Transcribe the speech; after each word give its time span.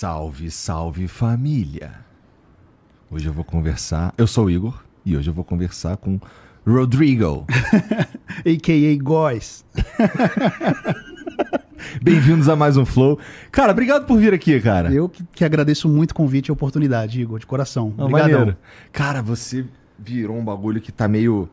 Salve, 0.00 0.50
salve 0.50 1.06
família! 1.06 1.92
Hoje 3.10 3.26
eu 3.26 3.34
vou 3.34 3.44
conversar. 3.44 4.14
Eu 4.16 4.26
sou 4.26 4.46
o 4.46 4.50
Igor 4.50 4.82
e 5.04 5.14
hoje 5.14 5.28
eu 5.28 5.34
vou 5.34 5.44
conversar 5.44 5.98
com 5.98 6.18
Rodrigo. 6.66 7.46
A.K.A. 8.40 8.96
Góis. 8.96 9.62
Bem-vindos 12.00 12.48
a 12.48 12.56
mais 12.56 12.78
um 12.78 12.86
Flow. 12.86 13.18
Cara, 13.52 13.72
obrigado 13.72 14.06
por 14.06 14.18
vir 14.18 14.32
aqui, 14.32 14.58
cara. 14.58 14.90
Eu 14.90 15.06
que, 15.06 15.22
que 15.34 15.44
agradeço 15.44 15.86
muito 15.86 16.12
o 16.12 16.14
convite 16.14 16.48
e 16.48 16.50
a 16.50 16.54
oportunidade, 16.54 17.20
Igor, 17.20 17.38
de 17.38 17.44
coração. 17.44 17.88
Obrigadão. 17.88 18.38
maneiro. 18.38 18.56
Cara, 18.90 19.20
você 19.20 19.66
virou 19.98 20.34
um 20.34 20.44
bagulho 20.46 20.80
que 20.80 20.90
tá 20.90 21.06
meio 21.06 21.46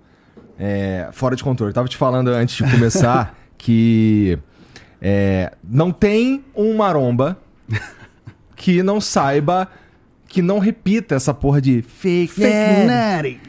é, 0.57 1.09
fora 1.11 1.35
de 1.35 1.43
controle. 1.43 1.71
Eu 1.71 1.75
tava 1.75 1.89
te 1.89 1.97
falando 1.97 2.29
antes 2.29 2.55
de 2.55 2.71
começar 2.71 3.37
que 3.59 4.39
é, 5.01 5.51
não 5.61 5.91
tem 5.91 6.45
um 6.55 6.77
maromba 6.77 7.37
que 8.57 8.83
não 8.83 8.99
saiba, 8.99 9.69
que 10.27 10.41
não 10.41 10.59
repita 10.59 11.15
essa 11.15 11.33
porra 11.33 11.61
de 11.61 11.81
fake, 11.83 12.33
Fake. 12.33 13.39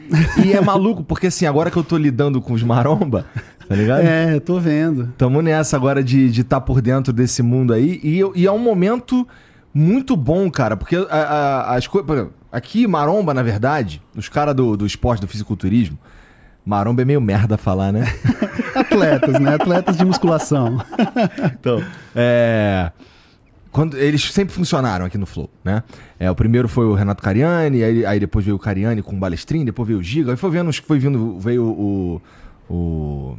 E 0.45 0.53
é 0.53 0.61
maluco, 0.61 1.03
porque 1.03 1.27
assim, 1.27 1.45
agora 1.45 1.69
que 1.69 1.75
eu 1.75 1.83
tô 1.83 1.97
lidando 1.97 2.39
com 2.41 2.53
os 2.53 2.63
maromba, 2.63 3.25
tá 3.67 3.75
ligado? 3.75 4.01
É, 4.01 4.35
eu 4.35 4.39
tô 4.39 4.59
vendo. 4.59 5.11
Tamo 5.17 5.41
nessa 5.41 5.75
agora 5.75 6.01
de 6.01 6.25
estar 6.27 6.33
de 6.33 6.43
tá 6.45 6.61
por 6.61 6.79
dentro 6.81 7.11
desse 7.11 7.41
mundo 7.43 7.73
aí. 7.73 7.99
E, 8.01 8.21
e 8.35 8.45
é 8.47 8.51
um 8.51 8.59
momento 8.59 9.27
muito 9.73 10.15
bom, 10.15 10.49
cara, 10.49 10.77
porque 10.77 10.95
a- 10.95 11.07
a- 11.09 11.75
as 11.75 11.85
coisas. 11.87 12.27
Aqui, 12.51 12.87
maromba, 12.87 13.33
na 13.33 13.43
verdade, 13.43 14.01
os 14.15 14.27
caras 14.29 14.55
do, 14.55 14.75
do 14.77 14.85
esporte, 14.85 15.21
do 15.21 15.27
fisiculturismo, 15.27 15.99
maromba 16.65 17.01
é 17.01 17.05
meio 17.05 17.21
merda 17.21 17.57
falar, 17.57 17.91
né? 17.91 18.05
Atletas, 18.73 19.39
né? 19.39 19.55
Atletas 19.55 19.97
de 19.97 20.05
musculação. 20.05 20.79
Então, 21.59 21.83
é. 22.15 22.91
Quando, 23.71 23.97
eles 23.97 24.31
sempre 24.31 24.53
funcionaram 24.53 25.05
aqui 25.05 25.17
no 25.17 25.25
Flow, 25.25 25.49
né? 25.63 25.83
É, 26.19 26.29
o 26.29 26.35
primeiro 26.35 26.67
foi 26.67 26.85
o 26.85 26.93
Renato 26.93 27.21
Cariani, 27.21 27.83
aí, 27.83 28.05
aí 28.05 28.19
depois 28.19 28.43
veio 28.43 28.55
o 28.55 28.59
Cariani 28.59 29.01
com 29.01 29.15
o 29.15 29.19
Balestrin, 29.19 29.63
depois 29.63 29.87
veio 29.87 29.99
o 29.99 30.03
Giga, 30.03 30.31
aí 30.31 30.37
foi 30.37 30.49
vendo, 30.49 30.73
foi 30.73 30.97
vindo, 30.97 31.39
veio 31.39 31.63
o. 31.63 32.21
o 32.69 33.37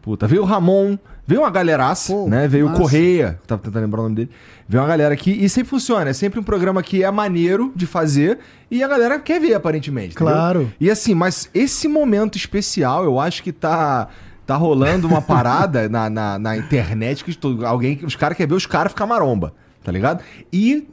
puta, 0.00 0.28
veio 0.28 0.42
o 0.42 0.44
Ramon, 0.44 0.96
veio 1.26 1.40
uma 1.40 1.50
galeraça, 1.50 2.12
Pô, 2.12 2.28
né? 2.28 2.46
Veio 2.46 2.66
massa. 2.66 2.78
o 2.78 2.82
Correia, 2.82 3.40
tava 3.44 3.60
tentando 3.60 3.82
lembrar 3.82 4.00
o 4.00 4.04
nome 4.04 4.14
dele. 4.14 4.30
Veio 4.68 4.82
uma 4.82 4.88
galera 4.88 5.12
aqui 5.12 5.32
e 5.32 5.48
sempre 5.48 5.68
funciona, 5.70 6.08
é 6.08 6.12
sempre 6.12 6.38
um 6.38 6.44
programa 6.44 6.80
que 6.80 7.02
é 7.02 7.10
maneiro 7.10 7.72
de 7.74 7.86
fazer 7.86 8.38
e 8.70 8.84
a 8.84 8.88
galera 8.88 9.18
quer 9.18 9.40
ver, 9.40 9.54
aparentemente. 9.54 10.14
entendeu? 10.14 10.32
Claro. 10.32 10.72
E 10.80 10.88
assim, 10.88 11.12
mas 11.12 11.50
esse 11.52 11.88
momento 11.88 12.36
especial, 12.36 13.04
eu 13.04 13.18
acho 13.18 13.42
que 13.42 13.52
tá. 13.52 14.08
Tá 14.46 14.54
rolando 14.56 15.08
uma 15.08 15.20
parada 15.20 15.88
na, 15.88 16.08
na, 16.08 16.38
na 16.38 16.56
internet 16.56 17.24
que 17.24 17.36
alguém, 17.64 17.98
os 18.04 18.14
caras 18.14 18.36
querem 18.36 18.48
ver 18.48 18.54
os 18.54 18.66
caras 18.66 18.92
ficar 18.92 19.04
maromba, 19.04 19.52
tá 19.82 19.90
ligado? 19.90 20.22
E 20.52 20.86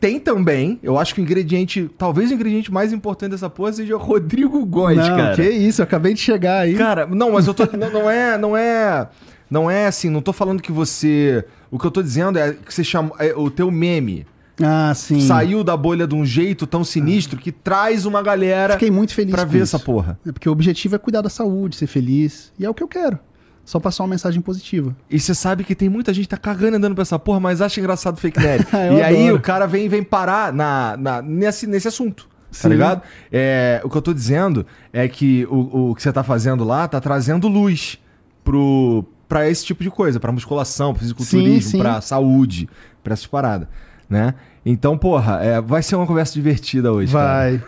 tem 0.00 0.18
também, 0.18 0.78
eu 0.82 0.98
acho 0.98 1.14
que 1.14 1.20
o 1.20 1.22
ingrediente, 1.22 1.90
talvez 1.96 2.30
o 2.30 2.34
ingrediente 2.34 2.72
mais 2.72 2.92
importante 2.92 3.32
dessa 3.32 3.48
porra 3.50 3.72
seja 3.72 3.94
o 3.94 3.98
Rodrigo 3.98 4.64
Góes, 4.64 4.96
não, 4.96 5.16
cara. 5.16 5.34
que 5.34 5.42
isso, 5.42 5.80
eu 5.80 5.84
acabei 5.84 6.14
de 6.14 6.20
chegar 6.20 6.60
aí. 6.60 6.74
Cara, 6.74 7.06
não, 7.06 7.32
mas 7.32 7.46
eu 7.46 7.54
tô. 7.54 7.64
não, 7.76 7.90
não 7.90 8.10
é. 8.10 8.36
Não 8.38 8.56
é. 8.56 9.08
Não 9.50 9.70
é 9.70 9.86
assim, 9.86 10.10
não 10.10 10.20
tô 10.20 10.32
falando 10.32 10.60
que 10.60 10.70
você. 10.70 11.44
O 11.70 11.78
que 11.78 11.86
eu 11.86 11.90
tô 11.90 12.02
dizendo 12.02 12.38
é 12.38 12.52
que 12.52 12.72
você 12.72 12.84
chama. 12.84 13.12
é 13.18 13.32
o 13.34 13.50
teu 13.50 13.70
meme 13.70 14.26
ah, 14.62 14.92
sim. 14.94 15.20
saiu 15.20 15.62
da 15.64 15.76
bolha 15.76 16.06
de 16.06 16.14
um 16.14 16.24
jeito 16.24 16.66
tão 16.66 16.82
sinistro 16.84 17.38
que 17.38 17.52
traz 17.52 18.04
uma 18.06 18.22
galera 18.22 18.74
Fiquei 18.74 18.90
muito 18.90 19.14
feliz 19.14 19.32
pra 19.34 19.44
ver 19.44 19.62
isso. 19.62 19.76
essa 19.76 19.84
porra. 19.84 20.18
É 20.26 20.32
porque 20.32 20.48
o 20.48 20.52
objetivo 20.52 20.94
é 20.96 20.98
cuidar 20.98 21.20
da 21.22 21.28
saúde, 21.30 21.76
ser 21.76 21.86
feliz. 21.86 22.52
E 22.58 22.64
é 22.64 22.70
o 22.70 22.74
que 22.74 22.82
eu 22.82 22.88
quero. 22.88 23.18
Só 23.64 23.78
passar 23.78 24.02
uma 24.04 24.08
mensagem 24.10 24.40
positiva. 24.40 24.96
E 25.10 25.20
você 25.20 25.34
sabe 25.34 25.62
que 25.62 25.74
tem 25.74 25.88
muita 25.90 26.12
gente 26.14 26.24
que 26.24 26.30
tá 26.30 26.38
cagando 26.38 26.78
andando 26.78 26.94
pra 26.94 27.02
essa 27.02 27.18
porra, 27.18 27.38
mas 27.38 27.60
acha 27.60 27.78
engraçado 27.80 28.16
fake 28.18 28.40
nerd. 28.40 28.66
Eu 28.72 28.98
e 28.98 29.02
aí 29.02 29.22
adoro. 29.24 29.36
o 29.36 29.40
cara 29.40 29.66
vem, 29.66 29.88
vem 29.90 30.02
parar 30.02 30.52
na, 30.54 30.96
na- 30.96 31.20
nesse, 31.22 31.66
nesse 31.66 31.86
assunto. 31.86 32.26
Tá 32.50 32.60
Sim. 32.62 32.68
ligado? 32.70 33.02
É, 33.30 33.82
o 33.84 33.90
que 33.90 33.96
eu 33.98 34.00
tô 34.00 34.14
dizendo 34.14 34.64
é 34.90 35.06
que 35.06 35.46
o, 35.50 35.90
o 35.90 35.94
que 35.94 36.02
você 36.02 36.10
tá 36.10 36.22
fazendo 36.22 36.64
lá 36.64 36.88
tá 36.88 36.98
trazendo 36.98 37.46
luz 37.46 37.98
pro, 38.42 39.04
pra 39.28 39.46
esse 39.50 39.66
tipo 39.66 39.82
de 39.82 39.90
coisa, 39.90 40.18
pra 40.18 40.32
musculação, 40.32 40.92
pro 40.94 41.00
fisiculturismo, 41.02 41.60
Sim, 41.60 41.68
sim. 41.72 41.78
pra 41.78 42.00
saúde, 42.00 42.66
pra 43.04 43.12
essas 43.12 43.26
paradas, 43.26 43.68
né? 44.08 44.34
Então, 44.64 44.96
porra, 44.96 45.40
é, 45.42 45.60
vai 45.60 45.82
ser 45.82 45.96
uma 45.96 46.06
conversa 46.06 46.34
divertida 46.34 46.92
hoje. 46.92 47.12
cara. 47.12 47.26
Vai. 47.26 47.62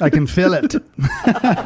I 0.00 0.10
can 0.10 0.26
feel 0.26 0.54
it. 0.54 0.80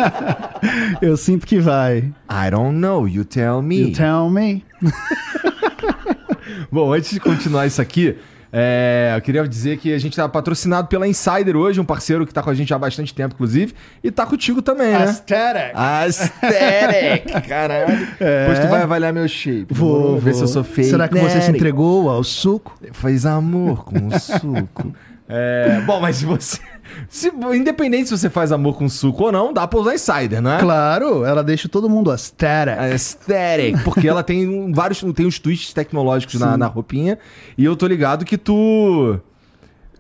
eu 1.01 1.17
sinto 1.17 1.47
que 1.47 1.59
vai. 1.59 2.13
I 2.29 2.51
don't 2.51 2.79
know, 2.79 3.09
you 3.09 3.25
tell 3.25 3.63
me. 3.63 3.89
You 3.89 3.93
tell 3.93 4.29
me. 4.31 4.65
Bom, 6.71 6.93
antes 6.93 7.11
de 7.11 7.21
continuar 7.21 7.67
isso 7.67 7.81
aqui, 7.81 8.17
é, 8.53 9.13
eu 9.17 9.21
queria 9.21 9.47
dizer 9.47 9.79
que 9.79 9.93
a 9.93 9.99
gente 9.99 10.17
tá 10.17 10.29
patrocinado 10.29 10.89
pela 10.89 11.07
Insider 11.07 11.57
hoje, 11.57 11.81
um 11.81 11.85
parceiro 11.85 12.27
que 12.27 12.33
tá 12.33 12.43
com 12.43 12.51
a 12.51 12.55
gente 12.55 12.73
há 12.73 12.79
bastante 12.79 13.13
tempo, 13.15 13.35
inclusive, 13.35 13.75
e 14.03 14.11
tá 14.11 14.25
contigo 14.25 14.63
também, 14.63 14.93
né? 14.93 15.05
Aesthetic. 15.05 15.73
Aesthetic, 15.75 17.43
caralho. 17.49 18.09
É. 18.21 18.41
Depois 18.47 18.59
tu 18.61 18.69
vai 18.69 18.83
avaliar 18.83 19.13
meu 19.13 19.27
shape. 19.29 19.67
Vou, 19.71 20.03
Vamos 20.03 20.25
ver 20.25 20.31
vou. 20.31 20.39
se 20.39 20.45
eu 20.45 20.49
sou 20.49 20.65
feio. 20.65 20.89
Será 20.89 21.09
que 21.09 21.19
você 21.19 21.41
se 21.41 21.51
entregou 21.51 22.09
ao 22.09 22.23
suco? 22.23 22.79
Faz 22.93 23.27
amor 23.27 23.85
com 23.85 24.09
o 24.09 24.19
suco. 24.19 24.95
É, 25.29 25.81
bom, 25.85 26.01
mas 26.01 26.19
se 26.19 26.25
você. 26.25 26.61
Se- 27.09 27.33
independente 27.55 28.09
se 28.09 28.17
você 28.17 28.29
faz 28.31 28.53
amor 28.53 28.77
com 28.77 28.89
suco 28.89 29.25
ou 29.25 29.33
não, 29.33 29.53
dá 29.53 29.67
pra 29.67 29.79
usar 29.79 29.95
Insider, 29.95 30.41
não 30.41 30.53
é? 30.53 30.59
Claro, 30.59 31.25
ela 31.25 31.43
deixa 31.43 31.69
todo 31.69 31.89
mundo 31.89 32.11
aesthetic. 32.11 32.79
Aesthetic, 32.79 33.83
porque 33.85 34.09
ela 34.09 34.23
tem 34.23 34.73
vários 34.73 35.03
tem 35.15 35.27
uns 35.27 35.39
twists 35.39 35.73
tecnológicos 35.73 36.41
na, 36.41 36.53
Sim. 36.53 36.59
na 36.59 36.67
roupinha 36.67 37.19
e 37.57 37.65
eu 37.65 37.77
tô 37.77 37.87
ligado 37.87 38.25
que 38.25 38.37
tu 38.39 39.19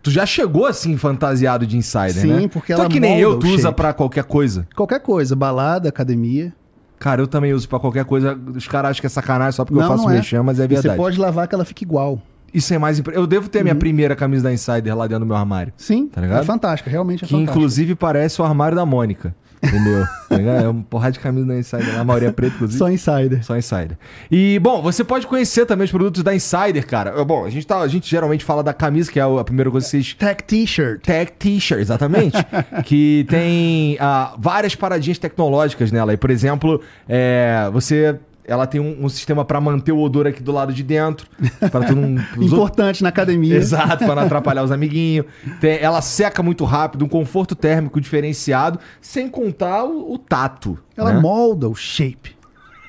tu 0.02 0.10
já 0.10 0.24
chegou 0.24 0.66
assim 0.66 0.96
fantasiado 0.96 1.66
de 1.66 1.76
insider, 1.76 2.12
Sim, 2.12 2.26
né? 2.42 2.48
porque 2.48 2.72
tu 2.72 2.78
é 2.78 2.80
ela 2.80 2.88
que 2.90 3.00
nem 3.00 3.18
eu, 3.18 3.38
tu 3.38 3.46
usa 3.48 3.62
shape. 3.62 3.74
pra 3.76 3.92
qualquer 3.92 4.24
coisa. 4.24 4.66
Qualquer 4.76 5.00
coisa, 5.00 5.34
balada, 5.34 5.88
academia. 5.88 6.52
Cara, 6.98 7.20
eu 7.20 7.26
também 7.26 7.52
uso 7.52 7.68
pra 7.68 7.78
qualquer 7.78 8.04
coisa. 8.06 8.38
Os 8.54 8.66
caras 8.66 8.92
acham 8.92 9.00
que 9.02 9.06
é 9.06 9.10
sacanagem 9.10 9.52
só 9.52 9.64
porque 9.64 9.78
eu 9.78 9.82
Não, 9.82 9.88
faço 9.90 10.04
não 10.04 10.10
é. 10.10 10.14
mexer, 10.14 10.40
mas 10.42 10.58
é 10.58 10.64
E 10.64 10.66
verdade. 10.68 10.88
você 10.88 10.96
pode 10.96 11.18
lavar 11.20 11.46
que 11.46 11.54
ela 11.54 11.64
fica 11.64 11.84
igual. 11.84 12.18
Isso 12.52 12.72
é 12.72 12.78
mais. 12.78 13.02
Eu 13.12 13.26
devo 13.26 13.48
ter 13.48 13.60
a 13.60 13.62
minha 13.62 13.74
primeira 13.74 14.16
camisa 14.16 14.44
da 14.44 14.52
Insider 14.52 14.96
lá 14.96 15.06
dentro 15.06 15.24
do 15.24 15.26
meu 15.26 15.36
armário. 15.36 15.72
Sim, 15.76 16.06
Tá 16.08 16.20
ligado? 16.20 16.40
é 16.42 16.44
fantástica, 16.44 16.90
realmente 16.90 17.24
é 17.24 17.26
que 17.26 17.32
fantástica. 17.32 17.52
inclusive 17.58 17.94
parece 17.94 18.40
o 18.40 18.44
armário 18.44 18.76
da 18.76 18.86
Mônica. 18.86 19.34
Entendeu? 19.62 20.04
Tá 20.28 20.36
é 20.36 20.68
uma 20.68 20.82
porrada 20.82 21.12
de 21.12 21.20
camisa 21.20 21.46
da 21.46 21.56
Insider 21.56 21.94
lá, 21.94 22.00
a 22.00 22.04
maioria 22.04 22.28
é 22.28 22.32
preta, 22.32 22.54
inclusive. 22.56 22.78
Só 22.78 22.90
insider. 22.90 23.44
Só 23.44 23.56
Insider. 23.56 23.96
E, 24.30 24.58
bom, 24.58 24.82
você 24.82 25.02
pode 25.02 25.26
conhecer 25.26 25.64
também 25.64 25.84
os 25.84 25.90
produtos 25.90 26.22
da 26.22 26.34
Insider, 26.34 26.86
cara. 26.86 27.24
Bom, 27.24 27.44
a 27.44 27.50
gente, 27.50 27.66
tá, 27.66 27.78
a 27.78 27.88
gente 27.88 28.08
geralmente 28.10 28.44
fala 28.44 28.62
da 28.62 28.74
camisa, 28.74 29.10
que 29.10 29.18
é 29.18 29.22
a 29.22 29.44
primeira 29.44 29.70
coisa 29.70 29.86
que 29.86 29.90
vocês. 29.90 30.14
Tech 30.14 30.42
T-shirt. 30.44 31.00
Tech 31.00 31.32
T-shirt, 31.38 31.80
exatamente. 31.80 32.36
que 32.84 33.24
tem 33.30 33.96
ah, 34.00 34.34
várias 34.38 34.74
paradinhas 34.74 35.16
tecnológicas 35.18 35.90
nela. 35.90 36.12
E, 36.12 36.16
por 36.16 36.30
exemplo, 36.30 36.80
é, 37.08 37.70
você. 37.72 38.18
Ela 38.48 38.66
tem 38.66 38.80
um, 38.80 39.04
um 39.04 39.08
sistema 39.08 39.44
pra 39.44 39.60
manter 39.60 39.90
o 39.90 39.98
odor 40.00 40.26
aqui 40.26 40.40
do 40.42 40.52
lado 40.52 40.72
de 40.72 40.82
dentro. 40.84 41.26
Tu 41.36 41.96
não. 41.96 42.14
os 42.38 42.52
outros- 42.52 42.52
Importante 42.52 43.02
na 43.02 43.08
academia. 43.08 43.56
Exato, 43.56 44.04
pra 44.04 44.14
não 44.14 44.22
atrapalhar 44.24 44.62
os 44.62 44.70
amiguinhos. 44.70 45.26
Tem- 45.60 45.78
ela 45.80 46.00
seca 46.00 46.42
muito 46.42 46.64
rápido, 46.64 47.04
um 47.04 47.08
conforto 47.08 47.54
térmico 47.56 48.00
diferenciado, 48.00 48.78
sem 49.00 49.28
contar 49.28 49.84
o, 49.84 50.12
o 50.12 50.18
tato. 50.18 50.78
Ela 50.96 51.14
né? 51.14 51.20
molda 51.20 51.68
o 51.68 51.74
shape. 51.74 52.36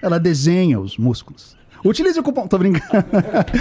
Ela 0.01 0.19
desenha 0.19 0.79
os 0.79 0.97
músculos. 0.97 1.57
Utilize 1.83 2.19
o 2.19 2.23
cupom. 2.23 2.47
Tô 2.47 2.57
brincando. 2.57 3.05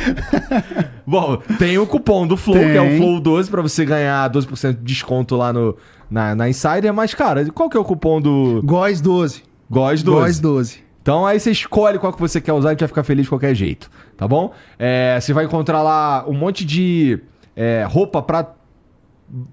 Bom, 1.06 1.38
tem 1.58 1.78
o 1.78 1.86
cupom 1.86 2.26
do 2.26 2.36
Flow, 2.36 2.56
Tem. 2.58 2.72
que 2.72 2.76
é 2.76 2.82
o 2.82 3.00
Flow12, 3.00 3.48
pra 3.50 3.62
você 3.62 3.84
ganhar 3.84 4.28
12% 4.30 4.72
de 4.74 4.82
desconto 4.82 5.36
lá 5.36 5.52
no, 5.52 5.76
na, 6.10 6.34
na 6.34 6.48
Insider. 6.48 6.92
Mas, 6.92 7.14
cara, 7.14 7.44
qual 7.52 7.68
que 7.70 7.76
é 7.76 7.80
o 7.80 7.84
cupom 7.84 8.20
do 8.20 8.60
Góis 8.64 9.00
12. 9.00 9.42
GOS12? 9.72 10.78
12. 11.06 11.16
Então 11.16 11.24
aí 11.24 11.38
você 11.38 11.52
escolhe 11.52 12.00
qual 12.00 12.12
que 12.12 12.20
você 12.20 12.40
quer 12.40 12.52
usar 12.52 12.72
e 12.72 12.76
vai 12.76 12.88
ficar 12.88 13.04
feliz 13.04 13.26
de 13.26 13.28
qualquer 13.28 13.54
jeito, 13.54 13.88
tá 14.16 14.26
bom? 14.26 14.52
É, 14.76 15.16
você 15.20 15.32
vai 15.32 15.44
encontrar 15.44 15.80
lá 15.80 16.24
um 16.26 16.34
monte 16.34 16.64
de 16.64 17.20
é, 17.54 17.86
roupa 17.88 18.20
pra, 18.20 18.52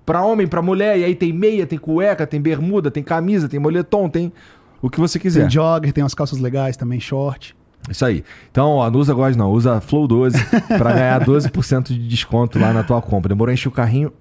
pra 0.04 0.24
homem, 0.24 0.48
pra 0.48 0.64
mulher, 0.64 0.98
e 0.98 1.04
aí 1.04 1.14
tem 1.14 1.32
meia, 1.32 1.68
tem 1.68 1.78
cueca, 1.78 2.26
tem 2.26 2.42
bermuda, 2.42 2.90
tem 2.90 3.04
camisa, 3.04 3.48
tem 3.48 3.60
moletom, 3.60 4.10
tem 4.10 4.34
o 4.82 4.90
que 4.90 5.00
você 5.00 5.20
quiser. 5.20 5.42
Tem 5.42 5.50
jogger, 5.52 5.94
tem 5.94 6.04
umas 6.04 6.16
calças 6.16 6.40
legais 6.40 6.76
também, 6.76 7.00
short. 7.00 7.56
Isso 7.88 8.04
aí. 8.04 8.24
Então, 8.50 8.72
ó, 8.72 8.90
não 8.90 9.00
usa 9.00 9.14
GOS 9.14 9.36
não, 9.36 9.52
usa 9.52 9.80
Flow12 9.80 10.34
pra 10.80 10.94
ganhar 10.94 11.24
12% 11.24 11.90
de 11.90 12.08
desconto 12.08 12.58
lá 12.58 12.74
na 12.74 12.82
tua 12.82 13.00
compra. 13.00 13.30
Demorou 13.30 13.52
a 13.52 13.54
encher 13.54 13.68
o 13.68 13.72
carrinho, 13.72 14.12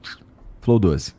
Flow12. 0.62 1.14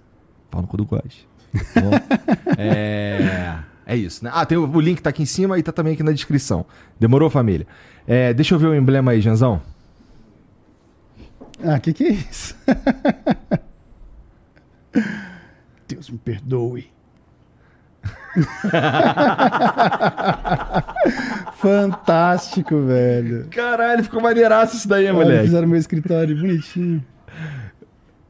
Pau 0.52 0.62
no 0.62 0.68
cu 0.68 0.78
do 0.78 0.86
GOS. 0.86 1.28
Tá 1.74 1.82
bom? 1.82 1.92
é... 2.56 3.73
é 3.86 3.96
isso, 3.96 4.24
né? 4.24 4.32
Ah, 4.34 4.46
tem 4.46 4.58
o, 4.58 4.70
o 4.70 4.80
link 4.80 5.02
tá 5.02 5.10
aqui 5.10 5.24
em 5.24 5.26
cima 5.26 5.60
e 5.60 5.64
tá 5.64 5.72
também 5.72 5.94
aqui 5.94 6.04
na 6.04 6.12
descrição. 6.12 6.66
Demorou, 7.00 7.30
família? 7.30 7.68
É, 8.08 8.34
deixa 8.34 8.56
eu 8.56 8.60
ver 8.60 8.68
o 8.68 8.76
emblema 8.76 9.12
aí, 9.12 9.22
Janzão. 9.22 9.62
Ah, 11.64 11.80
que 11.80 11.94
que 11.94 12.04
é 12.04 12.12
isso? 12.12 12.56
Deus 15.88 16.10
me 16.10 16.18
perdoe. 16.18 16.92
Fantástico, 21.56 22.86
velho. 22.86 23.48
Caralho, 23.50 24.04
ficou 24.04 24.22
maneiraço 24.22 24.76
isso 24.76 24.88
daí, 24.88 25.06
Olha, 25.06 25.14
moleque. 25.14 25.46
Fizeram 25.46 25.68
meu 25.68 25.80
escritório 25.80 26.36
bonitinho. 26.36 27.04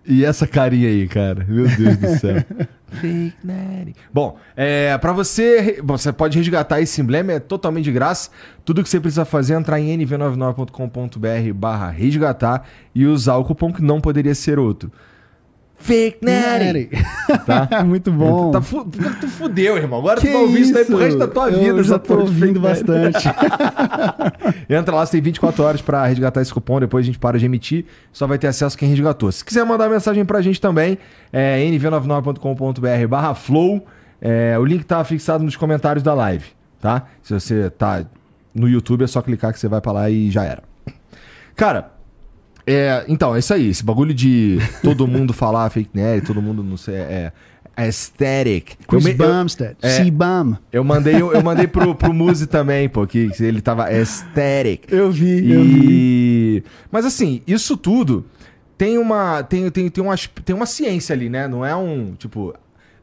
E 0.06 0.26
essa 0.26 0.46
carinha 0.46 0.90
aí, 0.90 1.08
cara? 1.08 1.46
Meu 1.48 1.66
Deus 1.68 1.98
do 1.98 2.20
céu. 2.20 2.44
Fake 3.02 3.36
Daddy. 3.44 3.96
Bom, 4.14 4.38
é, 4.56 4.98
para 4.98 5.12
você, 5.12 5.80
você 5.84 6.12
pode 6.12 6.38
resgatar 6.38 6.82
esse 6.82 7.02
emblema, 7.02 7.34
é 7.34 7.40
totalmente 7.40 7.86
de 7.86 7.92
graça. 7.92 8.30
Tudo 8.64 8.84
que 8.84 8.90
você 8.90 9.00
precisa 9.00 9.26
fazer 9.26 9.54
é 9.54 9.58
entrar 9.58 9.80
em 9.80 9.98
nv99.com.br 9.98 11.54
barra 11.54 11.90
resgatar 11.90 12.68
e 12.94 13.06
usar 13.06 13.36
o 13.38 13.44
cupom 13.44 13.72
que 13.74 13.82
não 13.82 14.00
poderia 14.00 14.36
ser 14.36 14.60
outro. 14.60 14.92
Fake 15.84 16.20
Daddy. 16.26 16.90
Tá? 17.46 17.84
Muito 17.84 18.10
bom. 18.10 18.52
Tá 18.52 18.62
fu 18.62 18.86
tu 18.86 19.28
fudeu, 19.28 19.76
irmão. 19.76 20.00
Agora 20.00 20.22
Que 20.22 20.28
tu 20.28 20.34
vai 20.34 20.42
ouvir 20.44 20.62
isso 20.62 20.74
daí 20.74 20.86
pro 20.86 20.96
resto 20.98 21.20
da 21.20 21.28
tua 21.28 21.50
Eu 21.50 21.60
vida. 21.60 21.84
já 21.84 21.96
essa 21.96 22.00
tô 22.00 22.20
ouvindo 22.20 22.58
bastante. 22.58 23.28
Entra 24.70 24.96
lá, 24.96 25.06
você 25.06 25.12
tem 25.12 25.22
24 25.22 25.62
horas 25.62 25.82
pra 25.82 26.06
resgatar 26.06 26.42
esse 26.42 26.54
cupom, 26.54 26.80
depois 26.80 27.04
a 27.04 27.08
gente 27.08 27.20
para 27.20 27.38
de 27.38 27.46
emitir, 27.46 27.86
só 28.14 28.26
vai 28.26 28.38
ter 28.38 28.48
acesso 28.48 28.78
quem 28.78 28.88
resgatou. 28.88 29.30
Se 29.30 29.44
quiser 29.44 29.66
mandar 29.66 29.90
mensagem 29.90 30.24
pra 30.24 30.42
gente 30.42 30.62
também, 30.62 30.98
é 31.34 31.60
nv99.com.br 31.66 33.08
barra 33.10 33.36
flow, 33.36 33.86
é, 34.22 34.58
o 34.58 34.64
link 34.64 34.86
tá 34.86 35.04
fixado 35.04 35.44
nos 35.44 35.58
comentários 35.58 36.02
da 36.02 36.14
live, 36.14 36.46
tá? 36.80 37.08
Se 37.22 37.34
você 37.34 37.70
tá 37.70 38.06
no 38.56 38.70
YouTube, 38.70 39.04
é 39.04 39.08
só 39.08 39.22
clicar 39.22 39.52
que 39.52 39.60
você 39.60 39.68
vai 39.68 39.82
pra 39.82 39.92
lá 39.92 40.10
e 40.10 40.32
já 40.32 40.46
era. 40.46 40.64
Cara, 41.58 41.92
é, 42.66 43.06
então, 43.08 43.36
é 43.36 43.40
isso 43.40 43.54
aí, 43.54 43.70
esse 43.70 43.84
bagulho 43.84 44.14
de 44.14 44.58
todo 44.82 45.08
mundo 45.08 45.32
falar 45.34 45.70
fake 45.70 45.90
nerd, 45.94 46.26
todo 46.26 46.42
mundo, 46.42 46.64
não 46.64 46.78
sei, 46.78 46.96
é, 46.96 47.00
é 47.00 47.32
aesthetic. 47.76 48.76
Eu 48.82 48.88
Chris 48.88 49.06
eu- 49.08 49.16
Bumstead. 49.16 49.76
é. 49.82 49.90
C-Bum. 49.90 50.56
eu 50.72 50.84
mandei, 50.84 51.16
eu 51.22 51.44
mandei 51.44 51.68
pro, 51.68 51.96
pro 51.96 52.14
Muzi 52.14 52.48
também, 52.48 52.88
pô, 52.88 53.06
que 53.08 53.32
ele 53.40 53.62
tava 53.62 53.86
aesthetic. 53.86 54.92
Eu 54.92 55.12
vi, 55.12 55.52
eu 55.52 55.64
vi. 55.64 55.82
E... 55.90 56.64
Mas 56.92 57.06
assim, 57.06 57.42
isso 57.48 57.76
tudo 57.76 58.26
tem 58.78 58.98
uma, 58.98 59.44
tem, 59.44 59.70
tem, 59.70 59.90
tem, 59.90 60.04
uma, 60.04 60.16
tem 60.46 60.56
uma 60.56 60.66
ciência 60.66 61.14
ali, 61.14 61.30
né? 61.30 61.48
Não 61.48 61.66
é 61.66 61.76
um, 61.76 62.14
tipo... 62.18 62.54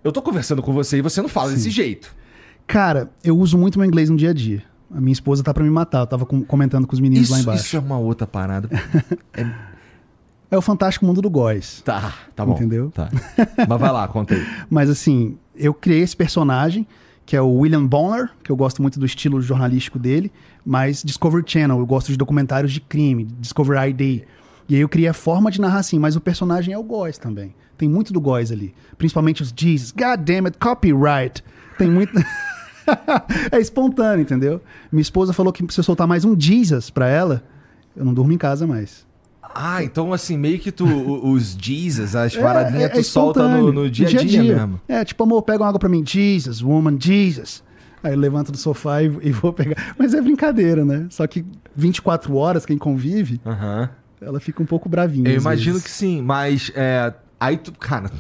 Eu 0.03 0.13
tô 0.13 0.23
conversando 0.23 0.63
com 0.63 0.73
você 0.73 0.99
e 0.99 1.03
você 1.03 1.21
não 1.21 1.29
fala 1.29 1.51
desse 1.51 1.69
jeito. 1.69 2.15
Cara, 2.67 3.11
eu 3.23 3.37
uso 3.37 3.59
muito 3.59 3.79
meu 3.79 3.87
inglês 3.87 4.09
no 4.09 4.17
dia 4.17 4.31
a 4.31 4.33
dia. 4.33 4.63
A 4.95 5.01
minha 5.01 5.13
esposa 5.13 5.43
tá 5.43 5.55
pra 5.55 5.63
me 5.63 5.71
matar. 5.71 6.01
Eu 6.01 6.07
tava 6.07 6.27
com- 6.27 6.43
comentando 6.43 6.87
com 6.87 6.93
os 6.95 7.01
meninos 7.01 7.31
lá 7.31 7.37
Isso, 7.39 7.43
embaixo. 7.45 7.65
isso 7.67 7.77
é 7.77 7.81
uma 7.81 7.99
outra 7.99 8.27
parada. 8.27 8.69
É 10.53 10.59
o 10.59 10.61
fantástico 10.61 11.07
mundo 11.07 11.23
do 11.23 11.31
góis. 11.31 11.81
Tá, 11.85 12.13
tá 12.35 12.45
bom. 12.45 12.55
Entendeu? 12.55 12.91
Tá. 12.91 13.09
Mas 13.69 13.81
vai 13.81 13.93
lá, 13.93 14.09
conta 14.09 14.35
aí. 14.35 14.45
Mas 14.69 14.91
assim, 14.91 15.39
eu 15.55 15.73
criei 15.73 16.01
esse 16.03 16.17
personagem, 16.17 16.85
que 17.25 17.37
é 17.37 17.41
o 17.41 17.49
William 17.59 17.87
Bonner, 17.87 18.31
que 18.43 18.51
eu 18.51 18.57
gosto 18.57 18.83
muito 18.83 18.99
do 18.99 19.07
estilo 19.07 19.41
jornalístico 19.41 19.97
dele, 19.97 20.33
mas 20.67 21.05
Discovery 21.05 21.45
Channel, 21.47 21.79
eu 21.79 21.87
gosto 21.87 22.09
de 22.09 22.17
documentários 22.19 22.73
de 22.73 22.81
crime, 22.81 23.25
Discovery 23.39 23.91
ID. 23.91 24.25
E 24.69 24.75
aí 24.75 24.81
eu 24.81 24.89
criei 24.89 25.07
a 25.09 25.15
forma 25.15 25.53
de 25.53 25.61
narrar 25.61 25.79
assim, 25.79 26.01
mas 26.01 26.17
o 26.17 26.21
personagem 26.21 26.75
é 26.75 26.79
o 26.79 26.83
Góis 26.83 27.17
também. 27.17 27.55
Tem 27.79 27.89
muito 27.89 28.13
do 28.13 28.21
Góis 28.21 28.51
ali. 28.51 28.75
Principalmente 28.99 29.43
os 29.45 29.55
Jesus. 29.57 29.93
God 29.93 30.19
damn 30.25 30.47
it, 30.49 30.59
copyright. 30.59 31.45
Tem 31.79 31.89
muito. 31.89 32.13
é 33.53 33.59
espontâneo, 33.61 34.23
entendeu? 34.23 34.61
Minha 34.91 35.03
esposa 35.03 35.33
falou 35.33 35.53
que 35.53 35.65
se 35.73 35.81
eu 35.81 35.85
soltar 35.85 36.07
mais 36.07 36.25
um 36.25 36.39
Jesus 36.39 36.91
pra 36.91 37.09
ela, 37.09 37.43
eu 37.97 38.05
não 38.05 38.15
durmo 38.15 38.33
em 38.33 38.39
casa 38.39 38.67
mais. 38.67 39.07
Ah, 39.55 39.83
então 39.83 40.13
assim, 40.13 40.37
meio 40.37 40.59
que 40.61 40.71
tu, 40.71 40.85
os 40.87 41.57
Jesus, 41.61 42.15
as 42.15 42.37
paradinhas, 42.37 42.83
é- 42.83 42.87
é 42.87 42.89
tu 42.89 43.03
solta 43.03 43.49
no, 43.49 43.73
no 43.73 43.91
dia 43.91 44.07
a 44.07 44.11
dia, 44.11 44.43
mesmo. 44.43 44.81
É, 44.87 45.05
tipo, 45.05 45.23
amor, 45.25 45.43
pega 45.43 45.63
uma 45.63 45.69
água 45.69 45.79
pra 45.79 45.89
mim. 45.89 46.05
Jesus, 46.07 46.63
woman, 46.63 46.97
Jesus. 47.01 47.63
Aí 48.03 48.13
eu 48.13 48.19
levanto 48.19 48.51
do 48.53 48.57
sofá 48.57 49.03
e, 49.03 49.07
e 49.23 49.33
vou 49.33 49.53
pegar. 49.53 49.95
Mas 49.99 50.15
é 50.15 50.21
brincadeira, 50.21 50.85
né? 50.85 51.07
Só 51.11 51.27
que 51.27 51.45
24 51.75 52.35
horas, 52.37 52.65
quem 52.65 52.79
convive, 52.79 53.41
ela 54.21 54.39
fica 54.41 54.63
um 54.63 54.67
pouco 54.67 54.89
bravinha. 54.89 55.29
Eu 55.29 55.41
imagino 55.41 55.73
vezes. 55.75 55.85
que 55.87 55.91
sim, 55.91 56.23
mas 56.23 56.71
é, 56.75 57.13
aí 57.39 57.57
tu, 57.57 57.73
cara, 57.73 58.11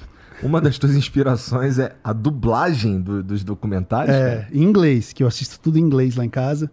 uma 0.42 0.60
das 0.60 0.78
tuas 0.78 0.94
inspirações 0.94 1.78
é 1.78 1.94
a 2.02 2.12
dublagem 2.12 3.00
do- 3.00 3.22
dos 3.22 3.44
documentários. 3.44 4.14
É, 4.14 4.48
em 4.52 4.62
inglês, 4.62 5.12
que 5.12 5.22
eu 5.22 5.26
assisto 5.26 5.58
tudo 5.60 5.78
em 5.78 5.82
inglês 5.82 6.16
lá 6.16 6.24
em 6.24 6.28
casa. 6.30 6.70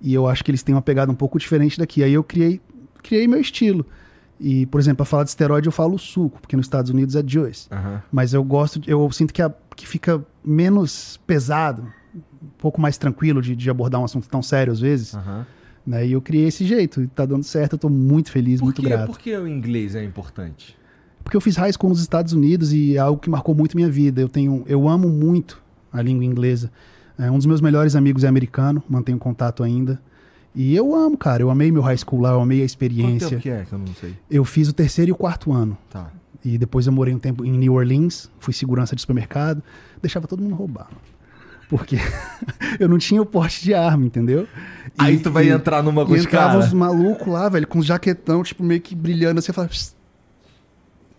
E 0.00 0.12
eu 0.12 0.26
acho 0.28 0.42
que 0.44 0.50
eles 0.50 0.62
têm 0.62 0.74
uma 0.74 0.82
pegada 0.82 1.12
um 1.12 1.14
pouco 1.14 1.38
diferente 1.38 1.78
daqui. 1.78 2.02
Aí 2.02 2.12
eu 2.12 2.24
criei, 2.24 2.60
criei 3.02 3.26
meu 3.28 3.40
estilo. 3.40 3.86
E, 4.40 4.66
por 4.66 4.80
exemplo, 4.80 4.96
pra 4.96 5.04
falar 5.06 5.22
de 5.24 5.30
esteroide 5.30 5.68
eu 5.68 5.72
falo 5.72 5.96
suco, 5.98 6.40
porque 6.40 6.56
nos 6.56 6.66
Estados 6.66 6.90
Unidos 6.90 7.14
é 7.14 7.22
juice. 7.24 7.68
Aham. 7.70 8.02
Mas 8.10 8.34
eu 8.34 8.42
gosto, 8.42 8.80
eu 8.86 9.08
sinto 9.12 9.32
que, 9.32 9.40
a- 9.40 9.52
que 9.76 9.86
fica 9.86 10.20
menos 10.44 11.20
pesado, 11.26 11.82
um 12.14 12.48
pouco 12.58 12.80
mais 12.80 12.98
tranquilo 12.98 13.40
de, 13.40 13.54
de 13.54 13.70
abordar 13.70 14.00
um 14.00 14.04
assunto 14.04 14.28
tão 14.28 14.42
sério 14.42 14.72
às 14.72 14.80
vezes. 14.80 15.14
aham. 15.14 15.46
Né? 15.86 16.06
E 16.06 16.12
eu 16.12 16.20
criei 16.22 16.46
esse 16.46 16.64
jeito, 16.64 17.02
e 17.02 17.06
tá 17.08 17.24
dando 17.26 17.42
certo, 17.44 17.72
eu 17.74 17.78
tô 17.78 17.88
muito 17.88 18.30
feliz, 18.30 18.58
Por, 18.60 18.66
muito 18.66 18.82
que, 18.82 18.88
grato. 18.88 19.06
por 19.06 19.18
que 19.18 19.36
o 19.36 19.46
inglês 19.48 19.94
é 19.96 20.02
importante? 20.04 20.76
Porque 21.22 21.36
eu 21.36 21.40
fiz 21.40 21.56
high 21.56 21.72
school 21.72 21.90
nos 21.90 22.00
Estados 22.00 22.32
Unidos 22.32 22.72
e 22.72 22.96
é 22.96 22.98
algo 23.00 23.20
que 23.20 23.30
marcou 23.30 23.54
muito 23.54 23.76
minha 23.76 23.90
vida. 23.90 24.20
Eu 24.20 24.28
tenho, 24.28 24.64
eu 24.66 24.88
amo 24.88 25.08
muito 25.08 25.60
a 25.92 26.00
língua 26.02 26.24
inglesa. 26.24 26.70
É, 27.18 27.30
um 27.30 27.36
dos 27.36 27.46
meus 27.46 27.60
melhores 27.60 27.94
amigos 27.94 28.24
é 28.24 28.28
americano, 28.28 28.82
mantenho 28.88 29.18
contato 29.18 29.62
ainda. 29.62 30.00
E 30.54 30.74
eu 30.74 30.94
amo, 30.94 31.16
cara. 31.16 31.42
Eu 31.42 31.50
amei 31.50 31.70
meu 31.72 31.80
high 31.82 31.96
school 31.96 32.20
lá, 32.20 32.30
eu 32.32 32.40
amei 32.40 32.58
a 32.58 32.60
Quanto 32.62 32.68
experiência. 32.70 33.28
tempo 33.28 33.42
que 33.42 33.48
é 33.50 33.64
que 33.64 33.72
eu 33.72 33.78
não 33.78 33.86
sei? 33.94 34.14
Eu 34.30 34.44
fiz 34.44 34.68
o 34.68 34.72
terceiro 34.72 35.10
e 35.10 35.12
o 35.12 35.16
quarto 35.16 35.52
ano. 35.52 35.76
Tá. 35.90 36.10
E 36.44 36.58
depois 36.58 36.86
eu 36.86 36.92
morei 36.92 37.14
um 37.14 37.18
tempo 37.18 37.44
em 37.44 37.52
New 37.52 37.74
Orleans, 37.74 38.28
fui 38.40 38.52
segurança 38.52 38.94
de 38.96 39.00
supermercado, 39.00 39.62
deixava 40.02 40.26
todo 40.26 40.42
mundo 40.42 40.54
roubar. 40.56 40.88
Porque 41.68 41.96
eu 42.80 42.88
não 42.88 42.98
tinha 42.98 43.22
o 43.22 43.24
porte 43.26 43.62
de 43.62 43.72
arma, 43.72 44.04
entendeu? 44.04 44.46
Aí 44.98 45.14
E- 45.14 45.18
tu 45.20 45.30
vai 45.30 45.46
e- 45.46 45.50
entrar 45.50 45.82
numa 45.82 46.04
com 46.04 46.14
E 46.16 46.18
entrava 46.20 46.48
caras. 46.54 46.66
os 46.66 46.72
malucos 46.74 47.28
lá, 47.32 47.48
velho, 47.48 47.66
com 47.66 47.78
os 47.78 47.86
jaquetão, 47.86 48.42
tipo, 48.42 48.62
meio 48.62 48.80
que 48.80 48.94
brilhando 48.94 49.38
assim, 49.38 49.50
eu 49.50 49.54
falava... 49.54 49.72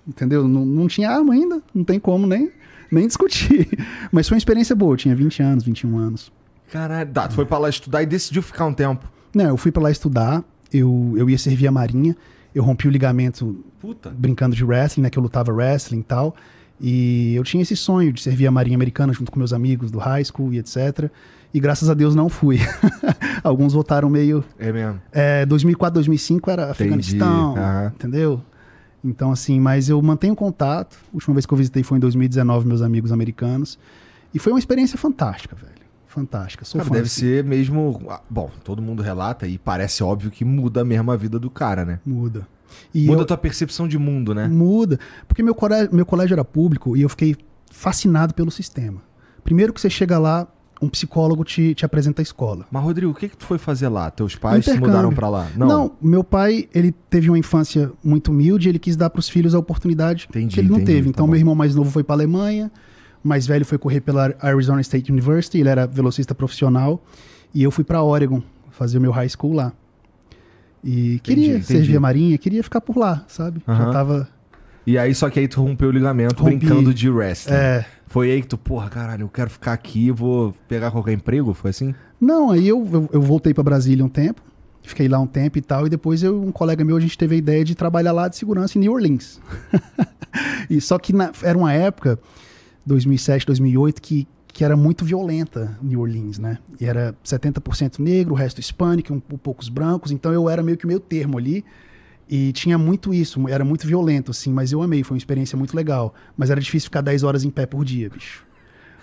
Entendeu? 0.08 0.48
Não, 0.48 0.66
não 0.66 0.88
tinha 0.88 1.10
arma 1.10 1.34
ainda, 1.34 1.62
não 1.74 1.84
tem 1.84 2.00
como 2.00 2.28
nem, 2.28 2.52
nem 2.92 3.08
discutir. 3.08 3.68
Mas 4.12 4.28
foi 4.28 4.36
uma 4.36 4.40
experiência 4.40 4.76
boa, 4.76 4.94
eu 4.94 4.98
tinha 4.98 5.16
20 5.16 5.42
anos, 5.42 5.64
21 5.64 5.98
anos. 5.98 6.32
Caralho, 6.72 7.12
tá, 7.12 7.28
tu 7.28 7.36
foi 7.36 7.46
pra 7.46 7.58
lá 7.58 7.70
estudar 7.70 8.04
e 8.04 8.06
decidiu 8.06 8.42
ficar 8.42 8.66
um 8.66 8.74
tempo. 8.74 9.08
Não, 9.34 9.46
eu 9.46 9.58
fui 9.58 9.72
pra 9.72 9.84
lá 9.84 9.92
estudar, 9.92 10.44
eu, 10.72 11.14
eu 11.16 11.30
ia 11.30 11.38
servir 11.38 11.68
a 11.68 11.72
marinha, 11.72 12.16
eu 12.54 12.64
rompi 12.64 12.88
o 12.88 12.92
ligamento 12.92 13.64
Puta. 13.80 14.10
brincando 14.10 14.56
de 14.56 14.64
wrestling, 14.64 15.04
né? 15.04 15.10
Que 15.10 15.18
eu 15.18 15.24
lutava 15.24 15.52
wrestling 15.52 16.00
e 16.00 16.04
tal. 16.04 16.36
E 16.80 17.34
eu 17.36 17.44
tinha 17.44 17.64
esse 17.64 17.76
sonho 17.76 18.12
de 18.12 18.22
servir 18.22 18.48
a 18.48 18.52
Marinha 18.52 18.76
Americana 18.76 19.14
junto 19.14 19.32
com 19.32 19.40
meus 19.40 19.54
amigos 19.54 19.90
do 19.90 20.00
high 20.00 20.24
school 20.24 20.54
e 20.54 20.60
etc. 20.60 21.10
E 21.54 21.60
graças 21.60 21.90
a 21.90 21.94
Deus 21.94 22.16
não 22.16 22.28
fui. 22.28 22.60
Alguns 23.44 23.74
votaram 23.74 24.10
meio. 24.10 24.44
É 24.60 24.72
mesmo. 24.72 25.00
É, 25.12 25.46
2004, 25.46 25.94
2005 25.94 26.50
era 26.52 26.72
Afeganistão, 26.72 27.56
entendeu? 27.96 28.42
Então, 29.04 29.32
assim, 29.32 29.60
mas 29.60 29.90
eu 29.90 30.02
mantenho 30.02 30.36
contato. 30.36 30.98
A 31.12 31.16
última 31.16 31.34
vez 31.34 31.46
que 31.46 31.54
eu 31.54 31.58
visitei 31.58 31.84
foi 31.84 31.98
em 31.98 32.02
2019, 32.02 32.66
meus 32.68 32.82
amigos 32.82 33.12
americanos. 33.12 33.78
E 34.34 34.40
foi 34.40 34.54
uma 34.54 34.60
experiência 34.60 34.98
fantástica, 34.98 35.56
velho. 35.56 35.74
Fantástica. 36.08 36.64
Sou 36.64 36.80
Cara, 36.80 36.90
fã, 36.90 36.96
deve 36.96 37.08
assim. 37.08 37.22
ser 37.22 37.44
mesmo. 37.44 38.02
ah, 38.10 38.22
Bom, 38.30 38.50
todo 38.64 38.82
mundo 38.82 39.02
relata 39.04 39.48
e 39.48 39.58
parece 39.58 40.04
óbvio 40.04 40.30
que 40.32 40.46
muda 40.46 40.84
mesmo 40.86 41.12
a 41.12 41.18
vida 41.18 41.38
do 41.40 41.50
cara, 41.50 41.84
né? 41.84 42.00
Muda. 42.06 42.48
E 42.94 43.06
muda 43.08 43.20
eu- 43.20 43.24
a 43.24 43.26
tua 43.26 43.38
percepção 43.38 43.88
de 43.88 43.98
mundo, 43.98 44.34
né? 44.34 44.48
Muda. 44.48 45.00
Porque 45.28 45.44
meu 45.44 45.54
colégio, 45.56 45.94
meu 45.94 46.06
colégio 46.06 46.34
era 46.36 46.46
público 46.46 46.96
e 46.96 47.02
eu 47.02 47.10
fiquei 47.10 47.36
fascinado 47.72 48.34
pelo 48.34 48.50
sistema. 48.52 49.02
Primeiro 49.44 49.74
que 49.74 49.82
você 49.82 49.90
chega 49.90 50.18
lá, 50.18 50.48
um 50.84 50.90
psicólogo 50.90 51.44
te, 51.44 51.74
te 51.74 51.86
apresenta 51.86 52.22
a 52.22 52.24
escola. 52.24 52.66
Mas, 52.72 52.84
Rodrigo, 52.84 53.12
o 53.12 53.16
que, 53.16 53.30
que 53.30 53.38
tu 53.38 53.46
foi 53.46 53.58
fazer 53.58 53.88
lá? 53.90 54.10
Teus 54.12 54.36
pais 54.36 54.66
se 54.66 54.78
mudaram 54.78 55.14
pra 55.14 55.30
lá? 55.30 55.48
Não. 55.56 55.94
meu 56.02 56.24
pai, 56.24 56.68
ele 56.74 56.92
teve 57.10 57.30
uma 57.30 57.38
infância 57.38 57.92
muito 58.04 58.30
humilde, 58.32 58.70
ele 58.70 58.80
quis 58.80 58.96
dar 58.96 59.10
para 59.10 59.20
os 59.20 59.30
filhos 59.30 59.56
a 59.56 59.60
oportunidade 59.60 60.28
Entendi, 60.30 60.54
que 60.54 60.60
ele 60.60 60.70
não 60.70 60.76
entendi, 60.78 60.92
teve. 60.92 61.04
tá 61.06 61.10
Então, 61.10 61.26
bom. 61.26 61.32
meu 61.32 61.40
irmão 61.40 61.56
mais 61.56 61.74
novo 61.76 61.90
foi 61.92 62.04
para 62.04 62.16
Alemanha, 62.16 62.72
mais 63.24 63.48
velho 63.48 63.66
foi 63.66 63.78
correr 63.78 64.02
pela 64.02 64.34
Arizona 64.42 64.82
State 64.82 65.12
University, 65.12 65.58
ele 65.60 65.70
era 65.70 65.88
velocista 65.88 66.36
profissional, 66.36 67.02
e 67.54 67.64
eu 67.64 67.72
fui 67.72 67.84
para 67.84 68.04
Oregon 68.04 68.42
fazer 68.72 68.98
o 68.98 69.02
meu 69.02 69.12
high 69.12 69.30
school 69.30 69.54
lá. 69.54 69.72
E 70.84 71.20
queria 71.24 71.52
entendi. 71.58 71.66
servir 71.66 71.96
a 71.96 72.00
marinha, 72.00 72.38
queria 72.38 72.62
ficar 72.62 72.82
por 72.82 72.98
lá, 72.98 73.24
sabe? 73.28 73.62
Já 73.66 73.90
tava 73.92 74.28
E 74.86 74.98
aí, 74.98 75.14
só 75.16 75.30
que 75.30 75.40
aí 75.40 75.48
tu 75.48 75.62
rompeu 75.62 75.90
o 75.90 75.92
ligamento 75.92 76.44
Rompi. 76.44 76.58
brincando 76.58 76.94
de 76.94 77.10
wrestling. 77.10 77.54
é, 77.56 77.86
Foi 78.08 78.32
aí 78.32 78.42
que 78.42 78.48
tu, 78.48 78.58
porra, 78.58 78.90
caralho, 78.90 79.24
eu 79.24 79.30
quero 79.30 79.50
ficar 79.50 79.74
aqui, 79.74 80.12
vou 80.12 80.54
pegar 80.68 80.92
qualquer 80.92 81.14
emprego? 81.14 81.54
Foi 81.54 81.70
assim? 81.70 81.96
Não, 82.20 82.52
aí 82.52 82.68
eu, 82.68 82.88
eu, 82.92 83.10
eu 83.14 83.22
voltei 83.22 83.54
pra 83.54 83.64
Brasília 83.64 84.04
um 84.04 84.10
tempo, 84.10 84.42
fiquei 84.82 85.08
lá 85.08 85.20
um 85.20 85.28
tempo 85.28 85.58
e 85.58 85.62
tal, 85.62 85.88
e 85.88 85.90
depois 85.90 86.22
eu 86.22 86.42
um 86.42 86.52
colega 86.52 86.84
meu, 86.84 86.98
a 86.98 87.00
gente 87.00 87.18
teve 87.18 87.36
a 87.36 87.38
ideia 87.38 87.64
de 87.64 87.76
trabalhar 87.76 88.12
lá 88.12 88.28
de 88.28 88.36
segurança 88.36 88.78
em 88.78 88.82
New 88.82 88.92
Orleans. 88.94 89.40
e 90.70 90.80
só 90.82 90.98
que 91.00 91.14
na- 91.14 91.32
era 91.42 91.58
uma 91.58 91.72
época, 91.74 92.20
2007, 92.86 93.46
2008, 93.46 94.02
que, 94.02 94.28
que 94.48 94.64
era 94.64 94.76
muito 94.76 95.06
violenta 95.06 95.78
New 95.82 96.02
Orleans, 96.02 96.38
né? 96.38 96.58
E 96.80 96.86
era 96.86 97.16
70% 97.26 98.00
negro, 98.00 98.34
o 98.34 98.38
resto 98.38 98.60
hispânico, 98.60 99.14
um, 99.14 99.22
um 99.34 99.38
poucos 99.38 99.70
brancos, 99.70 100.12
então 100.12 100.32
eu 100.34 100.50
era 100.50 100.62
meio 100.62 100.78
que 100.78 100.86
meio 100.86 101.00
termo 101.00 101.38
ali. 101.38 101.64
E 102.36 102.52
tinha 102.52 102.80
muito 102.80 103.14
isso, 103.14 103.48
era 103.48 103.64
muito 103.64 103.86
violento, 103.86 104.32
assim, 104.32 104.52
mas 104.52 104.72
eu 104.72 104.82
amei, 104.82 105.04
foi 105.04 105.14
uma 105.14 105.20
experiência 105.20 105.56
muito 105.56 105.76
legal. 105.76 106.16
Mas 106.36 106.50
era 106.50 106.60
difícil 106.60 106.88
ficar 106.88 107.02
10 107.02 107.22
horas 107.22 107.44
em 107.44 107.52
pé 107.52 107.68
por 107.68 107.86
dia, 107.86 108.10
bicho. 108.10 108.44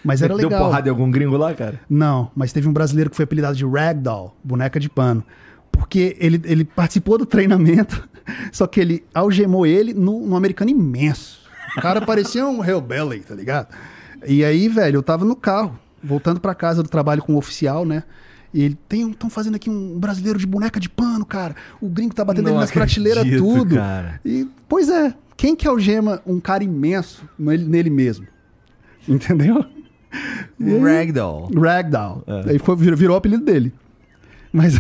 Mas 0.05 0.21
era 0.21 0.35
Deu 0.37 0.49
legal. 0.49 0.65
porrada 0.65 0.89
em 0.89 0.91
algum 0.91 1.09
gringo 1.09 1.37
lá, 1.37 1.55
cara? 1.55 1.79
Não, 1.89 2.33
mas 2.35 2.53
teve 2.53 2.67
um 2.67 2.73
brasileiro 2.73 3.09
que 3.09 3.15
foi 3.15 3.23
apelidado 3.23 3.57
de 3.57 3.65
Ragdoll, 3.65 4.37
boneca 4.43 4.81
de 4.81 4.89
pano. 4.91 5.23
Porque 5.71 6.17
ele, 6.19 6.43
ele 6.43 6.65
participou 6.65 7.19
do 7.19 7.25
treinamento, 7.25 8.03
só 8.51 8.67
que 8.67 8.81
ele 8.81 9.05
algemou 9.15 9.65
ele 9.65 9.95
no, 9.95 10.27
no 10.27 10.35
americano 10.35 10.73
imenso. 10.73 11.49
O 11.79 11.81
cara 11.81 12.01
parecia 12.01 12.45
um 12.45 12.65
hellbelly, 12.65 13.21
tá 13.21 13.37
ligado? 13.37 13.69
E 14.27 14.45
aí, 14.45 14.67
velho, 14.67 14.97
eu 14.97 15.03
tava 15.05 15.25
no 15.25 15.37
carro, 15.37 15.79
voltando 16.03 16.41
pra 16.41 16.53
casa 16.53 16.83
do 16.83 16.89
trabalho 16.89 17.23
com 17.23 17.35
o 17.35 17.39
oficial, 17.39 17.87
né? 17.87 18.03
E 18.53 18.63
ele 18.63 18.77
tem 18.89 19.09
estão 19.11 19.31
fazendo 19.31 19.55
aqui 19.55 19.71
um 19.71 19.99
brasileiro 19.99 20.39
de 20.39 20.47
boneca 20.47 20.81
de 20.81 20.89
pano, 20.89 21.25
cara. 21.25 21.55
O 21.81 21.89
gringo 21.89 22.15
tá 22.15 22.25
batendo 22.25 22.45
Não 22.47 22.53
ele 22.53 22.61
nas 22.61 22.71
prateleiras 22.71 23.25
tudo. 23.39 23.77
cara. 23.77 24.21
E 24.25 24.49
pois 24.69 24.89
é, 24.89 25.15
quem 25.37 25.55
que 25.55 25.69
algema 25.69 26.21
um 26.27 26.41
cara 26.41 26.65
imenso 26.65 27.25
nele, 27.39 27.65
nele 27.65 27.91
mesmo? 27.91 28.27
Entendeu? 29.09 29.65
E 30.59 30.79
Ragdoll. 30.79 31.49
Ragdoll. 31.57 32.25
É. 32.27 32.51
Aí 32.51 32.59
ficou- 32.59 32.77
virou, 32.77 32.97
virou 32.99 33.15
o 33.15 33.19
apelido 33.19 33.45
dele. 33.45 33.73
Mas 34.53 34.75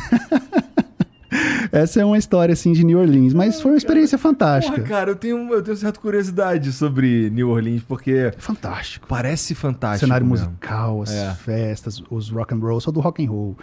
essa 1.72 2.00
é 2.00 2.04
uma 2.04 2.18
história 2.18 2.52
assim 2.52 2.72
de 2.72 2.84
New 2.84 2.98
Orleans, 2.98 3.32
mas 3.32 3.60
foi 3.60 3.72
uma 3.72 3.76
experiência 3.78 4.18
fantástica. 4.18 4.76
Porra, 4.76 4.88
cara, 4.88 5.10
eu 5.10 5.16
tenho, 5.16 5.52
eu 5.52 5.62
tenho 5.62 5.76
certa 5.76 6.00
curiosidade 6.00 6.72
sobre 6.72 7.30
New 7.30 7.48
Orleans, 7.50 7.82
porque 7.86 8.32
Fantástico. 8.38 9.06
parece 9.06 9.54
fantástico. 9.54 10.06
cenário 10.06 10.26
mesmo. 10.26 10.46
musical, 10.48 11.02
as 11.02 11.10
É. 11.12 11.34
festas, 11.34 12.02
os 12.10 12.30
rock 12.30 12.54
and 12.54 12.58
roll, 12.58 12.80
só 12.80 12.90
do 12.90 13.00
rock 13.00 13.24
and 13.24 13.30
roll, 13.30 13.56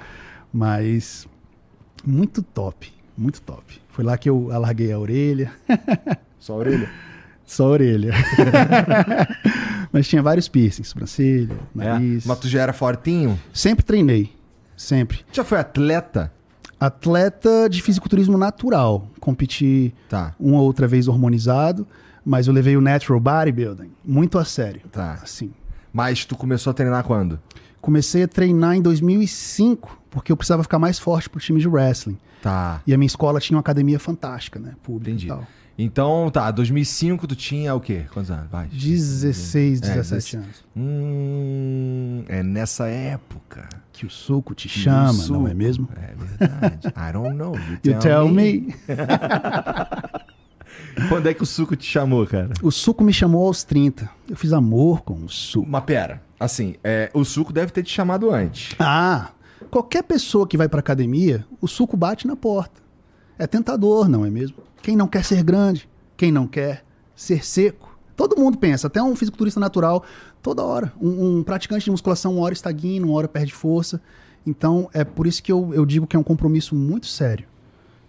mas 0.54 1.28
muito 2.06 2.42
top, 2.42 2.92
muito 3.18 3.42
top. 3.42 3.82
Foi 3.90 4.04
lá 4.06 4.18
que 4.18 4.30
eu 4.30 4.50
alarguei 4.52 4.92
a 4.92 5.00
orelha, 5.00 5.52
Só 6.40 6.54
a 6.54 6.58
orelha. 6.58 6.90
só 7.46 7.66
a 7.66 7.70
orelha. 7.70 8.14
mas 9.92 10.08
tinha 10.08 10.22
vários 10.22 10.48
piercings, 10.48 10.90
sobrancelha, 10.90 11.54
É. 11.54 11.58
nariz. 11.86 12.26
Mas 12.26 12.40
tu 12.40 12.48
já 12.48 12.62
era 12.62 12.74
fortinho? 12.74 13.40
Sempre 13.54 13.84
treinei, 13.84 14.32
sempre. 14.76 15.20
Já 15.32 15.44
foi 15.44 15.58
atleta? 15.60 16.32
Atleta 16.80 17.68
de 17.70 17.82
fisiculturismo 17.82 18.38
natural, 18.38 19.08
competi 19.20 19.94
Tá, 20.10 20.36
uma 20.40 20.60
ou 20.60 20.66
outra 20.66 20.88
vez 20.88 21.08
hormonizado, 21.08 21.88
mas 22.24 22.48
eu 22.48 22.54
levei 22.54 22.78
o 22.78 22.82
natural 22.82 23.20
bodybuilding 23.20 23.92
muito 24.06 24.38
a 24.38 24.46
sério. 24.46 24.82
tá. 24.92 25.20
Assim, 25.24 25.52
Mas 25.92 26.26
tu 26.26 26.36
começou 26.36 26.72
a 26.72 26.74
treinar 26.74 27.04
quando? 27.04 27.40
Comecei 27.88 28.24
a 28.24 28.28
treinar 28.28 28.76
em 28.76 28.82
2005, 28.82 29.98
porque 30.12 30.30
eu 30.30 30.36
precisava 30.36 30.62
ficar 30.62 30.78
mais 30.78 31.00
forte 31.00 31.30
pro 31.30 31.40
time 31.40 31.58
de 31.58 31.70
wrestling. 31.70 32.18
Tá. 32.42 32.82
E 32.86 32.94
a 32.94 32.98
minha 32.98 33.08
escola 33.08 33.40
tinha 33.40 33.56
uma 33.56 33.62
academia 33.62 33.98
fantástica, 33.98 34.60
né? 34.60 34.74
Pública 34.84 35.10
Entendi. 35.12 35.28
e 35.28 35.30
tal. 35.30 35.48
Então, 35.80 36.30
tá, 36.30 36.52
2005 36.52 37.26
tu 37.28 37.34
tinha 37.36 37.74
o 37.74 37.80
quê? 37.80 38.04
Quantos 38.14 38.30
anos? 38.30 38.50
Vai. 38.52 38.68
16, 38.68 39.82
É, 39.82 39.94
17 39.94 40.14
desse- 40.16 40.36
anos. 40.36 40.66
Hum, 40.76 42.26
é 42.28 42.44
nessa 42.44 42.88
época. 42.90 43.70
Que 43.94 44.06
o 44.06 44.10
suco 44.10 44.54
te 44.54 44.68
que 44.68 44.80
chama, 44.80 45.12
o 45.12 45.14
não 45.14 45.14
é 45.14 45.24
suco- 45.24 45.56
mesmo? 45.56 45.88
É 45.96 46.14
verdade. 46.38 46.88
I 46.90 47.14
don't 47.14 47.36
know. 47.38 47.56
You 47.56 47.78
tell, 47.80 47.94
You 47.94 48.00
tell 48.00 48.28
me. 48.28 48.34
me. 48.60 48.76
Quando 51.10 51.28
é 51.28 51.34
que 51.34 51.44
o 51.44 51.46
suco 51.46 51.76
te 51.76 51.86
chamou, 51.86 52.26
cara? 52.26 52.52
O 52.62 52.72
suco 52.72 53.04
me 53.04 53.14
chamou 53.14 53.48
aos 53.48 53.64
30. 53.64 54.10
Eu 54.30 54.36
fiz 54.36 54.54
amor 54.54 55.02
com 55.02 55.14
o 55.14 55.30
suco. 55.30 55.68
Mas 55.70 55.84
pera, 55.84 56.22
assim, 56.40 56.76
é, 56.84 57.10
o 57.14 57.24
suco 57.24 57.54
deve 57.54 57.72
ter 57.72 57.84
te 57.84 57.92
chamado 57.92 58.32
antes. 58.32 58.76
Ah, 58.80 59.32
qualquer 59.70 60.04
pessoa 60.04 60.48
que 60.48 60.58
vai 60.58 60.68
pra 60.68 60.80
academia, 60.80 61.46
o 61.62 61.68
suco 61.68 61.96
bate 61.96 62.28
na 62.28 62.36
porta. 62.36 62.82
É 63.38 63.46
tentador, 63.46 64.10
não 64.10 64.26
é 64.26 64.30
mesmo? 64.30 64.58
Quem 64.82 64.96
não 64.96 65.08
quer 65.08 65.24
ser 65.24 65.44
grande? 65.44 65.88
Quem 66.16 66.32
não 66.32 66.48
quer 66.48 66.84
ser 67.16 67.46
seco? 67.46 67.98
Todo 68.16 68.36
mundo 68.36 68.58
pensa, 68.58 68.88
até 68.88 69.02
um 69.02 69.16
fisiculturista 69.16 69.60
natural, 69.60 70.04
toda 70.42 70.64
hora. 70.64 70.92
Um, 71.00 71.38
um 71.38 71.44
praticante 71.44 71.86
de 71.86 71.92
musculação, 71.92 72.34
uma 72.34 72.44
hora 72.44 72.54
estagna, 72.54 73.06
uma 73.06 73.16
hora 73.16 73.28
perde 73.28 73.54
força. 73.54 74.02
Então, 74.46 74.90
é 74.94 75.04
por 75.04 75.28
isso 75.28 75.44
que 75.44 75.52
eu, 75.52 75.72
eu 75.74 75.86
digo 75.86 76.08
que 76.08 76.16
é 76.16 76.20
um 76.20 76.24
compromisso 76.24 76.74
muito 76.74 77.06
sério. 77.06 77.48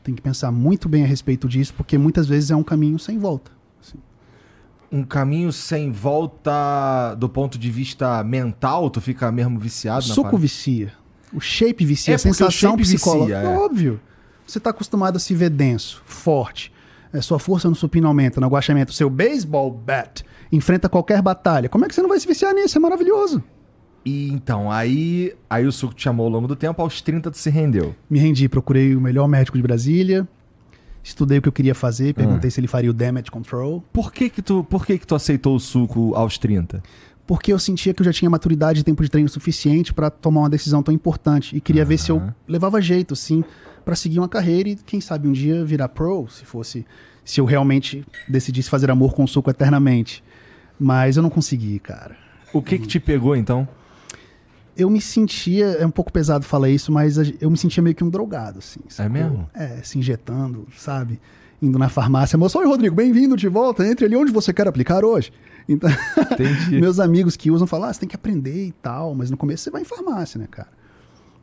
Tem 0.08 0.14
que 0.14 0.22
pensar 0.22 0.50
muito 0.50 0.88
bem 0.88 1.04
a 1.04 1.06
respeito 1.06 1.46
disso, 1.46 1.74
porque 1.76 1.98
muitas 1.98 2.26
vezes 2.26 2.50
é 2.50 2.56
um 2.56 2.62
caminho 2.62 2.98
sem 2.98 3.18
volta. 3.18 3.50
assim. 3.78 3.98
Um 4.90 5.04
caminho 5.04 5.52
sem 5.52 5.92
volta 5.92 7.14
do 7.18 7.28
ponto 7.28 7.58
de 7.58 7.70
vista 7.70 8.24
mental, 8.24 8.88
tu 8.88 9.02
fica 9.02 9.30
mesmo 9.30 9.58
O 9.58 9.60
viciado 9.60 10.08
na 10.08 10.14
suco 10.14 10.38
vicia. 10.38 10.94
O 11.30 11.40
shape 11.40 11.84
vicia, 11.84 12.12
É 12.12 12.14
a 12.14 12.16
o 12.16 12.18
sensação 12.20 12.74
psicológica. 12.78 13.38
vicia, 13.38 13.52
é. 13.52 13.58
Óbvio. 13.58 14.00
Você 14.46 14.56
está 14.56 14.70
acostumado 14.70 15.16
a 15.16 15.18
se 15.18 15.34
ver 15.34 15.50
denso, 15.50 16.00
forte. 16.06 16.72
É, 17.12 17.20
sua 17.20 17.38
força 17.38 17.68
no 17.68 17.74
supino 17.74 18.08
aumenta, 18.08 18.40
no 18.40 18.46
agachamento. 18.46 18.94
Seu 18.94 19.10
baseball 19.10 19.70
bat 19.70 20.24
enfrenta 20.50 20.88
qualquer 20.88 21.20
batalha. 21.20 21.68
Como 21.68 21.84
é 21.84 21.88
que 21.88 21.94
você 21.94 22.00
não 22.00 22.08
vai 22.08 22.18
se 22.18 22.26
viciar 22.26 22.54
nisso? 22.54 22.78
É 22.78 22.80
maravilhoso. 22.80 23.44
E 24.08 24.30
então, 24.32 24.70
aí, 24.70 25.34
aí 25.50 25.66
o 25.66 25.72
suco 25.72 25.94
te 25.94 26.02
chamou 26.02 26.24
ao 26.24 26.32
longo 26.32 26.48
do 26.48 26.56
tempo, 26.56 26.80
aos 26.80 27.02
30 27.02 27.30
tu 27.30 27.36
se 27.36 27.50
rendeu. 27.50 27.94
Me 28.08 28.18
rendi, 28.18 28.48
procurei 28.48 28.96
o 28.96 29.00
melhor 29.00 29.28
médico 29.28 29.58
de 29.58 29.62
Brasília, 29.62 30.26
estudei 31.02 31.38
o 31.38 31.42
que 31.42 31.48
eu 31.48 31.52
queria 31.52 31.74
fazer, 31.74 32.14
perguntei 32.14 32.50
se 32.50 32.58
ele 32.58 32.66
faria 32.66 32.88
o 32.88 32.94
damage 32.94 33.30
control, 33.30 33.84
Por 33.92 34.10
que 34.10 34.30
que 34.30 34.40
tu, 34.40 34.64
por 34.64 34.86
que 34.86 34.98
que 34.98 35.06
tu 35.06 35.14
aceitou 35.14 35.54
o 35.54 35.60
suco 35.60 36.14
aos 36.14 36.38
30? 36.38 36.82
porque 37.26 37.52
eu 37.52 37.58
sentia 37.58 37.92
que 37.92 38.00
eu 38.00 38.06
já 38.06 38.12
tinha 38.12 38.30
maturidade 38.30 38.80
e 38.80 38.82
tempo 38.82 39.02
de 39.02 39.10
treino 39.10 39.28
suficiente 39.28 39.92
para 39.92 40.08
tomar 40.08 40.40
uma 40.40 40.48
decisão 40.48 40.82
tão 40.82 40.94
importante 40.94 41.54
e 41.54 41.60
queria 41.60 41.84
ver 41.84 41.98
se 41.98 42.10
eu 42.10 42.22
levava 42.48 42.80
jeito, 42.80 43.14
sim, 43.14 43.44
para 43.84 43.94
seguir 43.94 44.18
uma 44.18 44.30
carreira 44.30 44.70
e 44.70 44.76
quem 44.76 44.98
sabe 44.98 45.28
um 45.28 45.32
dia 45.32 45.62
virar 45.62 45.90
pro, 45.90 46.26
se 46.28 46.46
fosse 46.46 46.86
se 47.22 47.38
eu 47.38 47.44
realmente 47.44 48.02
decidisse 48.26 48.70
fazer 48.70 48.90
amor 48.90 49.12
com 49.12 49.24
o 49.24 49.28
suco 49.28 49.50
eternamente. 49.50 50.24
Mas 50.80 51.18
eu 51.18 51.22
não 51.22 51.28
consegui, 51.28 51.78
cara. 51.78 52.16
O 52.50 52.62
que 52.62 52.78
que 52.78 52.86
te 52.86 52.98
pegou 52.98 53.36
então? 53.36 53.68
Eu 54.78 54.88
me 54.88 55.00
sentia, 55.00 55.66
é 55.73 55.85
um 55.85 55.90
pouco 55.90 56.12
pesado 56.12 56.44
falar 56.44 56.70
isso, 56.70 56.92
mas 56.92 57.16
eu 57.40 57.50
me 57.50 57.58
sentia 57.58 57.82
meio 57.82 57.97
que 57.97 58.04
um 58.04 58.08
drogado, 58.08 58.61
assim. 58.61 58.78
sacou? 58.88 59.12
mesmo? 59.12 59.50
É, 59.52 59.82
se 59.82 59.99
injetando, 59.99 60.68
sabe? 60.76 61.20
Indo 61.61 61.76
na 61.80 61.88
farmácia. 61.88 62.38
Moço, 62.38 62.56
oi, 62.61 62.66
Rodrigo, 62.66 62.94
bem-vindo 62.94 63.37
de 63.37 63.49
volta. 63.49 63.85
Entre 63.85 64.06
ali 64.06 64.14
onde 64.14 64.30
você 64.30 64.52
quer 64.52 64.68
aplicar 64.68 65.04
hoje. 65.04 65.32
Então, 65.68 65.90
meus 66.70 67.00
amigos 67.00 67.37
que 67.37 67.50
usam 67.50 67.66
falam, 67.66 67.88
ah, 67.88 67.92
você 67.92 67.99
tem 67.99 68.08
que 68.08 68.14
aprender 68.14 68.68
e 68.68 68.73
tal. 68.73 69.16
Mas 69.16 69.32
no 69.32 69.37
começo 69.37 69.64
você 69.64 69.70
vai 69.70 69.82
em 69.82 69.85
farmácia, 69.85 70.38
né, 70.38 70.47
cara? 70.49 70.70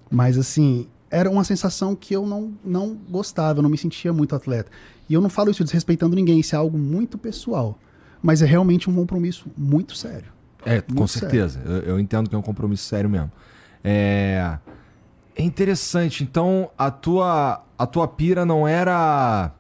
Mas 0.10 0.38
assim, 0.38 0.88
era 1.12 1.30
uma 1.30 1.44
sensação 1.44 1.94
que 1.94 2.16
eu 2.16 2.26
não, 2.26 2.54
não 2.64 2.98
gostava, 3.10 3.60
eu 3.60 3.64
não 3.64 3.70
me 3.70 3.78
sentia 3.78 4.14
muito 4.14 4.34
atleta. 4.34 4.72
E 5.10 5.14
eu 5.14 5.20
não 5.20 5.30
falo 5.30 5.52
isso 5.52 5.64
desrespeitando 5.64 6.16
ninguém, 6.16 6.40
isso 6.40 6.56
é 6.56 6.58
algo 6.58 6.78
muito 6.78 7.18
pessoal. 7.18 7.78
Mas 8.24 8.42
é 8.42 8.46
realmente 8.46 8.90
um 8.90 8.96
compromisso 8.96 9.48
muito 9.58 9.94
sério. 9.94 10.35
É, 10.66 10.82
com 10.82 10.94
Muito 10.96 11.08
certeza. 11.10 11.62
Eu, 11.66 11.78
eu 11.80 12.00
entendo 12.00 12.30
que 12.30 12.36
é 12.36 12.38
um 12.38 12.42
compromisso 12.42 12.84
sério 12.84 13.10
mesmo. 13.10 13.32
É, 13.84 14.58
é 15.36 15.44
interessante. 15.44 16.24
Então, 16.24 16.70
a 16.78 16.90
tua, 16.90 17.64
a 17.78 17.86
tua 17.86 18.08
pira 18.08 18.46
não 18.46 18.68
era. 18.68 19.52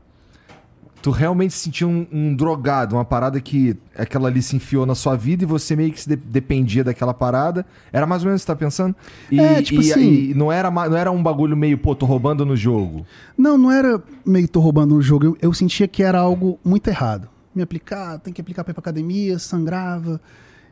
Tu 1.01 1.11
realmente 1.11 1.53
se 1.53 1.59
sentia 1.59 1.87
um, 1.87 2.07
um 2.11 2.35
drogado, 2.35 2.95
uma 2.95 3.05
parada 3.05 3.39
que 3.39 3.77
aquela 3.95 4.27
ali 4.27 4.41
se 4.41 4.55
enfiou 4.55 4.87
na 4.87 4.95
sua 4.95 5.15
vida 5.15 5.43
e 5.43 5.45
você 5.45 5.75
meio 5.75 5.91
que 5.91 6.01
se 6.01 6.09
de- 6.09 6.15
dependia 6.15 6.83
daquela 6.83 7.13
parada. 7.13 7.63
Era 7.93 8.07
mais 8.07 8.23
ou 8.23 8.27
menos 8.27 8.41
o 8.41 8.43
que 8.43 8.47
você 8.47 8.53
tá 8.53 8.55
pensando? 8.57 8.95
E, 9.31 9.39
É, 9.39 9.61
tipo 9.61 9.83
e- 9.83 9.91
assim- 9.91 10.01
e 10.31 10.33
não, 10.33 10.51
era, 10.51 10.71
não 10.71 10.97
era 10.97 11.11
um 11.11 11.21
bagulho 11.21 11.55
meio, 11.55 11.77
pô, 11.77 11.93
tô 11.93 12.07
roubando 12.07 12.43
no 12.43 12.55
jogo. 12.57 13.05
Não, 13.37 13.55
não 13.55 13.71
era 13.71 14.01
meio 14.25 14.47
tô 14.47 14.59
roubando 14.59 14.95
o 14.95 15.01
jogo. 15.03 15.25
Eu, 15.25 15.37
eu 15.39 15.53
sentia 15.53 15.87
que 15.87 16.01
era 16.01 16.17
algo 16.17 16.59
muito 16.65 16.87
errado. 16.87 17.29
Me 17.53 17.61
aplicar, 17.61 18.17
tem 18.17 18.33
que 18.33 18.41
aplicar 18.41 18.63
pra 18.63 18.71
ir 18.71 18.73
pra 18.73 18.81
academia, 18.81 19.37
sangrava. 19.37 20.19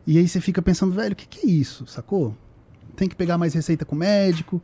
E 0.05 0.17
aí 0.17 0.27
você 0.27 0.41
fica 0.41 0.61
pensando, 0.61 0.93
velho, 0.93 1.13
o 1.13 1.15
que, 1.15 1.27
que 1.27 1.47
é 1.47 1.49
isso, 1.49 1.87
sacou? 1.87 2.35
Tem 2.95 3.07
que 3.07 3.15
pegar 3.15 3.37
mais 3.37 3.53
receita 3.53 3.85
com 3.85 3.95
o 3.95 3.99
médico. 3.99 4.61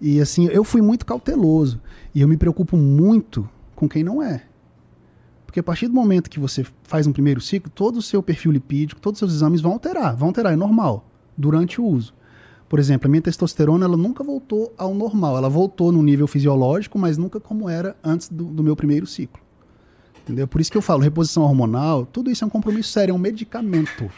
E 0.00 0.20
assim, 0.20 0.46
eu 0.46 0.64
fui 0.64 0.82
muito 0.82 1.06
cauteloso. 1.06 1.80
E 2.14 2.20
eu 2.20 2.28
me 2.28 2.36
preocupo 2.36 2.76
muito 2.76 3.48
com 3.74 3.88
quem 3.88 4.02
não 4.02 4.22
é. 4.22 4.44
Porque 5.46 5.60
a 5.60 5.62
partir 5.62 5.86
do 5.86 5.94
momento 5.94 6.30
que 6.30 6.40
você 6.40 6.66
faz 6.82 7.06
um 7.06 7.12
primeiro 7.12 7.40
ciclo, 7.40 7.70
todo 7.70 7.98
o 7.98 8.02
seu 8.02 8.22
perfil 8.22 8.52
lipídico, 8.52 9.00
todos 9.00 9.20
os 9.20 9.28
seus 9.28 9.34
exames 9.34 9.60
vão 9.60 9.72
alterar. 9.72 10.16
Vão 10.16 10.28
alterar, 10.28 10.52
é 10.52 10.56
normal, 10.56 11.08
durante 11.36 11.80
o 11.80 11.84
uso. 11.84 12.14
Por 12.68 12.78
exemplo, 12.78 13.06
a 13.06 13.10
minha 13.10 13.20
testosterona 13.20 13.84
ela 13.84 13.96
nunca 13.96 14.24
voltou 14.24 14.72
ao 14.78 14.94
normal. 14.94 15.36
Ela 15.36 15.48
voltou 15.48 15.92
no 15.92 16.02
nível 16.02 16.26
fisiológico, 16.26 16.98
mas 16.98 17.18
nunca 17.18 17.38
como 17.38 17.68
era 17.68 17.94
antes 18.02 18.28
do, 18.28 18.44
do 18.44 18.64
meu 18.64 18.74
primeiro 18.74 19.06
ciclo. 19.06 19.42
Entendeu? 20.22 20.48
Por 20.48 20.60
isso 20.60 20.70
que 20.70 20.78
eu 20.78 20.82
falo, 20.82 21.02
reposição 21.02 21.42
hormonal, 21.42 22.06
tudo 22.06 22.30
isso 22.30 22.44
é 22.44 22.46
um 22.46 22.50
compromisso 22.50 22.90
sério, 22.90 23.12
é 23.12 23.14
um 23.14 23.18
medicamento. 23.18 24.10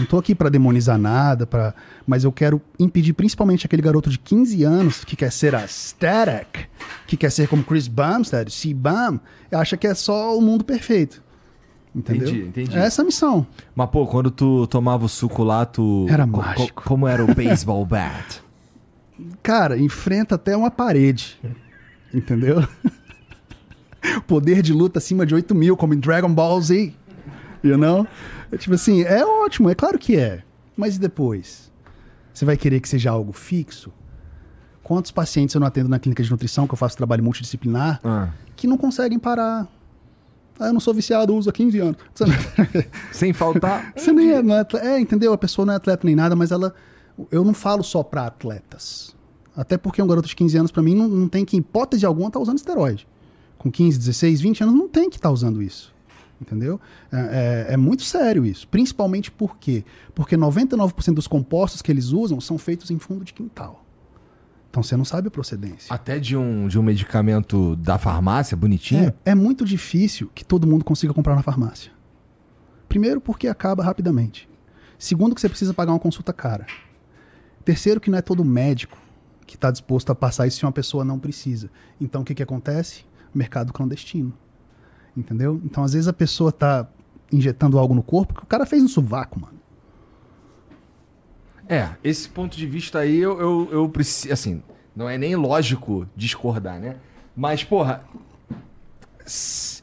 Não 0.00 0.06
tô 0.06 0.18
aqui 0.18 0.34
para 0.34 0.48
demonizar 0.48 0.98
nada, 0.98 1.46
pra... 1.46 1.74
mas 2.06 2.24
eu 2.24 2.32
quero 2.32 2.60
impedir 2.78 3.12
principalmente 3.12 3.66
aquele 3.66 3.82
garoto 3.82 4.08
de 4.10 4.18
15 4.18 4.64
anos 4.64 5.04
que 5.04 5.14
quer 5.16 5.30
ser 5.30 5.54
a 5.54 5.66
Static, 5.66 6.66
que 7.06 7.16
quer 7.16 7.30
ser 7.30 7.48
como 7.48 7.62
Chris 7.62 7.86
Bumstead, 7.88 8.50
C-Bum, 8.50 9.18
acha 9.52 9.76
que 9.76 9.86
é 9.86 9.94
só 9.94 10.36
o 10.36 10.40
mundo 10.40 10.64
perfeito. 10.64 11.22
Entendeu? 11.94 12.28
Entendi, 12.28 12.46
entendi. 12.48 12.78
É 12.78 12.82
essa 12.82 13.02
a 13.02 13.04
missão. 13.04 13.44
Mas, 13.74 13.90
pô, 13.90 14.06
quando 14.06 14.30
tu 14.30 14.66
tomava 14.68 15.04
o 15.04 15.08
suco 15.08 15.42
lá, 15.42 15.64
tu. 15.66 16.06
Era 16.08 16.24
co- 16.24 16.32
co- 16.32 16.38
mágico. 16.40 16.82
como 16.84 17.08
era 17.08 17.24
o 17.24 17.34
baseball 17.34 17.84
bat? 17.84 18.40
Cara, 19.42 19.76
enfrenta 19.76 20.36
até 20.36 20.56
uma 20.56 20.70
parede. 20.70 21.36
Entendeu? 22.14 22.66
Poder 24.26 24.62
de 24.62 24.72
luta 24.72 24.98
acima 24.98 25.26
de 25.26 25.34
8 25.34 25.54
mil, 25.54 25.76
como 25.76 25.92
em 25.92 25.98
Dragon 25.98 26.32
Ball 26.32 26.60
Z. 26.62 26.92
You 27.62 27.76
know? 27.76 28.06
É 28.52 28.56
tipo 28.58 28.74
assim, 28.74 29.02
é 29.02 29.24
ótimo, 29.24 29.70
é 29.70 29.74
claro 29.74 29.98
que 29.98 30.16
é. 30.16 30.42
Mas 30.76 30.96
e 30.96 30.98
depois? 31.00 31.70
Você 32.32 32.44
vai 32.44 32.56
querer 32.56 32.80
que 32.80 32.88
seja 32.88 33.10
algo 33.10 33.32
fixo? 33.32 33.92
quantos 34.82 35.12
pacientes 35.12 35.54
eu 35.54 35.60
não 35.60 35.68
atendo 35.68 35.88
na 35.88 36.00
clínica 36.00 36.20
de 36.20 36.28
nutrição, 36.28 36.66
que 36.66 36.74
eu 36.74 36.76
faço 36.76 36.96
trabalho 36.96 37.22
multidisciplinar, 37.22 38.00
Ah. 38.02 38.30
que 38.56 38.66
não 38.66 38.76
conseguem 38.76 39.20
parar. 39.20 39.68
Ah, 40.58 40.66
eu 40.66 40.72
não 40.72 40.80
sou 40.80 40.92
viciado, 40.92 41.32
uso 41.32 41.48
há 41.48 41.52
15 41.52 41.78
anos. 41.78 41.96
Sem 43.12 43.32
faltar. 43.32 43.92
Você 43.96 44.12
nem 44.12 44.32
é, 44.32 44.42
não 44.42 44.52
é, 44.52 44.60
atleta, 44.60 44.84
é, 44.84 44.98
entendeu? 44.98 45.32
A 45.32 45.38
pessoa 45.38 45.64
não 45.64 45.74
é 45.74 45.76
atleta 45.76 46.04
nem 46.04 46.16
nada, 46.16 46.34
mas 46.34 46.50
ela. 46.50 46.74
Eu 47.30 47.44
não 47.44 47.54
falo 47.54 47.84
só 47.84 48.02
pra 48.02 48.26
atletas. 48.26 49.14
Até 49.56 49.78
porque 49.78 50.02
um 50.02 50.08
garoto 50.08 50.26
de 50.26 50.34
15 50.34 50.58
anos, 50.58 50.72
pra 50.72 50.82
mim, 50.82 50.96
não, 50.96 51.06
não 51.06 51.28
tem 51.28 51.44
que, 51.44 51.56
em 51.56 51.60
hipótese 51.60 52.04
alguma, 52.04 52.26
estar 52.26 52.40
usando 52.40 52.58
esteroide. 52.58 53.06
Com 53.58 53.70
15, 53.70 53.96
16, 53.96 54.40
20 54.40 54.62
anos, 54.64 54.74
não 54.74 54.88
tem 54.88 55.08
que 55.08 55.16
estar 55.18 55.30
usando 55.30 55.62
isso. 55.62 55.89
Entendeu? 56.40 56.80
É, 57.12 57.66
é- 57.70 57.74
é 57.74 57.76
muito 57.76 58.02
sério 58.02 58.46
isso. 58.46 58.66
Principalmente 58.68 59.30
por 59.30 59.56
quê? 59.58 59.84
Porque 60.14 60.36
99% 60.36 61.14
dos 61.14 61.26
compostos 61.26 61.82
que 61.82 61.92
eles 61.92 62.06
usam 62.12 62.40
são 62.40 62.56
feitos 62.56 62.90
em 62.90 62.98
fundo 62.98 63.24
de 63.24 63.34
quintal. 63.34 63.84
Então 64.70 64.82
você 64.82 64.96
não 64.96 65.04
sabe 65.04 65.28
a 65.28 65.30
procedência. 65.30 65.92
Até 65.92 66.18
de 66.18 66.36
um, 66.36 66.66
de 66.68 66.78
um 66.78 66.82
medicamento 66.82 67.74
da 67.76 67.98
farmácia, 67.98 68.56
bonitinho. 68.56 69.12
É, 69.24 69.32
é 69.32 69.34
muito 69.34 69.64
difícil 69.64 70.30
que 70.34 70.44
todo 70.44 70.66
mundo 70.66 70.84
consiga 70.84 71.12
comprar 71.12 71.34
na 71.34 71.42
farmácia. 71.42 71.92
Primeiro, 72.88 73.20
porque 73.20 73.46
acaba 73.48 73.82
rapidamente. 73.82 74.48
Segundo, 74.98 75.34
que 75.34 75.40
você 75.40 75.48
precisa 75.48 75.74
pagar 75.74 75.92
uma 75.92 75.98
consulta 75.98 76.32
cara. 76.32 76.66
Terceiro, 77.64 78.00
que 78.00 78.10
não 78.10 78.18
é 78.18 78.22
todo 78.22 78.44
médico 78.44 78.96
que 79.46 79.56
está 79.56 79.70
disposto 79.70 80.10
a 80.10 80.14
passar 80.14 80.46
isso 80.46 80.58
se 80.58 80.64
uma 80.64 80.72
pessoa 80.72 81.04
não 81.04 81.18
precisa. 81.18 81.68
Então, 82.00 82.22
o 82.22 82.24
que, 82.24 82.34
que 82.34 82.42
acontece? 82.42 83.04
Mercado 83.34 83.72
clandestino. 83.72 84.32
Entendeu? 85.16 85.60
Então, 85.64 85.82
às 85.84 85.92
vezes, 85.92 86.08
a 86.08 86.12
pessoa 86.12 86.50
está 86.50 86.88
injetando 87.32 87.78
algo 87.78 87.94
no 87.94 88.02
corpo 88.02 88.34
que 88.34 88.42
o 88.42 88.46
cara 88.46 88.66
fez 88.66 88.82
no 88.82 88.88
sovaco, 88.88 89.40
mano. 89.40 89.60
É, 91.68 91.90
esse 92.02 92.28
ponto 92.28 92.56
de 92.56 92.66
vista 92.66 92.98
aí 92.98 93.18
eu, 93.18 93.40
eu, 93.40 93.68
eu 93.70 93.88
preciso. 93.88 94.32
Assim, 94.32 94.62
não 94.94 95.08
é 95.08 95.16
nem 95.16 95.36
lógico 95.36 96.06
discordar, 96.16 96.80
né? 96.80 96.96
Mas, 97.36 97.62
porra. 97.62 98.02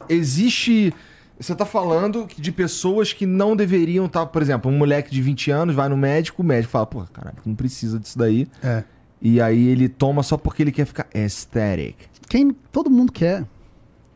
Existe. 0.08 0.92
Você 1.40 1.54
tá 1.54 1.64
falando 1.64 2.26
de 2.36 2.52
pessoas 2.52 3.12
que 3.12 3.24
não 3.24 3.56
deveriam 3.56 4.06
estar. 4.06 4.26
por 4.26 4.42
exemplo, 4.42 4.70
um 4.70 4.76
moleque 4.76 5.10
de 5.10 5.22
20 5.22 5.50
anos 5.50 5.74
vai 5.74 5.88
no 5.88 5.96
médico, 5.96 6.42
o 6.42 6.44
médico 6.44 6.72
fala, 6.72 6.84
porra, 6.84 7.06
caralho, 7.12 7.36
não 7.46 7.54
precisa 7.54 7.98
disso 7.98 8.18
daí. 8.18 8.46
É. 8.62 8.84
E 9.22 9.40
aí 9.40 9.68
ele 9.68 9.88
toma 9.88 10.22
só 10.22 10.36
porque 10.36 10.62
ele 10.62 10.72
quer 10.72 10.84
ficar 10.84 11.06
aesthetic. 11.14 11.96
Quem 12.28 12.50
todo 12.50 12.90
mundo 12.90 13.12
quer. 13.12 13.46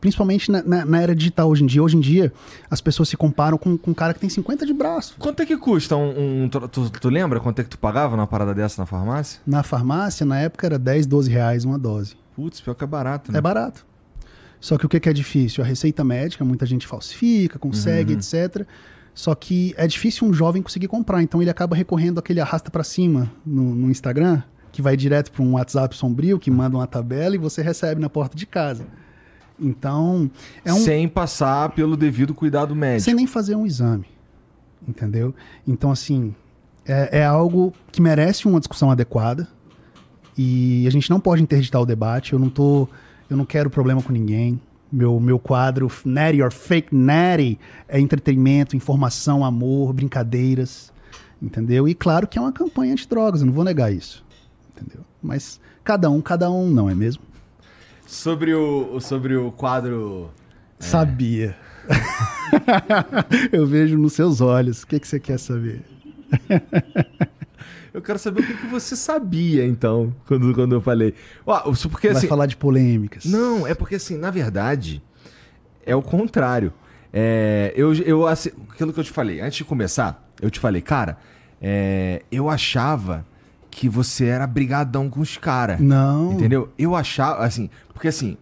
Principalmente 0.03 0.51
na, 0.51 0.61
na- 0.61 0.85
na 0.85 1.01
era 1.01 1.15
digital 1.15 1.49
hoje 1.49 1.63
em 1.63 1.65
dia. 1.65 1.81
Hoje 1.81 1.95
em 1.95 2.01
dia, 2.01 2.33
as 2.69 2.81
pessoas 2.81 3.07
se 3.07 3.15
comparam 3.15 3.57
com, 3.57 3.77
com 3.77 3.91
um 3.91 3.93
cara 3.93 4.13
que 4.13 4.19
tem 4.19 4.29
50 4.29 4.65
de 4.65 4.73
braço. 4.73 5.15
Quanto 5.17 5.41
é 5.41 5.45
que 5.45 5.55
custa 5.55 5.95
um. 5.95 6.43
um- 6.43 6.49
tu, 6.49 6.67
tu- 6.67 6.89
tu 6.89 7.07
lembra 7.09 7.39
quanto 7.39 7.59
é 7.59 7.63
que 7.63 7.69
tu 7.69 7.77
pagava 7.79 8.13
numa 8.17 8.27
parada 8.27 8.53
dessa 8.53 8.81
na 8.81 8.85
farmácia? 8.85 9.39
Na 9.47 9.63
farmácia, 9.63 10.25
na 10.25 10.37
época, 10.37 10.67
era 10.67 10.77
10, 10.77 11.05
12 11.05 11.31
reais 11.31 11.63
uma 11.63 11.79
dose. 11.79 12.17
Putz, 12.35 12.59
pior 12.59 12.73
que 12.73 12.83
é 12.83 12.87
barato, 12.87 13.31
né? 13.31 13.37
É 13.37 13.41
barato. 13.41 13.85
Só 14.59 14.77
que 14.77 14.85
o 14.85 14.89
que 14.89 14.99
que 14.99 15.07
é 15.07 15.13
difícil? 15.13 15.63
A 15.63 15.67
receita 15.67 16.03
médica, 16.03 16.43
muita 16.43 16.65
gente 16.65 16.85
falsifica, 16.85 17.57
consegue, 17.57 18.11
etc. 18.13 18.67
Só 19.15 19.33
que 19.33 19.73
é 19.77 19.87
difícil 19.87 20.27
um 20.27 20.33
jovem 20.33 20.61
conseguir 20.61 20.89
comprar. 20.89 21.23
Então 21.23 21.41
ele 21.41 21.49
acaba 21.49 21.77
recorrendo 21.77 22.19
àquele 22.19 22.41
arrasta 22.41 22.69
pra 22.69 22.83
cima 22.83 23.31
no, 23.45 23.73
no 23.73 23.89
Instagram, 23.89 24.43
que 24.69 24.81
vai 24.81 24.97
direto 24.97 25.31
para 25.31 25.43
um 25.43 25.53
WhatsApp 25.53 25.95
sombrio, 25.95 26.37
que 26.37 26.51
manda 26.51 26.75
uma 26.75 26.87
tabela 26.87 27.35
e 27.35 27.37
você 27.37 27.61
recebe 27.61 28.01
na 28.01 28.09
porta 28.09 28.35
de 28.35 28.45
casa. 28.45 28.85
Então, 29.59 30.29
é 30.65 30.73
um, 30.73 30.77
Sem 30.77 31.07
passar 31.07 31.69
pelo 31.69 31.95
devido 31.95 32.33
cuidado 32.33 32.75
médico. 32.75 33.03
sem 33.03 33.13
nem 33.13 33.27
fazer 33.27 33.55
um 33.55 33.65
exame. 33.65 34.05
Entendeu? 34.87 35.33
Então, 35.67 35.91
assim, 35.91 36.35
é, 36.85 37.19
é 37.19 37.25
algo 37.25 37.73
que 37.91 38.01
merece 38.01 38.47
uma 38.47 38.59
discussão 38.59 38.91
adequada. 38.91 39.47
E 40.37 40.85
a 40.87 40.89
gente 40.89 41.09
não 41.09 41.19
pode 41.19 41.41
interditar 41.41 41.81
o 41.81 41.85
debate. 41.85 42.33
Eu 42.33 42.39
não 42.39 42.49
tô. 42.49 42.87
Eu 43.29 43.37
não 43.37 43.45
quero 43.45 43.69
problema 43.69 44.01
com 44.01 44.11
ninguém. 44.11 44.59
Meu, 44.91 45.19
meu 45.19 45.39
quadro 45.39 45.91
Natty 46.05 46.41
or 46.41 46.51
Fake 46.51 46.93
Natty 46.93 47.59
é 47.87 47.99
entretenimento, 47.99 48.75
informação, 48.75 49.43
amor, 49.45 49.93
brincadeiras. 49.93 50.91
Entendeu? 51.41 51.87
E 51.87 51.95
claro 51.95 52.27
que 52.27 52.37
é 52.37 52.41
uma 52.41 52.51
campanha 52.51 52.93
antidrogas, 52.93 53.41
eu 53.41 53.47
não 53.47 53.53
vou 53.53 53.63
negar 53.63 53.91
isso. 53.91 54.23
Entendeu? 54.75 55.03
Mas 55.21 55.59
cada 55.83 56.09
um, 56.09 56.21
cada 56.21 56.49
um, 56.51 56.69
não 56.69 56.89
é 56.89 56.95
mesmo? 56.95 57.23
Sobre 58.05 58.53
o, 58.53 58.99
sobre 58.99 59.35
o 59.35 59.51
quadro. 59.51 60.29
Sabia. 60.79 61.55
eu 63.51 63.65
vejo 63.65 63.97
nos 63.97 64.13
seus 64.13 64.41
olhos. 64.41 64.83
O 64.83 64.87
que, 64.87 64.99
que 64.99 65.07
você 65.07 65.19
quer 65.19 65.39
saber? 65.39 65.81
Eu 67.93 68.01
quero 68.01 68.17
saber 68.17 68.41
o 68.41 68.43
que, 68.47 68.55
que 68.55 68.67
você 68.67 68.95
sabia, 68.95 69.63
então, 69.65 70.13
quando, 70.25 70.51
quando 70.53 70.73
eu 70.73 70.81
falei. 70.81 71.13
Ó, 71.45 71.71
porque 71.91 72.07
Vai 72.07 72.17
assim. 72.17 72.27
falar 72.27 72.47
de 72.47 72.57
polêmicas. 72.57 73.25
Não, 73.25 73.67
é 73.67 73.75
porque 73.75 73.95
assim, 73.95 74.17
na 74.17 74.31
verdade, 74.31 75.01
é 75.85 75.95
o 75.95 76.01
contrário. 76.01 76.73
É, 77.13 77.71
eu, 77.75 77.93
eu, 77.93 78.25
assim, 78.25 78.49
aquilo 78.69 78.91
que 78.91 78.99
eu 78.99 79.03
te 79.03 79.11
falei, 79.11 79.39
antes 79.39 79.57
de 79.57 79.63
começar, 79.63 80.27
eu 80.41 80.49
te 80.49 80.59
falei, 80.59 80.81
cara, 80.81 81.19
é, 81.61 82.23
eu 82.31 82.49
achava 82.49 83.23
que 83.75 83.89
você 83.89 84.25
era 84.25 84.45
brigadão 84.47 85.09
com 85.09 85.19
os 85.19 85.37
caras. 85.37 85.79
Não. 85.79 86.33
Entendeu? 86.33 86.69
Eu 86.77 86.95
achava, 86.95 87.43
assim, 87.43 87.69
porque 87.93 88.07
assim, 88.07 88.37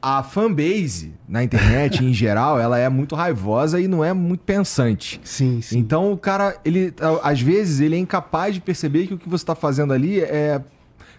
a 0.00 0.22
fanbase 0.22 1.14
na 1.28 1.42
internet, 1.42 2.04
em 2.04 2.12
geral, 2.14 2.58
ela 2.58 2.78
é 2.78 2.88
muito 2.88 3.14
raivosa 3.14 3.80
e 3.80 3.88
não 3.88 4.04
é 4.04 4.12
muito 4.12 4.40
pensante. 4.40 5.20
Sim, 5.24 5.60
sim. 5.60 5.78
Então 5.78 6.12
o 6.12 6.16
cara, 6.16 6.56
ele, 6.64 6.94
às 7.22 7.40
vezes, 7.40 7.80
ele 7.80 7.96
é 7.96 7.98
incapaz 7.98 8.54
de 8.54 8.60
perceber 8.60 9.06
que 9.06 9.14
o 9.14 9.18
que 9.18 9.28
você 9.28 9.44
tá 9.44 9.54
fazendo 9.54 9.92
ali 9.92 10.20
é. 10.20 10.60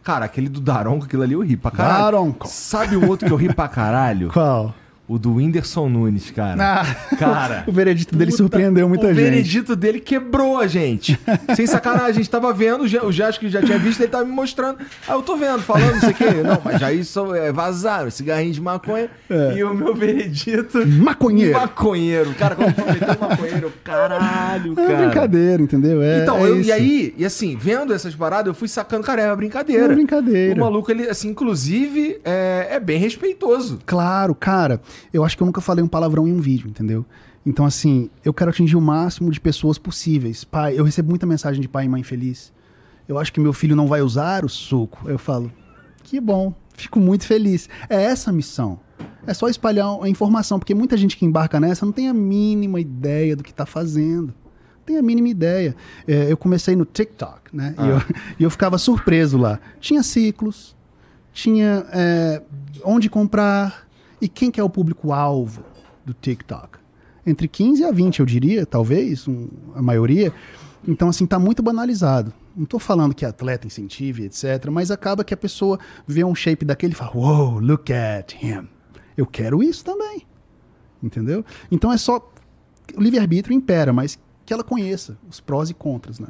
Cara, 0.01 0.25
aquele 0.25 0.47
do 0.47 0.61
Daronco, 0.61 1.05
aquilo 1.05 1.23
ali 1.23 1.33
eu 1.33 1.41
ri 1.41 1.57
pra 1.57 1.71
caralho. 1.71 2.03
Daronco. 2.03 2.47
Sabe 2.47 2.95
o 2.95 3.07
outro 3.07 3.27
que 3.27 3.33
eu 3.33 3.37
ri 3.37 3.53
pra 3.53 3.67
caralho? 3.67 4.29
Qual? 4.33 4.73
O 5.09 5.17
do 5.17 5.33
Whindersson 5.37 5.89
Nunes, 5.89 6.29
cara. 6.29 6.55
Ah, 6.83 7.15
Cara. 7.15 7.63
o 7.67 7.71
veredito 7.71 8.15
dele 8.15 8.29
Puta, 8.29 8.43
surpreendeu 8.43 8.87
muita 8.87 9.07
o 9.07 9.09
gente. 9.09 9.23
veredito 9.23 9.75
dele 9.75 9.99
quebrou 9.99 10.59
a 10.59 10.67
gente. 10.67 11.19
Sem 11.55 11.65
sacanagem, 11.65 12.09
a 12.09 12.13
gente 12.13 12.29
tava 12.29 12.53
vendo, 12.53 12.83
o 12.83 13.07
o 13.07 13.11
Jéssico 13.11 13.45
que 13.45 13.49
já 13.51 13.59
tinha 13.61 13.79
visto, 13.79 14.01
ele 14.01 14.09
tava 14.09 14.23
me 14.25 14.31
mostrando. 14.31 14.77
Ah, 15.07 15.13
eu 15.13 15.23
tô 15.23 15.35
vendo, 15.35 15.61
falando, 15.63 15.93
não 15.93 15.99
sei 15.99 16.11
o 16.11 16.13
quê. 16.13 16.25
Não, 16.45 16.61
mas 16.63 16.79
já 16.79 16.93
isso 16.93 17.33
é 17.33 17.51
vazaram, 17.51 18.11
cigarrinho 18.11 18.53
de 18.53 18.61
maconha. 18.61 19.09
É. 19.29 19.55
E 19.57 19.63
o 19.63 19.73
meu 19.73 19.95
veredito. 19.95 20.85
Maconheiro. 20.85 21.53
Maconheiro. 21.59 22.33
Cara, 22.35 22.55
quando 22.55 22.77
eu 22.77 22.85
meteu 22.85 23.17
maconheiro, 23.19 23.73
caralho, 23.83 24.73
É 24.73 24.85
cara. 24.85 24.97
brincadeira, 25.07 25.63
entendeu? 25.63 26.03
É, 26.03 26.21
Então, 26.21 26.37
é 26.37 26.49
eu- 26.49 26.59
isso. 26.59 26.69
e 26.69 26.71
aí, 26.71 27.13
e 27.17 27.25
assim, 27.25 27.57
vendo 27.59 27.93
essas 27.93 28.13
paradas, 28.13 28.45
eu 28.47 28.53
fui 28.53 28.67
sacando, 28.67 29.03
cara, 29.03 29.23
é 29.23 29.25
uma 29.27 29.35
brincadeira. 29.35 29.81
É 29.83 29.85
uma 29.87 29.95
brincadeira. 29.95 30.53
O 30.55 30.59
maluco, 30.59 30.91
ele, 30.91 31.09
assim, 31.09 31.29
inclusive, 31.29 32.19
é, 32.23 32.67
é 32.71 32.79
bem 32.79 32.99
respeitoso. 32.99 33.79
Claro, 33.87 34.35
cara, 34.35 34.79
eu 35.13 35.23
acho 35.23 35.35
que 35.35 35.43
eu 35.43 35.45
nunca 35.45 35.61
falei 35.61 35.83
um 35.83 35.87
palavrão 35.87 36.27
em 36.27 36.33
um 36.33 36.39
vídeo, 36.39 36.69
entendeu? 36.69 37.05
Então, 37.45 37.65
assim, 37.65 38.09
eu 38.23 38.33
quero 38.33 38.51
atingir 38.51 38.75
o 38.75 38.81
máximo 38.81 39.31
de 39.31 39.39
pessoas 39.39 39.77
possíveis. 39.77 40.43
Pai, 40.43 40.77
eu 40.77 40.83
recebo 40.83 41.09
muita 41.09 41.25
mensagem 41.25 41.61
de 41.61 41.67
pai 41.67 41.85
e 41.85 41.89
mãe 41.89 42.03
feliz. 42.03 42.53
Eu 43.07 43.17
acho 43.17 43.33
que 43.33 43.39
meu 43.39 43.53
filho 43.53 43.75
não 43.75 43.87
vai 43.87 44.01
usar 44.01 44.45
o 44.45 44.49
suco. 44.49 45.09
Eu 45.09 45.17
falo, 45.17 45.51
que 46.03 46.19
bom, 46.19 46.53
fico 46.75 46.99
muito 46.99 47.25
feliz. 47.25 47.67
É 47.89 48.03
essa 48.03 48.29
a 48.29 48.33
missão. 48.33 48.79
É 49.25 49.33
só 49.33 49.47
espalhar 49.47 49.87
a 50.01 50.09
informação, 50.09 50.59
porque 50.59 50.75
muita 50.75 50.97
gente 50.97 51.17
que 51.17 51.25
embarca 51.25 51.59
nessa 51.59 51.85
não 51.85 51.93
tem 51.93 52.07
a 52.07 52.13
mínima 52.13 52.79
ideia 52.79 53.35
do 53.35 53.43
que 53.43 53.51
está 53.51 53.65
fazendo. 53.65 54.27
Não 54.27 54.83
tem 54.85 54.97
a 54.97 55.01
mínima 55.01 55.29
ideia. 55.29 55.75
É, 56.07 56.31
eu 56.31 56.37
comecei 56.37 56.75
no 56.75 56.85
TikTok, 56.85 57.55
né? 57.55 57.73
E, 57.77 57.87
eu, 57.87 57.97
e 58.39 58.43
eu 58.43 58.49
ficava 58.49 58.77
surpreso 58.77 59.37
lá. 59.37 59.59
Tinha 59.79 60.03
ciclos, 60.03 60.75
tinha 61.33 61.85
é, 61.91 62.41
onde 62.83 63.09
comprar 63.09 63.87
e 64.21 64.27
quem 64.27 64.51
que 64.51 64.59
é 64.59 64.63
o 64.63 64.69
público-alvo 64.69 65.63
do 66.05 66.13
TikTok. 66.13 66.79
Entre 67.25 67.47
15 67.47 67.83
a 67.83 67.91
20, 67.91 68.19
eu 68.19 68.25
diria, 68.25 68.65
talvez, 68.65 69.27
um- 69.27 69.47
a 69.75 69.81
maioria. 69.81 70.33
Então, 70.87 71.09
assim, 71.09 71.25
tá 71.25 71.37
muito 71.37 71.61
banalizado. 71.61 72.33
Não 72.55 72.65
tô 72.65 72.79
falando 72.79 73.13
que 73.13 73.25
atleta 73.25 73.67
incentive, 73.67 74.23
etc., 74.25 74.67
mas 74.71 74.89
acaba 74.91 75.23
que 75.23 75.33
a 75.33 75.37
pessoa 75.37 75.77
vê 76.07 76.23
um 76.23 76.33
shape 76.33 76.65
daquele 76.65 76.93
e 76.93 76.95
fala, 76.95 77.11
wow, 77.13 77.59
look 77.59 77.91
at 77.93 78.33
him. 78.41 78.67
Eu 79.15 79.25
quero 79.25 79.61
isso 79.61 79.83
também. 79.83 80.25
Entendeu? 81.03 81.45
Então 81.71 81.91
é 81.91 81.97
só. 81.97 82.17
O 82.95 83.01
livre-arbítrio 83.01 83.55
impera, 83.55 83.93
mas 83.93 84.17
que 84.45 84.51
ela 84.53 84.63
conheça 84.63 85.17
os 85.29 85.39
prós 85.39 85.69
e 85.69 85.73
contras, 85.73 86.19
né? 86.19 86.29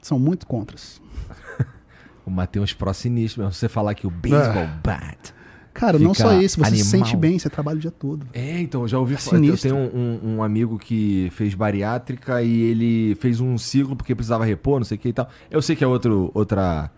São 0.00 0.18
muito 0.18 0.46
contras. 0.46 1.00
O 2.26 2.30
Matheus 2.30 2.72
Pro 2.72 2.94
sinistro 2.94 3.42
mesmo. 3.42 3.52
Você 3.52 3.68
falar 3.68 3.92
que 3.94 4.06
o 4.06 4.10
baseball 4.10 4.64
Ah. 4.64 4.80
bat. 4.82 5.34
Cara, 5.74 5.98
não 5.98 6.14
só 6.14 6.32
isso, 6.40 6.58
você 6.60 6.76
se 6.76 6.82
animal. 6.82 7.06
sente 7.06 7.16
bem, 7.16 7.38
você 7.38 7.50
trabalha 7.50 7.76
o 7.76 7.80
dia 7.80 7.90
todo. 7.90 8.26
É, 8.32 8.60
então, 8.60 8.82
eu 8.82 8.88
já 8.88 8.98
ouvi 8.98 9.14
É 9.14 9.16
falar. 9.18 9.44
Eu 9.44 9.58
tenho 9.58 9.74
um, 9.76 9.90
um- 10.24 10.34
um 10.36 10.42
amigo 10.42 10.78
que 10.78 11.28
fez 11.32 11.52
bariátrica 11.54 12.40
e 12.42 12.62
ele 12.62 13.14
fez 13.16 13.40
um 13.40 13.58
ciclo 13.58 13.96
porque 13.96 14.14
precisava 14.14 14.44
repor, 14.44 14.78
não 14.78 14.84
sei 14.84 14.96
o 14.96 15.00
que 15.00 15.08
e 15.08 15.12
tal. 15.12 15.28
Eu 15.50 15.60
sei 15.60 15.74
que 15.74 15.82
é 15.82 15.86
outro, 15.86 16.30
outra, 16.32 16.90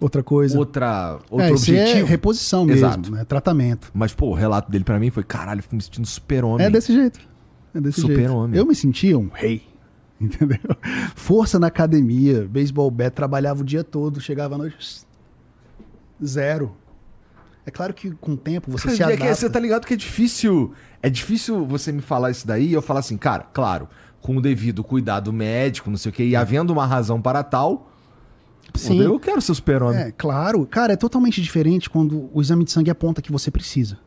Outra 0.00 0.22
coisa. 0.22 0.58
outra, 0.58 1.18
outro 1.30 1.46
é, 1.46 1.52
isso 1.52 1.70
é 1.72 1.80
objetivo. 1.80 2.06
reposição 2.08 2.64
mesmo, 2.64 2.86
Exato. 2.86 3.10
né? 3.12 3.24
Tratamento. 3.24 3.90
Mas, 3.94 4.12
pô, 4.12 4.26
o 4.30 4.34
relato 4.34 4.70
dele 4.70 4.84
pra 4.84 4.98
mim 4.98 5.10
foi: 5.10 5.22
caralho, 5.22 5.60
eu 5.60 5.62
fico 5.62 5.76
me 5.76 5.82
sentindo 5.82 6.06
super-homem. 6.06 6.66
É 6.66 6.70
desse 6.70 6.92
jeito. 6.92 7.20
É 7.74 7.80
desse 7.80 8.00
jeito. 8.00 8.12
Super-homem. 8.14 8.58
Eu 8.58 8.66
me 8.66 8.74
sentia 8.74 9.16
um 9.18 9.28
rei. 9.32 9.62
Entendeu? 10.20 10.58
Força 11.14 11.58
na 11.60 11.68
academia, 11.68 12.48
beisebol 12.50 12.90
bat, 12.90 13.12
trabalhava 13.14 13.60
o 13.60 13.64
dia 13.64 13.84
todo, 13.84 14.20
chegava 14.20 14.56
à 14.56 14.58
noite. 14.58 15.02
Zero. 16.24 16.72
É 17.68 17.70
claro 17.70 17.92
que 17.92 18.10
com 18.12 18.32
o 18.32 18.36
tempo 18.36 18.70
você 18.70 18.84
Cara, 18.84 18.96
se 18.96 19.02
é 19.02 19.06
que 19.08 19.12
adapta. 19.24 19.34
você 19.34 19.50
tá 19.50 19.60
ligado 19.60 19.86
que 19.86 19.92
é 19.92 19.96
difícil. 19.96 20.72
É 21.02 21.10
difícil 21.10 21.66
você 21.66 21.92
me 21.92 22.00
falar 22.00 22.30
isso 22.30 22.46
daí 22.46 22.68
e 22.68 22.72
eu 22.72 22.80
falar 22.80 23.00
assim, 23.00 23.18
cara, 23.18 23.44
claro, 23.52 23.86
com 24.22 24.38
o 24.38 24.40
devido 24.40 24.82
cuidado 24.82 25.30
médico, 25.34 25.90
não 25.90 25.98
sei 25.98 26.08
o 26.08 26.12
quê, 26.12 26.24
e 26.24 26.34
havendo 26.34 26.72
uma 26.72 26.86
razão 26.86 27.20
para 27.20 27.42
tal, 27.42 27.92
Sim. 28.74 29.02
eu 29.02 29.20
quero 29.20 29.42
ser 29.42 29.54
super-homem. 29.54 30.00
É, 30.00 30.10
claro. 30.10 30.64
Cara, 30.64 30.94
é 30.94 30.96
totalmente 30.96 31.42
diferente 31.42 31.90
quando 31.90 32.30
o 32.32 32.40
exame 32.40 32.64
de 32.64 32.72
sangue 32.72 32.90
aponta 32.90 33.20
que 33.20 33.30
você 33.30 33.50
precisa. 33.50 33.98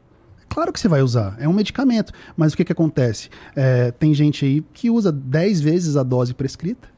É 0.41 0.45
claro 0.49 0.73
que 0.73 0.79
você 0.79 0.87
vai 0.87 1.03
usar, 1.03 1.35
é 1.37 1.47
um 1.47 1.53
medicamento. 1.53 2.11
Mas 2.35 2.53
o 2.53 2.57
que, 2.57 2.65
que 2.65 2.71
acontece? 2.71 3.29
É, 3.55 3.91
tem 3.91 4.11
gente 4.11 4.43
aí 4.43 4.65
que 4.73 4.89
usa 4.89 5.11
10 5.11 5.61
vezes 5.61 5.95
a 5.95 6.01
dose 6.01 6.33
prescrita, 6.33 6.89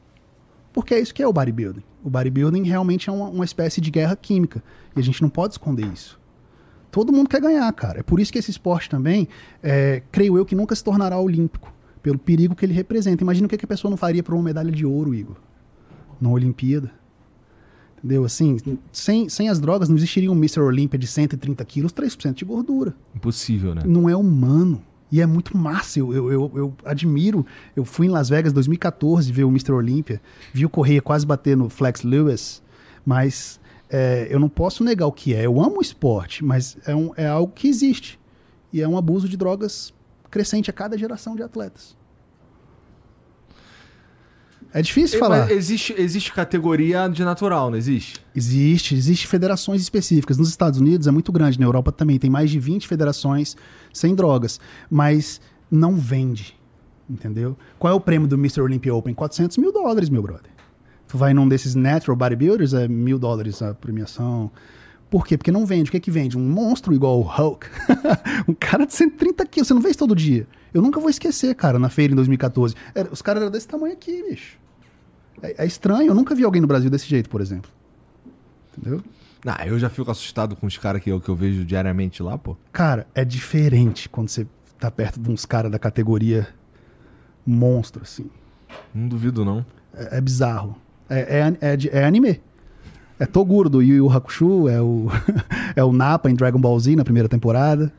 porque 0.72 0.94
é 0.94 1.00
isso 1.02 1.14
que 1.14 1.22
é 1.22 1.28
o 1.28 1.34
bodybuilding. 1.34 1.84
O 2.02 2.10
bodybuilding 2.10 2.64
realmente 2.64 3.10
é 3.10 3.12
uma, 3.12 3.28
uma 3.28 3.44
espécie 3.44 3.82
de 3.82 3.92
guerra 3.92 4.16
química. 4.16 4.64
E 4.96 5.00
a 5.02 5.04
gente 5.04 5.22
não 5.22 5.30
pode 5.30 5.56
esconder 5.56 5.88
isso. 5.92 6.23
Todo 6.94 7.12
mundo 7.12 7.28
quer 7.28 7.42
ganhar, 7.42 7.74
cara. 7.74 8.02
É 8.02 8.04
por 8.04 8.20
isso 8.20 8.32
que 8.32 8.38
esse 8.38 8.52
esporte 8.52 8.88
também, 8.88 9.28
é, 9.64 10.04
creio 10.12 10.38
eu, 10.38 10.46
que 10.46 10.54
nunca 10.54 10.76
se 10.76 10.84
tornará 10.84 11.20
olímpico. 11.20 11.74
Pelo 12.04 12.20
perigo 12.20 12.54
que 12.54 12.64
ele 12.64 12.74
representa. 12.74 13.24
Imagina 13.24 13.48
o 13.48 13.50
que, 13.50 13.58
que 13.58 13.66
a 13.66 13.68
pessoa 13.68 13.90
não 13.90 13.98
faria 13.98 14.22
por 14.22 14.36
uma 14.36 14.44
medalha 14.44 14.72
de 14.72 14.86
ouro, 14.86 15.16
Igor. 15.16 15.36
Na 16.22 16.30
Olimpíada. 16.30 16.92
Entendeu? 17.98 18.24
Assim, 18.24 18.58
sem, 18.92 19.28
sem 19.28 19.50
as 19.50 19.60
drogas 19.60 19.90
não 19.90 19.96
existiria 19.96 20.32
um 20.32 20.36
Mr. 20.36 20.60
Olímpia 20.60 21.00
de 21.00 21.08
130 21.08 21.66
quilos, 21.66 21.92
3% 21.92 22.36
de 22.36 22.46
gordura. 22.46 22.94
Impossível, 23.16 23.74
né? 23.74 23.82
Não 23.84 24.08
é 24.08 24.16
humano. 24.16 24.80
E 25.12 25.20
é 25.20 25.26
muito 25.26 25.58
massa. 25.58 25.98
Eu, 25.98 26.14
eu, 26.14 26.32
eu, 26.32 26.52
eu 26.54 26.74
admiro. 26.86 27.44
Eu 27.76 27.86
fui 27.86 28.06
em 28.06 28.10
Las 28.10 28.30
Vegas 28.30 28.52
em 28.52 28.54
2014 28.54 29.32
ver 29.32 29.46
o 29.46 29.50
Mr. 29.50 29.72
Olímpia. 29.72 30.22
Vi 30.54 30.64
o 30.64 30.70
Correia 30.70 31.02
quase 31.02 31.26
bater 31.26 31.58
no 31.58 31.70
Flex 31.70 32.04
Lewis. 32.04 32.62
Mas 33.04 33.60
é, 33.94 34.28
eu 34.30 34.40
não 34.40 34.50
posso 34.50 34.84
negar 34.84 35.06
o 35.06 35.12
que 35.12 35.34
é. 35.36 35.46
Eu 35.46 35.62
amo 35.62 35.78
o 35.78 35.82
esporte, 35.82 36.44
mas 36.44 36.76
é, 36.88 36.96
um, 36.96 37.12
é 37.16 37.28
algo 37.28 37.54
que 37.54 37.68
existe. 37.68 38.20
E 38.74 38.82
é 38.82 38.88
um 38.88 38.98
abuso 38.98 39.30
de 39.30 39.38
drogas 39.38 39.94
crescente 40.32 40.70
a 40.70 40.74
cada 40.74 40.98
geração 40.98 41.36
de 41.36 41.44
atletas. 41.44 41.96
É 44.74 44.82
difícil 44.82 45.18
É, 45.18 45.20
falar. 45.20 45.40
mas 45.42 45.52
existe, 45.52 45.94
existe 45.96 46.34
categoria 46.34 47.08
de 47.08 47.24
natural, 47.24 47.70
não 47.70 47.78
existe? 47.78 48.20
Existe, 48.36 48.96
existe 48.96 49.28
federações 49.28 49.80
específicas. 49.84 50.40
Nos 50.40 50.50
Estados 50.50 50.80
Unidos 50.80 51.06
é 51.06 51.12
muito 51.12 51.32
grande, 51.32 51.60
na 51.60 51.66
Europa 51.68 51.92
também. 51.92 52.18
Tem 52.18 52.30
mais 52.32 52.50
de 52.50 52.60
20 52.60 52.88
federações 52.88 53.56
sem 53.94 54.16
drogas. 54.16 54.60
Mas 54.90 55.40
não 55.70 55.96
vende, 55.96 56.60
entendeu? 57.08 57.56
Qual 57.78 57.94
é 57.94 57.96
o 57.96 58.00
prêmio 58.00 58.28
do 58.28 58.34
Mr. 58.36 58.62
Olympia 58.62 58.96
Open? 58.96 59.14
400 59.14 59.58
mil 59.58 59.72
dólares, 59.72 60.10
meu 60.10 60.24
brother. 60.24 60.50
Tu 61.14 61.18
vai 61.20 61.32
num 61.32 61.48
desses 61.48 61.76
natural 61.76 62.18
bodybuilders, 62.18 62.74
é 62.74 62.88
mil 62.88 63.20
dólares 63.20 63.62
a 63.62 63.72
premiação. 63.72 64.50
Por 65.12 65.28
quê? 65.28 65.38
Porque 65.38 65.52
não 65.52 65.64
vende. 65.64 65.90
O 65.90 65.92
que 65.92 65.98
é 65.98 66.00
que 66.00 66.10
vende? 66.10 66.36
Um 66.36 66.42
monstro 66.50 66.92
igual 66.92 67.20
o 67.20 67.22
Hulk. 67.22 67.68
um 68.50 68.54
cara 68.56 68.84
de 68.88 68.96
130 68.96 69.46
quilos. 69.46 69.68
Você 69.68 69.76
não 69.76 69.82
vê 69.84 69.90
isso 69.90 70.00
todo 70.00 70.16
dia. 70.16 70.48
Eu 70.74 70.82
nunca 70.82 71.00
vou 71.00 71.12
esquecer, 71.12 71.54
cara, 71.54 71.78
na 71.78 71.88
feira 71.88 72.14
em 72.14 72.16
2014. 72.16 72.74
Era- 72.96 73.10
os 73.12 73.22
caras 73.22 73.44
eram 73.44 73.52
desse 73.52 73.68
tamanho 73.68 73.94
aqui, 73.94 74.24
bicho. 74.28 74.58
É, 75.44 75.64
é 75.64 75.66
estranho. 75.68 76.08
Eu 76.08 76.16
nunca 76.16 76.34
vi 76.34 76.44
alguém 76.44 76.60
no 76.60 76.68
Brasil 76.68 76.90
desse 76.90 77.06
jeito, 77.08 77.30
por 77.30 77.42
exemplo. 77.42 77.70
Entendeu? 78.76 79.04
Ah, 79.46 79.68
eu 79.68 79.78
já 79.78 79.92
fico 79.92 80.10
assustado 80.10 80.56
com 80.56 80.66
os 80.66 80.80
caras 80.80 81.00
que 81.04 81.12
eu, 81.12 81.22
que 81.22 81.30
eu 81.30 81.36
vejo 81.36 81.64
diariamente 81.64 82.24
lá, 82.24 82.40
pô. 82.40 82.58
Cara, 82.72 83.06
é 83.14 83.24
diferente 83.24 84.10
quando 84.10 84.30
você 84.30 84.48
tá 84.80 84.90
perto 84.90 85.20
de 85.20 85.30
uns 85.30 85.46
caras 85.46 85.72
da 85.72 85.78
categoria 85.78 86.48
monstro, 87.46 88.02
assim. 88.02 88.32
Não 88.92 89.08
duvido, 89.08 89.46
não. 89.46 89.64
É, 89.94 90.18
é 90.18 90.22
bizarro. 90.22 90.82
É, 91.14 91.56
é, 91.62 91.72
é, 91.74 91.78
de- 91.78 91.90
é 91.90 92.04
anime. 92.06 92.42
É 93.20 93.26
Toguro 93.26 93.70
do 93.70 93.82
Yu 93.82 93.96
Yu 93.98 94.10
Hakusho, 94.12 94.68
é 94.68 94.82
o, 94.82 95.08
é 95.76 95.84
o 95.84 95.94
Nappa 95.94 96.30
em 96.30 96.36
Dragon 96.36 96.60
Ball 96.60 96.80
Z 96.80 96.96
na 96.96 97.04
primeira 97.04 97.30
temporada. 97.30 97.92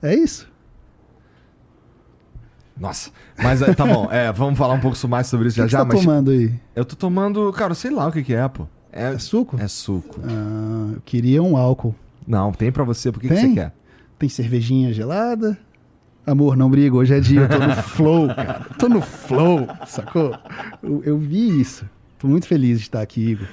É 0.00 0.14
isso. 0.14 0.50
Nossa. 2.78 3.10
Mas 3.40 3.62
é, 3.62 3.72
tá 3.74 3.86
bom, 3.86 4.08
é, 4.10 4.32
vamos 4.32 4.58
falar 4.58 4.74
um 4.74 4.80
pouco 4.80 4.96
mais 5.08 5.26
sobre 5.26 5.48
isso 5.48 5.56
O 5.56 5.58
já 5.58 5.64
que 5.64 5.68
que 5.68 5.72
já, 5.72 5.78
você 5.78 5.84
tá 5.88 5.94
mas 5.94 6.00
tomando 6.04 6.30
aí? 6.30 6.52
eu 6.74 6.84
tô 6.84 6.96
tomando, 6.96 7.52
cara, 7.52 7.74
sei 7.74 7.90
lá 7.90 8.08
o 8.08 8.12
que 8.12 8.22
que 8.22 8.34
é, 8.34 8.48
pô. 8.48 8.66
É, 8.90 9.12
É 9.12 9.18
suco? 9.18 9.56
é 9.60 9.68
suco. 9.68 10.20
Ah, 10.24 10.92
eu 10.94 11.00
queria 11.04 11.42
um 11.42 11.56
álcool. 11.56 11.94
Não, 12.26 12.52
tem 12.52 12.72
pra 12.72 12.82
você, 12.84 13.12
por 13.12 13.20
que, 13.20 13.28
que 13.28 13.36
você 13.36 13.52
quer? 13.54 13.72
Tem 14.18 14.28
cervejinha 14.28 14.92
gelada? 14.92 15.56
Amor, 16.26 16.56
não 16.56 16.70
briga, 16.70 16.94
hoje 16.96 17.14
é 17.14 17.20
dia, 17.20 17.40
eu 17.40 17.48
tô 17.48 17.58
no 17.58 17.74
flow, 17.82 18.28
cara. 18.28 18.66
Tô 18.78 18.88
no 18.88 19.00
flow, 19.02 19.66
sacou? 19.86 20.34
Eu, 20.82 21.02
eu 21.04 21.18
vi 21.18 21.60
isso. 21.60 21.84
Tô 22.22 22.28
muito 22.28 22.46
feliz 22.46 22.78
de 22.78 22.84
estar 22.84 23.02
aqui, 23.02 23.30
Igor. 23.30 23.48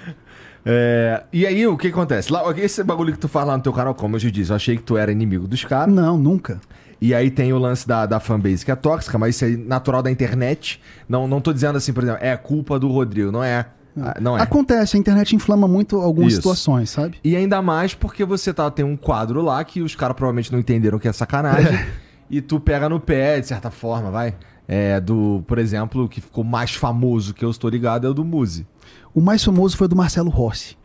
É, 0.63 1.23
e 1.33 1.43
aí, 1.47 1.65
o 1.65 1.75
que 1.75 1.87
acontece? 1.87 2.31
Lá, 2.31 2.43
esse 2.55 2.83
bagulho 2.83 3.11
que 3.11 3.17
tu 3.17 3.27
fala 3.27 3.47
lá 3.47 3.57
no 3.57 3.63
teu 3.63 3.73
canal, 3.73 3.95
como 3.95 4.15
eu 4.15 4.19
já 4.19 4.29
disse, 4.29 4.51
eu 4.51 4.55
achei 4.55 4.77
que 4.77 4.83
tu 4.83 4.95
era 4.95 5.11
inimigo 5.11 5.47
dos 5.47 5.65
caras. 5.65 5.91
Não, 5.91 6.19
nunca. 6.19 6.61
E 7.01 7.11
aí 7.11 7.31
tem 7.31 7.51
o 7.51 7.57
lance 7.57 7.87
da, 7.87 8.05
da 8.05 8.19
fanbase 8.19 8.63
que 8.63 8.69
é 8.69 8.75
tóxica, 8.75 9.17
mas 9.17 9.35
isso 9.35 9.45
é 9.45 9.57
natural 9.57 10.03
da 10.03 10.11
internet. 10.11 10.79
Não, 11.07 11.27
não 11.27 11.41
tô 11.41 11.51
dizendo 11.51 11.77
assim, 11.77 11.91
por 11.91 12.03
exemplo, 12.03 12.19
é 12.23 12.37
culpa 12.37 12.77
do 12.77 12.89
Rodrigo, 12.89 13.31
não 13.31 13.43
é. 13.43 13.65
Ah, 13.99 14.15
Não 14.21 14.37
é. 14.37 14.41
Acontece, 14.43 14.95
a 14.95 14.99
internet 14.99 15.35
inflama 15.35 15.67
muito 15.67 15.97
algumas 15.97 16.33
Isso. 16.33 16.43
situações, 16.43 16.91
sabe? 16.91 17.17
E 17.23 17.35
ainda 17.35 17.63
mais 17.63 17.95
porque 17.95 18.23
você 18.23 18.53
tá, 18.53 18.69
tem 18.69 18.85
um 18.85 18.95
quadro 18.95 19.41
lá 19.41 19.63
que 19.63 19.81
os 19.81 19.95
caras 19.95 20.15
provavelmente 20.15 20.51
não 20.51 20.59
entenderam 20.59 20.99
que 20.99 21.07
é 21.07 21.11
sacanagem. 21.11 21.79
e 22.29 22.39
tu 22.39 22.59
pega 22.59 22.87
no 22.87 22.99
pé, 22.99 23.39
de 23.39 23.47
certa 23.47 23.71
forma, 23.71 24.11
vai. 24.11 24.35
É, 24.71 24.99
do, 25.01 25.43
por 25.47 25.57
exemplo, 25.57 26.07
que 26.07 26.21
ficou 26.21 26.43
mais 26.43 26.75
famoso 26.75 27.33
que 27.33 27.43
eu 27.43 27.49
estou 27.49 27.71
ligado 27.71 28.05
é 28.05 28.09
o 28.11 28.13
do 28.13 28.23
Muzi. 28.23 28.67
O 29.15 29.19
mais 29.19 29.43
famoso 29.43 29.75
foi 29.75 29.85
o 29.85 29.87
do 29.87 29.95
Marcelo 29.95 30.29
Rossi. 30.29 30.77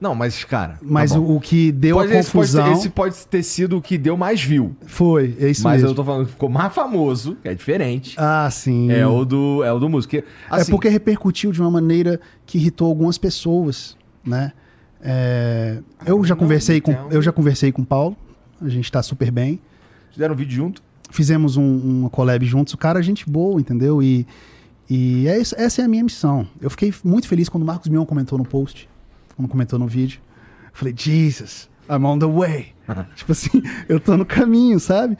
Não, 0.00 0.14
mas, 0.14 0.42
cara. 0.44 0.78
Mas 0.80 1.12
tá 1.12 1.18
o, 1.18 1.36
o 1.36 1.40
que 1.42 1.70
deu 1.70 1.96
Pode- 1.96 2.10
a 2.14 2.20
esse, 2.20 2.30
pode 2.30 2.46
confusão 2.46 2.72
esse 2.72 2.88
pode 2.88 3.26
ter 3.26 3.42
sido 3.42 3.76
o 3.76 3.82
que 3.82 3.98
deu 3.98 4.16
mais 4.16 4.42
view. 4.42 4.74
foi, 4.86 5.36
é 5.38 5.50
isso 5.50 5.62
mas 5.62 5.82
mesmo. 5.82 5.88
eu 5.90 5.94
tô 5.94 6.02
falando 6.02 6.24
que 6.24 6.32
ficou 6.32 6.48
mais 6.48 6.72
famoso, 6.72 7.36
que 7.42 7.48
é 7.50 7.54
diferente. 7.54 8.14
Ah, 8.18 8.48
sim. 8.50 8.90
É 8.90 9.06
o 9.06 9.26
do, 9.26 9.62
é 9.62 9.70
o 9.70 9.78
do. 9.78 10.08
Que, 10.08 10.16
É 10.18 10.24
assim, 10.48 10.70
porque 10.70 10.88
repercutiu 10.88 11.52
de 11.52 11.60
uma 11.60 11.70
maneira 11.70 12.18
que 12.46 12.56
irritou 12.56 12.88
algumas 12.88 13.18
pessoas, 13.18 13.94
né? 14.24 14.54
É, 15.02 15.82
eu 16.06 16.24
já 16.24 16.34
não, 16.34 16.40
conversei 16.40 16.80
com 16.80 16.92
eu 17.10 17.20
já 17.20 17.30
conversei 17.30 17.70
com 17.70 17.82
o 17.82 17.86
Paulo. 17.86 18.16
A 18.58 18.70
gente 18.70 18.90
tá 18.90 19.02
super 19.02 19.30
bem. 19.30 19.60
Fizeram 20.10 20.32
um 20.34 20.36
vídeo 20.36 20.54
junto. 20.56 20.82
Fizemos 21.10 21.56
um, 21.56 21.78
uma 22.00 22.10
collab 22.10 22.44
juntos. 22.46 22.74
O 22.74 22.78
cara 22.78 23.00
é 23.00 23.02
gente 23.02 23.28
boa, 23.28 23.60
entendeu? 23.60 24.02
E, 24.02 24.26
e 24.88 25.26
é 25.28 25.38
isso- 25.40 25.54
essa 25.58 25.82
é 25.82 25.84
a 25.84 25.88
minha 25.88 26.04
missão. 26.04 26.46
Eu 26.60 26.70
fiquei 26.70 26.92
muito 27.04 27.26
feliz 27.28 27.48
quando 27.48 27.62
o 27.64 27.66
Marcos 27.66 27.88
Mion 27.88 28.04
comentou 28.04 28.38
no 28.38 28.44
post, 28.44 28.88
quando 29.36 29.48
comentou 29.48 29.78
no 29.78 29.86
vídeo. 29.86 30.20
Eu 30.66 30.70
falei, 30.72 30.94
Jesus, 30.96 31.68
I'm 31.88 32.04
on 32.04 32.18
the 32.18 32.26
way. 32.26 32.68
tipo 33.16 33.32
assim, 33.32 33.62
eu 33.88 33.98
tô 34.00 34.16
no 34.16 34.24
caminho, 34.24 34.78
sabe? 34.80 35.16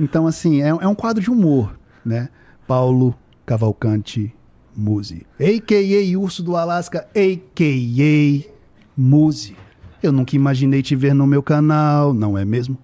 Então, 0.00 0.26
assim, 0.26 0.62
é, 0.62 0.68
é 0.68 0.86
um 0.88 0.94
quadro 0.94 1.22
de 1.22 1.30
humor, 1.30 1.76
né? 2.04 2.28
Paulo 2.66 3.14
Cavalcante 3.44 4.32
Muzi. 4.76 5.26
A.K.A. 5.38 6.18
Urso 6.18 6.42
do 6.42 6.56
Alasca, 6.56 7.06
A.K.A. 7.14 8.50
Muzi. 8.96 9.56
Eu 10.02 10.10
nunca 10.12 10.34
imaginei 10.34 10.82
te 10.82 10.96
ver 10.96 11.14
no 11.14 11.26
meu 11.26 11.42
canal, 11.42 12.12
não 12.14 12.36
é 12.36 12.44
mesmo? 12.44 12.76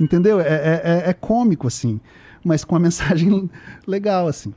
Entendeu? 0.00 0.40
É, 0.40 0.44
é, 0.48 0.80
é- 1.06 1.10
é 1.10 1.12
cômico, 1.12 1.66
assim. 1.66 2.00
Mas 2.44 2.64
com 2.64 2.74
uma 2.74 2.80
mensagem 2.80 3.50
legal, 3.86 4.26
assim. 4.26 4.54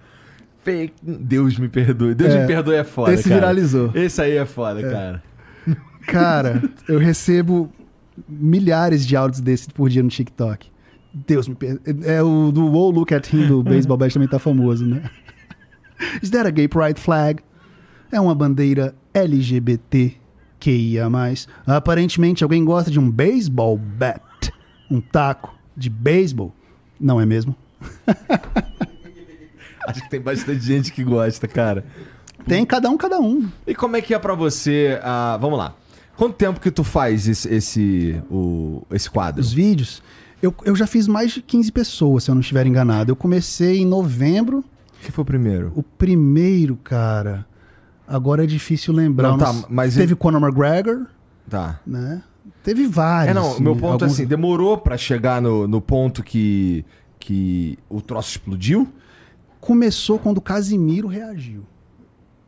Fake. 0.63 0.93
Deus 1.03 1.59
me 1.59 1.67
perdoe. 1.67 2.15
Deus 2.15 2.33
É, 2.33 2.41
me 2.41 2.47
perdoe 2.47 2.75
é 2.75 2.83
foda, 2.85 3.13
esse 3.13 3.23
cara. 3.27 3.35
viralizou. 3.41 3.91
Esse 3.93 4.21
aí 4.21 4.37
é 4.37 4.45
foda, 4.45 4.81
cara. 4.81 5.23
Cara, 6.07 6.61
eu 6.89 6.99
recebo 6.99 7.71
milhares 8.27 9.05
de 9.07 9.15
áudios 9.15 9.39
desses 9.39 9.67
por 9.69 9.89
dia 9.89 10.03
no 10.03 10.09
TikTok. 10.09 10.67
Deus 11.13 11.47
me 11.47 11.55
perdoe. 11.55 11.81
É 12.05 12.21
o 12.21 12.51
do 12.51 12.65
Wow 12.67 12.91
Look 12.91 13.13
at 13.13 13.31
Him 13.33 13.47
do 13.47 13.63
Baseball 13.63 13.95
Bash 13.97 14.13
também 14.13 14.27
tá 14.27 14.37
famoso, 14.37 14.85
né? 14.85 15.03
Is 16.21 16.29
that 16.31 16.45
a 16.45 16.51
gay 16.51 16.67
pride 16.67 16.99
flag? 16.99 17.41
É 18.11 18.19
uma 18.19 18.35
bandeira 18.35 18.93
LGBT 19.13 20.13
QIA+. 20.59 21.07
Aparentemente 21.65 22.43
alguém 22.43 22.65
gosta 22.65 22.91
de 22.91 22.99
um 22.99 23.09
baseball 23.09 23.77
bat, 23.77 24.21
um 24.89 24.99
taco 25.01 25.55
de 25.75 25.89
beisebol. 25.89 26.53
Não 26.99 27.19
é 27.19 27.25
mesmo? 27.25 27.55
Acho 29.87 30.01
que 30.03 30.09
tem 30.09 30.21
bastante 30.21 30.61
gente 30.61 30.91
que 30.91 31.03
gosta, 31.03 31.47
cara. 31.47 31.85
Tem 32.47 32.65
cada 32.65 32.89
um, 32.89 32.97
cada 32.97 33.19
um. 33.19 33.49
E 33.67 33.75
como 33.75 33.95
é 33.95 34.01
que 34.01 34.13
é 34.13 34.19
pra 34.19 34.33
você? 34.33 34.99
ah, 35.03 35.37
vamos 35.39 35.57
lá. 35.57 35.75
Quanto 36.15 36.35
tempo 36.35 36.59
que 36.59 36.69
tu 36.71 36.83
faz 36.83 37.27
esse, 37.27 37.49
esse, 37.53 38.21
o, 38.29 38.83
esse 38.91 39.09
quadro? 39.09 39.41
Os 39.41 39.51
vídeos. 39.51 40.01
Eu, 40.41 40.53
eu 40.65 40.75
já 40.75 40.85
fiz 40.85 41.07
mais 41.07 41.31
de 41.31 41.41
15 41.41 41.71
pessoas, 41.71 42.23
se 42.25 42.31
eu 42.31 42.35
não 42.35 42.41
estiver 42.41 42.65
enganado. 42.67 43.11
Eu 43.11 43.15
comecei 43.15 43.79
em 43.79 43.85
novembro. 43.85 44.63
que 45.01 45.11
foi 45.11 45.21
o 45.23 45.25
primeiro? 45.25 45.71
O 45.75 45.81
primeiro, 45.83 46.75
cara. 46.77 47.45
Agora 48.07 48.43
é 48.43 48.47
difícil 48.47 48.93
lembrar. 48.93 49.29
Não, 49.29 49.37
tá, 49.37 49.53
mas 49.69 49.93
Teve 49.93 50.07
ele- 50.07 50.13
o 50.13 50.17
Conor 50.17 50.41
McGregor, 50.41 51.07
Tá. 51.49 51.79
né? 51.87 52.21
Teve 52.63 52.87
vários. 52.87 53.35
É, 53.35 53.39
não, 53.39 53.57
o 53.57 53.61
meu 53.61 53.75
ponto 53.75 54.03
é 54.03 54.05
alguns- 54.05 54.13
assim, 54.13 54.25
demorou 54.25 54.77
pra 54.77 54.97
chegar 54.97 55.41
no, 55.41 55.67
no 55.67 55.81
ponto 55.81 56.23
que, 56.23 56.85
que 57.19 57.77
o 57.89 58.01
troço 58.01 58.31
explodiu? 58.31 58.87
Começou 59.59 60.19
quando 60.19 60.37
o 60.37 60.41
Casimiro 60.41 61.07
reagiu. 61.07 61.63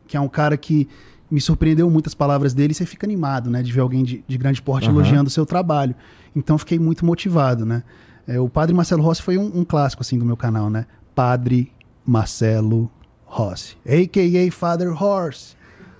Que 0.06 0.16
é 0.16 0.20
um 0.20 0.28
cara 0.28 0.56
que, 0.56 0.88
me 1.30 1.40
surpreendeu 1.40 1.90
muitas 1.90 2.14
palavras 2.14 2.54
dele 2.54 2.72
e 2.72 2.74
você 2.74 2.86
fica 2.86 3.06
animado, 3.06 3.50
né? 3.50 3.62
De 3.62 3.72
ver 3.72 3.80
alguém 3.80 4.04
de, 4.04 4.24
de 4.26 4.38
grande 4.38 4.62
porte 4.62 4.88
Aham. 4.88 4.96
elogiando 4.96 5.28
o 5.28 5.30
seu 5.30 5.44
trabalho. 5.44 5.94
Então 6.34 6.56
fiquei 6.58 6.78
muito 6.78 7.04
motivado, 7.04 7.66
né? 7.66 7.82
É, 8.26 8.40
o 8.40 8.48
Padre 8.48 8.74
Marcelo 8.74 9.02
Rossi 9.02 9.22
foi 9.22 9.38
um, 9.38 9.60
um 9.60 9.64
clássico, 9.64 10.02
assim, 10.02 10.18
do 10.18 10.24
meu 10.24 10.36
canal, 10.36 10.68
né? 10.70 10.86
Padre 11.14 11.72
Marcelo 12.04 12.90
Rossi, 13.24 13.76
a.k.a. 13.86 14.50
Father 14.52 15.02
Horse. 15.02 15.56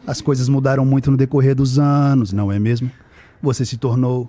As 0.07 0.21
coisas 0.21 0.49
mudaram 0.49 0.85
muito 0.85 1.11
no 1.11 1.17
decorrer 1.17 1.55
dos 1.55 1.79
anos, 1.79 2.33
não 2.33 2.53
é 2.53 2.59
mesmo? 2.61 2.89
Você 3.47 3.65
se 3.65 3.77
tornou 3.77 4.29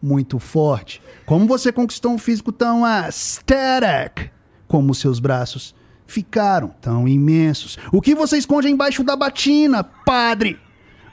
muito 0.00 0.38
forte. 0.38 1.02
Como 1.26 1.44
você 1.44 1.72
conquistou 1.72 2.12
um 2.12 2.18
físico 2.18 2.52
tão 2.52 2.84
aesthetic? 2.84 4.30
Como 4.68 4.94
seus 4.94 5.18
braços 5.18 5.74
ficaram 6.06 6.68
tão 6.80 7.08
imensos? 7.08 7.76
O 7.90 8.00
que 8.00 8.14
você 8.14 8.38
esconde 8.38 8.68
embaixo 8.68 9.02
da 9.02 9.16
batina, 9.16 9.82
padre? 9.82 10.56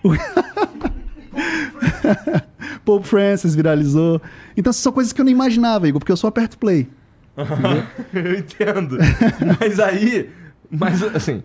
Pope 2.86 3.08
Francis 3.08 3.56
viralizou. 3.56 4.21
Então, 4.56 4.71
são 4.71 4.91
coisas 4.91 5.12
que 5.12 5.19
eu 5.19 5.25
não 5.25 5.32
imaginava, 5.32 5.88
Igor, 5.88 5.99
porque 5.99 6.12
eu 6.12 6.17
só 6.17 6.27
aperto 6.27 6.60
play. 6.60 6.88
Eu 8.13 8.38
entendo. 8.38 8.99
Mas 9.60 9.80
aí, 9.80 10.30
mas 10.69 11.01
assim, 11.01 11.41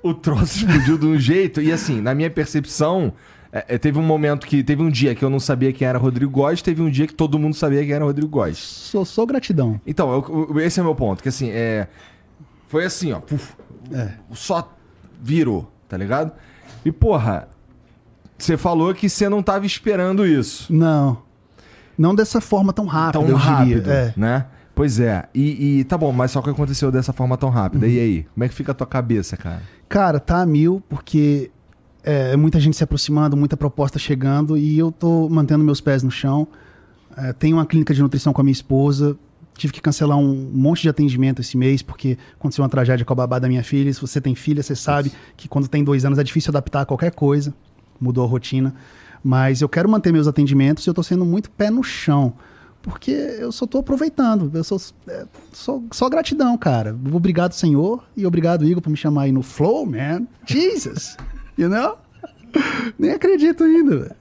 o 0.00 0.14
troço 0.14 0.58
explodiu 0.58 0.96
de 0.96 1.06
um 1.06 1.18
jeito 1.18 1.60
e 1.60 1.72
assim, 1.72 2.00
na 2.00 2.14
minha 2.14 2.30
percepção, 2.30 3.12
é, 3.52 3.64
é, 3.74 3.78
teve 3.78 3.98
um 3.98 4.02
momento 4.02 4.46
que 4.46 4.62
teve 4.62 4.82
um 4.82 4.90
dia 4.90 5.14
que 5.14 5.24
eu 5.24 5.30
não 5.30 5.40
sabia 5.40 5.72
quem 5.72 5.86
era 5.86 5.98
Rodrigo 5.98 6.30
Góes, 6.30 6.62
teve 6.62 6.80
um 6.82 6.90
dia 6.90 7.06
que 7.06 7.14
todo 7.14 7.38
mundo 7.38 7.54
sabia 7.54 7.82
quem 7.84 7.92
era 7.92 8.04
Rodrigo 8.04 8.28
Góes. 8.28 8.58
Sou, 8.58 9.04
sou 9.04 9.26
gratidão. 9.26 9.80
Então, 9.86 10.12
eu- 10.12 10.46
eu- 10.54 10.60
esse 10.60 10.78
é 10.78 10.82
o 10.82 10.86
meu 10.86 10.94
ponto, 10.94 11.22
que 11.22 11.28
assim, 11.28 11.50
é 11.50 11.88
foi 12.68 12.84
assim, 12.84 13.12
ó, 13.12 13.18
puf, 13.20 13.54
É. 13.92 14.10
só 14.32 14.72
virou, 15.20 15.70
tá 15.88 15.96
ligado? 15.96 16.30
E 16.84 16.92
porra, 16.92 17.48
você 18.38 18.56
falou 18.56 18.94
que 18.94 19.08
você 19.08 19.28
não 19.28 19.42
tava 19.42 19.66
esperando 19.66 20.24
isso. 20.26 20.72
Não. 20.72 21.18
Não 21.98 22.14
dessa 22.14 22.40
forma 22.40 22.72
tão 22.72 22.86
rápida, 22.86 23.24
tão 23.26 23.34
rápido, 23.36 23.80
diria. 23.82 23.92
É. 23.92 24.14
né? 24.16 24.46
Pois 24.74 24.98
é. 24.98 25.28
E, 25.34 25.80
e 25.80 25.84
tá 25.84 25.98
bom, 25.98 26.10
mas 26.12 26.30
só 26.30 26.40
que 26.40 26.48
aconteceu 26.48 26.90
dessa 26.90 27.12
forma 27.12 27.36
tão 27.36 27.50
rápida. 27.50 27.86
E 27.86 27.98
aí? 28.00 28.26
Como 28.32 28.44
é 28.44 28.48
que 28.48 28.54
fica 28.54 28.72
a 28.72 28.74
tua 28.74 28.86
cabeça, 28.86 29.36
cara? 29.36 29.60
Cara, 29.88 30.18
tá 30.18 30.40
a 30.40 30.46
mil, 30.46 30.82
porque 30.88 31.50
é 32.02 32.36
muita 32.36 32.58
gente 32.58 32.76
se 32.76 32.84
aproximando, 32.84 33.36
muita 33.36 33.56
proposta 33.56 33.98
chegando 33.98 34.56
e 34.56 34.78
eu 34.78 34.90
tô 34.90 35.28
mantendo 35.28 35.62
meus 35.62 35.80
pés 35.80 36.02
no 36.02 36.10
chão. 36.10 36.48
É, 37.16 37.32
tenho 37.32 37.56
uma 37.56 37.66
clínica 37.66 37.92
de 37.92 38.00
nutrição 38.02 38.32
com 38.32 38.40
a 38.40 38.44
minha 38.44 38.52
esposa. 38.52 39.16
Tive 39.54 39.72
que 39.72 39.80
cancelar 39.80 40.16
um 40.16 40.50
monte 40.52 40.82
de 40.82 40.88
atendimento 40.88 41.40
esse 41.40 41.56
mês, 41.56 41.82
porque 41.82 42.16
aconteceu 42.38 42.62
uma 42.62 42.68
tragédia 42.70 43.04
com 43.04 43.12
a 43.12 43.16
babá 43.16 43.38
da 43.38 43.48
minha 43.48 43.62
filha. 43.62 43.92
Se 43.92 44.00
você 44.00 44.20
tem 44.20 44.34
filha, 44.34 44.62
você 44.62 44.74
sabe 44.74 45.12
que 45.36 45.48
quando 45.48 45.68
tem 45.68 45.84
dois 45.84 46.04
anos 46.04 46.18
é 46.18 46.24
difícil 46.24 46.50
adaptar 46.50 46.82
a 46.82 46.86
qualquer 46.86 47.12
coisa. 47.12 47.52
Mudou 48.00 48.24
a 48.24 48.26
rotina. 48.26 48.74
Mas 49.22 49.60
eu 49.60 49.68
quero 49.68 49.86
manter 49.88 50.12
meus 50.12 50.26
atendimentos 50.26 50.86
e 50.86 50.88
eu 50.88 50.94
tô 50.94 51.02
sendo 51.02 51.26
muito 51.26 51.50
pé 51.50 51.68
no 51.68 51.82
chão. 51.82 52.32
Porque 52.80 53.10
eu 53.10 53.52
só 53.52 53.66
tô 53.66 53.78
aproveitando. 53.78 54.50
Eu 54.54 54.64
sou, 54.64 54.80
é, 55.06 55.26
só, 55.52 55.82
só 55.90 56.08
gratidão, 56.08 56.56
cara. 56.56 56.98
Obrigado, 57.12 57.52
Senhor. 57.52 58.02
E 58.16 58.26
obrigado, 58.26 58.64
Igor, 58.64 58.80
por 58.80 58.88
me 58.88 58.96
chamar 58.96 59.22
aí 59.22 59.32
no 59.32 59.42
Flow, 59.42 59.84
man. 59.84 60.26
Jesus. 60.46 61.18
You 61.58 61.68
know? 61.68 61.96
Nem 62.98 63.12
acredito 63.12 63.64
ainda. 63.64 63.98
velho. 63.98 64.16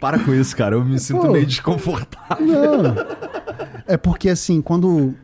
Para 0.00 0.18
com 0.18 0.34
isso, 0.34 0.56
cara. 0.56 0.74
Eu 0.76 0.84
me 0.84 0.98
sinto 0.98 1.22
Pô. 1.22 1.32
meio 1.32 1.46
desconfortável. 1.46 2.46
Não. 2.46 2.94
É 3.86 3.96
porque, 3.96 4.28
assim, 4.28 4.60
quando, 4.60 5.14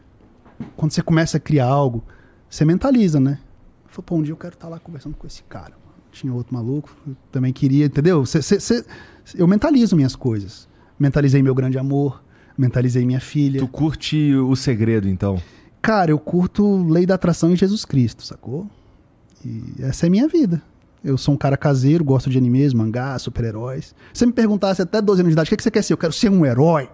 quando 0.76 0.92
você 0.92 1.02
começa 1.02 1.36
a 1.36 1.40
criar 1.40 1.66
algo, 1.66 2.02
você 2.48 2.64
mentaliza, 2.64 3.20
né? 3.20 3.38
Falei, 3.86 4.04
pô, 4.06 4.16
um 4.16 4.22
dia 4.22 4.32
eu 4.32 4.36
quero 4.36 4.54
estar 4.54 4.68
lá 4.68 4.78
conversando 4.78 5.16
com 5.16 5.26
esse 5.26 5.42
cara. 5.44 5.72
Tinha 6.12 6.32
outro 6.32 6.54
maluco, 6.54 6.90
eu 7.06 7.14
também 7.30 7.52
queria, 7.52 7.86
entendeu? 7.86 8.24
Cê- 8.26 8.42
cê- 8.42 8.58
cê- 8.58 8.84
eu 9.36 9.46
mentalizo 9.46 9.94
minhas 9.94 10.16
coisas. 10.16 10.68
Mentalizei 10.98 11.40
meu 11.42 11.54
grande 11.54 11.78
amor, 11.78 12.22
mentalizei 12.58 13.04
minha 13.06 13.20
filha. 13.20 13.60
Tu 13.60 13.68
curte 13.68 14.34
o 14.34 14.56
segredo, 14.56 15.08
então? 15.08 15.40
Cara, 15.80 16.10
eu 16.10 16.18
curto 16.18 16.82
lei 16.88 17.06
da 17.06 17.14
atração 17.14 17.52
em 17.52 17.56
Jesus 17.56 17.84
Cristo, 17.84 18.24
sacou? 18.24 18.68
E 19.44 19.74
essa 19.82 20.06
é 20.06 20.10
minha 20.10 20.28
vida. 20.28 20.62
Eu 21.02 21.16
sou 21.16 21.34
um 21.34 21.36
cara 21.36 21.56
caseiro, 21.56 22.04
gosto 22.04 22.28
de 22.28 22.36
animes, 22.36 22.74
mangá, 22.74 23.18
super-heróis. 23.18 23.94
Se 24.12 24.18
você 24.20 24.26
me 24.26 24.32
perguntasse 24.32 24.82
até 24.82 25.00
12 25.00 25.22
anos 25.22 25.30
de 25.30 25.32
idade, 25.32 25.48
o 25.48 25.50
que 25.50 25.56
que 25.56 25.62
você 25.62 25.70
quer 25.70 25.82
ser? 25.82 25.94
Eu 25.94 25.98
quero 25.98 26.12
ser 26.12 26.30
um 26.30 26.44
herói. 26.44 26.90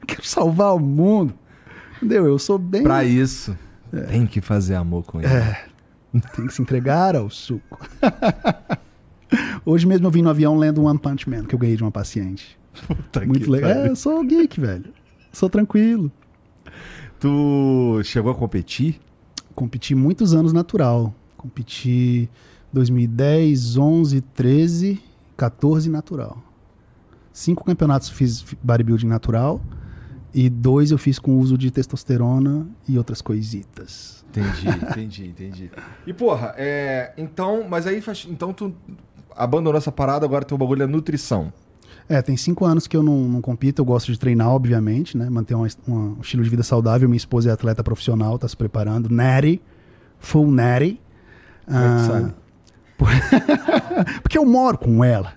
Eu 0.00 0.06
quero 0.08 0.26
salvar 0.26 0.74
o 0.74 0.80
mundo. 0.80 1.34
Entendeu? 1.96 2.26
Eu 2.26 2.38
sou 2.38 2.58
bem. 2.58 2.82
Pra 2.82 3.04
isso, 3.04 3.56
tem 4.08 4.26
que 4.26 4.40
fazer 4.40 4.74
amor 4.74 5.04
com 5.04 5.20
ele. 5.20 5.28
É. 5.28 5.66
Tem 6.34 6.46
que 6.46 6.54
se 6.54 6.62
entregar 6.62 7.16
ao 7.16 7.28
suco. 7.28 7.78
Hoje 9.66 9.86
mesmo 9.86 10.06
eu 10.06 10.10
vim 10.10 10.22
no 10.22 10.30
avião 10.30 10.56
lendo 10.56 10.84
One 10.84 10.98
Punch 10.98 11.28
Man, 11.28 11.44
que 11.44 11.54
eu 11.54 11.58
ganhei 11.58 11.76
de 11.76 11.82
uma 11.82 11.90
paciente. 11.90 12.58
Puta 12.86 13.24
Muito 13.24 13.50
legal. 13.50 13.70
É, 13.70 13.88
eu 13.88 13.96
sou 13.96 14.22
geek, 14.24 14.60
velho. 14.60 14.92
Sou 15.32 15.48
tranquilo. 15.48 16.10
Tu 17.18 18.00
chegou 18.04 18.30
a 18.30 18.34
competir? 18.34 19.00
Competi 19.54 19.94
muitos 19.94 20.34
anos 20.34 20.52
natural. 20.52 21.14
Competi 21.44 22.30
2010, 22.72 23.76
11, 23.76 24.20
13, 24.22 24.98
14 25.36 25.90
natural. 25.90 26.38
Cinco 27.34 27.62
campeonatos 27.64 28.08
fiz 28.08 28.42
bodybuilding 28.62 29.06
natural 29.06 29.60
e 30.32 30.48
dois 30.48 30.90
eu 30.90 30.96
fiz 30.96 31.18
com 31.18 31.38
uso 31.38 31.58
de 31.58 31.70
testosterona 31.70 32.66
e 32.88 32.96
outras 32.96 33.20
coisitas. 33.20 34.24
Entendi, 34.30 34.68
entendi, 34.90 35.26
entendi. 35.26 35.70
E 36.06 36.14
porra, 36.14 36.54
é. 36.56 37.12
Então, 37.18 37.66
mas 37.68 37.86
aí 37.86 38.00
faz. 38.00 38.26
Então 38.30 38.50
tu 38.54 38.72
abandonou 39.36 39.76
essa 39.76 39.92
parada, 39.92 40.24
agora 40.24 40.46
teu 40.46 40.56
bagulho 40.56 40.82
é 40.82 40.86
nutrição. 40.86 41.52
É, 42.08 42.22
tem 42.22 42.38
cinco 42.38 42.64
anos 42.64 42.86
que 42.86 42.96
eu 42.96 43.02
não, 43.02 43.28
não 43.28 43.40
compito, 43.42 43.80
eu 43.82 43.84
gosto 43.84 44.10
de 44.10 44.18
treinar, 44.18 44.48
obviamente, 44.48 45.14
né? 45.16 45.28
Manter 45.28 45.54
uma- 45.54 45.68
uma- 45.86 46.16
um 46.16 46.20
estilo 46.22 46.42
de 46.42 46.48
vida 46.48 46.62
saudável. 46.62 47.06
Minha 47.06 47.18
esposa 47.18 47.50
é 47.50 47.52
atleta 47.52 47.84
profissional, 47.84 48.38
tá 48.38 48.48
se 48.48 48.56
preparando. 48.56 49.10
Natty, 49.10 49.60
full 50.18 50.50
natty. 50.50 51.00
É 51.68 51.74
Ah? 51.74 52.30
Porque 54.22 54.38
eu 54.38 54.46
moro 54.46 54.78
com 54.78 55.04
ela. 55.04 55.32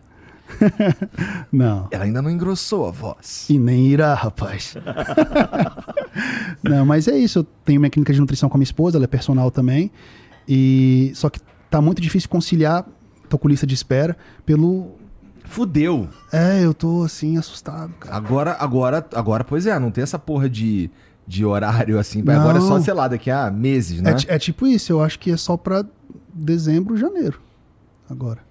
não. 1.51 1.87
Ela 1.91 2.05
ainda 2.05 2.21
não 2.21 2.29
engrossou 2.29 2.87
a 2.87 2.91
voz. 2.91 3.45
E 3.49 3.59
nem 3.59 3.87
irá, 3.87 4.13
rapaz. 4.13 4.75
não, 6.63 6.85
mas 6.85 7.07
é 7.07 7.17
isso. 7.17 7.39
Eu 7.39 7.43
tenho 7.65 7.79
minha 7.79 7.89
clínica 7.89 8.13
de 8.13 8.19
nutrição 8.19 8.49
com 8.49 8.57
a 8.57 8.59
minha 8.59 8.63
esposa, 8.63 8.97
ela 8.97 9.05
é 9.05 9.07
personal 9.07 9.51
também. 9.51 9.91
E 10.47 11.11
só 11.15 11.29
que 11.29 11.39
tá 11.69 11.81
muito 11.81 12.01
difícil 12.01 12.29
conciliar, 12.29 12.85
tô 13.29 13.37
com 13.37 13.47
lista 13.47 13.67
de 13.67 13.73
espera, 13.73 14.15
pelo. 14.45 14.95
Fudeu. 15.45 16.09
É, 16.31 16.63
eu 16.63 16.73
tô 16.73 17.03
assim, 17.03 17.37
assustado, 17.37 17.93
cara. 17.99 18.15
Agora, 18.15 18.57
agora, 18.59 19.05
agora, 19.13 19.43
pois 19.45 19.65
é, 19.65 19.79
não 19.79 19.91
tem 19.91 20.03
essa 20.03 20.19
porra 20.19 20.49
de, 20.49 20.91
de 21.25 21.45
horário 21.45 21.97
assim. 21.97 22.21
Agora 22.21 22.57
é 22.57 22.61
só, 22.61 22.75
Não. 22.75 22.83
sei 22.83 22.93
lá, 22.93 23.07
daqui 23.07 23.31
a 23.31 23.49
meses, 23.49 24.01
né? 24.01 24.13
É, 24.27 24.35
é 24.35 24.39
tipo 24.39 24.67
isso, 24.67 24.91
eu 24.91 25.01
acho 25.01 25.17
que 25.17 25.31
é 25.31 25.37
só 25.37 25.55
pra 25.55 25.85
dezembro, 26.37 26.95
janeiro. 26.97 27.39
Agora. 28.09 28.45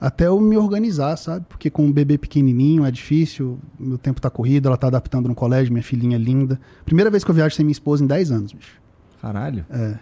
Até 0.00 0.26
eu 0.26 0.40
me 0.40 0.56
organizar, 0.56 1.16
sabe? 1.16 1.46
Porque 1.48 1.70
com 1.70 1.84
um 1.86 1.92
bebê 1.92 2.18
pequenininho 2.18 2.84
é 2.84 2.90
difícil, 2.90 3.60
meu 3.78 3.96
tempo 3.96 4.20
tá 4.20 4.28
corrido, 4.28 4.66
ela 4.66 4.76
tá 4.76 4.88
adaptando 4.88 5.28
no 5.28 5.34
colégio, 5.34 5.72
minha 5.72 5.82
filhinha 5.82 6.16
é 6.16 6.18
linda. 6.18 6.60
Primeira 6.84 7.08
vez 7.08 7.22
que 7.22 7.30
eu 7.30 7.34
viajo 7.34 7.54
sem 7.54 7.64
minha 7.64 7.72
esposa 7.72 8.02
em 8.02 8.06
10 8.08 8.32
anos, 8.32 8.52
bicho. 8.52 8.80
Caralho. 9.20 9.64
É. 9.70 9.96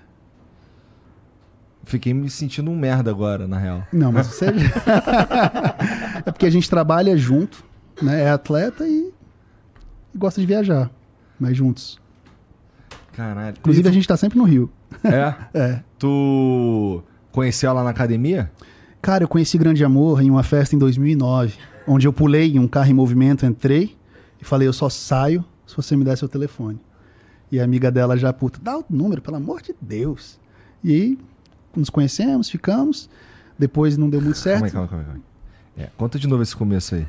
Fiquei 1.84 2.14
me 2.14 2.30
sentindo 2.30 2.70
um 2.70 2.76
merda 2.78 3.10
agora, 3.10 3.46
na 3.46 3.58
real. 3.58 3.82
Não, 3.92 4.10
mas 4.10 4.28
você. 4.28 4.46
é 6.24 6.30
porque 6.30 6.46
a 6.46 6.50
gente 6.50 6.70
trabalha 6.70 7.14
junto, 7.16 7.62
né? 8.00 8.22
É 8.22 8.30
atleta 8.30 8.86
e, 8.86 9.12
e 10.14 10.18
gosta 10.18 10.40
de 10.40 10.46
viajar, 10.46 10.90
mas 11.38 11.56
juntos. 11.56 12.00
Caralho. 13.12 13.56
Inclusive, 13.58 13.86
a 13.88 13.90
E 13.90 13.94
gente 13.94 14.08
tá 14.08 14.16
sempre 14.16 14.38
no 14.38 14.44
Rio. 14.44 14.70
tu, 15.02 15.08
É? 15.08 15.36
É. 15.52 15.82
Tu 16.00 17.02
conheceu 17.30 17.68
ela 17.68 17.84
na 17.84 17.90
academia? 17.90 18.50
Cara, 19.02 19.24
eu 19.24 19.28
conheci 19.28 19.58
Grande 19.58 19.84
Amor 19.84 20.22
em 20.22 20.30
uma 20.30 20.42
festa 20.42 20.74
em 20.74 20.78
2009, 20.78 21.52
onde 21.86 22.08
eu 22.08 22.12
pulei 22.12 22.54
em 22.54 22.58
um 22.58 22.66
carro 22.66 22.90
em 22.90 22.94
movimento, 22.94 23.44
entrei 23.44 23.94
e 24.40 24.44
falei: 24.44 24.66
eu 24.66 24.72
só 24.72 24.88
saio 24.88 25.44
se 25.66 25.76
você 25.76 25.94
me 25.94 26.02
der 26.02 26.16
seu 26.16 26.26
telefone. 26.26 26.80
E 27.52 27.60
a 27.60 27.64
amiga 27.64 27.90
dela 27.90 28.16
já, 28.16 28.32
puta, 28.32 28.58
dá 28.62 28.78
o 28.78 28.84
número, 28.88 29.20
pelo 29.20 29.36
amor 29.36 29.60
de 29.60 29.74
Deus. 29.78 30.40
E 30.82 30.90
aí, 30.90 31.18
nos 31.76 31.90
conhecemos, 31.90 32.48
ficamos. 32.48 33.10
Depois 33.58 33.98
não 33.98 34.08
deu 34.08 34.22
muito 34.22 34.38
certo. 34.38 34.60
Calma 34.60 34.66
aí, 34.66 34.72
calma, 34.72 34.88
calma, 34.88 35.04
calma. 35.04 35.20
É, 35.76 35.88
conta 35.98 36.18
de 36.18 36.26
novo 36.26 36.42
esse 36.42 36.56
começo 36.56 36.94
aí. 36.94 37.06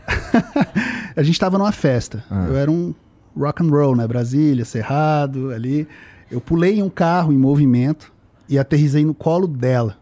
A 1.16 1.24
gente 1.24 1.40
tava 1.40 1.58
numa 1.58 1.72
festa. 1.72 2.26
Ah. 2.30 2.46
Eu 2.50 2.58
era 2.58 2.70
um 2.70 2.94
rock 3.38 3.64
and 3.64 3.70
roll, 3.70 3.96
né? 3.96 4.06
Brasília, 4.06 4.66
Cerrado, 4.66 5.52
ali. 5.52 5.88
Eu 6.30 6.42
pulei 6.42 6.80
em 6.80 6.84
um 6.84 6.90
carro 6.90 7.32
em 7.32 7.38
movimento 7.38 8.11
e 8.52 8.60
aterrisei 8.60 9.06
no 9.06 9.14
colo 9.14 9.48
dela. 9.48 9.98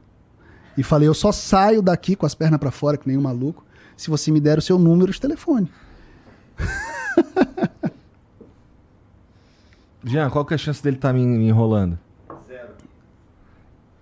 E 0.75 0.81
falei, 0.81 1.07
eu 1.07 1.13
só 1.13 1.31
saio 1.31 1.83
daqui 1.83 2.15
com 2.15 2.25
as 2.25 2.33
pernas 2.33 2.59
pra 2.59 2.71
fora, 2.71 2.97
que 2.97 3.07
nem 3.07 3.15
um 3.15 3.21
maluco, 3.21 3.63
se 3.95 4.09
você 4.09 4.31
me 4.31 4.39
der 4.39 4.57
o 4.57 4.61
seu 4.61 4.79
número 4.79 5.11
de 5.11 5.21
telefone. 5.21 5.71
Jean, 10.03 10.31
qual 10.31 10.43
que 10.43 10.53
é 10.53 10.55
a 10.55 10.57
chance 10.57 10.81
dele 10.81 10.95
estar 10.95 11.13
me 11.13 11.23
me 11.23 11.47
enrolando? 11.47 11.99
Zero. 12.47 12.69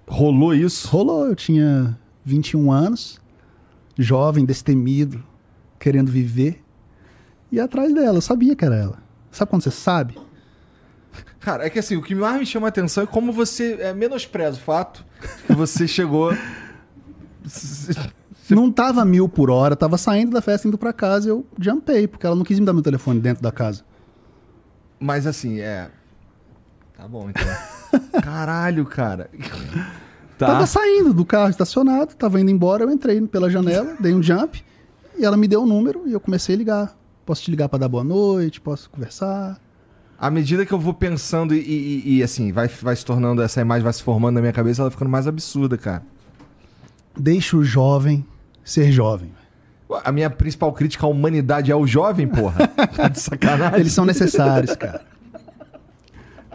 Rolou 0.07 0.53
isso? 0.53 0.87
Rolou, 0.87 1.27
eu 1.27 1.35
tinha 1.35 1.99
21 2.23 2.71
anos, 2.71 3.19
jovem, 3.97 4.45
destemido, 4.45 5.21
querendo 5.77 6.09
viver. 6.09 6.63
E 7.51 7.59
atrás 7.59 7.93
dela, 7.93 8.19
eu 8.19 8.21
sabia 8.21 8.55
que 8.55 8.63
era 8.63 8.75
ela. 8.75 9.03
Sabe 9.29 9.49
quando 9.49 9.63
você 9.63 9.71
sabe? 9.71 10.17
Cara, 11.39 11.65
é 11.65 11.69
que 11.69 11.79
assim, 11.79 11.95
o 11.95 12.01
que 12.01 12.15
mais 12.15 12.39
me 12.39 12.45
chama 12.45 12.67
a 12.67 12.69
atenção 12.69 13.03
é 13.03 13.07
como 13.07 13.31
você 13.31 13.77
é, 13.79 13.93
menospreza 13.93 14.57
o 14.57 14.61
fato 14.61 15.05
que 15.45 15.53
você 15.53 15.87
chegou. 15.87 16.31
Não 18.49 18.71
tava 18.71 19.03
mil 19.03 19.27
por 19.27 19.49
hora, 19.49 19.75
tava 19.75 19.97
saindo 19.97 20.31
da 20.31 20.41
festa, 20.41 20.67
indo 20.67 20.77
pra 20.77 20.93
casa, 20.93 21.27
eu 21.27 21.45
jumpei, 21.59 22.07
porque 22.07 22.25
ela 22.25 22.35
não 22.35 22.45
quis 22.45 22.57
me 22.57 22.65
dar 22.65 22.71
meu 22.71 22.81
telefone 22.81 23.19
dentro 23.19 23.43
da 23.43 23.51
casa. 23.51 23.83
Mas 24.97 25.27
assim, 25.27 25.59
é. 25.59 25.89
Tá 26.95 27.05
bom, 27.09 27.29
então. 27.29 27.43
Caralho, 28.23 28.85
cara. 28.85 29.29
Tá. 30.37 30.47
Tava 30.47 30.65
saindo 30.65 31.13
do 31.13 31.25
carro 31.25 31.49
estacionado, 31.49 32.15
tava 32.15 32.39
indo 32.39 32.49
embora, 32.49 32.85
eu 32.85 32.91
entrei 32.91 33.19
pela 33.27 33.49
janela, 33.49 33.97
dei 33.99 34.13
um 34.13 34.23
jump, 34.23 34.63
e 35.17 35.25
ela 35.25 35.35
me 35.35 35.47
deu 35.47 35.59
o 35.59 35.63
um 35.63 35.67
número 35.67 36.03
e 36.07 36.13
eu 36.13 36.19
comecei 36.19 36.55
a 36.55 36.57
ligar. 36.57 36.97
Posso 37.25 37.41
te 37.41 37.51
ligar 37.51 37.67
para 37.67 37.79
dar 37.79 37.89
boa 37.89 38.03
noite, 38.03 38.61
posso 38.61 38.89
conversar. 38.89 39.59
À 40.19 40.31
medida 40.31 40.65
que 40.65 40.73
eu 40.73 40.79
vou 40.79 40.93
pensando 40.93 41.53
e, 41.53 41.59
e, 41.59 42.17
e, 42.17 42.23
assim, 42.23 42.51
vai, 42.51 42.67
vai 42.67 42.95
se 42.95 43.05
tornando, 43.05 43.41
essa 43.41 43.61
imagem 43.61 43.83
vai 43.83 43.93
se 43.93 44.01
formando 44.01 44.35
na 44.35 44.41
minha 44.41 44.53
cabeça, 44.53 44.81
ela 44.81 44.89
vai 44.89 44.95
ficando 44.95 45.11
mais 45.11 45.27
absurda, 45.27 45.77
cara. 45.77 46.03
Deixa 47.15 47.55
o 47.55 47.63
jovem 47.63 48.25
ser 48.63 48.91
jovem. 48.91 49.31
A 50.03 50.11
minha 50.11 50.29
principal 50.29 50.73
crítica 50.73 51.05
à 51.05 51.09
humanidade 51.09 51.71
é 51.71 51.75
o 51.75 51.85
jovem, 51.85 52.27
porra. 52.27 52.67
tá 52.95 53.07
de 53.07 53.19
sacanagem. 53.19 53.79
Eles 53.79 53.93
são 53.93 54.05
necessários, 54.05 54.75
cara. 54.75 55.05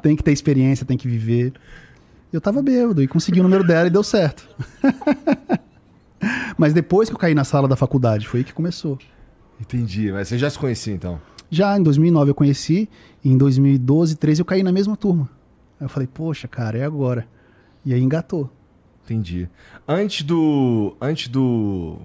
Tem 0.03 0.16
que 0.16 0.22
ter 0.22 0.33
experiência, 0.33 0.85
tem 0.85 0.98
que 0.98 1.09
viver. 1.09 1.53
Eu 2.33 2.40
tava 2.40 2.61
bêbado 2.61 3.03
e 3.03 3.07
consegui 3.07 3.40
o 3.40 3.42
número 3.44 3.64
dela 3.64 3.87
e 3.87 3.90
deu 3.90 4.03
certo. 4.03 4.48
mas 6.59 6.72
depois 6.72 7.09
que 7.09 7.14
eu 7.14 7.18
caí 7.18 7.35
na 7.35 7.44
sala 7.44 7.68
da 7.68 7.77
faculdade, 7.77 8.27
foi 8.27 8.40
aí 8.40 8.44
que 8.44 8.53
começou. 8.53 8.98
Entendi, 9.61 10.11
mas 10.11 10.29
você 10.29 10.37
já 10.37 10.51
se 10.51 10.59
conhecia 10.59 10.92
então? 10.92 11.20
Já, 11.53 11.79
em 11.79 11.83
2009 11.83 12.31
eu 12.31 12.35
conheci, 12.35 12.88
em 13.23 13.37
2012, 13.37 14.17
13 14.17 14.41
eu 14.41 14.45
caí 14.47 14.62
na 14.62 14.73
mesma 14.73 14.97
turma. 14.97 15.29
Aí 15.79 15.85
eu 15.85 15.88
falei, 15.88 16.09
poxa, 16.12 16.49
cara, 16.49 16.79
é 16.79 16.85
agora. 16.85 17.29
E 17.85 17.93
aí 17.93 18.03
engatou. 18.03 18.51
Entendi. 19.05 19.47
Antes 19.87 20.23
do. 20.23 20.97
Antes 20.99 21.29
do. 21.29 21.99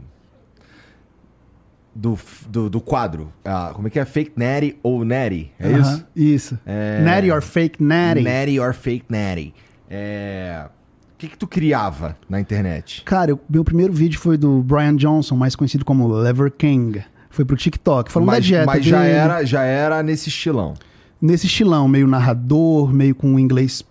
Do, 1.95 2.19
do, 2.47 2.69
do 2.69 2.81
quadro. 2.81 3.31
Ah, 3.45 3.71
como 3.73 3.87
é 3.87 3.89
que 3.89 3.97
é? 3.97 4.03
Fake 4.03 4.33
Natty 4.35 4.77
ou 4.83 5.05
Natty? 5.05 5.51
É 5.57 5.67
uh 5.67 5.71
-huh, 5.71 5.81
isso? 5.81 6.05
Isso. 6.13 6.59
É... 6.65 7.01
Natty 7.01 7.31
or 7.31 7.41
fake 7.41 7.81
Natty. 7.81 8.23
Natty 8.23 8.59
or 8.59 8.73
fake 8.73 9.05
Natty. 9.09 9.53
É. 9.89 10.67
O 11.13 11.17
que, 11.17 11.29
que 11.29 11.37
tu 11.37 11.47
criava 11.47 12.17
na 12.29 12.39
internet? 12.39 13.01
Cara, 13.03 13.33
o 13.33 13.39
meu 13.49 13.63
primeiro 13.63 13.93
vídeo 13.93 14.19
foi 14.19 14.37
do 14.37 14.61
Brian 14.61 14.95
Johnson, 14.95 15.35
mais 15.35 15.55
conhecido 15.55 15.85
como 15.85 16.07
Lever 16.07 16.51
King. 16.51 17.03
Foi 17.37 17.45
pro 17.45 17.55
TikTok, 17.55 18.11
falando 18.11 18.25
mas, 18.29 18.37
da 18.37 18.41
dieta 18.47 18.65
Mas 18.65 18.77
dele. 18.79 18.89
já 18.89 19.03
era, 19.03 19.45
já 19.45 19.61
era 19.61 20.01
nesse 20.01 20.27
estilão. 20.27 20.73
Nesse 21.21 21.45
estilão, 21.45 21.87
meio 21.87 22.07
narrador, 22.07 22.91
meio 22.91 23.13
com 23.13 23.35
o 23.35 23.39
inglês 23.39 23.83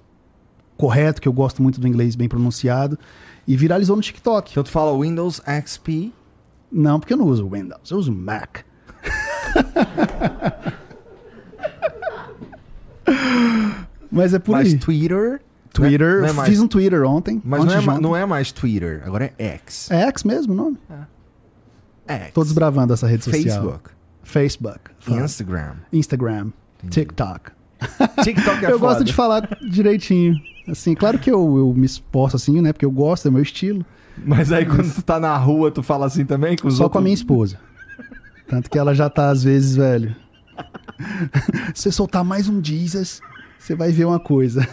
correto, 0.77 1.21
que 1.23 1.29
eu 1.29 1.33
gosto 1.33 1.63
muito 1.63 1.81
do 1.81 1.87
inglês 1.87 2.17
bem 2.17 2.29
pronunciado. 2.29 2.99
E 3.47 3.57
viralizou 3.57 3.95
no 3.95 4.03
TikTok. 4.03 4.51
Então 4.51 4.65
tu 4.65 4.71
fala 4.73 4.99
Windows 5.01 5.41
XP? 5.65 6.13
Não, 6.73 6.99
porque 6.99 7.13
eu 7.13 7.17
não 7.17 7.27
uso 7.27 7.49
Windows, 7.49 7.89
eu 7.89 7.99
uso 7.99 8.11
Mac. 8.11 8.63
Mas 14.11 14.35
é 14.35 14.41
por 14.41 14.53
Mas 14.57 14.73
aí. 14.73 14.79
Twitter? 14.79 15.41
Twitter, 15.73 16.23
não 16.23 16.29
é 16.29 16.33
mais- 16.33 16.49
fiz 16.49 16.59
um 16.59 16.67
Twitter 16.67 17.05
ontem. 17.05 17.41
Mas 17.45 17.61
antes 17.63 17.75
não 17.77 17.81
é, 17.81 17.89
ontem. 17.97 18.03
não 18.03 18.17
é 18.17 18.27
mais 18.27 18.51
Twitter, 18.51 19.03
agora 19.07 19.33
é 19.39 19.45
X. 19.65 19.89
É 19.91 20.01
X 20.09 20.25
mesmo 20.25 20.53
o 20.53 20.57
nome? 20.57 20.79
X. 22.07 22.33
Tô 22.33 22.43
desbravando 22.43 22.93
essa 22.93 23.07
rede 23.07 23.25
social. 23.25 23.43
Facebook, 23.43 23.91
Facebook. 24.23 24.81
Instagram. 25.09 25.75
Instagram. 25.93 26.51
TikTok. 26.91 27.51
TikTok 28.23 28.65
é 28.65 28.73
eu 28.73 28.79
foda. 28.79 28.93
gosto 28.93 29.05
de 29.05 29.13
falar 29.13 29.49
direitinho. 29.69 30.35
Assim, 30.69 30.95
claro 30.95 31.19
que 31.19 31.31
eu, 31.31 31.59
eu 31.59 31.75
me 31.75 31.87
esforço 31.87 32.37
assim, 32.37 32.61
né? 32.61 32.73
Porque 32.73 32.85
eu 32.85 32.91
gosto, 32.91 33.29
é 33.29 33.31
meu 33.31 33.43
estilo. 33.43 33.85
Mas 34.25 34.51
aí 34.51 34.65
quando 34.65 34.93
tu 34.95 35.03
tá 35.03 35.21
na 35.21 35.37
rua, 35.37 35.71
tu 35.71 35.83
fala 35.83 36.07
assim 36.07 36.25
também 36.25 36.57
com 36.57 36.69
os 36.69 36.77
Só 36.77 36.85
outros? 36.85 36.93
com 36.93 36.99
a 36.99 37.03
minha 37.03 37.15
esposa. 37.15 37.59
Tanto 38.49 38.71
que 38.71 38.79
ela 38.79 38.95
já 38.95 39.11
tá, 39.11 39.31
às 39.31 39.43
vezes, 39.43 39.77
velho. 39.77 40.15
Se 41.75 41.83
você 41.83 41.93
soltar 41.93 42.25
mais 42.25 42.49
um 42.49 42.63
Jesus, 42.63 43.21
você 43.59 43.75
vai 43.75 43.91
ver 43.93 44.05
uma 44.05 44.21
coisa. 44.21 44.67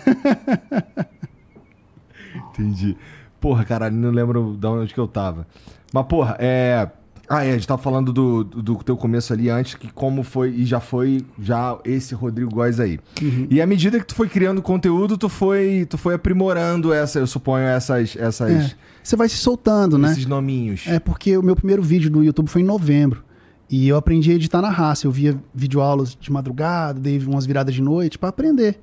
Entendi. 2.52 2.96
Porra, 3.40 3.66
caralho, 3.66 3.96
não 3.96 4.12
lembro 4.12 4.56
de 4.58 4.68
onde 4.68 4.94
que 4.94 5.00
eu 5.00 5.08
tava. 5.08 5.48
Mas, 5.92 6.06
porra, 6.06 6.36
é. 6.40 6.90
Ah, 7.34 7.44
é, 7.44 7.50
a 7.50 7.54
gente 7.54 7.68
tava 7.68 7.82
falando 7.82 8.14
do, 8.14 8.44
do, 8.44 8.62
do 8.62 8.84
teu 8.84 8.96
começo 8.96 9.34
ali 9.34 9.50
antes, 9.50 9.74
que 9.74 9.92
como 9.92 10.22
foi, 10.22 10.52
e 10.52 10.66
já 10.66 10.80
foi 10.80 11.26
já 11.42 11.76
esse 11.84 12.14
Rodrigo 12.14 12.52
Góes 12.52 12.80
aí. 12.80 13.00
Uhum. 13.20 13.48
E 13.50 13.60
à 13.60 13.66
medida 13.66 14.00
que 14.00 14.06
tu 14.06 14.14
foi 14.14 14.30
criando 14.30 14.62
conteúdo, 14.62 15.18
tu 15.18 15.28
foi, 15.28 15.88
tu 15.90 15.98
foi 15.98 16.14
aprimorando 16.14 16.94
essa, 16.94 17.18
eu 17.18 17.26
suponho, 17.26 17.66
essas, 17.66 18.16
essas, 18.16 18.52
É, 18.52 18.72
você 19.02 19.16
vai 19.16 19.28
se 19.28 19.38
soltando, 19.38 19.98
né? 19.98 20.12
esses 20.12 20.28
nominhos. 20.28 20.84
É 20.86 21.00
porque 21.00 21.36
o 21.36 21.42
meu 21.42 21.56
primeiro 21.56 21.82
vídeo 21.82 22.12
no 22.12 22.24
YouTube 22.24 22.48
foi 22.48 22.62
em 22.62 22.66
novembro. 22.66 23.24
E 23.68 23.88
eu 23.88 23.98
aprendi 23.98 24.32
a 24.32 24.36
editar 24.36 24.62
na 24.62 24.70
raça. 24.70 25.08
Eu 25.08 25.12
via 25.12 25.36
videoaulas 25.56 26.16
de 26.20 26.32
madrugada, 26.32 27.00
dei 27.00 27.18
umas 27.18 27.48
viradas 27.48 27.74
de 27.74 27.82
noite 27.82 28.20
pra 28.20 28.30
aprender. 28.30 28.80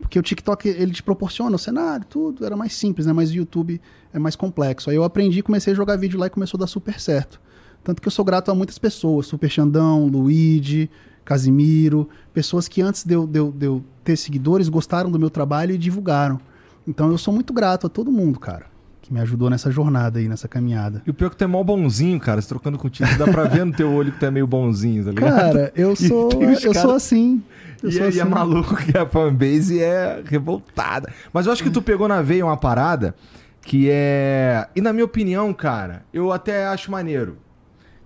Porque 0.00 0.18
o 0.18 0.22
TikTok, 0.22 0.66
ele 0.66 0.92
te 0.92 1.02
proporciona 1.02 1.54
o 1.54 1.58
cenário, 1.58 2.06
tudo. 2.08 2.46
Era 2.46 2.56
mais 2.56 2.72
simples, 2.72 3.06
né? 3.06 3.12
Mas 3.12 3.30
o 3.30 3.34
YouTube 3.34 3.78
é 4.14 4.18
mais 4.18 4.36
complexo. 4.36 4.88
Aí 4.88 4.96
eu 4.96 5.04
aprendi, 5.04 5.42
comecei 5.42 5.74
a 5.74 5.76
jogar 5.76 5.96
vídeo 5.96 6.18
lá 6.18 6.26
e 6.26 6.30
começou 6.30 6.56
a 6.56 6.60
dar 6.60 6.66
super 6.66 6.98
certo. 6.98 7.38
Tanto 7.82 8.00
que 8.02 8.08
eu 8.08 8.12
sou 8.12 8.24
grato 8.24 8.50
a 8.50 8.54
muitas 8.54 8.78
pessoas. 8.78 9.26
Super 9.26 9.48
Xandão, 9.50 10.06
Luigi, 10.06 10.90
Casimiro. 11.24 12.08
Pessoas 12.34 12.68
que 12.68 12.82
antes 12.82 13.04
de 13.04 13.14
eu, 13.14 13.26
de 13.26 13.38
eu- 13.38 13.52
de 13.52 13.66
eu 13.66 13.84
ter 14.04 14.16
seguidores, 14.16 14.68
gostaram 14.68 15.10
do 15.10 15.18
meu 15.18 15.30
trabalho 15.30 15.74
e 15.74 15.78
divulgaram. 15.78 16.40
Então 16.86 17.10
eu 17.10 17.18
sou 17.18 17.32
muito 17.32 17.52
grato 17.52 17.86
a 17.86 17.90
todo 17.90 18.10
mundo, 18.10 18.38
cara. 18.38 18.66
Que 19.02 19.12
me 19.12 19.20
ajudou 19.20 19.48
nessa 19.48 19.70
jornada 19.70 20.18
aí, 20.18 20.28
nessa 20.28 20.46
caminhada. 20.48 21.02
E 21.06 21.10
o 21.10 21.14
pior 21.14 21.28
é 21.28 21.30
que 21.30 21.36
tu 21.36 21.44
é 21.44 21.46
mó 21.46 21.62
bonzinho, 21.62 22.18
cara. 22.20 22.40
Se 22.42 22.48
trocando 22.48 22.76
contigo, 22.78 23.08
dá 23.16 23.26
pra 23.26 23.44
ver 23.44 23.64
no 23.64 23.72
teu 23.72 23.90
olho 23.94 24.12
que 24.12 24.18
tu 24.18 24.26
é 24.26 24.30
meio 24.30 24.46
bonzinho, 24.46 25.04
tá 25.04 25.10
ligado? 25.10 25.34
Cara, 25.36 25.72
eu 25.74 25.94
sou, 25.96 26.30
eu 26.32 26.72
cara- 26.72 26.80
sou 26.82 26.94
assim. 26.94 27.42
Eu 27.82 27.88
E 27.88 27.92
sou 27.92 28.04
é, 28.04 28.08
assim. 28.08 28.20
é 28.20 28.24
maluco 28.24 28.76
que 28.76 28.96
a 28.96 29.06
fanbase 29.06 29.80
é 29.80 30.22
revoltada. 30.24 31.10
Mas 31.32 31.46
eu 31.46 31.52
acho 31.52 31.62
que 31.62 31.70
tu 31.70 31.80
pegou 31.80 32.06
na 32.06 32.20
veia 32.20 32.44
uma 32.44 32.56
parada 32.56 33.14
que 33.62 33.88
é. 33.90 34.68
E 34.76 34.80
na 34.80 34.92
minha 34.92 35.04
opinião, 35.04 35.52
cara, 35.54 36.02
eu 36.12 36.30
até 36.32 36.66
acho 36.66 36.90
maneiro. 36.90 37.38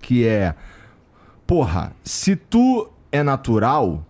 Que 0.04 0.26
é. 0.26 0.54
Porra, 1.46 1.92
se 2.04 2.36
tu 2.36 2.90
é 3.10 3.22
natural, 3.22 4.04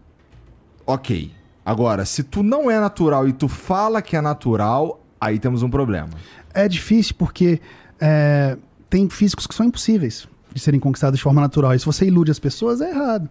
ok. 0.84 1.30
Agora, 1.64 2.04
se 2.04 2.24
tu 2.24 2.42
não 2.42 2.68
é 2.68 2.80
natural 2.80 3.28
e 3.28 3.32
tu 3.32 3.46
fala 3.46 4.02
que 4.02 4.16
é 4.16 4.20
natural, 4.20 5.00
aí 5.20 5.38
temos 5.38 5.62
um 5.62 5.70
problema. 5.70 6.10
É 6.52 6.66
difícil 6.66 7.14
porque 7.16 7.60
é, 8.00 8.58
tem 8.90 9.08
físicos 9.08 9.46
que 9.46 9.54
são 9.54 9.66
impossíveis 9.66 10.26
de 10.52 10.60
serem 10.60 10.80
conquistados 10.80 11.16
de 11.16 11.22
forma 11.22 11.40
natural. 11.40 11.72
E 11.74 11.78
se 11.78 11.86
você 11.86 12.06
ilude 12.06 12.32
as 12.32 12.40
pessoas, 12.40 12.80
é 12.80 12.90
errado. 12.90 13.30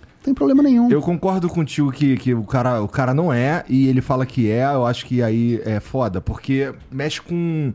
Não 0.00 0.24
tem 0.24 0.34
problema 0.34 0.62
nenhum. 0.62 0.90
Eu 0.90 1.02
concordo 1.02 1.46
contigo 1.46 1.92
que, 1.92 2.16
que 2.16 2.32
o, 2.32 2.44
cara, 2.44 2.82
o 2.82 2.88
cara 2.88 3.12
não 3.12 3.30
é 3.30 3.64
e 3.68 3.86
ele 3.86 4.00
fala 4.00 4.24
que 4.24 4.50
é, 4.50 4.64
eu 4.64 4.86
acho 4.86 5.04
que 5.04 5.22
aí 5.22 5.60
é 5.64 5.78
foda, 5.78 6.22
porque 6.22 6.72
mexe 6.90 7.20
com, 7.20 7.74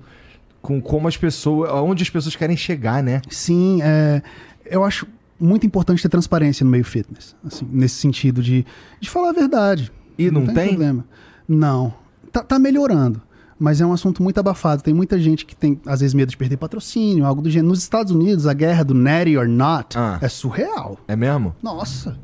com 0.61 0.81
como 0.81 1.07
as 1.07 1.15
pessoas. 1.17 1.71
onde 1.71 2.03
as 2.03 2.09
pessoas 2.09 2.35
querem 2.35 2.57
chegar, 2.57 3.01
né? 3.03 3.21
Sim, 3.29 3.79
é, 3.81 4.21
eu 4.65 4.83
acho 4.83 5.07
muito 5.39 5.65
importante 5.65 6.01
ter 6.01 6.09
transparência 6.09 6.63
no 6.63 6.69
meio 6.71 6.83
fitness. 6.83 7.35
assim, 7.45 7.67
nesse 7.71 7.95
sentido 7.95 8.41
de, 8.41 8.65
de 8.99 9.09
falar 9.09 9.29
a 9.29 9.33
verdade. 9.33 9.91
E 10.17 10.31
não 10.31 10.45
tem? 10.47 10.69
problema. 10.69 11.05
Não. 11.47 11.93
Tá, 12.31 12.43
tá 12.43 12.57
melhorando. 12.59 13.21
Mas 13.59 13.81
é 13.81 13.85
um 13.85 13.91
assunto 13.93 14.21
muito 14.21 14.39
abafado. 14.39 14.83
Tem 14.83 14.93
muita 14.93 15.19
gente 15.19 15.43
que 15.45 15.55
tem, 15.55 15.79
às 15.85 16.01
vezes, 16.01 16.13
medo 16.13 16.29
de 16.29 16.37
perder 16.37 16.57
patrocínio, 16.57 17.25
algo 17.25 17.41
do 17.41 17.49
gênero. 17.49 17.69
Nos 17.69 17.79
Estados 17.79 18.11
Unidos, 18.11 18.45
a 18.45 18.53
guerra 18.53 18.83
do 18.83 18.93
natty 18.93 19.35
or 19.37 19.47
not 19.47 19.97
Ah. 19.97 20.19
é 20.21 20.27
surreal. 20.27 20.99
É 21.07 21.15
mesmo? 21.15 21.55
Nossa. 21.61 22.17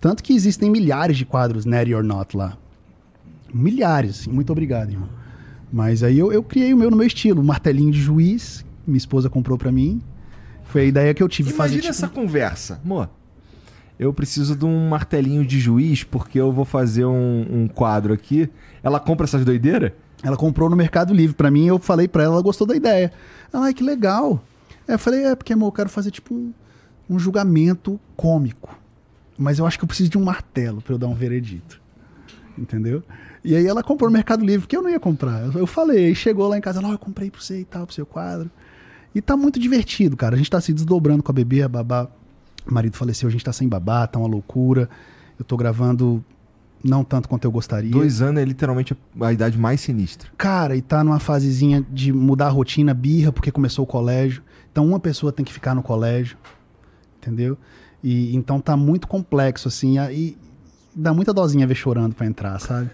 Tanto 0.00 0.20
que 0.22 0.32
existem 0.32 0.68
milhares 0.68 1.16
de 1.16 1.24
quadros 1.24 1.64
Natty 1.64 1.94
or 1.94 2.02
Not 2.02 2.36
lá. 2.36 2.56
Milhares, 3.54 4.20
assim. 4.22 4.30
Muito 4.32 4.50
obrigado, 4.50 4.90
irmão. 4.90 5.08
Mas 5.72 6.02
aí 6.02 6.18
eu, 6.18 6.30
eu 6.30 6.42
criei 6.42 6.74
o 6.74 6.76
meu 6.76 6.90
no 6.90 6.96
meu 6.96 7.06
estilo. 7.06 7.40
Um 7.40 7.44
martelinho 7.44 7.90
de 7.90 8.00
juiz, 8.00 8.64
minha 8.86 8.98
esposa 8.98 9.30
comprou 9.30 9.56
pra 9.56 9.72
mim. 9.72 10.02
Foi 10.64 10.82
a 10.82 10.84
ideia 10.84 11.14
que 11.14 11.22
eu 11.22 11.28
tive 11.28 11.50
de 11.50 11.54
fazer. 11.54 11.74
Imagina 11.74 11.92
tipo, 11.92 12.04
essa 12.04 12.08
conversa. 12.12 12.80
Amor, 12.84 13.08
eu 13.98 14.12
preciso 14.12 14.54
de 14.54 14.64
um 14.64 14.88
martelinho 14.88 15.44
de 15.46 15.58
juiz 15.58 16.04
porque 16.04 16.38
eu 16.38 16.52
vou 16.52 16.64
fazer 16.64 17.04
um, 17.04 17.46
um 17.50 17.68
quadro 17.68 18.12
aqui. 18.12 18.50
Ela 18.82 19.00
compra 19.00 19.24
essas 19.24 19.44
doideiras? 19.44 19.92
Ela 20.22 20.36
comprou 20.36 20.68
no 20.68 20.76
Mercado 20.76 21.12
Livre 21.12 21.34
pra 21.34 21.50
mim, 21.50 21.66
eu 21.66 21.78
falei 21.78 22.06
pra 22.06 22.22
ela, 22.22 22.34
ela 22.34 22.42
gostou 22.42 22.66
da 22.66 22.76
ideia. 22.76 23.12
Ela, 23.52 23.66
ai, 23.66 23.74
que 23.74 23.82
legal. 23.82 24.42
Eu 24.86 24.98
falei, 24.98 25.24
é, 25.24 25.34
porque, 25.34 25.52
amor, 25.52 25.68
eu 25.68 25.72
quero 25.72 25.88
fazer 25.88 26.10
tipo 26.10 26.34
um, 26.34 26.52
um 27.08 27.18
julgamento 27.18 27.98
cômico. 28.16 28.78
Mas 29.36 29.58
eu 29.58 29.66
acho 29.66 29.78
que 29.78 29.84
eu 29.84 29.88
preciso 29.88 30.10
de 30.10 30.18
um 30.18 30.24
martelo 30.24 30.80
pra 30.80 30.94
eu 30.94 30.98
dar 30.98 31.08
um 31.08 31.14
veredito. 31.14 31.80
Entendeu? 32.56 33.02
E 33.44 33.56
aí 33.56 33.66
ela 33.66 33.82
comprou 33.82 34.08
no 34.08 34.14
Mercado 34.14 34.44
Livre, 34.44 34.60
porque 34.60 34.76
eu 34.76 34.82
não 34.82 34.90
ia 34.90 35.00
comprar. 35.00 35.54
Eu, 35.54 35.66
falei, 35.66 36.06
aí 36.06 36.14
chegou 36.14 36.46
lá 36.48 36.56
em 36.56 36.60
casa, 36.60 36.78
ela, 36.78 36.88
"Ó, 36.90 36.92
eu 36.92 36.98
comprei 36.98 37.30
pra 37.30 37.40
você 37.40 37.60
e 37.60 37.64
tal, 37.64 37.86
pro 37.86 37.94
seu 37.94 38.06
quadro. 38.06 38.50
E 39.14 39.20
tá 39.20 39.36
muito 39.36 39.58
divertido, 39.58 40.16
cara. 40.16 40.34
A 40.34 40.38
gente 40.38 40.50
tá 40.50 40.60
se 40.60 40.72
desdobrando 40.72 41.22
com 41.22 41.32
a 41.32 41.34
bebê, 41.34 41.62
a 41.62 41.68
babá. 41.68 42.08
O 42.66 42.72
marido 42.72 42.96
faleceu, 42.96 43.28
a 43.28 43.32
gente 43.32 43.44
tá 43.44 43.52
sem 43.52 43.68
babá, 43.68 44.06
tá 44.06 44.18
uma 44.18 44.28
loucura. 44.28 44.88
Eu 45.38 45.44
tô 45.44 45.56
gravando 45.56 46.24
não 46.82 47.04
tanto 47.04 47.28
quanto 47.28 47.44
eu 47.44 47.50
gostaria. 47.50 47.90
Dois 47.90 48.22
anos 48.22 48.40
é 48.40 48.44
literalmente 48.44 48.96
a 49.20 49.32
idade 49.32 49.58
mais 49.58 49.80
sinistra. 49.80 50.30
Cara, 50.38 50.76
e 50.76 50.82
tá 50.82 51.02
numa 51.04 51.18
fasezinha 51.18 51.84
de 51.90 52.12
mudar 52.12 52.46
a 52.46 52.50
rotina, 52.50 52.94
birra, 52.94 53.32
porque 53.32 53.50
começou 53.50 53.84
o 53.84 53.86
colégio. 53.86 54.42
Então 54.70 54.86
uma 54.86 54.98
pessoa 55.00 55.32
tem 55.32 55.44
que 55.44 55.52
ficar 55.52 55.74
no 55.74 55.82
colégio, 55.82 56.36
entendeu? 57.18 57.58
E 58.02 58.34
então 58.34 58.60
tá 58.60 58.76
muito 58.76 59.06
complexo, 59.06 59.68
assim, 59.68 59.98
e 60.10 60.36
dá 60.94 61.12
muita 61.12 61.32
dosinha 61.32 61.66
ver 61.66 61.74
chorando 61.74 62.14
pra 62.14 62.26
entrar, 62.26 62.58
sabe? 62.58 62.90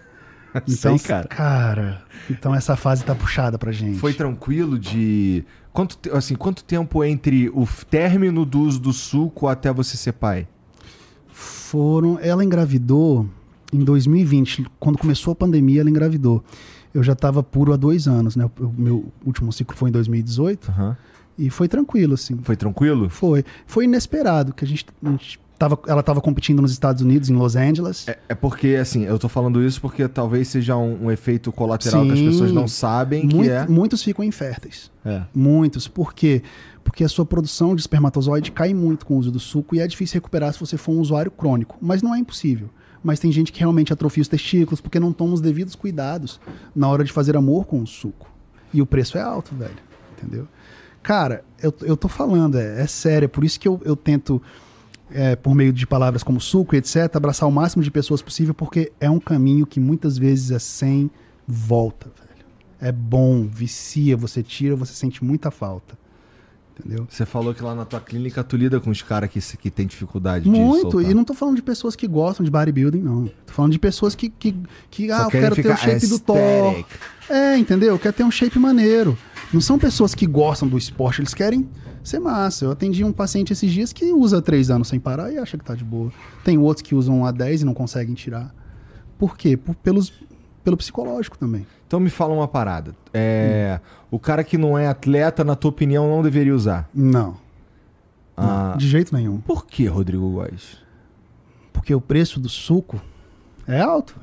Então, 0.67 0.97
Sei, 0.99 1.09
cara. 1.09 1.29
cara, 1.29 2.03
então 2.31 2.55
essa 2.55 2.77
fase 2.77 3.05
tá 3.05 3.15
puxada 3.15 3.59
pra 3.59 3.71
gente. 3.73 3.99
Foi 3.99 4.13
tranquilo 4.15 4.79
de. 4.79 5.45
Quanto, 5.73 5.99
assim, 6.17 6.35
quanto 6.35 6.65
tempo 6.65 7.05
entre 7.05 7.49
o 7.51 7.67
término 7.89 8.45
do 8.45 8.61
uso 8.61 8.81
do 8.81 8.93
suco 8.93 9.47
até 9.47 9.73
você 9.73 9.97
ser 9.97 10.13
pai? 10.13 10.49
Foram. 11.29 12.19
Ela 12.21 12.45
engravidou 12.45 13.29
em 13.73 13.81
2020, 13.85 14.67
quando 14.81 14.99
começou 14.99 15.33
a 15.33 15.37
pandemia, 15.37 15.81
ela 15.83 15.91
engravidou. 15.91 16.43
Eu 16.93 17.03
já 17.03 17.13
estava 17.13 17.43
puro 17.43 17.73
há 17.73 17.77
dois 17.77 18.09
anos, 18.09 18.35
né? 18.35 18.51
O 18.59 18.73
meu 18.77 19.13
último 19.25 19.53
ciclo 19.53 19.77
foi 19.77 19.91
em 19.91 19.93
2018 19.93 20.71
Aham. 20.71 20.97
e 21.37 21.51
foi 21.51 21.69
tranquilo, 21.69 22.15
assim. 22.15 22.39
Foi 22.43 22.57
tranquilo? 22.57 23.11
Foi. 23.11 23.45
Foi 23.67 23.85
inesperado, 23.85 24.55
que 24.55 24.65
a 24.65 24.69
gente, 24.69 24.87
a 25.05 25.11
gente 25.11 25.39
tava, 25.59 25.79
ela 25.87 26.01
estava 26.01 26.21
competindo 26.21 26.63
nos 26.63 26.71
Estados 26.71 27.03
Unidos, 27.03 27.29
em 27.29 27.35
Los 27.35 27.57
Angeles. 27.57 28.07
É, 28.07 28.19
é 28.29 28.35
porque, 28.35 28.77
assim, 28.81 29.05
eu 29.05 29.19
tô 29.19 29.29
falando 29.29 29.63
isso 29.63 29.81
porque 29.81 30.07
talvez 30.07 30.49
seja 30.49 30.77
um, 30.77 31.07
um 31.07 31.11
efeito 31.11 31.51
colateral 31.51 32.05
que 32.05 32.13
as 32.13 32.19
Sim. 32.19 32.27
pessoas 32.27 32.53
não 32.53 32.69
sabem 32.69 33.27
que 33.27 33.35
Muito- 33.35 33.51
é. 33.51 33.67
Muitos 33.67 34.03
ficam 34.03 34.25
inférteis. 34.25 34.91
É. 35.05 35.23
Muitos. 35.35 35.89
Por 35.89 36.15
quê? 36.15 36.43
Porque 36.85 37.03
a 37.05 37.09
sua 37.09 37.27
produção 37.27 37.75
de 37.75 37.81
espermatozoide 37.81 38.53
cai 38.53 38.73
muito 38.73 39.05
com 39.05 39.15
o 39.15 39.19
uso 39.19 39.31
do 39.31 39.41
suco 39.41 39.75
e 39.75 39.81
é 39.81 39.87
difícil 39.87 40.15
recuperar 40.15 40.53
se 40.53 40.61
você 40.61 40.77
for 40.77 40.93
um 40.93 41.01
usuário 41.01 41.31
crônico. 41.31 41.77
Mas 41.81 42.01
não 42.03 42.15
é 42.15 42.19
impossível. 42.19 42.71
Mas 43.03 43.19
tem 43.21 43.31
gente 43.31 43.53
que 43.53 43.61
realmente 43.61 43.93
atrofia 43.93 44.23
os 44.23 44.29
testículos 44.29 44.81
porque 44.81 44.99
não 44.99 45.13
toma 45.13 45.35
os 45.35 45.41
devidos 45.41 45.75
cuidados 45.75 46.41
na 46.75 46.89
hora 46.89 47.05
de 47.05 47.13
fazer 47.13 47.37
amor 47.37 47.67
com 47.67 47.83
o 47.83 47.87
suco. 47.87 48.29
E 48.73 48.81
o 48.83 48.87
preço 48.87 49.19
é 49.19 49.21
alto, 49.21 49.55
velho. 49.55 49.77
Entendeu? 50.17 50.49
Cara, 51.03 51.45
eu, 51.63 51.73
eu 51.83 51.97
tô 51.97 52.09
falando, 52.09 52.59
é, 52.59 52.83
é 52.83 52.87
sério. 52.87 53.27
É 53.27 53.29
por 53.29 53.45
isso 53.45 53.59
que 53.61 53.69
eu, 53.69 53.81
eu 53.85 53.95
tento, 53.95 54.43
é, 55.11 55.37
por 55.37 55.55
meio 55.55 55.73
de 55.73 55.87
palavras 55.87 56.23
como 56.23 56.41
suco 56.41 56.75
e 56.75 56.79
etc., 56.79 57.15
abraçar 57.15 57.49
o 57.49 57.53
máximo 57.53 57.83
de 57.83 57.91
pessoas 57.91 58.23
possível, 58.23 58.55
porque 58.55 58.93
é 59.01 59.11
um 59.11 59.21
caminho 59.21 59.67
que 59.67 59.81
muitas 59.81 60.19
vezes 60.19 60.51
é 60.51 60.59
sem 60.59 61.11
volta, 61.47 62.11
velho. 62.19 62.47
É 62.81 62.93
bom, 62.93 63.47
vicia, 63.47 64.17
você 64.17 64.43
tira, 64.43 64.77
você 64.77 64.93
sente 64.93 65.25
muita 65.25 65.51
falta. 65.51 65.99
Entendeu? 66.79 67.07
Você 67.11 67.27
falou 67.27 67.53
que 67.53 67.63
lá 67.63 67.75
na 67.75 67.85
tua 67.85 68.01
clínica 68.01 68.45
tu 68.45 68.57
lida 68.57 68.79
com 68.79 68.91
os 68.91 69.03
caras 69.03 69.29
que, 69.29 69.41
que 69.57 69.69
tem 69.69 69.85
dificuldade 69.85 70.45
de 70.45 70.51
Muito, 70.51 71.01
e 71.01 71.13
não 71.13 71.25
tô 71.25 71.35
falando 71.35 71.57
de 71.57 71.63
pessoas 71.63 71.97
que 71.97 72.07
gostam 72.07 72.45
de 72.45 72.51
bodybuilding, 72.51 73.01
não. 73.01 73.27
Tô 73.47 73.53
falando 73.53 73.73
de 73.73 73.81
pessoas 73.81 74.15
que, 74.15 74.29
que, 74.29 74.55
que 74.89 75.11
ah, 75.11 75.23
eu 75.23 75.31
quero 75.31 75.57
ter 75.57 75.73
o 75.73 75.77
shape 75.77 76.07
do 76.07 76.21
Thor. 76.21 76.37
aesthetic. 76.37 76.87
É, 77.29 77.59
entendeu? 77.59 77.95
Eu 77.95 77.99
quero 77.99 78.15
ter 78.15 78.23
um 78.23 78.31
shape 78.31 78.59
maneiro. 78.61 79.19
Não 79.53 79.61
são 79.61 79.79
pessoas 79.79 80.15
que 80.15 80.27
gostam 80.27 80.69
do 80.69 80.79
esporte, 80.79 81.21
eles 81.21 81.35
querem 81.35 81.69
ser 82.09 82.19
massa. 82.21 82.65
Eu 82.65 82.71
atendi 82.73 83.05
um 83.05 83.13
paciente 83.13 83.53
esses 83.53 83.71
dias 83.71 83.93
que 83.93 84.13
usa 84.13 84.41
três 84.43 84.71
anos 84.71 84.89
sem 84.89 84.99
parar 84.99 85.33
e 85.33 85.39
acha 85.39 85.57
que 85.59 85.65
tá 85.65 85.75
de 85.75 85.85
boa. 85.85 86.11
Tem 86.45 86.59
outros 86.59 86.83
que 86.83 86.95
usam 86.95 87.25
há 87.25 87.31
10 87.31 87.63
e 87.63 87.65
não 87.65 87.75
conseguem 87.75 88.15
tirar. 88.15 88.55
Por 89.19 89.37
quê? 89.37 89.57
Por, 89.57 89.75
pelos, 89.77 90.13
pelo 90.63 90.77
psicológico 90.77 91.37
também. 91.39 91.67
Então 91.87 91.99
me 91.99 92.11
fala 92.11 92.35
uma 92.35 92.47
parada. 92.49 92.95
É, 93.15 93.81
O 94.11 94.19
cara 94.19 94.45
que 94.45 94.59
não 94.59 94.79
é 94.79 94.87
atleta, 94.87 95.43
na 95.43 95.57
tua 95.57 95.71
opinião, 95.71 96.09
não 96.09 96.23
deveria 96.23 96.55
usar. 96.55 96.89
Não. 96.95 97.37
Ah, 98.37 98.75
De 98.79 98.87
jeito 98.87 99.15
nenhum. 99.15 99.39
Por 99.39 99.67
que, 99.67 99.87
Rodrigo 99.87 100.29
Góes? 100.31 100.79
Porque 101.73 101.95
o 101.95 102.01
preço 102.01 102.39
do 102.39 102.49
suco 102.49 103.01
é 103.67 103.81
alto. 103.81 104.15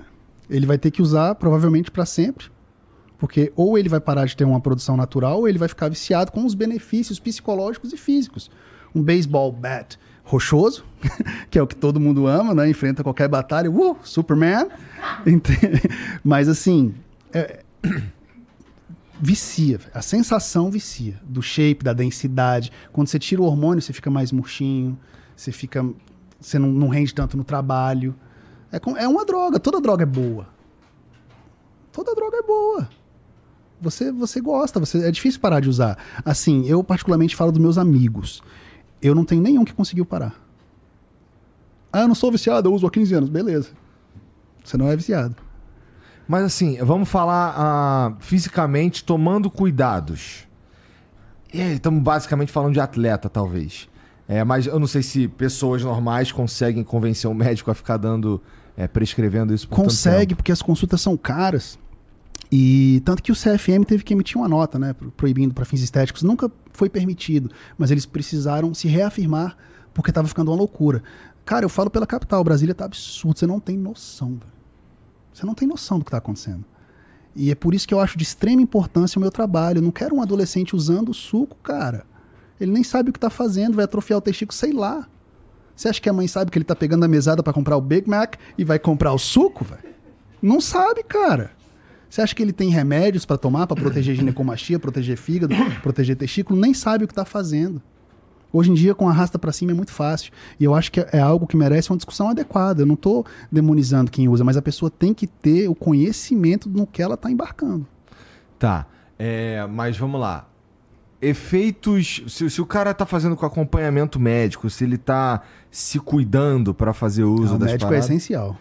Ele 0.50 0.66
vai 0.66 0.78
ter 0.78 0.92
que 0.92 1.02
usar 1.02 1.36
provavelmente 1.36 1.90
para 1.92 2.06
sempre. 2.06 2.46
Porque 3.18 3.52
ou 3.56 3.78
ele 3.78 3.88
vai 3.90 4.00
parar 4.00 4.26
de 4.26 4.36
ter 4.36 4.44
uma 4.44 4.60
produção 4.60 4.98
natural, 4.98 5.40
ou 5.40 5.48
ele 5.48 5.58
vai 5.58 5.68
ficar 5.68 5.90
viciado 5.90 6.32
com 6.32 6.46
os 6.46 6.54
benefícios 6.54 7.20
psicológicos 7.20 7.94
e 7.94 7.98
físicos. 7.98 8.52
Um 8.94 9.02
baseball 9.02 9.52
bat 9.52 9.98
rochoso, 10.24 10.84
que 11.52 11.58
é 11.60 11.62
o 11.62 11.68
que 11.68 11.76
todo 11.76 12.00
mundo 12.00 12.28
ama, 12.28 12.54
né? 12.54 12.70
Enfrenta 12.70 13.04
qualquer 13.04 13.28
batalha, 13.28 13.70
uh, 13.72 13.98
Superman. 14.04 14.68
Mas 16.24 16.48
assim, 16.50 16.94
é- 17.34 17.64
vicia, 19.20 19.80
a 19.94 20.02
sensação 20.02 20.70
vicia 20.70 21.20
do 21.24 21.42
shape, 21.42 21.84
da 21.84 21.94
densidade. 21.94 22.72
Quando 22.92 23.08
você 23.08 23.18
tira 23.20 23.42
o 23.42 23.46
hormônio, 23.46 23.82
você 23.82 23.94
fica 23.94 24.10
mais 24.10 24.32
murchinho, 24.32 24.98
você 25.36 25.52
fica, 25.52 25.86
você 26.40 26.60
não, 26.60 26.70
não 26.70 26.88
rende 26.90 27.14
tanto 27.14 27.38
no 27.38 27.44
trabalho. 27.44 28.16
É, 28.72 28.80
com- 28.80 28.98
é 28.98 29.08
uma 29.08 29.26
droga, 29.26 29.60
toda 29.60 29.80
droga 29.80 30.04
é 30.04 30.06
boa. 30.08 30.48
Toda 31.92 32.14
droga 32.14 32.38
é 32.38 32.42
boa. 32.44 32.90
Você, 33.82 34.12
você 34.12 34.42
gosta, 34.42 34.80
você, 34.80 35.06
é 35.06 35.12
difícil 35.12 35.40
parar 35.40 35.60
de 35.60 35.70
usar. 35.70 35.98
Assim, 36.24 36.66
eu 36.66 36.84
particularmente 36.84 37.36
falo 37.36 37.52
dos 37.52 37.62
meus 37.62 37.78
amigos. 37.78 38.42
Eu 39.02 39.14
não 39.14 39.26
tenho 39.26 39.42
nenhum 39.42 39.66
que 39.66 39.74
conseguiu 39.74 40.06
parar. 40.06 40.34
Ah, 41.92 42.02
eu 42.02 42.08
não 42.08 42.16
sou 42.16 42.32
viciado, 42.32 42.68
eu 42.68 42.74
uso 42.74 42.88
há 42.88 42.92
15 42.92 43.14
anos. 43.14 43.30
Beleza. 43.30 43.70
Você 44.64 44.78
não 44.78 44.90
é 44.90 44.96
viciado. 44.96 45.36
Mas 46.28 46.44
assim, 46.44 46.78
vamos 46.84 47.08
falar 47.08 47.54
ah, 47.56 48.14
fisicamente, 48.20 49.04
tomando 49.04 49.50
cuidados. 49.50 50.48
E 51.54 51.62
aí, 51.62 51.74
estamos 51.76 52.02
basicamente 52.02 52.52
falando 52.52 52.74
de 52.74 52.80
atleta, 52.80 53.30
talvez. 53.30 53.88
É, 54.28 54.44
mas 54.44 54.66
eu 54.66 54.80
não 54.80 54.88
sei 54.88 55.04
se 55.04 55.28
pessoas 55.28 55.84
normais 55.84 56.32
conseguem 56.32 56.84
convencer 56.84 57.30
um 57.30 57.34
médico 57.34 57.70
a 57.70 57.76
ficar 57.76 57.98
dando, 57.98 58.42
é, 58.76 58.88
prescrevendo 58.88 59.54
isso 59.54 59.68
por 59.68 59.76
Consegue, 59.76 60.34
porque 60.34 60.52
as 60.52 60.62
consultas 60.62 61.00
são 61.00 61.16
caras. 61.16 61.78
E 62.52 63.02
tanto 63.04 63.24
que 63.24 63.32
o 63.32 63.36
CFM 63.36 63.84
teve 63.88 64.04
que 64.04 64.14
emitir 64.14 64.38
uma 64.38 64.48
nota, 64.48 64.78
né, 64.80 64.94
pro- 64.94 65.12
proibindo 65.12 65.54
para 65.54 65.66
fins 65.66 65.82
estéticos. 65.82 66.22
Nunca 66.24 66.52
foi 66.72 66.90
permitido, 66.90 67.50
mas 67.78 67.92
eles 67.92 68.06
precisaram 68.06 68.74
se 68.74 68.88
reafirmar 68.88 69.58
porque 69.94 70.12
estava 70.12 70.28
ficando 70.28 70.52
uma 70.52 70.58
loucura. 70.58 71.02
Cara, 71.44 71.66
eu 71.66 71.70
falo 71.70 71.90
pela 71.90 72.06
capital, 72.08 72.44
Brasília 72.44 72.74
tá 72.76 72.86
absurdo, 72.86 73.40
você 73.40 73.48
não 73.48 73.60
tem 73.60 73.78
noção. 73.78 74.40
Você 75.34 75.46
não 75.46 75.54
tem 75.54 75.68
noção 75.68 76.00
do 76.00 76.06
que 76.06 76.12
tá 76.12 76.18
acontecendo. 76.18 76.64
E 77.36 77.52
é 77.52 77.56
por 77.56 77.74
isso 77.74 77.88
que 77.88 77.94
eu 77.94 78.00
acho 78.00 78.18
de 78.18 78.24
extrema 78.24 78.62
importância 78.62 79.18
o 79.20 79.22
meu 79.22 79.30
trabalho. 79.32 79.80
Eu 79.80 79.82
não 79.82 79.92
quero 79.92 80.16
um 80.16 80.22
adolescente 80.22 80.76
usando 80.76 81.14
suco, 81.14 81.58
cara. 81.62 82.06
Ele 82.60 82.72
nem 82.72 82.84
sabe 82.84 83.10
o 83.10 83.14
que 83.14 83.20
tá 83.20 83.30
fazendo, 83.30 83.76
vai 83.76 83.84
atrofiar 83.84 84.18
o 84.18 84.22
testículo, 84.22 84.56
sei 84.58 84.72
lá. 84.72 85.06
Você 85.76 85.90
acha 85.90 86.00
que 86.00 86.08
a 86.08 86.14
mãe 86.14 86.26
sabe 86.28 86.50
que 86.50 86.58
ele 86.58 86.64
tá 86.64 86.74
pegando 86.76 87.04
a 87.04 87.08
mesada 87.08 87.44
para 87.44 87.52
comprar 87.52 87.76
o 87.76 87.82
Big 87.82 88.10
Mac 88.10 88.36
e 88.58 88.64
vai 88.64 88.80
comprar 88.80 89.12
o 89.12 89.18
suco, 89.20 89.66
velho? 89.66 89.84
Não 90.42 90.62
sabe, 90.62 91.04
cara. 91.04 91.52
Você 92.16 92.22
acha 92.22 92.34
que 92.34 92.42
ele 92.42 92.54
tem 92.54 92.70
remédios 92.70 93.26
para 93.26 93.38
tomar 93.38 93.68
para 93.68 93.76
proteger 93.76 94.16
ginecomastia, 94.16 94.80
proteger 94.80 95.18
fígado, 95.18 95.54
proteger 95.84 96.16
testículo? 96.16 96.58
Nem 96.58 96.74
sabe 96.74 97.04
o 97.04 97.08
que 97.10 97.14
tá 97.14 97.26
fazendo. 97.26 97.82
Hoje 98.54 98.72
em 98.72 98.74
dia, 98.74 98.96
com 98.96 99.10
arrasta 99.10 99.38
para 99.38 99.52
cima 99.52 99.74
é 99.74 99.76
muito 99.76 99.92
fácil. 99.92 100.32
E 100.58 100.64
eu 100.64 100.74
acho 100.74 100.94
que 100.94 101.06
é 101.12 101.20
algo 101.20 101.46
que 101.46 101.58
merece 101.58 101.92
uma 101.92 101.98
discussão 101.98 102.30
adequada. 102.30 102.84
Eu 102.84 102.86
não 102.86 102.96
tô 102.96 103.26
demonizando 103.52 104.10
quem 104.10 104.30
usa, 104.30 104.46
mas 104.46 104.56
a 104.56 104.62
pessoa 104.62 104.90
tem 104.90 105.14
que 105.14 105.28
ter 105.28 105.68
o 105.68 105.76
conhecimento 105.76 106.70
no 106.70 106.88
que 106.88 107.02
ela 107.02 107.18
tá 107.18 107.30
embarcando. 107.30 107.86
Tá. 108.58 108.88
É, 109.20 109.68
mas 109.70 109.98
vamos 109.98 110.22
lá. 110.22 110.48
Efeitos. 111.22 112.24
Se, 112.30 112.50
se 112.50 112.62
o 112.62 112.66
cara 112.66 112.94
tá 112.94 113.06
fazendo 113.06 113.36
com 113.36 113.46
acompanhamento 113.46 114.22
médico, 114.22 114.70
se 114.70 114.86
ele 114.86 114.98
tá 114.98 115.42
se 115.70 116.00
cuidando 116.00 116.74
para 116.74 116.94
fazer 116.94 117.26
uso 117.26 117.56
o 117.56 117.58
das 117.58 117.72
médico 117.72 117.88
é 117.88 117.90
paradas, 117.90 118.06
essencial. 118.06 118.58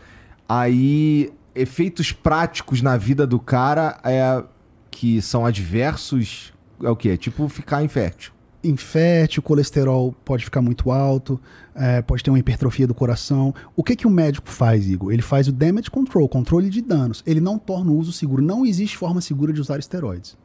aí 0.48 1.32
efeitos 1.54 2.12
práticos 2.12 2.82
na 2.82 2.96
vida 2.96 3.26
do 3.26 3.38
cara 3.38 3.98
é 4.04 4.42
que 4.90 5.20
são 5.22 5.44
adversos. 5.44 6.52
É 6.82 6.90
o 6.90 6.96
quê? 6.96 7.16
Tipo 7.16 7.48
ficar 7.48 7.82
infértil. 7.82 8.32
infértil, 8.62 9.42
colesterol 9.42 10.14
pode 10.24 10.44
ficar 10.44 10.62
muito 10.62 10.90
alto, 10.90 11.40
é, 11.74 12.00
pode 12.02 12.22
ter 12.22 12.30
uma 12.30 12.38
hipertrofia 12.38 12.86
do 12.86 12.94
coração. 12.94 13.54
O 13.76 13.82
que, 13.84 13.94
que 13.94 14.06
o 14.06 14.10
médico 14.10 14.48
faz, 14.48 14.88
Igor? 14.88 15.12
Ele 15.12 15.22
faz 15.22 15.48
o 15.48 15.52
damage 15.52 15.90
control, 15.90 16.28
controle 16.28 16.70
de 16.70 16.80
danos. 16.80 17.22
Ele 17.26 17.40
não 17.40 17.58
torna 17.58 17.90
o 17.90 17.96
uso 17.96 18.12
seguro. 18.12 18.42
Não 18.42 18.64
existe 18.64 18.96
forma 18.96 19.20
segura 19.20 19.52
de 19.52 19.60
usar 19.60 19.78
esteroides. 19.78 20.36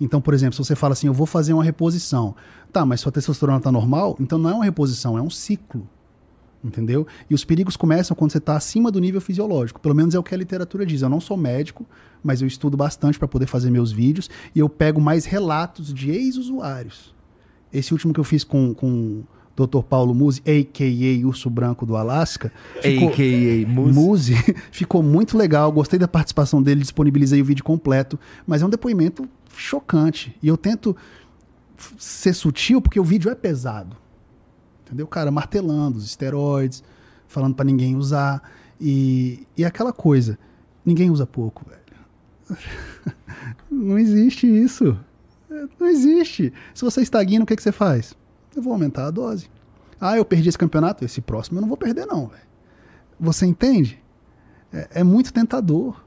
Então, 0.00 0.20
por 0.20 0.34
exemplo, 0.34 0.54
se 0.54 0.64
você 0.64 0.74
fala 0.74 0.92
assim, 0.92 1.06
eu 1.06 1.14
vou 1.14 1.26
fazer 1.26 1.52
uma 1.52 1.64
reposição. 1.64 2.34
Tá, 2.72 2.84
mas 2.84 3.00
sua 3.00 3.12
testosterona 3.12 3.58
está 3.58 3.70
normal, 3.70 4.16
então 4.18 4.38
não 4.38 4.50
é 4.50 4.54
uma 4.54 4.64
reposição, 4.64 5.16
é 5.16 5.22
um 5.22 5.30
ciclo. 5.30 5.88
Entendeu? 6.64 7.06
E 7.28 7.34
os 7.34 7.44
perigos 7.44 7.76
começam 7.76 8.16
quando 8.16 8.32
você 8.32 8.38
está 8.38 8.56
acima 8.56 8.90
do 8.90 8.98
nível 8.98 9.20
fisiológico. 9.20 9.78
Pelo 9.78 9.94
menos 9.94 10.14
é 10.14 10.18
o 10.18 10.22
que 10.22 10.34
a 10.34 10.38
literatura 10.38 10.86
diz. 10.86 11.02
Eu 11.02 11.10
não 11.10 11.20
sou 11.20 11.36
médico, 11.36 11.84
mas 12.22 12.40
eu 12.40 12.48
estudo 12.48 12.74
bastante 12.74 13.18
para 13.18 13.28
poder 13.28 13.46
fazer 13.46 13.70
meus 13.70 13.92
vídeos 13.92 14.30
e 14.54 14.60
eu 14.60 14.68
pego 14.68 14.98
mais 14.98 15.26
relatos 15.26 15.92
de 15.92 16.10
ex-usuários. 16.10 17.14
Esse 17.70 17.92
último 17.92 18.14
que 18.14 18.20
eu 18.20 18.24
fiz 18.24 18.44
com, 18.44 18.72
com 18.72 19.24
Dr. 19.54 19.82
Paulo 19.82 20.14
Musi, 20.14 20.40
a.k.a. 20.40 21.26
Urso 21.26 21.50
Branco 21.50 21.84
do 21.84 21.96
Alasca. 21.96 22.50
A.K.A. 22.78 23.68
Muzi, 23.68 24.34
ficou 24.72 25.02
muito 25.02 25.36
legal, 25.36 25.70
gostei 25.70 25.98
da 25.98 26.08
participação 26.08 26.62
dele, 26.62 26.80
disponibilizei 26.80 27.42
o 27.42 27.44
vídeo 27.44 27.62
completo, 27.62 28.18
mas 28.46 28.62
é 28.62 28.66
um 28.66 28.70
depoimento 28.70 29.28
chocante. 29.54 30.34
E 30.42 30.48
eu 30.48 30.56
tento 30.56 30.96
ser 31.98 32.32
sutil 32.32 32.80
porque 32.80 32.98
o 32.98 33.04
vídeo 33.04 33.30
é 33.30 33.34
pesado. 33.34 33.96
Entendeu? 34.84 35.06
Cara, 35.06 35.30
martelando 35.30 35.98
os 35.98 36.04
esteroides, 36.04 36.82
falando 37.26 37.54
pra 37.54 37.64
ninguém 37.64 37.96
usar. 37.96 38.42
E, 38.80 39.46
e 39.56 39.64
aquela 39.64 39.92
coisa, 39.92 40.38
ninguém 40.84 41.10
usa 41.10 41.26
pouco, 41.26 41.64
velho. 41.68 41.84
Não 43.70 43.98
existe 43.98 44.46
isso. 44.46 44.98
É, 45.50 45.66
Não 45.80 45.88
existe. 45.88 46.52
Se 46.74 46.84
você 46.84 47.00
estagna, 47.00 47.44
o 47.44 47.46
que, 47.46 47.56
que 47.56 47.62
você 47.62 47.72
faz? 47.72 48.14
Eu 48.54 48.62
vou 48.62 48.72
aumentar 48.72 49.06
a 49.06 49.10
dose. 49.10 49.50
Ah, 50.00 50.16
eu 50.16 50.24
perdi 50.24 50.48
esse 50.48 50.58
campeonato? 50.58 51.04
Esse 51.04 51.20
próximo 51.20 51.58
eu 51.58 51.62
não 51.62 51.68
vou 51.68 51.76
perder, 51.76 52.06
não, 52.06 52.26
velho. 52.26 52.42
Você 53.18 53.46
entende? 53.46 54.02
É, 54.72 55.00
é 55.00 55.04
muito 55.04 55.32
tentador. 55.32 56.03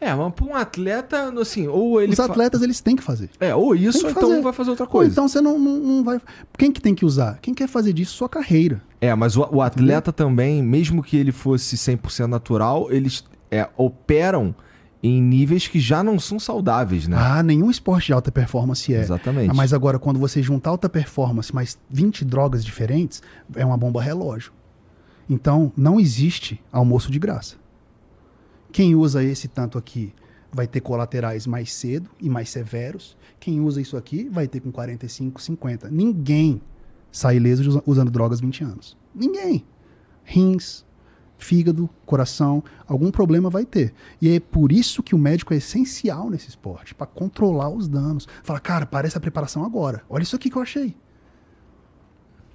É, 0.00 0.14
mas 0.14 0.32
pra 0.32 0.44
um 0.44 0.54
atleta, 0.54 1.32
assim, 1.40 1.66
ou 1.66 2.00
ele. 2.00 2.12
Os 2.12 2.16
fa- 2.18 2.26
atletas, 2.26 2.62
eles 2.62 2.80
têm 2.80 2.94
que 2.94 3.02
fazer. 3.02 3.30
É, 3.40 3.54
ou 3.54 3.74
isso, 3.74 4.04
ou 4.04 4.10
então 4.10 4.28
fazer. 4.30 4.42
vai 4.42 4.52
fazer 4.52 4.70
outra 4.70 4.84
Ou 4.84 4.90
coisa. 4.90 5.10
então 5.10 5.26
você 5.28 5.40
não, 5.40 5.58
não, 5.58 5.76
não 5.78 6.04
vai. 6.04 6.20
Quem 6.56 6.70
que 6.70 6.80
tem 6.80 6.94
que 6.94 7.04
usar? 7.04 7.38
Quem 7.42 7.52
quer 7.52 7.66
fazer 7.68 7.92
disso 7.92 8.14
sua 8.14 8.28
carreira. 8.28 8.80
É, 9.00 9.12
mas 9.14 9.36
o, 9.36 9.46
o 9.52 9.60
atleta 9.62 10.12
também, 10.12 10.62
mesmo 10.62 11.02
que 11.02 11.16
ele 11.16 11.32
fosse 11.32 11.76
100% 11.76 12.26
natural, 12.26 12.90
eles 12.92 13.24
é, 13.50 13.68
operam 13.76 14.54
em 15.02 15.20
níveis 15.22 15.66
que 15.68 15.78
já 15.78 16.02
não 16.02 16.18
são 16.18 16.38
saudáveis, 16.40 17.06
né? 17.06 17.16
Ah, 17.18 17.42
nenhum 17.42 17.70
esporte 17.70 18.06
de 18.06 18.12
alta 18.12 18.30
performance 18.32 18.92
é. 18.92 19.00
Exatamente. 19.00 19.54
Mas 19.54 19.72
agora, 19.72 19.98
quando 19.98 20.18
você 20.18 20.42
junta 20.42 20.68
alta 20.70 20.88
performance 20.88 21.54
mais 21.54 21.78
20 21.90 22.24
drogas 22.24 22.64
diferentes, 22.64 23.22
é 23.54 23.64
uma 23.64 23.76
bomba 23.76 24.02
relógio. 24.02 24.52
Então, 25.30 25.72
não 25.76 26.00
existe 26.00 26.60
almoço 26.72 27.10
de 27.12 27.18
graça. 27.18 27.56
Quem 28.72 28.94
usa 28.94 29.22
esse 29.22 29.48
tanto 29.48 29.78
aqui 29.78 30.12
vai 30.52 30.66
ter 30.66 30.80
colaterais 30.80 31.46
mais 31.46 31.72
cedo 31.72 32.10
e 32.20 32.28
mais 32.28 32.50
severos. 32.50 33.16
Quem 33.40 33.60
usa 33.60 33.80
isso 33.80 33.96
aqui 33.96 34.28
vai 34.28 34.46
ter 34.48 34.60
com 34.60 34.70
45, 34.72 35.40
50. 35.42 35.90
Ninguém 35.90 36.60
sai 37.10 37.36
ileso 37.36 37.68
usa- 37.68 37.82
usando 37.86 38.10
drogas 38.10 38.40
20 38.40 38.64
anos. 38.64 38.96
Ninguém. 39.14 39.64
Rins, 40.24 40.84
fígado, 41.38 41.88
coração, 42.04 42.62
algum 42.86 43.10
problema 43.10 43.48
vai 43.48 43.64
ter. 43.64 43.94
E 44.20 44.28
é 44.30 44.40
por 44.40 44.72
isso 44.72 45.02
que 45.02 45.14
o 45.14 45.18
médico 45.18 45.54
é 45.54 45.56
essencial 45.56 46.28
nesse 46.30 46.48
esporte, 46.48 46.94
para 46.94 47.06
controlar 47.06 47.70
os 47.70 47.88
danos. 47.88 48.26
Fala, 48.42 48.60
cara, 48.60 48.84
parece 48.86 49.16
a 49.16 49.20
preparação 49.20 49.64
agora. 49.64 50.02
Olha 50.08 50.22
isso 50.22 50.36
aqui 50.36 50.50
que 50.50 50.56
eu 50.56 50.62
achei. 50.62 50.94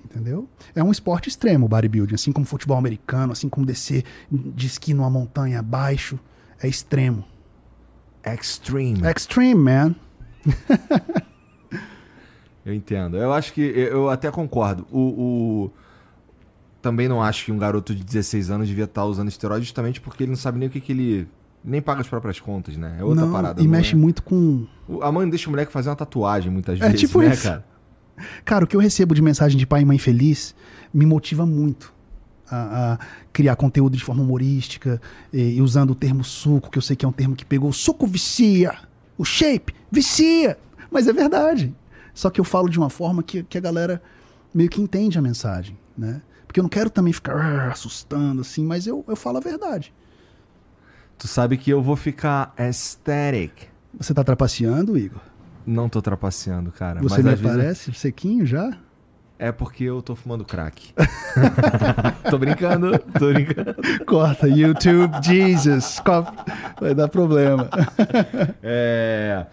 Entendeu? 0.05 0.47
É 0.75 0.83
um 0.83 0.91
esporte 0.91 1.29
extremo 1.29 1.65
o 1.65 1.69
bodybuilding, 1.69 2.15
assim 2.15 2.31
como 2.31 2.45
futebol 2.45 2.77
americano, 2.77 3.31
assim 3.31 3.47
como 3.49 3.65
descer 3.65 4.03
de 4.31 4.67
esqui 4.67 4.93
numa 4.93 5.09
montanha 5.09 5.59
abaixo. 5.59 6.19
É 6.61 6.67
extremo. 6.67 7.23
Extreme. 8.25 8.99
Extreme, 9.07 9.55
man. 9.55 9.95
Eu 12.65 12.73
entendo. 12.73 13.17
Eu 13.17 13.33
acho 13.33 13.51
que. 13.53 13.61
Eu 13.61 14.09
até 14.09 14.31
concordo. 14.31 14.87
O, 14.91 14.99
o- 14.99 15.71
Também 16.81 17.07
não 17.09 17.21
acho 17.21 17.45
que 17.45 17.51
um 17.51 17.57
garoto 17.57 17.93
de 17.93 18.03
16 18.03 18.49
anos 18.51 18.67
devia 18.67 18.85
estar 18.85 19.03
usando 19.05 19.27
esteroide 19.27 19.65
justamente 19.65 19.99
porque 19.99 20.23
ele 20.23 20.31
não 20.31 20.37
sabe 20.37 20.59
nem 20.59 20.67
o 20.67 20.71
que, 20.71 20.79
que 20.79 20.91
ele. 20.91 21.27
Nem 21.63 21.81
paga 21.81 22.01
as 22.01 22.07
próprias 22.09 22.39
contas, 22.39 22.75
né? 22.77 22.97
É 22.99 23.03
outra 23.03 23.25
Não, 23.25 23.31
parada. 23.31 23.61
E 23.61 23.67
mexe 23.67 23.93
é- 23.93 23.97
muito 23.97 24.21
com. 24.23 24.65
A 25.01 25.11
mãe 25.11 25.29
deixa 25.29 25.47
o 25.47 25.51
moleque 25.51 25.71
fazer 25.71 25.89
uma 25.89 25.95
tatuagem 25.95 26.51
muitas 26.51 26.79
É 26.79 26.85
vezes, 26.85 26.99
tipo 27.01 27.19
né, 27.21 27.31
isso. 27.31 27.43
cara? 27.43 27.65
Cara, 28.45 28.65
o 28.65 28.67
que 28.67 28.75
eu 28.75 28.79
recebo 28.79 29.15
de 29.15 29.21
mensagem 29.21 29.57
de 29.57 29.65
pai 29.65 29.81
e 29.81 29.85
mãe 29.85 29.97
feliz 29.97 30.55
me 30.93 31.05
motiva 31.05 31.45
muito 31.45 31.93
a, 32.49 32.93
a 32.93 32.99
criar 33.31 33.55
conteúdo 33.55 33.97
de 33.97 34.03
forma 34.03 34.21
humorística 34.21 35.01
e, 35.31 35.55
e 35.55 35.61
usando 35.61 35.91
o 35.91 35.95
termo 35.95 36.23
suco, 36.23 36.69
que 36.69 36.77
eu 36.77 36.81
sei 36.81 36.95
que 36.95 37.05
é 37.05 37.07
um 37.07 37.11
termo 37.11 37.35
que 37.35 37.45
pegou. 37.45 37.71
Suco 37.73 38.05
vicia, 38.05 38.75
o 39.17 39.25
shape 39.25 39.73
vicia. 39.91 40.57
Mas 40.91 41.07
é 41.07 41.13
verdade. 41.13 41.73
Só 42.13 42.29
que 42.29 42.39
eu 42.39 42.43
falo 42.45 42.69
de 42.69 42.77
uma 42.77 42.89
forma 42.89 43.23
que, 43.23 43.43
que 43.43 43.57
a 43.57 43.61
galera 43.61 44.01
meio 44.53 44.69
que 44.69 44.79
entende 44.79 45.17
a 45.17 45.21
mensagem, 45.21 45.77
né? 45.97 46.21
Porque 46.45 46.59
eu 46.59 46.63
não 46.63 46.69
quero 46.69 46.91
também 46.91 47.11
ficar 47.11 47.35
"Ah", 47.35 47.71
assustando 47.71 48.41
assim, 48.41 48.63
mas 48.63 48.85
eu, 48.85 49.03
eu 49.07 49.15
falo 49.15 49.37
a 49.37 49.41
verdade. 49.41 49.91
Tu 51.17 51.27
sabe 51.27 51.57
que 51.57 51.71
eu 51.71 51.81
vou 51.81 51.95
ficar 51.95 52.53
aesthetic. 52.55 53.69
Você 53.97 54.13
tá 54.13 54.23
trapaceando, 54.23 54.95
Igor? 54.95 55.21
Não 55.65 55.87
tô 55.89 56.01
trapaceando, 56.01 56.71
cara. 56.71 57.01
Você 57.01 57.15
mas 57.21 57.23
me 57.23 57.29
vezes 57.31 57.45
aparece 57.45 57.93
sequinho 57.93 58.45
já? 58.45 58.71
é 59.39 59.51
porque 59.51 59.83
eu 59.83 60.01
tô 60.01 60.15
fumando 60.15 60.45
crack. 60.45 60.93
tô 62.29 62.37
brincando, 62.37 62.97
tô 63.19 63.33
brincando. 63.33 63.75
Corta, 64.05 64.47
YouTube, 64.47 65.11
Jesus. 65.21 66.01
Vai 66.79 66.95
dar 66.95 67.09
problema. 67.09 67.69
É. 68.63 69.45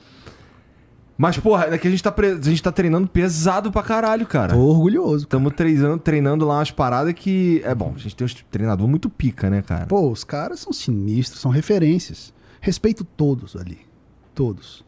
Mas, 1.18 1.36
porra, 1.36 1.66
é 1.74 1.76
que 1.76 1.86
a 1.86 1.90
gente 1.90 2.02
tá, 2.02 2.10
pre- 2.12 2.32
a 2.32 2.40
gente 2.40 2.62
tá 2.62 2.72
treinando 2.72 3.06
pesado 3.08 3.70
pra 3.70 3.82
caralho, 3.82 4.26
cara. 4.26 4.54
Tô 4.54 4.60
orgulhoso. 4.60 5.24
Estamos 5.24 5.52
treinando, 5.54 5.98
treinando 5.98 6.46
lá 6.46 6.58
umas 6.58 6.70
paradas 6.70 7.12
que. 7.12 7.60
É 7.64 7.74
bom, 7.74 7.92
a 7.94 7.98
gente 7.98 8.16
tem 8.16 8.26
um 8.26 8.30
treinador 8.50 8.88
muito 8.88 9.10
pica, 9.10 9.50
né, 9.50 9.60
cara? 9.60 9.86
Pô, 9.86 10.08
os 10.08 10.24
caras 10.24 10.60
são 10.60 10.72
sinistros, 10.72 11.40
são 11.40 11.50
referências. 11.50 12.32
Respeito 12.60 13.04
todos 13.04 13.56
ali. 13.56 13.80
Todos. 14.34 14.82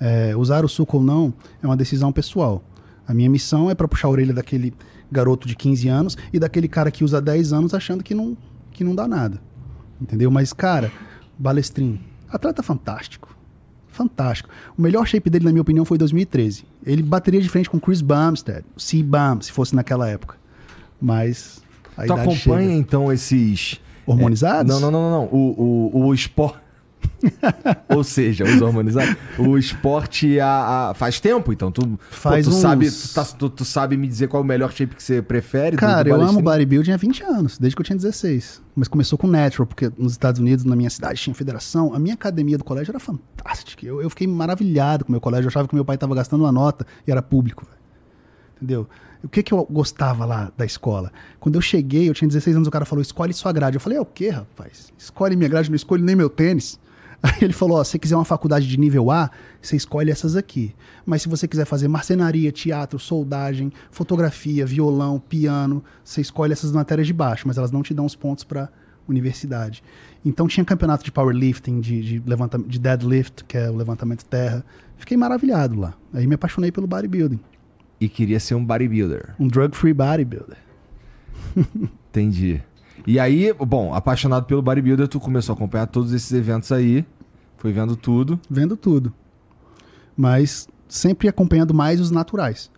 É, 0.00 0.36
usar 0.36 0.64
o 0.64 0.68
suco 0.68 0.98
ou 0.98 1.02
não 1.02 1.34
é 1.62 1.66
uma 1.66 1.76
decisão 1.76 2.12
pessoal. 2.12 2.62
A 3.06 3.14
minha 3.14 3.28
missão 3.28 3.70
é 3.70 3.74
pra 3.74 3.88
puxar 3.88 4.08
a 4.08 4.10
orelha 4.10 4.34
daquele 4.34 4.72
garoto 5.10 5.48
de 5.48 5.56
15 5.56 5.88
anos 5.88 6.18
e 6.32 6.38
daquele 6.38 6.68
cara 6.68 6.90
que 6.90 7.02
usa 7.02 7.20
10 7.20 7.52
anos 7.52 7.74
achando 7.74 8.04
que 8.04 8.14
não, 8.14 8.36
que 8.72 8.84
não 8.84 8.94
dá 8.94 9.08
nada. 9.08 9.40
Entendeu? 10.00 10.30
Mas, 10.30 10.52
cara, 10.52 10.92
Balestrin, 11.38 12.00
atleta 12.28 12.62
fantástico. 12.62 13.36
Fantástico. 13.88 14.48
O 14.76 14.82
melhor 14.82 15.06
shape 15.06 15.28
dele, 15.28 15.44
na 15.46 15.50
minha 15.50 15.62
opinião, 15.62 15.84
foi 15.84 15.96
em 15.96 15.98
2013. 15.98 16.64
Ele 16.86 17.02
bateria 17.02 17.40
de 17.40 17.48
frente 17.48 17.68
com 17.68 17.80
Chris 17.80 18.00
Bumstead, 18.00 18.64
o 18.76 18.80
C. 18.80 19.02
Bum, 19.02 19.40
se 19.40 19.50
fosse 19.50 19.74
naquela 19.74 20.08
época. 20.08 20.36
Mas. 21.00 21.60
A 21.96 22.04
tu 22.04 22.12
acompanha, 22.12 22.68
chega. 22.68 22.72
então, 22.74 23.12
esses. 23.12 23.80
Hormonizados? 24.06 24.72
Não, 24.72 24.80
não, 24.80 24.90
não, 24.90 25.10
não, 25.10 25.18
não. 25.18 25.24
O, 25.26 25.90
o, 25.92 26.06
o 26.06 26.14
esporte. 26.14 26.58
Ou 27.94 28.04
seja, 28.04 28.44
os 28.44 28.60
hormonizados. 28.62 29.16
O 29.38 29.58
esporte 29.58 30.38
há, 30.38 30.90
há- 30.90 30.94
faz 30.94 31.18
tempo, 31.18 31.52
então. 31.52 31.70
Tu, 31.72 31.80
pô, 31.86 31.98
Faz 32.10 32.46
tu 32.46 32.50
uns- 32.52 32.56
sabe, 32.60 32.90
tu, 32.90 33.14
tá- 33.14 33.24
tu- 33.24 33.50
tu 33.50 33.64
sabe 33.64 33.96
me 33.96 34.06
dizer 34.06 34.28
qual 34.28 34.40
é 34.42 34.44
o 34.44 34.46
melhor 34.46 34.70
shape 34.72 34.94
que 34.94 35.02
você 35.02 35.20
prefere? 35.20 35.76
Cara, 35.76 36.08
eu 36.08 36.20
amo 36.20 36.40
bodybuilding 36.40 36.92
há 36.92 36.96
20 36.96 37.22
anos, 37.24 37.58
desde 37.58 37.74
que 37.74 37.80
eu 37.82 37.84
tinha 37.84 37.96
16. 37.96 38.62
Mas 38.76 38.86
começou 38.86 39.18
com 39.18 39.26
natural, 39.26 39.66
porque 39.66 39.90
nos 39.98 40.12
Estados 40.12 40.40
Unidos, 40.40 40.64
na 40.64 40.76
minha 40.76 40.90
cidade, 40.90 41.20
tinha 41.20 41.34
federação. 41.34 41.92
A 41.92 41.98
minha 41.98 42.14
academia 42.14 42.56
do 42.56 42.62
colégio 42.64 42.92
era 42.92 43.00
fantástica. 43.00 43.84
Eu, 43.84 44.00
eu 44.00 44.08
fiquei 44.10 44.26
maravilhado 44.26 45.04
com 45.04 45.10
o 45.10 45.12
meu 45.12 45.20
colégio. 45.20 45.46
Eu 45.46 45.48
achava 45.48 45.66
que 45.66 45.74
meu 45.74 45.84
pai 45.84 45.96
estava 45.96 46.14
gastando 46.14 46.42
uma 46.44 46.52
nota 46.52 46.86
e 47.06 47.10
era 47.10 47.20
público. 47.20 47.66
Entendeu? 48.56 48.88
O 49.22 49.28
que, 49.28 49.42
que 49.42 49.52
eu 49.52 49.66
gostava 49.68 50.24
lá 50.24 50.52
da 50.56 50.64
escola? 50.64 51.10
Quando 51.40 51.56
eu 51.56 51.60
cheguei, 51.60 52.08
eu 52.08 52.14
tinha 52.14 52.28
16 52.28 52.54
anos, 52.54 52.68
o 52.68 52.70
cara 52.70 52.84
falou: 52.84 53.02
escolhe 53.02 53.32
sua 53.32 53.50
grade. 53.52 53.76
Eu 53.76 53.80
falei: 53.80 53.98
é 53.98 54.00
o 54.00 54.04
quê, 54.06 54.28
rapaz? 54.30 54.92
Escolhe 54.96 55.34
minha 55.34 55.48
grade, 55.48 55.68
não 55.68 55.74
escolho 55.76 56.04
nem 56.04 56.14
meu 56.14 56.30
tênis. 56.30 56.78
Aí 57.22 57.38
ele 57.42 57.52
falou: 57.52 57.78
ó, 57.78 57.84
se 57.84 57.92
você 57.92 57.98
quiser 57.98 58.16
uma 58.16 58.24
faculdade 58.24 58.66
de 58.66 58.78
nível 58.78 59.10
A, 59.10 59.30
você 59.60 59.76
escolhe 59.76 60.10
essas 60.10 60.36
aqui. 60.36 60.74
Mas 61.04 61.22
se 61.22 61.28
você 61.28 61.48
quiser 61.48 61.64
fazer 61.64 61.88
marcenaria, 61.88 62.52
teatro, 62.52 62.98
soldagem, 62.98 63.72
fotografia, 63.90 64.64
violão, 64.64 65.18
piano, 65.18 65.82
você 66.04 66.20
escolhe 66.20 66.52
essas 66.52 66.70
matérias 66.72 67.06
de 67.06 67.12
baixo, 67.12 67.46
mas 67.46 67.58
elas 67.58 67.72
não 67.72 67.82
te 67.82 67.92
dão 67.92 68.06
os 68.06 68.14
pontos 68.14 68.44
para 68.44 68.68
universidade. 69.08 69.82
Então 70.24 70.46
tinha 70.46 70.64
campeonato 70.64 71.04
de 71.04 71.10
powerlifting, 71.10 71.80
de, 71.80 72.20
de, 72.20 72.22
de 72.66 72.78
deadlift, 72.78 73.44
que 73.44 73.56
é 73.56 73.70
o 73.70 73.76
levantamento 73.76 74.24
terra. 74.24 74.64
Fiquei 74.96 75.16
maravilhado 75.16 75.78
lá. 75.78 75.94
Aí 76.12 76.26
me 76.26 76.34
apaixonei 76.34 76.70
pelo 76.70 76.86
bodybuilding. 76.86 77.40
E 78.00 78.08
queria 78.08 78.38
ser 78.38 78.54
um 78.54 78.64
bodybuilder. 78.64 79.34
Um 79.40 79.48
drug-free 79.48 79.92
bodybuilder. 79.92 80.58
Entendi. 82.10 82.62
E 83.06 83.18
aí, 83.18 83.52
bom, 83.52 83.94
apaixonado 83.94 84.44
pelo 84.46 84.60
bodybuilder, 84.62 85.08
tu 85.08 85.18
começou 85.20 85.52
a 85.52 85.56
acompanhar 85.56 85.86
todos 85.86 86.12
esses 86.12 86.30
eventos 86.32 86.70
aí. 86.72 87.04
Foi 87.56 87.72
vendo 87.72 87.96
tudo. 87.96 88.38
Vendo 88.50 88.76
tudo. 88.76 89.12
Mas 90.16 90.68
sempre 90.88 91.28
acompanhando 91.28 91.72
mais 91.74 92.00
os 92.00 92.10
naturais. 92.10 92.70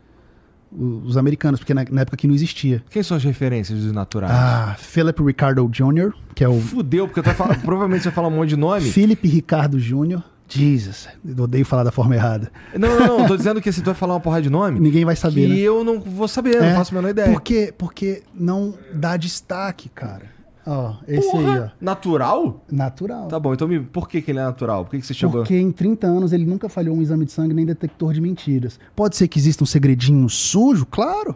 Os 0.72 1.16
americanos, 1.16 1.58
porque 1.58 1.74
na, 1.74 1.84
na 1.90 2.02
época 2.02 2.16
que 2.16 2.28
não 2.28 2.34
existia. 2.34 2.84
Quem 2.90 3.02
são 3.02 3.16
as 3.16 3.24
referências 3.24 3.80
dos 3.80 3.90
naturais? 3.92 4.32
Ah, 4.32 4.76
Philip 4.78 5.20
Ricardo 5.22 5.68
Jr., 5.68 6.12
que 6.34 6.44
é 6.44 6.48
o 6.48 6.60
Fudeu, 6.60 7.08
porque 7.08 7.20
tu 7.20 7.24
vai 7.26 7.34
falar- 7.34 7.58
provavelmente 7.60 8.02
você 8.02 8.08
vai 8.10 8.14
falar 8.14 8.28
um 8.28 8.36
monte 8.36 8.50
de 8.50 8.56
nome. 8.56 8.82
Philip 8.82 9.26
Ricardo 9.26 9.78
Jr. 9.80 10.22
Jesus, 10.58 11.08
eu 11.24 11.44
odeio 11.44 11.64
falar 11.64 11.84
da 11.84 11.92
forma 11.92 12.14
errada. 12.14 12.50
Não, 12.76 12.98
não, 12.98 13.18
não. 13.18 13.26
Tô 13.26 13.36
dizendo 13.36 13.60
que 13.60 13.68
assim, 13.68 13.80
tu 13.80 13.86
vai 13.86 13.94
falar 13.94 14.14
uma 14.14 14.20
porrada 14.20 14.42
de 14.42 14.50
nome. 14.50 14.78
Ninguém 14.80 15.04
vai 15.04 15.16
saber, 15.16 15.46
que 15.46 15.54
né? 15.54 15.58
eu 15.60 15.84
não 15.84 16.00
vou 16.00 16.26
saber, 16.28 16.56
não 16.56 16.64
É, 16.64 16.74
faço 16.74 16.92
a 16.92 16.96
menor 16.96 17.10
ideia. 17.10 17.32
Por 17.32 17.40
quê? 17.40 17.72
Porque 17.76 18.22
não 18.34 18.74
dá 18.92 19.16
destaque, 19.16 19.88
cara. 19.88 20.40
Ó, 20.66 20.94
esse 21.08 21.30
Porra, 21.30 21.52
aí, 21.52 21.60
ó. 21.60 21.68
Natural? 21.80 22.64
Natural. 22.70 23.28
Tá 23.28 23.38
bom, 23.40 23.54
então 23.54 23.66
me... 23.66 23.80
por 23.80 24.08
que, 24.08 24.20
que 24.20 24.30
ele 24.30 24.38
é 24.38 24.44
natural? 24.44 24.84
Por 24.84 24.90
que, 24.92 25.00
que 25.00 25.06
você 25.06 25.14
chegou? 25.14 25.40
Porque 25.40 25.56
em 25.56 25.72
30 25.72 26.06
anos 26.06 26.32
ele 26.32 26.44
nunca 26.44 26.68
falhou 26.68 26.96
um 26.96 27.00
exame 27.02 27.24
de 27.24 27.32
sangue 27.32 27.54
nem 27.54 27.64
detector 27.64 28.12
de 28.12 28.20
mentiras. 28.20 28.78
Pode 28.94 29.16
ser 29.16 29.26
que 29.28 29.38
exista 29.38 29.64
um 29.64 29.66
segredinho 29.66 30.28
sujo? 30.28 30.84
Claro. 30.86 31.34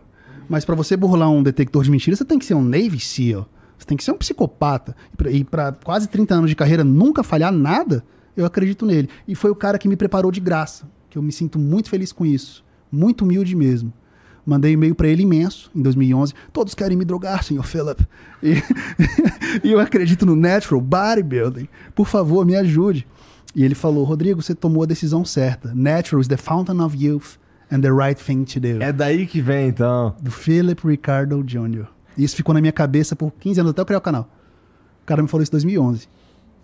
Mas 0.49 0.65
pra 0.65 0.75
você 0.75 0.97
burlar 0.97 1.31
um 1.31 1.43
detector 1.43 1.83
de 1.83 1.91
mentira, 1.91 2.15
você 2.17 2.25
tem 2.25 2.39
que 2.39 2.45
ser 2.45 2.55
um 2.55 2.63
Navy 2.63 3.01
SEAL. 3.01 3.49
Você 3.79 3.87
tem 3.87 3.97
que 3.97 4.05
ser 4.05 4.13
um 4.13 4.19
psicopata. 4.19 4.95
E 5.27 5.39
E 5.39 5.45
pra 5.45 5.73
quase 5.73 6.07
30 6.07 6.35
anos 6.35 6.51
de 6.51 6.57
carreira 6.57 6.85
nunca 6.85 7.23
falhar 7.23 7.51
nada, 7.51 8.05
eu 8.37 8.45
acredito 8.45 8.85
nele. 8.87 9.09
E 9.27 9.35
foi 9.35 9.51
o 9.51 9.55
cara 9.55 9.79
que 9.79 9.89
me 9.89 9.97
preparou 9.97 10.31
de 10.31 10.41
graça. 10.41 10.89
Que 11.09 11.19
eu 11.19 11.23
me 11.23 11.33
sinto 11.33 11.59
muito 11.59 11.89
feliz 11.89 12.13
com 12.13 12.27
isso. 12.27 12.65
Muito 12.91 13.25
humilde 13.25 13.55
mesmo. 13.55 13.93
Mandei 14.47 14.73
e-mail 14.73 14.95
pra 14.95 15.09
ele 15.09 15.23
imenso 15.23 15.71
em 15.75 15.81
2011. 15.81 16.35
Todos 16.53 16.75
querem 16.75 16.97
me 16.97 17.05
drogar, 17.05 17.43
senhor 17.43 17.65
Philip. 17.65 18.07
E, 18.43 18.55
e 19.65 19.73
eu 19.73 19.81
acredito 19.81 20.27
no 20.27 20.37
natural 20.37 20.81
bodybuilding. 20.81 21.69
Por 21.95 22.07
favor, 22.07 22.45
me 22.45 22.55
ajude. 22.57 23.07
E 23.55 23.65
ele 23.65 23.75
falou: 23.75 24.05
Rodrigo, 24.05 24.43
você 24.43 24.55
tomou 24.55 24.83
a 24.83 24.87
decisão 24.87 25.25
certa. 25.25 25.73
Natural 25.75 26.21
is 26.21 26.29
the 26.29 26.37
fountain 26.37 26.81
of 26.81 26.97
youth 26.97 27.39
and 27.71 27.81
the 27.81 27.91
right 27.91 28.23
thing 28.23 28.45
to 28.45 28.61
do. 28.61 28.83
É 28.83 28.93
daí 28.93 29.27
que 29.27 29.41
vem, 29.41 29.69
então. 29.69 30.15
Do 30.21 30.31
Philip 30.31 30.87
Ricardo 30.87 31.43
Jr. 31.43 31.87
Isso 32.19 32.37
ficou 32.37 32.55
na 32.55 32.61
minha 32.61 32.73
cabeça 32.73 33.17
por 33.17 33.33
15 33.33 33.61
anos 33.61 33.71
até 33.71 33.81
eu 33.81 33.87
criar 33.87 33.99
o 33.99 34.03
canal. 34.03 34.29
O 35.03 35.07
cara 35.07 35.23
me 35.23 35.29
falou 35.29 35.43
isso 35.43 35.51
em 35.51 35.57
2011. 35.57 36.09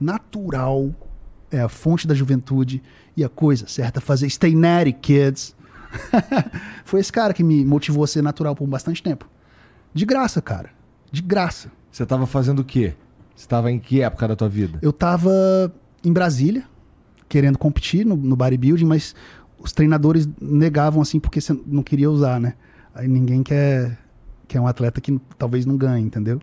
Natural 0.01 0.91
é 1.51 1.61
a 1.61 1.69
fonte 1.69 2.07
da 2.07 2.15
juventude 2.15 2.83
e 3.17 3.25
a 3.25 3.29
coisa 3.29 3.67
certa 3.67 4.01
fazer. 4.01 4.29
Stay 4.31 4.55
natty, 4.55 4.93
kids. 4.93 5.55
Foi 6.85 7.01
esse 7.01 7.13
cara 7.13 7.35
que 7.35 7.43
me 7.43 7.65
motivou 7.65 8.05
a 8.05 8.07
ser 8.07 8.23
natural 8.23 8.55
por 8.55 8.67
bastante 8.67 9.03
tempo. 9.03 9.29
De 9.93 10.07
graça, 10.07 10.41
cara. 10.41 10.71
De 11.11 11.21
graça. 11.21 11.71
Você 11.91 12.07
tava 12.07 12.27
fazendo 12.27 12.61
o 12.61 12.65
quê? 12.65 12.95
Você 13.35 13.49
tava 13.49 13.71
em 13.71 13.79
que 13.79 14.01
época 14.03 14.29
da 14.29 14.37
tua 14.37 14.49
vida? 14.49 14.79
Eu 14.81 14.93
tava 14.93 15.31
em 16.05 16.13
Brasília, 16.13 16.65
querendo 17.29 17.59
competir 17.59 18.07
no, 18.07 18.17
no 18.17 18.37
bodybuilding, 18.37 18.85
mas 18.85 19.15
os 19.59 19.73
treinadores 19.73 20.29
negavam 20.41 21.03
assim 21.03 21.19
porque 21.19 21.41
você 21.41 21.59
não 21.67 21.83
queria 21.83 22.11
usar, 22.11 22.41
né? 22.41 22.55
Aí 22.95 23.09
ninguém 23.09 23.43
quer, 23.43 23.99
quer 24.47 24.61
um 24.61 24.67
atleta 24.67 25.01
que 25.01 25.19
talvez 25.39 25.67
não 25.67 25.77
ganhe, 25.77 26.05
entendeu? 26.05 26.41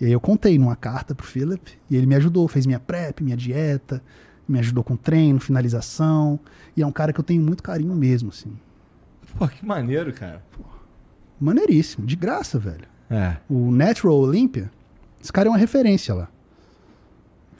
E 0.00 0.06
aí 0.06 0.12
eu 0.12 0.20
contei 0.20 0.58
numa 0.58 0.76
carta 0.76 1.14
pro 1.14 1.26
Philip 1.26 1.72
e 1.90 1.96
ele 1.96 2.06
me 2.06 2.14
ajudou, 2.14 2.48
fez 2.48 2.64
minha 2.64 2.80
prep, 2.80 3.22
minha 3.22 3.36
dieta, 3.36 4.02
me 4.50 4.58
ajudou 4.58 4.82
com 4.84 4.96
treino, 4.96 5.38
finalização. 5.40 6.38
E 6.76 6.82
é 6.82 6.86
um 6.86 6.92
cara 6.92 7.12
que 7.12 7.20
eu 7.20 7.24
tenho 7.24 7.42
muito 7.42 7.62
carinho 7.62 7.94
mesmo, 7.94 8.30
assim. 8.30 8.52
Pô, 9.38 9.46
que 9.48 9.64
maneiro, 9.64 10.12
cara. 10.12 10.42
Maneiríssimo, 11.40 12.06
de 12.06 12.16
graça, 12.16 12.58
velho. 12.58 12.84
É. 13.08 13.36
O 13.48 13.70
Natural 13.70 14.14
Olympia, 14.16 14.70
esse 15.22 15.32
cara 15.32 15.48
é 15.48 15.50
uma 15.50 15.58
referência 15.58 16.14
lá. 16.14 16.28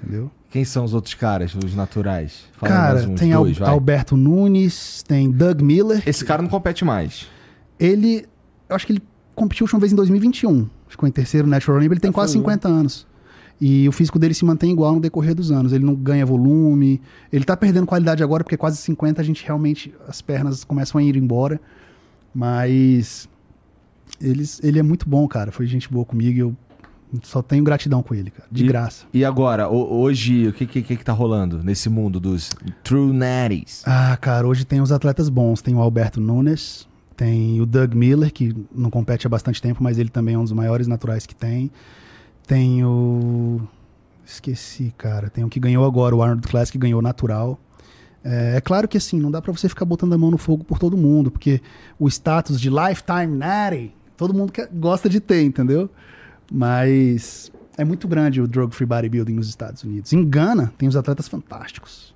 Entendeu? 0.03 0.31
Quem 0.51 0.65
são 0.65 0.85
os 0.85 0.95
outros 0.95 1.15
caras, 1.15 1.55
os 1.55 1.75
naturais? 1.75 2.45
Fala 2.55 2.73
Cara, 2.73 3.09
uns 3.09 3.21
tem 3.21 3.33
Al- 3.33 3.45
dois, 3.45 3.59
vai. 3.59 3.69
Alberto 3.69 4.17
Nunes, 4.17 5.03
tem 5.07 5.31
Doug 5.31 5.61
Miller. 5.61 6.03
Esse 6.07 6.25
cara 6.25 6.43
não 6.43 6.49
compete 6.49 6.85
mais. 6.85 7.29
Ele, 7.79 8.27
eu 8.69 8.75
acho 8.77 8.85
que 8.87 8.93
ele 8.95 9.03
competiu 9.35 9.65
a 9.65 9.67
última 9.67 9.81
vez 9.81 9.93
em 9.93 9.97
2021. 9.97 10.69
Ficou 10.89 11.09
em 11.09 11.13
terceiro 11.13 11.47
no 11.47 11.53
Natural 11.53 11.77
Olympia, 11.79 11.95
ele 11.95 12.01
tem 12.01 12.11
Ah, 12.11 12.13
quase 12.13 12.33
foi 12.33 12.41
50 12.41 12.69
anos. 12.69 13.07
E 13.61 13.87
o 13.89 13.93
físico 13.93 14.19
dele 14.19 14.33
se 14.33 14.45
mantém 14.45 14.73
igual 14.73 14.95
no 14.95 15.01
decorrer 15.01 15.35
dos 15.35 15.51
anos. 15.53 15.73
Ele 15.73 15.85
não 15.85 15.95
ganha 15.95 16.25
volume. 16.25 17.01
Ele 17.33 17.45
tá 17.45 17.55
perdendo 17.57 17.87
qualidade 17.87 18.23
agora, 18.23 18.43
porque 18.43 18.57
quase 18.57 18.79
50 18.79 19.21
a 19.21 19.25
gente 19.25 19.45
realmente. 19.45 19.93
As 20.09 20.23
pernas 20.23 20.65
começam 20.65 20.99
a 20.99 21.03
ir 21.05 21.17
embora. 21.17 21.61
Mas. 22.35 23.29
Eles, 24.21 24.61
ele 24.63 24.79
é 24.79 24.83
muito 24.83 25.09
bom, 25.09 25.27
cara. 25.29 25.51
Foi 25.53 25.67
gente 25.67 25.91
boa 25.91 26.05
comigo 26.05 26.37
e 26.37 26.41
eu 26.41 26.55
só 27.23 27.41
tenho 27.43 27.65
gratidão 27.65 28.03
com 28.03 28.15
ele, 28.15 28.31
cara. 28.31 28.49
De 28.51 28.65
E- 28.65 28.67
graça. 28.67 29.05
E 29.15 29.25
agora, 29.25 29.69
ho- 29.69 30.01
hoje, 30.01 30.49
o 30.49 30.53
que, 30.53 30.67
que, 30.67 30.83
que, 30.83 30.97
que 30.97 31.05
tá 31.05 31.13
rolando 31.13 31.63
nesse 31.63 31.89
mundo 31.89 32.21
dos 32.21 32.51
True 32.85 33.13
Natties? 33.13 33.83
Ah, 33.87 34.17
cara, 34.21 34.47
hoje 34.47 34.65
tem 34.65 34.81
os 34.81 34.93
atletas 34.93 35.29
bons. 35.29 35.63
Tem 35.63 35.75
o 35.75 35.81
Alberto 35.81 36.21
Nunes, 36.21 36.87
tem 37.17 37.61
o 37.61 37.67
Doug 37.67 37.95
Miller, 37.95 38.33
que 38.33 38.55
não 38.75 38.91
compete 38.91 39.27
há 39.27 39.31
bastante 39.31 39.61
tempo, 39.63 39.83
mas 39.83 39.99
ele 39.99 40.09
também 40.11 40.35
é 40.35 40.39
um 40.39 40.43
dos 40.45 40.53
maiores 40.53 40.87
naturais 40.87 41.25
que 41.27 41.35
tem. 41.35 41.71
Tem 42.51 42.85
o. 42.85 43.61
Esqueci, 44.27 44.93
cara. 44.99 45.31
Tem 45.31 45.45
o 45.45 45.49
que 45.49 45.61
ganhou 45.61 45.85
agora, 45.85 46.17
o 46.17 46.21
Arnold 46.21 46.49
Classic, 46.49 46.73
que 46.77 46.83
ganhou 46.83 47.01
natural. 47.01 47.57
É, 48.25 48.57
é 48.57 48.61
claro 48.61 48.89
que 48.89 48.97
assim, 48.99 49.21
não 49.21 49.31
dá 49.31 49.41
pra 49.41 49.53
você 49.53 49.69
ficar 49.69 49.85
botando 49.85 50.15
a 50.15 50.19
mão 50.19 50.33
no 50.33 50.37
fogo 50.37 50.65
por 50.65 50.77
todo 50.77 50.97
mundo, 50.97 51.31
porque 51.31 51.63
o 51.97 52.09
status 52.09 52.61
de 52.61 52.69
Lifetime 52.69 53.29
Natty, 53.37 53.95
todo 54.17 54.35
mundo 54.35 54.51
quer- 54.51 54.69
gosta 54.73 55.09
de 55.09 55.21
ter, 55.21 55.45
entendeu? 55.45 55.89
Mas 56.51 57.53
é 57.79 57.85
muito 57.85 58.09
grande 58.09 58.41
o 58.43 58.49
drug 58.49 58.75
free 58.75 58.85
bodybuilding 58.85 59.33
nos 59.35 59.49
Estados 59.49 59.85
Unidos. 59.85 60.13
Em 60.13 60.29
Gana, 60.29 60.73
tem 60.77 60.89
os 60.89 60.97
atletas 60.97 61.29
fantásticos. 61.29 62.13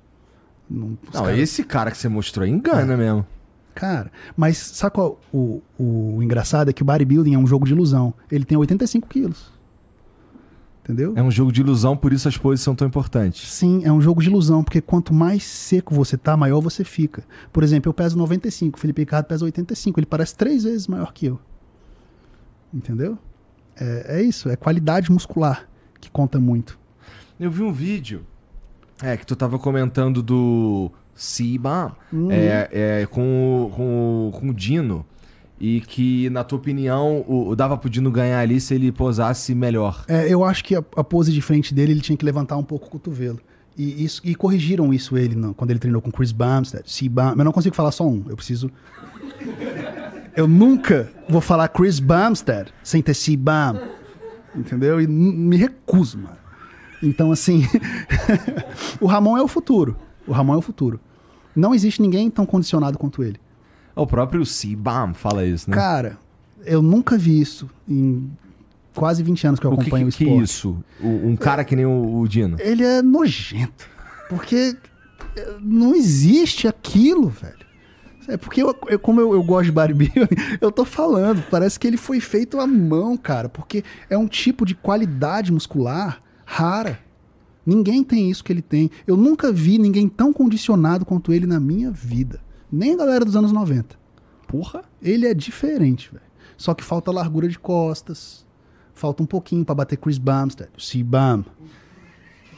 Não, 0.69 0.99
Não, 1.13 1.23
caras- 1.23 1.39
esse 1.39 1.63
cara 1.63 1.93
que 1.93 1.97
você 1.97 2.09
mostrou 2.09 2.45
engana 2.45 2.97
mesmo. 2.97 3.25
Cara, 3.73 4.11
mas 4.37 4.57
sabe 4.59 4.95
qual 4.97 5.21
o, 5.33 5.63
o 5.79 6.21
engraçado? 6.25 6.71
É 6.71 6.73
que 6.73 6.83
o 6.83 6.85
bodybuilding 6.85 7.35
é 7.35 7.39
um 7.39 7.47
jogo 7.47 7.65
de 7.67 7.73
ilusão. 7.73 8.13
Ele 8.33 8.45
tem 8.45 8.59
85 8.59 9.07
quilos. 9.09 9.54
Entendeu? 10.85 11.15
É 11.17 11.23
um 11.23 11.31
jogo 11.31 11.51
de 11.51 11.63
ilusão, 11.63 11.97
por 11.97 12.13
isso 12.13 12.29
as 12.29 12.37
poses 12.37 12.61
são 12.61 12.75
tão 12.75 12.87
importantes. 12.87 13.51
Sim, 13.51 13.81
é 13.85 13.91
um 13.91 14.03
jogo 14.03 14.21
de 14.21 14.29
ilusão, 14.29 14.63
porque 14.63 14.83
quanto 14.83 15.15
mais 15.15 15.43
seco 15.43 15.95
você 15.95 16.19
tá, 16.19 16.37
maior 16.37 16.61
você 16.61 16.85
fica. 16.85 17.25
Por 17.51 17.65
exemplo, 17.65 17.89
eu 17.89 17.95
peso 17.95 18.19
95, 18.19 18.77
o 18.77 18.81
Felipe 18.81 19.01
Ricardo 19.01 19.25
pesa 19.25 19.47
85. 19.47 19.99
Ele 19.99 20.07
parece 20.07 20.37
três 20.37 20.65
vezes 20.65 20.87
maior 20.87 21.11
que 21.15 21.25
eu. 21.25 21.41
Entendeu? 22.73 23.17
É, 23.81 24.19
é 24.19 24.23
isso, 24.23 24.51
é 24.51 24.57
qualidade 24.57 25.11
muscular 25.11 25.67
que 25.99 26.11
conta 26.11 26.39
muito. 26.39 26.79
Eu 27.41 27.51
vi 27.51 27.63
um 27.63 27.73
vídeo 27.73 28.21
é, 29.03 29.17
que 29.17 29.25
tu 29.25 29.35
tava 29.35 29.59
comentando 29.59 30.23
do 30.23 30.91
Siba 31.15 31.97
Uhum. 32.13 32.31
é, 32.31 32.69
é, 32.71 33.07
com, 33.07 33.73
com, 33.75 34.31
com 34.39 34.49
o 34.51 34.55
Dino. 34.55 35.07
E 35.61 35.81
que, 35.81 36.29
na 36.31 36.43
tua 36.43 36.59
opinião, 36.59 37.25
o, 37.29 37.49
o 37.49 37.57
dava 37.57 37.77
pro 37.77 37.89
Dino 37.89 38.11
ganhar 38.11 38.41
ali 38.41 38.61
se 38.61 38.75
ele 38.75 38.91
posasse 38.91 39.55
melhor. 39.55 40.05
É, 40.09 40.33
eu 40.33 40.45
acho 40.45 40.65
que 40.65 40.75
a, 40.75 40.85
a 40.97 41.05
pose 41.05 41.33
de 41.33 41.41
frente 41.41 41.73
dele 41.73 41.93
ele 41.93 42.01
tinha 42.01 42.17
que 42.17 42.25
levantar 42.25 42.57
um 42.57 42.65
pouco 42.65 42.87
o 42.87 42.91
cotovelo. 42.91 43.41
E, 43.77 44.05
isso, 44.05 44.21
e 44.25 44.35
corrigiram 44.35 44.93
isso 44.93 45.17
ele 45.17 45.35
não, 45.35 45.53
quando 45.53 45.71
ele 45.71 45.79
treinou 45.79 46.01
com 46.01 46.11
Chris 46.11 46.33
Bumstead, 46.33 46.91
C. 46.91 47.09
Mas 47.09 47.37
eu 47.37 47.45
não 47.45 47.53
consigo 47.53 47.75
falar 47.75 47.93
só 47.93 48.07
um. 48.07 48.25
Eu 48.29 48.37
preciso. 48.37 48.71
Eu 50.37 50.49
nunca 50.49 51.13
vou 51.29 51.41
falar 51.41 51.69
Chris 51.69 52.01
Bumstead 52.01 52.73
sem 52.83 53.01
ter 53.01 53.15
C. 53.15 53.37
Bum. 53.37 53.79
Entendeu? 54.57 55.01
E 55.01 55.07
me 55.07 55.57
recuso, 55.57 56.19
mano. 56.19 56.37
Então, 57.01 57.31
assim. 57.31 57.63
o 59.01 59.07
Ramon 59.07 59.39
é 59.39 59.43
o 59.43 59.47
futuro. 59.47 59.97
O 60.27 60.33
Ramon 60.33 60.55
é 60.55 60.57
o 60.57 60.61
futuro. 60.61 60.99
Não 61.55 61.73
existe 61.73 62.03
ninguém 62.03 62.29
tão 62.31 62.45
condicionado 62.45 62.99
quanto 62.99 63.23
ele. 63.23 63.39
O 63.97 64.07
próprio 64.07 64.45
Sibam 64.45 65.15
fala 65.15 65.45
isso, 65.47 65.71
né? 65.71 65.77
Cara, 65.77 66.19
eu 66.65 66.83
nunca 66.83 67.17
vi 67.17 67.41
isso 67.41 67.69
em 67.89 68.31
quase 68.95 69.23
20 69.23 69.47
anos 69.47 69.61
que 69.61 69.67
eu 69.67 69.71
o 69.71 69.75
acompanho 69.75 70.09
que, 70.09 70.15
o 70.15 70.19
que 70.19 70.25
é 70.25 70.27
esporte. 70.29 70.45
isso? 70.45 70.85
O- 71.01 71.29
um 71.29 71.37
cara 71.37 71.65
que 71.65 71.77
nem 71.77 71.87
o, 71.87 72.19
o 72.21 72.29
Dino. 72.29 72.57
ele 72.61 72.83
é 72.85 73.03
nojento. 73.03 73.89
Porque 74.29 74.77
eh, 75.37 75.57
não 75.61 75.95
existe 75.95 76.67
aquilo, 76.67 77.29
velho. 77.29 77.65
É 78.27 78.37
porque, 78.39 78.63
eu, 78.63 78.75
eu- 78.89 78.99
como 78.99 79.21
eu, 79.21 79.35
eu 79.35 79.43
gosto 79.43 79.67
de 79.67 79.73
bodybuilding, 79.73 80.37
eu 80.61 80.73
tô 80.73 80.85
falando, 80.85 81.43
parece 81.51 81.79
que 81.79 81.87
ele 81.87 81.97
foi 81.99 82.21
feito 82.21 82.59
à 82.59 82.67
mão, 82.67 83.17
cara. 83.17 83.49
Porque 83.49 83.85
é 84.09 84.17
um 84.17 84.27
tipo 84.27 84.65
de 84.65 84.75
qualidade 84.75 85.53
muscular 85.53 86.21
rara. 86.45 86.99
Ninguém 87.67 88.03
tem 88.03 88.31
isso 88.31 88.43
que 88.43 88.53
ele 88.53 88.63
tem. 88.63 88.91
Eu 89.07 89.17
nunca 89.17 89.53
vi 89.53 89.79
ninguém 89.79 90.09
tão 90.09 90.33
condicionado 90.33 91.05
quanto 91.05 91.33
ele 91.33 91.47
na 91.47 91.61
minha 91.61 91.91
vida. 91.91 92.41
Nem 92.75 92.95
a 92.95 92.97
galera 92.97 93.25
dos 93.25 93.37
anos 93.37 93.53
90. 93.53 93.97
Porra. 94.49 94.83
Ele 95.03 95.27
é 95.27 95.35
diferente, 95.35 96.11
velho. 96.13 96.25
Só 96.57 96.75
que 96.75 96.83
falta 96.85 97.11
largura 97.11 97.49
de 97.49 97.59
costas. 97.59 98.45
Falta 98.95 99.23
um 99.23 99.27
pouquinho 99.27 99.65
pra 99.65 99.75
bater 99.75 99.97
Chris 99.97 100.19
Bumstead, 100.19 100.71
C-Bum. 100.79 101.43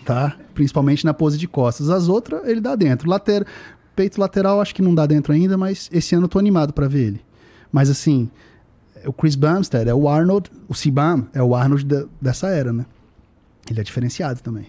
Tá? 0.05 0.37
Principalmente 0.55 1.05
na 1.05 1.13
pose 1.15 1.37
de 1.39 1.49
costas. 1.49 1.91
As 1.91 2.09
outras, 2.09 2.47
ele 2.47 2.61
dá 2.61 2.75
dentro. 2.77 3.09
Later... 3.09 3.47
Peito 3.95 4.21
lateral, 4.21 4.61
acho 4.61 4.75
que 4.75 4.83
não 4.83 4.95
dá 4.95 5.07
dentro 5.07 5.33
ainda, 5.33 5.57
mas 5.57 5.89
esse 5.91 6.15
ano 6.15 6.25
eu 6.25 6.29
tô 6.29 6.39
animado 6.39 6.75
pra 6.75 6.87
ver 6.87 7.07
ele. 7.07 7.25
Mas 7.73 7.89
assim, 7.89 8.31
o 9.07 9.13
Chris 9.13 9.35
Bumstead 9.35 9.89
é 9.89 9.95
o 9.95 10.07
Arnold, 10.07 10.51
o 10.69 10.75
C-Bum 10.75 11.25
é 11.33 11.43
o 11.43 11.55
Arnold 11.55 11.87
da- 11.87 12.05
dessa 12.21 12.49
era, 12.49 12.75
né? 12.75 12.85
Ele 13.71 13.81
é 13.81 13.83
diferenciado 13.83 14.43
também. 14.43 14.67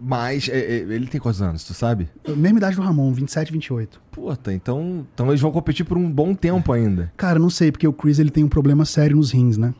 Mas 0.00 0.48
é, 0.48 0.56
é, 0.58 0.76
ele 0.78 1.06
tem 1.08 1.20
quantos 1.20 1.42
anos, 1.42 1.64
tu 1.64 1.74
sabe? 1.74 2.08
Mesma 2.28 2.58
idade 2.58 2.76
do 2.76 2.82
Ramon, 2.82 3.12
27, 3.12 3.50
28. 3.52 4.00
Puta, 4.12 4.52
então, 4.52 5.04
então 5.12 5.26
eles 5.28 5.40
vão 5.40 5.50
competir 5.50 5.84
por 5.84 5.98
um 5.98 6.08
bom 6.08 6.34
tempo 6.34 6.72
ainda. 6.72 7.12
Cara, 7.16 7.38
não 7.38 7.50
sei, 7.50 7.72
porque 7.72 7.86
o 7.88 7.92
Chris 7.92 8.18
ele 8.20 8.30
tem 8.30 8.44
um 8.44 8.48
problema 8.48 8.84
sério 8.84 9.16
nos 9.16 9.32
rins, 9.32 9.56
né? 9.56 9.74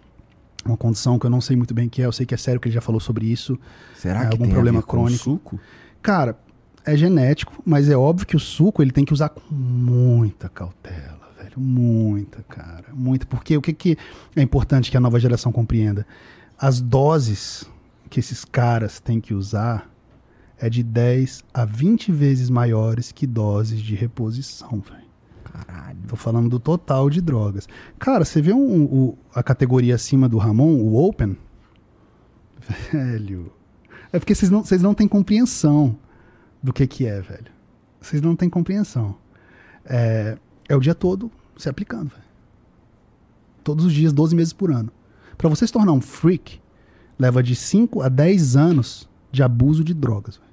Uma 0.64 0.76
condição 0.76 1.18
que 1.20 1.24
eu 1.26 1.30
não 1.30 1.40
sei 1.40 1.56
muito 1.56 1.72
bem 1.72 1.86
o 1.86 1.90
que 1.90 2.02
é, 2.02 2.06
eu 2.06 2.12
sei 2.12 2.26
que 2.26 2.34
é 2.34 2.36
sério, 2.36 2.60
que 2.60 2.66
ele 2.68 2.74
já 2.74 2.80
falou 2.80 3.00
sobre 3.00 3.26
isso. 3.26 3.56
Será 3.94 4.22
É, 4.22 4.26
que 4.26 4.32
algum 4.32 4.44
tem 4.44 4.52
problema 4.52 4.82
crônico. 4.82 5.22
suco? 5.22 5.60
Cara, 6.02 6.36
é 6.84 6.96
genético, 6.96 7.62
mas 7.64 7.88
é 7.88 7.96
óbvio 7.96 8.26
que 8.26 8.34
o 8.36 8.40
suco 8.40 8.82
ele 8.82 8.90
tem 8.90 9.04
que 9.04 9.12
usar 9.12 9.28
com 9.28 9.54
muita 9.54 10.48
cautela, 10.48 11.30
velho. 11.40 11.52
Muita, 11.56 12.42
cara. 12.42 12.86
Muita. 12.92 13.24
Porque 13.24 13.56
o 13.56 13.62
que, 13.62 13.72
que 13.72 13.96
é 14.34 14.42
importante 14.42 14.90
que 14.90 14.96
a 14.96 15.00
nova 15.00 15.20
geração 15.20 15.52
compreenda? 15.52 16.04
As 16.58 16.80
doses 16.80 17.64
que 18.10 18.18
esses 18.18 18.44
caras 18.44 18.98
têm 18.98 19.20
que 19.20 19.32
usar 19.32 19.88
é 20.60 20.68
de 20.68 20.82
10 20.82 21.44
a 21.54 21.64
20 21.64 22.10
vezes 22.12 22.50
maiores 22.50 23.12
que 23.12 23.26
doses 23.26 23.80
de 23.80 23.94
reposição, 23.94 24.80
velho. 24.80 25.08
Caralho. 25.44 25.98
Tô 26.06 26.16
falando 26.16 26.48
do 26.48 26.58
total 26.58 27.08
de 27.08 27.20
drogas. 27.20 27.68
Cara, 27.98 28.24
você 28.24 28.40
vê 28.42 28.52
um- 28.52 28.84
o- 28.84 29.18
a 29.34 29.42
categoria 29.42 29.94
acima 29.94 30.28
do 30.28 30.36
Ramon, 30.38 30.74
o 30.80 30.96
Open? 30.96 31.36
Velho. 32.92 33.52
É 34.12 34.18
porque 34.18 34.34
vocês 34.34 34.50
não, 34.50 34.64
vocês 34.64 34.82
não 34.82 34.94
têm 34.94 35.06
compreensão 35.08 35.96
do 36.62 36.72
que 36.72 36.86
que 36.86 37.06
é, 37.06 37.20
velho. 37.20 37.46
Vocês 38.00 38.20
não 38.22 38.34
têm 38.36 38.48
compreensão. 38.48 39.16
É, 39.84 40.36
é 40.68 40.76
o 40.76 40.80
dia 40.80 40.94
todo 40.94 41.30
se 41.56 41.68
aplicando, 41.68 42.10
velho. 42.10 42.22
Todos 43.64 43.84
os 43.84 43.92
dias, 43.92 44.12
12 44.12 44.34
meses 44.34 44.52
por 44.52 44.70
ano. 44.72 44.90
Pra 45.36 45.48
você 45.48 45.66
se 45.66 45.72
tornar 45.72 45.92
um 45.92 46.00
freak, 46.00 46.60
leva 47.18 47.42
de 47.42 47.54
5 47.54 48.02
a 48.02 48.08
10 48.08 48.56
anos 48.56 49.08
de 49.30 49.42
abuso 49.42 49.84
de 49.84 49.92
drogas. 49.94 50.36
velho. 50.36 50.47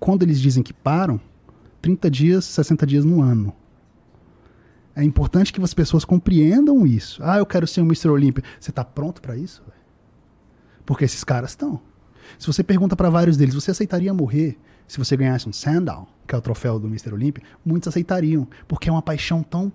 Quando 0.00 0.22
eles 0.22 0.40
dizem 0.40 0.62
que 0.62 0.72
param, 0.72 1.20
30 1.82 2.10
dias, 2.10 2.44
60 2.46 2.86
dias 2.86 3.04
no 3.04 3.20
ano. 3.20 3.54
É 4.96 5.04
importante 5.04 5.52
que 5.52 5.62
as 5.62 5.74
pessoas 5.74 6.04
compreendam 6.04 6.86
isso. 6.86 7.22
Ah, 7.22 7.38
eu 7.38 7.46
quero 7.46 7.66
ser 7.66 7.82
um 7.82 7.84
Mr. 7.84 8.08
Olympia. 8.08 8.42
Você 8.58 8.72
tá 8.72 8.82
pronto 8.82 9.20
pra 9.20 9.36
isso? 9.36 9.62
Porque 10.84 11.04
esses 11.04 11.22
caras 11.22 11.50
estão. 11.50 11.80
Se 12.38 12.46
você 12.46 12.64
pergunta 12.64 12.96
pra 12.96 13.10
vários 13.10 13.36
deles, 13.36 13.54
você 13.54 13.70
aceitaria 13.70 14.12
morrer 14.12 14.58
se 14.88 14.98
você 14.98 15.16
ganhasse 15.16 15.48
um 15.48 15.52
Sandow, 15.52 16.08
que 16.26 16.34
é 16.34 16.38
o 16.38 16.40
troféu 16.40 16.78
do 16.78 16.88
Mr. 16.88 17.12
Olympia? 17.12 17.44
Muitos 17.64 17.88
aceitariam, 17.88 18.48
porque 18.66 18.88
é 18.88 18.92
uma 18.92 19.02
paixão 19.02 19.42
tão, 19.42 19.70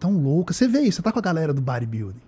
tão 0.00 0.20
louca. 0.20 0.52
Você 0.52 0.66
vê 0.66 0.80
isso, 0.80 0.96
você 0.96 1.02
tá 1.02 1.12
com 1.12 1.18
a 1.18 1.22
galera 1.22 1.52
do 1.52 1.60
bodybuilding. 1.60 2.20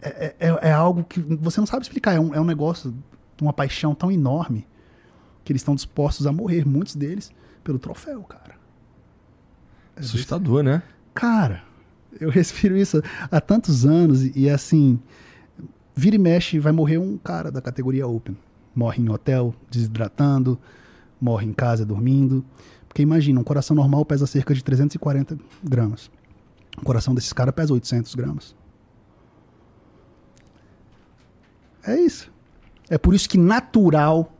É, 0.00 0.34
é, 0.38 0.68
é 0.68 0.72
algo 0.72 1.04
que 1.04 1.20
você 1.20 1.60
não 1.60 1.66
sabe 1.66 1.82
explicar. 1.82 2.14
É 2.14 2.20
um, 2.20 2.34
é 2.34 2.40
um 2.40 2.44
negócio, 2.44 2.94
uma 3.40 3.52
paixão 3.52 3.94
tão 3.94 4.10
enorme 4.10 4.66
que 5.44 5.52
eles 5.52 5.62
estão 5.62 5.74
dispostos 5.74 6.26
a 6.26 6.32
morrer, 6.32 6.66
muitos 6.66 6.94
deles, 6.94 7.32
pelo 7.62 7.78
troféu, 7.78 8.22
cara. 8.22 8.54
Assustador, 9.96 10.62
né? 10.62 10.82
Cara, 11.14 11.62
eu 12.20 12.30
respiro 12.30 12.76
isso 12.76 13.02
há 13.30 13.40
tantos 13.40 13.84
anos 13.84 14.22
e, 14.22 14.32
e, 14.34 14.50
assim, 14.50 14.98
vira 15.94 16.16
e 16.16 16.18
mexe, 16.18 16.58
vai 16.58 16.72
morrer 16.72 16.98
um 16.98 17.18
cara 17.18 17.50
da 17.50 17.60
categoria 17.60 18.06
Open. 18.06 18.36
Morre 18.74 19.02
em 19.02 19.08
hotel, 19.10 19.54
desidratando, 19.70 20.58
morre 21.20 21.46
em 21.46 21.52
casa, 21.52 21.84
dormindo. 21.84 22.44
Porque 22.88 23.02
imagina, 23.02 23.40
um 23.40 23.44
coração 23.44 23.76
normal 23.76 24.04
pesa 24.04 24.26
cerca 24.26 24.54
de 24.54 24.64
340 24.64 25.38
gramas. 25.62 26.10
O 26.78 26.82
coração 26.82 27.14
desses 27.14 27.32
caras 27.32 27.54
pesa 27.54 27.72
800 27.72 28.14
gramas. 28.14 28.54
É 31.84 32.00
isso. 32.00 32.30
É 32.88 32.96
por 32.96 33.14
isso 33.14 33.28
que 33.28 33.38
natural 33.38 34.32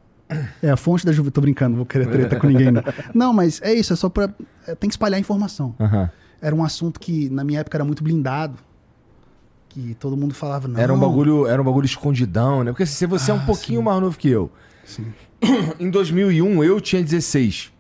é 0.63 0.71
a 0.71 0.77
fonte 0.77 1.05
da 1.07 1.13
juventude. 1.13 1.35
Tô 1.35 1.41
brincando, 1.41 1.77
vou 1.77 1.87
querer 1.87 2.09
treta 2.09 2.37
com 2.37 2.47
ninguém. 2.47 2.71
Não. 2.71 2.83
não, 3.15 3.33
mas 3.33 3.61
é 3.63 3.73
isso, 3.73 3.93
é 3.93 3.97
só 3.97 4.09
pra. 4.09 4.33
é, 4.67 4.75
tem 4.75 4.89
que 4.89 4.95
espalhar 4.95 5.19
informação 5.21 5.75
Aham. 5.81 6.11
era 6.41 6.55
um 6.55 6.63
assunto 6.65 6.99
que 7.01 7.29
na 7.31 7.45
minha 7.45 7.61
época 7.61 7.77
era 7.77 7.85
muito 7.85 8.03
blindado. 8.03 8.57
Que 9.69 9.95
todo 9.99 10.17
mundo 10.17 10.35
falava, 10.35 10.69
não. 10.69 10.79
Era 10.79 10.93
um 10.93 11.01
bagulho, 11.01 11.47
era 11.47 11.61
um 11.61 11.65
bagulho 11.65 11.87
escondidão, 11.87 12.63
né? 12.63 12.73
Porque 12.73 12.83
assim, 12.83 12.93
se 12.95 13.07
você 13.07 13.31
é 13.31 13.35
um 13.35 13.39
Ah, 13.39 13.47
pouquinho 13.47 13.79
sim. 13.81 13.85
mais 13.85 14.01
novo 14.03 14.19
que 14.19 14.29
eu. 14.29 14.53
Sim. 14.85 15.07
Em 15.81 15.89
2001 15.91 16.63
eu 16.63 16.79
tinha 16.81 17.03
16. 17.03 17.73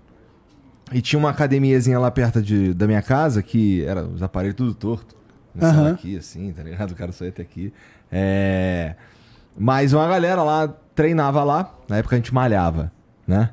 E 0.91 1.01
tinha 1.03 1.19
uma 1.19 1.31
academiazinha 1.31 1.99
lá 1.99 2.11
perto 2.11 2.41
de, 2.43 2.73
da 2.75 2.87
minha 2.87 3.03
casa 3.03 3.43
que 3.43 3.85
era 3.85 4.05
os 4.05 4.23
aparelhos 4.23 4.57
tudo 4.57 4.75
torto. 4.75 5.15
Aham. 5.61 5.93
aqui, 5.93 6.17
assim, 6.17 6.51
tá 6.53 6.63
ligado? 6.63 6.93
O 6.93 6.95
cara 6.95 7.13
só 7.13 7.25
ia 7.25 7.31
até 7.31 7.43
aqui. 7.43 7.73
É... 8.11 8.95
Mas 9.59 9.93
uma 9.93 10.07
galera 10.09 10.43
lá 10.43 10.75
treinava 10.95 11.43
lá. 11.45 11.73
Na 11.89 11.99
época 11.99 12.17
a 12.17 12.19
gente 12.19 12.33
malhava, 12.35 12.91
né? 13.27 13.51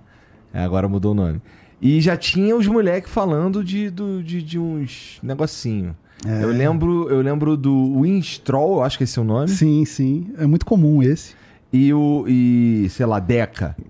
É, 0.53 0.61
agora 0.63 0.87
mudou 0.87 1.11
o 1.11 1.15
nome. 1.15 1.41
E 1.81 2.01
já 2.01 2.17
tinha 2.17 2.55
os 2.55 2.67
moleques 2.67 3.11
falando 3.11 3.63
de, 3.63 3.89
do- 3.89 4.21
de, 4.23 4.41
de 4.41 4.59
uns 4.59 5.19
negocinho. 5.23 5.95
É. 6.25 6.43
Eu 6.43 6.49
lembro 6.49 7.09
eu 7.09 7.21
lembro 7.21 7.55
do 7.55 8.01
Winstrol, 8.01 8.77
eu 8.77 8.83
acho 8.83 8.97
que 8.97 9.03
esse 9.05 9.17
é 9.17 9.21
o 9.21 9.25
nome. 9.25 9.47
Sim, 9.47 9.85
sim. 9.85 10.33
É 10.37 10.45
muito 10.45 10.65
comum 10.65 11.01
esse. 11.01 11.33
E 11.71 11.93
o, 11.93 12.25
e, 12.27 12.87
sei 12.89 13.05
lá, 13.05 13.19
Deca. 13.19 13.75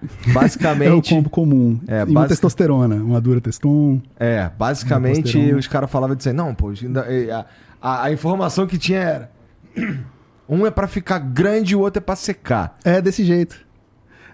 É 0.00 0.30
o 0.30 0.32
Basicamente, 0.32 1.10
combo 1.12 1.28
comum. 1.28 1.80
É, 1.88 2.02
e 2.02 2.04
uma 2.04 2.20
basic- 2.20 2.28
testosterona, 2.28 2.94
uma 2.94 3.20
dura 3.20 3.40
teston. 3.40 4.00
é, 4.16 4.48
basicamente 4.56 5.36
os 5.54 5.66
caras 5.66 5.90
falavam 5.90 6.14
disso 6.14 6.28
aí. 6.28 6.34
Não, 6.36 6.54
pô, 6.54 6.70
é, 6.72 7.32
a, 7.32 7.44
a, 7.82 8.04
a 8.04 8.12
informação 8.12 8.64
que 8.64 8.78
tinha 8.78 9.00
era: 9.00 9.30
um 10.48 10.66
é 10.66 10.70
pra 10.70 10.86
ficar 10.86 11.18
grande 11.18 11.72
e 11.72 11.76
o 11.76 11.80
outro 11.80 11.98
é 11.98 12.00
pra 12.04 12.16
secar. 12.16 12.78
É 12.84 13.00
desse 13.00 13.24
jeito. 13.24 13.56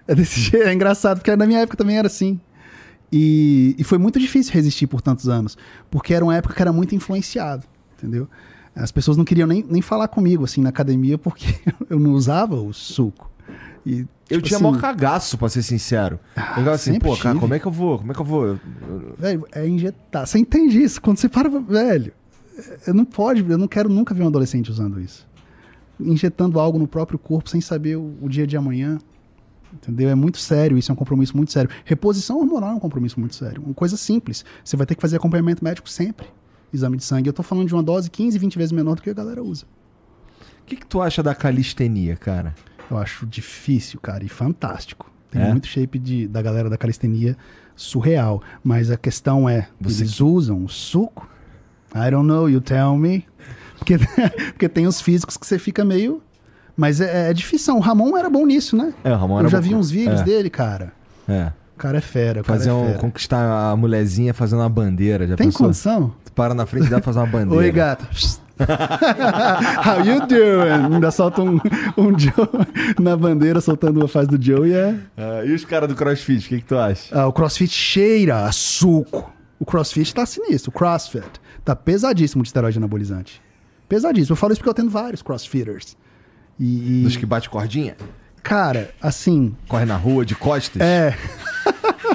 É 0.07 0.15
desse 0.15 0.39
jeito. 0.41 0.67
É 0.67 0.73
engraçado, 0.73 1.17
porque 1.17 1.35
na 1.35 1.45
minha 1.45 1.59
época 1.59 1.77
também 1.77 1.97
era 1.97 2.07
assim. 2.07 2.39
E, 3.11 3.75
e 3.77 3.83
foi 3.83 3.97
muito 3.97 4.19
difícil 4.19 4.53
resistir 4.53 4.87
por 4.87 5.01
tantos 5.01 5.29
anos. 5.29 5.57
Porque 5.89 6.13
era 6.13 6.23
uma 6.25 6.35
época 6.35 6.53
que 6.53 6.61
era 6.61 6.73
muito 6.73 6.95
influenciado, 6.95 7.65
entendeu? 7.97 8.27
As 8.75 8.91
pessoas 8.91 9.15
não 9.15 9.23
queriam 9.23 9.47
nem, 9.47 9.63
nem 9.69 9.81
falar 9.81 10.07
comigo, 10.09 10.43
assim, 10.43 10.61
na 10.61 10.69
academia, 10.69 11.17
porque 11.17 11.45
eu 11.89 11.99
não 11.99 12.11
usava 12.11 12.55
o 12.55 12.73
suco. 12.73 13.31
E, 13.85 13.99
Eu 14.29 14.37
tipo 14.37 14.47
tinha 14.47 14.57
assim, 14.57 14.63
maior 14.65 14.81
cagaço, 14.81 15.37
pra 15.37 15.47
ser 15.47 15.61
sincero. 15.61 16.19
eu 16.35 16.43
ficava 16.43 16.71
assim, 16.71 16.99
pô, 16.99 17.15
cara, 17.15 17.29
tive. 17.29 17.39
como 17.39 17.53
é 17.53 17.59
que 17.59 17.65
eu 17.67 17.71
vou? 17.71 17.99
Como 17.99 18.11
é 18.11 18.15
que 18.15 18.19
eu 18.21 18.25
vou? 18.25 18.45
Eu- 18.47 18.59
eu- 18.81 19.15
Velho, 19.17 19.47
é 19.53 19.67
injetar. 19.67 20.25
Você 20.25 20.39
entende 20.39 20.81
isso? 20.81 20.99
Quando 21.01 21.17
você 21.19 21.29
para. 21.29 21.47
Velho, 21.47 22.11
eu 22.87 22.93
não 22.93 23.05
pode, 23.05 23.45
eu 23.49 23.57
não 23.57 23.67
quero 23.67 23.87
nunca 23.87 24.13
ver 24.13 24.23
um 24.23 24.27
adolescente 24.27 24.71
usando 24.71 24.99
isso. 24.99 25.25
Injetando 25.99 26.59
algo 26.59 26.77
no 26.77 26.87
próprio 26.87 27.17
corpo 27.17 27.49
sem 27.49 27.61
saber 27.61 27.95
o, 27.97 28.13
o 28.21 28.29
dia 28.29 28.45
de 28.45 28.57
amanhã. 28.57 28.97
Entendeu? 29.73 30.09
É 30.09 30.15
muito 30.15 30.37
sério, 30.37 30.77
isso 30.77 30.91
é 30.91 30.93
um 30.93 30.95
compromisso 30.95 31.35
muito 31.35 31.51
sério. 31.51 31.69
Reposição 31.83 32.37
hormonal 32.39 32.71
é 32.71 32.73
um 32.75 32.79
compromisso 32.79 33.19
muito 33.19 33.35
sério. 33.35 33.61
Uma 33.63 33.73
coisa 33.73 33.97
simples. 33.97 34.45
Você 34.63 34.77
vai 34.77 34.85
ter 34.85 34.95
que 34.95 35.01
fazer 35.01 35.17
acompanhamento 35.17 35.63
médico 35.63 35.89
sempre. 35.89 36.27
Exame 36.73 36.97
de 36.97 37.03
sangue. 37.03 37.29
Eu 37.29 37.33
tô 37.33 37.43
falando 37.43 37.67
de 37.67 37.73
uma 37.73 37.83
dose 37.83 38.09
15, 38.09 38.37
20 38.39 38.57
vezes 38.57 38.71
menor 38.71 38.95
do 38.95 39.01
que 39.01 39.09
a 39.09 39.13
galera 39.13 39.43
usa. 39.43 39.65
O 40.61 40.65
que, 40.65 40.75
que 40.77 40.85
tu 40.85 41.01
acha 41.01 41.21
da 41.21 41.35
calistenia, 41.35 42.15
cara? 42.15 42.55
Eu 42.89 42.97
acho 42.97 43.25
difícil, 43.25 43.99
cara, 43.99 44.23
e 44.23 44.29
fantástico. 44.29 45.11
Tem 45.29 45.41
É? 45.41 45.49
muito 45.51 45.67
shape 45.67 45.99
de, 45.99 46.27
da 46.27 46.41
galera 46.41 46.69
da 46.69 46.77
calistenia 46.77 47.35
surreal. 47.75 48.41
Mas 48.63 48.89
a 48.89 48.97
questão 48.97 49.47
é, 49.49 49.67
Você- 49.81 50.03
eles 50.03 50.21
usam 50.21 50.63
o 50.63 50.69
suco? 50.69 51.29
I 51.93 52.09
don't 52.11 52.27
know, 52.27 52.49
you 52.49 52.61
tell 52.61 52.95
me. 52.97 53.25
Porque, 53.77 53.97
porque 54.53 54.69
tem 54.69 54.87
os 54.87 55.01
físicos 55.01 55.37
que 55.37 55.45
você 55.45 55.57
fica 55.59 55.83
meio... 55.85 56.21
Mas 56.77 56.99
é, 56.99 57.29
é 57.29 57.33
difícil. 57.33 57.73
O 57.77 57.79
Ramon 57.79 58.17
era 58.17 58.29
bom 58.29 58.45
nisso, 58.45 58.75
né? 58.75 58.93
É, 59.01 59.09
o 59.13 59.15
Ramon 59.15 59.37
era 59.39 59.47
Eu 59.47 59.51
já 59.51 59.61
bom- 59.61 59.67
vi 59.69 59.75
uns 59.75 59.89
vídeos 59.89 60.19
é. 60.19 60.23
dele, 60.25 60.49
cara. 60.49 60.91
É. 61.25 61.53
O 61.73 61.77
cara 61.77 61.99
é 61.99 62.01
fera, 62.01 62.43
cara 62.43 62.57
Fazer 62.57 62.69
é 62.69 62.73
um, 62.73 62.85
fera. 62.87 62.97
conquistar 62.99 63.71
a 63.71 63.75
mulherzinha 63.77 64.33
fazendo 64.33 64.59
uma 64.59 64.67
bandeira. 64.67 65.25
Já 65.25 65.37
Tem 65.37 65.47
pensou? 65.47 65.67
condição? 65.67 66.13
Tu 66.25 66.33
para 66.33 66.53
na 66.53 66.65
frente 66.65 66.87
e 66.87 66.89
dá 66.89 66.97
pra 66.97 67.05
fazer 67.13 67.19
uma 67.19 67.27
bandeira. 67.31 67.63
Oi, 67.63 67.71
gata. 67.71 68.05
How 69.85 70.03
you 70.05 70.25
doing? 70.27 70.93
Ainda 70.95 71.11
solta 71.11 71.41
um, 71.41 71.59
um 71.97 72.17
Joe 72.19 72.33
na 72.99 73.15
bandeira, 73.15 73.61
soltando 73.61 74.01
uma 74.01 74.07
fase 74.09 74.27
do 74.29 74.41
Joe 74.43 74.69
e 74.69 74.73
é... 74.73 74.95
Ah, 75.17 75.45
e 75.45 75.53
os 75.53 75.63
caras 75.65 75.87
do 75.87 75.95
crossfit, 75.95 76.45
o 76.45 76.49
que, 76.49 76.57
que 76.59 76.65
tu 76.65 76.77
acha? 76.77 77.17
Ah, 77.17 77.27
o 77.27 77.31
CrossFit 77.33 77.73
cheira 77.73 78.45
a 78.45 78.51
suco. 78.51 79.31
O 79.59 79.65
CrossFit 79.65 80.13
tá 80.13 80.25
sinistro. 80.25 80.71
O 80.71 80.73
CrossFit 80.73 81.25
tá 81.63 81.75
pesadíssimo 81.75 82.43
de 82.43 82.49
esteroide 82.49 82.77
anabolizante. 82.77 83.41
Pesadíssimo. 83.87 84.33
Eu 84.33 84.37
falo 84.37 84.53
isso 84.53 84.59
porque 84.61 84.69
eu 84.69 84.73
tenho 84.73 84.89
vários 84.89 85.21
CrossFitters. 85.21 85.95
E, 86.59 87.01
Dos 87.03 87.17
que 87.17 87.25
bate 87.25 87.49
cordinha? 87.49 87.95
cara, 88.41 88.91
assim, 89.01 89.55
Corre 89.67 89.85
na 89.85 89.97
rua 89.97 90.25
de 90.25 90.35
costas? 90.35 90.81
é. 90.81 91.17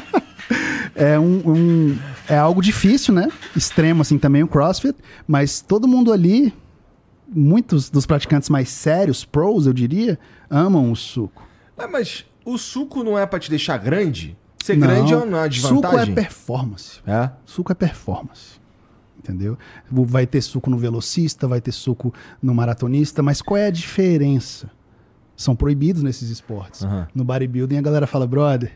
é 0.94 1.18
um, 1.18 1.42
um- 1.46 1.98
É 2.28 2.36
algo 2.38 2.62
difícil, 2.62 3.12
né? 3.12 3.28
Extremo, 3.56 4.02
assim, 4.02 4.16
também 4.18 4.42
o 4.42 4.48
CrossFit. 4.48 4.96
Mas 5.26 5.60
todo 5.60 5.88
mundo 5.88 6.12
ali, 6.12 6.54
muitos 7.28 7.90
dos 7.90 8.06
praticantes 8.06 8.48
mais 8.48 8.68
sérios, 8.68 9.24
pros, 9.24 9.66
eu 9.66 9.72
diria, 9.72 10.18
amam 10.48 10.92
o 10.92 10.96
suco. 10.96 11.42
Ah, 11.76 11.88
mas 11.88 12.24
o 12.44 12.56
suco 12.56 13.02
não 13.02 13.18
é 13.18 13.26
pra 13.26 13.38
te 13.40 13.50
deixar 13.50 13.78
grande? 13.78 14.36
Ser 14.62 14.76
Não, 14.76 14.86
grande 14.86 15.12
é 15.12 15.16
uma 15.16 15.24
Suco 15.26 15.38
é 15.44 15.48
desvantagem? 15.48 16.14
performance. 16.14 17.00
É? 17.06 17.30
Suco 17.46 17.72
é 17.72 17.74
performance. 17.74 18.59
Entendeu? 19.22 19.58
Vai 19.90 20.26
ter 20.26 20.40
suco 20.40 20.70
no 20.70 20.78
velocista, 20.78 21.46
vai 21.46 21.60
ter 21.60 21.72
suco 21.72 22.12
no 22.42 22.54
maratonista, 22.54 23.22
mas 23.22 23.42
qual 23.42 23.58
é 23.58 23.66
a 23.66 23.70
diferença? 23.70 24.70
São 25.36 25.54
proibidos 25.54 26.02
nesses 26.02 26.30
esportes. 26.30 26.82
Aham. 26.82 27.06
No 27.14 27.22
bodybuilding 27.22 27.76
a 27.76 27.82
galera 27.82 28.06
fala, 28.06 28.26
brother. 28.26 28.72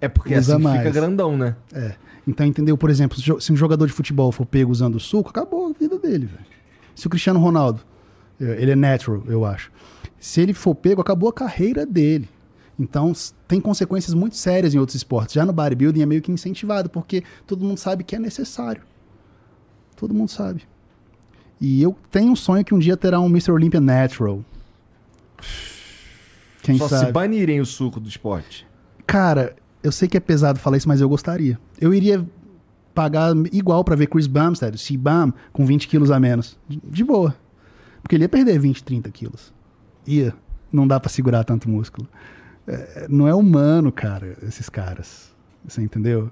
É 0.00 0.08
porque 0.08 0.36
Usa 0.36 0.56
assim 0.56 0.62
que 0.62 0.68
fica 0.70 0.82
mais. 0.82 0.94
grandão, 0.94 1.36
né? 1.36 1.56
É. 1.72 1.94
Então, 2.28 2.44
entendeu? 2.46 2.76
Por 2.76 2.90
exemplo, 2.90 3.18
se 3.40 3.52
um 3.52 3.56
jogador 3.56 3.86
de 3.86 3.92
futebol 3.92 4.30
for 4.30 4.44
pego 4.44 4.70
usando 4.70 5.00
suco, 5.00 5.30
acabou 5.30 5.70
a 5.70 5.72
vida 5.78 5.98
dele, 5.98 6.26
velho. 6.26 6.44
Se 6.94 7.06
o 7.06 7.10
Cristiano 7.10 7.40
Ronaldo, 7.40 7.80
eh, 8.40 8.56
ele 8.60 8.72
é 8.72 8.76
natural, 8.76 9.22
eu 9.26 9.44
acho. 9.44 9.72
Se 10.18 10.40
ele 10.42 10.52
for 10.52 10.74
pego, 10.74 11.00
acabou 11.00 11.28
a 11.28 11.32
carreira 11.32 11.86
dele. 11.86 12.28
Então, 12.78 13.12
tem 13.46 13.60
consequências 13.60 14.14
muito 14.14 14.36
sérias 14.36 14.74
em 14.74 14.78
outros 14.78 14.96
esportes. 14.96 15.34
Já 15.34 15.44
no 15.46 15.52
bodybuilding 15.52 16.02
é 16.02 16.06
meio 16.06 16.20
que 16.22 16.32
incentivado, 16.32 16.90
porque 16.90 17.22
todo 17.46 17.64
mundo 17.64 17.78
sabe 17.78 18.04
que 18.04 18.16
é 18.16 18.18
necessário. 18.18 18.82
Todo 19.96 20.14
mundo 20.14 20.30
sabe. 20.30 20.62
E 21.60 21.82
eu 21.82 21.96
tenho 22.10 22.32
um 22.32 22.36
sonho 22.36 22.64
que 22.64 22.74
um 22.74 22.78
dia 22.78 22.96
terá 22.96 23.20
um 23.20 23.26
Mr. 23.26 23.52
Olympia 23.52 23.80
Natural. 23.80 24.44
Quem 26.62 26.78
Só 26.78 26.88
sabe? 26.88 27.06
se 27.06 27.12
banirem 27.12 27.60
o 27.60 27.66
suco 27.66 28.00
do 28.00 28.08
esporte. 28.08 28.66
Cara, 29.06 29.54
eu 29.82 29.92
sei 29.92 30.08
que 30.08 30.16
é 30.16 30.20
pesado 30.20 30.58
falar 30.58 30.78
isso, 30.78 30.88
mas 30.88 31.00
eu 31.00 31.08
gostaria. 31.08 31.58
Eu 31.78 31.92
iria 31.92 32.24
pagar 32.94 33.34
igual 33.52 33.84
pra 33.84 33.96
ver 33.96 34.06
Chris 34.06 34.26
Bumstead, 34.26 34.76
o 34.76 34.98
Bum 34.98 35.32
com 35.52 35.66
20 35.66 35.88
quilos 35.88 36.10
a 36.10 36.18
menos. 36.18 36.58
De, 36.68 37.04
boa. 37.04 37.36
Porque 38.00 38.16
ele 38.16 38.24
ia 38.24 38.28
perder 38.28 38.58
20, 38.58 38.82
30 38.82 39.10
quilos. 39.10 39.52
Ia. 40.06 40.34
Não 40.72 40.86
dá 40.86 40.98
pra 40.98 41.10
segurar 41.10 41.44
tanto 41.44 41.68
músculo. 41.68 42.08
É, 42.66 43.06
não 43.08 43.28
é 43.28 43.34
humano, 43.34 43.92
cara, 43.92 44.36
esses 44.42 44.68
caras. 44.68 45.34
Você 45.66 45.82
entendeu? 45.82 46.30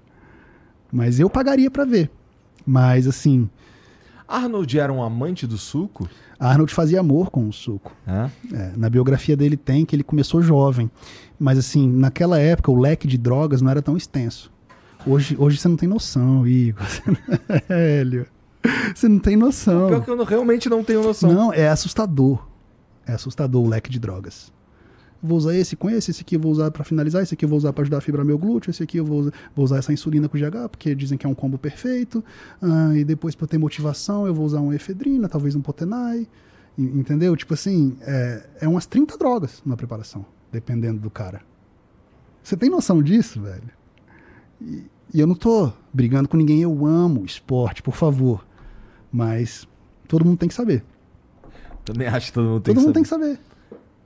Mas 0.91 1.21
eu 1.21 1.29
pagaria 1.29 1.71
pra 1.71 1.85
ver. 1.85 2.11
Mas 2.67 3.07
assim, 3.07 3.49
Arnold 4.27 4.79
era 4.79 4.93
um 4.93 5.03
amante 5.03 5.47
do 5.47 5.59
suco? 5.59 6.09
Arnold 6.39 6.73
fazia 6.75 7.01
amor 7.01 7.31
com 7.31 7.49
o 7.49 7.53
suco. 7.53 7.93
É? 8.07 8.31
É, 8.53 8.73
na 8.77 8.89
biografia 8.91 9.37
dele 9.37 9.57
tem 9.57 9.85
que 9.85 9.95
ele 9.95 10.03
começou 10.03 10.43
jovem. 10.43 10.91
Mas 11.39 11.59
assim, 11.59 11.89
naquela 11.91 12.39
época 12.39 12.71
o 12.71 12.79
leque 12.79 13.07
de 13.07 13.19
drogas 13.19 13.63
não 13.63 13.71
era 13.71 13.83
tão 13.83 13.97
extenso. 13.97 14.51
Hoje, 15.07 15.37
hoje 15.39 15.57
você 15.59 15.69
não 15.69 15.77
tem 15.77 15.89
noção, 15.89 16.47
Igor. 16.47 16.83
Velho. 17.69 18.27
Você 18.95 19.09
não 19.09 19.19
tem 19.19 19.37
noção. 19.37 19.89
Pior 19.89 20.05
que 20.05 20.11
eu 20.11 20.17
não- 20.17 20.25
realmente 20.25 20.69
não 20.69 20.85
tenho 20.85 21.03
noção. 21.03 21.33
Não, 21.33 21.53
é 21.53 21.69
assustador. 21.69 22.47
É 23.05 23.13
assustador 23.13 23.65
o 23.65 23.69
leque 23.69 23.91
de 23.91 23.99
drogas. 23.99 24.53
Vou 25.23 25.39
usar 25.39 25.55
esse 25.55 25.77
com 25.77 25.89
esse, 25.89 26.11
esse 26.11 26.23
aqui 26.23 26.35
eu 26.37 26.41
vou 26.41 26.51
usar 26.51 26.71
pra 26.73 26.83
finalizar, 26.83 27.23
esse 27.23 27.33
aqui 27.35 27.45
eu 27.45 27.49
vou 27.49 27.57
usar 27.57 27.73
pra 27.73 27.83
ajudar 27.83 27.99
a 27.99 28.01
fibrar 28.01 28.25
meu 28.25 28.37
glúteo, 28.37 28.71
esse 28.71 28.83
aqui 28.83 28.97
eu 28.97 29.05
vou, 29.05 29.21
usar- 29.21 29.33
vou 29.55 29.65
usar 29.65 29.79
essa 29.79 29.93
insulina 29.93 30.29
com 30.29 30.37
GH, 30.37 30.69
porque 30.71 30.95
dizem 30.97 31.17
que 31.17 31.25
é 31.25 31.29
um 31.29 31.35
combo 31.35 31.57
perfeito. 31.59 32.25
Ah, 32.61 32.91
e 32.97 33.05
depois 33.05 33.35
pra 33.37 33.47
ter 33.47 33.57
motivação 33.59 34.27
eu 34.27 34.35
vou 34.35 34.45
usar 34.45 34.61
uma 34.61 34.75
efedrina, 34.75 35.29
talvez 35.29 35.55
um 35.55 35.61
potenai. 35.61 36.27
Entendeu? 36.77 37.37
Tipo 37.37 37.55
assim, 37.55 37.97
é, 38.01 38.47
é 38.63 38.69
umas 38.69 38.87
30 38.87 39.17
drogas 39.19 39.63
na 39.65 39.77
preparação, 39.77 40.25
dependendo 40.51 40.99
do 41.01 41.11
cara. 41.11 41.43
Você 42.43 42.57
tem 42.57 42.69
noção 42.71 43.03
disso, 43.03 43.41
velho? 43.43 43.71
E, 44.61 44.85
e 45.15 45.21
eu 45.21 45.27
não 45.27 45.35
tô 45.35 45.71
brigando 45.93 46.29
com 46.29 46.37
ninguém, 46.37 46.63
eu 46.63 46.85
amo 46.87 47.25
esporte, 47.25 47.83
por 47.83 47.95
favor. 47.95 48.45
Mas 49.13 49.69
todo 50.09 50.25
mundo 50.25 50.39
tem 50.39 50.49
que 50.49 50.55
saber. 50.55 50.83
Também 51.85 52.09
acho 52.09 52.29
que 52.29 52.33
todo 52.33 52.45
mundo 52.49 52.61
tem 52.63 52.75
Todo 52.75 52.81
que 52.81 52.87
mundo 52.87 52.95
tem 52.95 53.05
saber. 53.05 53.37
que 53.37 53.37
saber. 53.37 53.52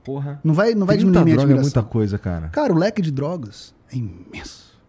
Porra. 0.07 0.39
Não 0.41 0.53
vai, 0.53 0.73
não 0.73 0.85
vai 0.85 0.95
30 0.95 1.11
diminuir 1.11 1.25
minha 1.25 1.35
droga 1.35 1.51
é 1.51 1.53
admiração. 1.55 1.81
muita 1.81 1.91
coisa, 1.91 2.17
cara. 2.17 2.47
Cara, 2.47 2.71
o 2.71 2.77
leque 2.77 3.01
de 3.01 3.11
drogas 3.11 3.75
é 3.91 3.97
imenso. 3.97 4.79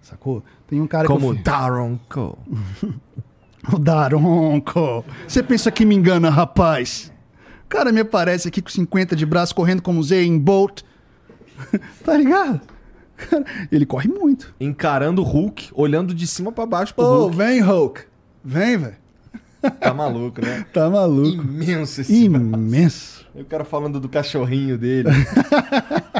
Sacou? 0.00 0.42
Tem 0.66 0.80
um 0.80 0.86
cara 0.88 1.06
Como 1.06 1.32
que 1.32 1.38
eu... 1.38 1.44
Daron 1.44 1.96
Cole. 2.08 2.36
O 3.72 3.78
Daronco. 3.78 5.04
Você 5.28 5.40
pensa 5.40 5.70
que 5.70 5.84
me 5.84 5.94
engana, 5.94 6.28
rapaz? 6.28 7.12
O 7.64 7.68
cara 7.68 7.92
me 7.92 8.00
aparece 8.00 8.48
aqui 8.48 8.60
com 8.60 8.68
50 8.68 9.14
de 9.14 9.24
braço 9.24 9.54
correndo 9.54 9.80
como 9.80 10.00
o 10.00 10.02
Zayn 10.02 10.36
Bolt. 10.36 10.82
tá 12.04 12.16
ligado? 12.16 12.60
Cara, 13.16 13.44
ele 13.70 13.86
corre 13.86 14.08
muito. 14.08 14.52
Encarando 14.58 15.22
o 15.22 15.24
Hulk, 15.24 15.70
olhando 15.72 16.12
de 16.12 16.26
cima 16.26 16.50
pra 16.50 16.66
baixo 16.66 16.92
pro 16.92 17.04
Ô, 17.04 17.18
Hulk. 17.26 17.36
vem, 17.36 17.60
Hulk. 17.60 18.00
Vem, 18.44 18.76
velho. 18.76 18.96
Tá 19.78 19.94
maluco, 19.94 20.44
né? 20.44 20.66
Tá 20.74 20.90
maluco. 20.90 21.40
Imenso 21.44 22.00
esse 22.00 22.28
braço. 22.28 22.44
Imenso. 22.44 23.21
E 23.21 23.21
o 23.40 23.44
cara 23.44 23.64
falando 23.64 23.98
do 23.98 24.08
cachorrinho 24.08 24.76
dele. 24.76 25.08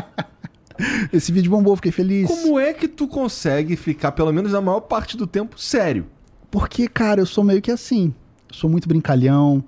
Esse 1.12 1.30
vídeo 1.30 1.50
bombou, 1.50 1.76
fiquei 1.76 1.92
feliz. 1.92 2.26
Como 2.26 2.58
é 2.58 2.72
que 2.72 2.88
tu 2.88 3.06
consegue 3.06 3.76
ficar, 3.76 4.12
pelo 4.12 4.32
menos 4.32 4.52
na 4.52 4.60
maior 4.60 4.80
parte 4.80 5.16
do 5.16 5.26
tempo, 5.26 5.60
sério? 5.60 6.06
Porque, 6.50 6.88
cara, 6.88 7.20
eu 7.20 7.26
sou 7.26 7.44
meio 7.44 7.60
que 7.60 7.70
assim. 7.70 8.14
Eu 8.48 8.54
sou 8.54 8.70
muito 8.70 8.88
brincalhão. 8.88 9.62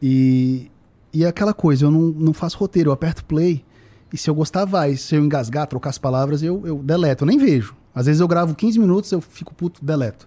E, 0.00 0.70
e 1.12 1.24
é 1.24 1.28
aquela 1.28 1.54
coisa, 1.54 1.86
eu 1.86 1.90
não, 1.90 2.00
não 2.00 2.32
faço 2.32 2.58
roteiro, 2.58 2.90
eu 2.90 2.92
aperto 2.92 3.24
play. 3.24 3.64
E 4.12 4.16
se 4.16 4.28
eu 4.28 4.34
gostar, 4.34 4.64
vai. 4.64 4.96
Se 4.96 5.16
eu 5.16 5.24
engasgar, 5.24 5.66
trocar 5.66 5.90
as 5.90 5.98
palavras, 5.98 6.42
eu, 6.42 6.64
eu 6.66 6.78
deleto. 6.78 7.24
Eu 7.24 7.26
nem 7.26 7.38
vejo. 7.38 7.74
Às 7.94 8.06
vezes 8.06 8.20
eu 8.20 8.28
gravo 8.28 8.54
15 8.54 8.78
minutos, 8.78 9.10
eu 9.10 9.20
fico 9.20 9.54
puto, 9.54 9.84
deleto. 9.84 10.26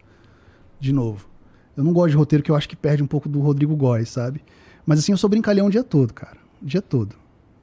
De 0.80 0.91
novo. 0.91 1.28
Eu 1.76 1.84
não 1.84 1.93
gosto 1.93 2.12
de 2.12 2.18
roteiro 2.18 2.43
que 2.43 2.49
eu 2.49 2.55
acho 2.55 2.68
que 2.68 2.76
perde 2.76 3.03
um 3.03 3.08
pouco 3.08 3.30
do 3.30 3.39
Rodrigo 3.39 3.76
Góes, 3.76 4.10
sabe? 4.10 4.43
Mas 4.86 4.99
assim, 4.99 5.12
eu 5.12 5.18
sou 5.18 5.30
brincalhão 5.30 5.68
o 5.68 5.70
dia 5.70 5.84
todo, 5.84 6.14
cara. 6.14 6.47
Dia 6.62 6.82
todo. 6.82 7.16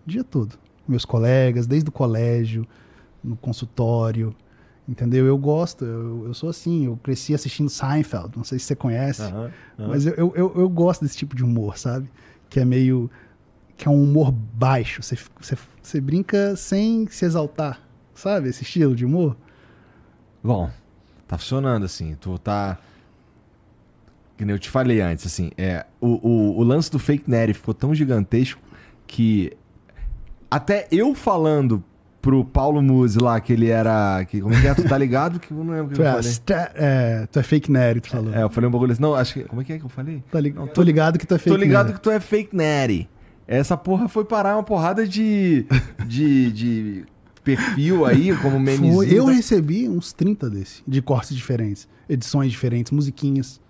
Dia 0.07 0.25
todo. 0.25 0.59
Meus 0.87 1.05
colegas, 1.05 1.67
desde 1.67 1.89
o 1.89 1.93
colégio, 1.93 2.67
no 3.23 3.37
consultório. 3.37 4.35
Entendeu? 4.87 5.25
Eu 5.25 5.39
gosto, 5.39 5.85
eu, 5.85 6.27
eu 6.27 6.35
sou 6.35 6.51
assim. 6.51 6.87
Eu 6.87 6.99
cresci 7.03 7.35
assistindo 7.35 7.71
Seinfeld, 7.71 8.37
não 8.37 8.45
sei 8.45 8.59
se 8.59 8.67
você 8.67 8.77
conhece. 8.77 9.23
Mas 9.79 10.07
eu, 10.07 10.33
eu, 10.35 10.53
eu, 10.55 10.69
gosto 10.69 11.03
desse 11.03 11.17
tipo 11.17 11.35
de 11.35 11.43
humor, 11.43 11.79
sabe? 11.79 12.09
Que 12.51 12.61
é 12.61 12.65
meio. 12.65 13.11
que 13.79 13.89
é 13.89 13.91
um 13.91 14.03
humor 14.03 14.31
baixo. 14.31 15.03
Você, 15.03 15.17
você, 15.41 15.57
você 15.83 16.01
brinca 16.01 16.55
sem 16.55 17.07
se 17.09 17.25
exaltar, 17.25 17.81
sabe? 18.15 18.51
Esse 18.51 18.63
estilo 18.63 18.95
de 18.95 19.07
humor. 19.07 19.35
Bom, 20.43 20.71
tá 21.27 21.39
funcionando 21.39 21.85
assim. 21.85 22.15
Tu 22.21 22.39
tá. 22.39 22.79
Que 24.37 24.45
nem 24.45 24.55
eu 24.55 24.59
te 24.59 24.69
falei 24.69 25.01
antes, 25.01 25.25
assim. 25.25 25.51
É, 25.57 25.87
o, 25.99 26.29
o, 26.29 26.59
o 26.59 26.63
lance 26.63 26.91
do 26.91 26.99
fake 26.99 27.31
nerd 27.31 27.55
ficou 27.55 27.73
tão 27.73 27.95
gigantesco 27.95 28.61
que. 29.07 29.53
Até 30.51 30.87
eu 30.91 31.15
falando 31.15 31.83
pro 32.23 32.45
Paulo 32.45 32.81
Musi 32.81 33.19
lá 33.19 33.41
que 33.41 33.53
ele 33.53 33.69
era. 33.69 34.25
Que, 34.25 34.41
como 34.41 34.55
é 34.55 34.61
que 34.61 34.67
é? 34.67 34.75
Tu 34.75 34.85
tá 34.89 34.97
ligado? 34.97 35.39
Que 35.41 35.51
eu 35.51 35.65
não 35.65 35.73
lembro 35.75 35.87
o 35.87 35.89
que 35.91 35.95
Tu 35.97 36.03
eu 36.03 36.07
é, 36.07 36.23
falei. 36.23 36.69
é, 36.77 37.27
tu 37.31 37.39
é 37.39 37.43
fake 37.43 37.71
nerd, 37.71 38.01
tu 38.01 38.09
falou. 38.11 38.33
É, 38.35 38.43
eu 38.43 38.51
falei 38.51 38.69
um 38.69 38.73
bagulho 38.73 38.93
assim. 38.93 39.03
Não, 39.03 39.15
acho 39.15 39.35
que. 39.35 39.45
Como 39.45 39.61
é 39.61 39.65
que 39.65 39.73
é 39.73 39.79
que 39.79 39.85
eu 39.85 39.89
falei? 39.89 40.23
Tá 40.31 40.41
Não, 40.41 40.67
tô 40.67 40.83
ligado 40.83 41.19
que 41.19 41.27
tu 41.27 41.35
é 41.35 41.39
fake 41.39 41.57
Tô 41.57 41.63
ligado 41.63 41.87
nerd. 41.87 41.97
que 41.99 42.03
tu 42.03 42.11
é 42.11 42.21
fake 42.21 42.57
nerd. 42.57 43.09
Essa 43.47 43.77
porra 43.77 44.09
foi 44.09 44.25
parar 44.25 44.57
uma 44.57 44.63
porrada 44.63 45.07
de. 45.07 45.67
de, 46.07 46.51
de 46.53 47.05
perfil 47.43 48.07
aí, 48.07 48.35
como 48.39 48.59
memezinho. 48.59 48.95
Foi. 48.95 49.13
Eu 49.13 49.27
recebi 49.27 49.87
uns 49.89 50.13
30 50.15 50.49
desse, 50.49 50.83
de 50.89 51.03
cortes 51.03 51.37
diferentes, 51.37 51.87
edições 52.09 52.51
diferentes, 52.51 52.91
musiquinhas. 52.91 53.61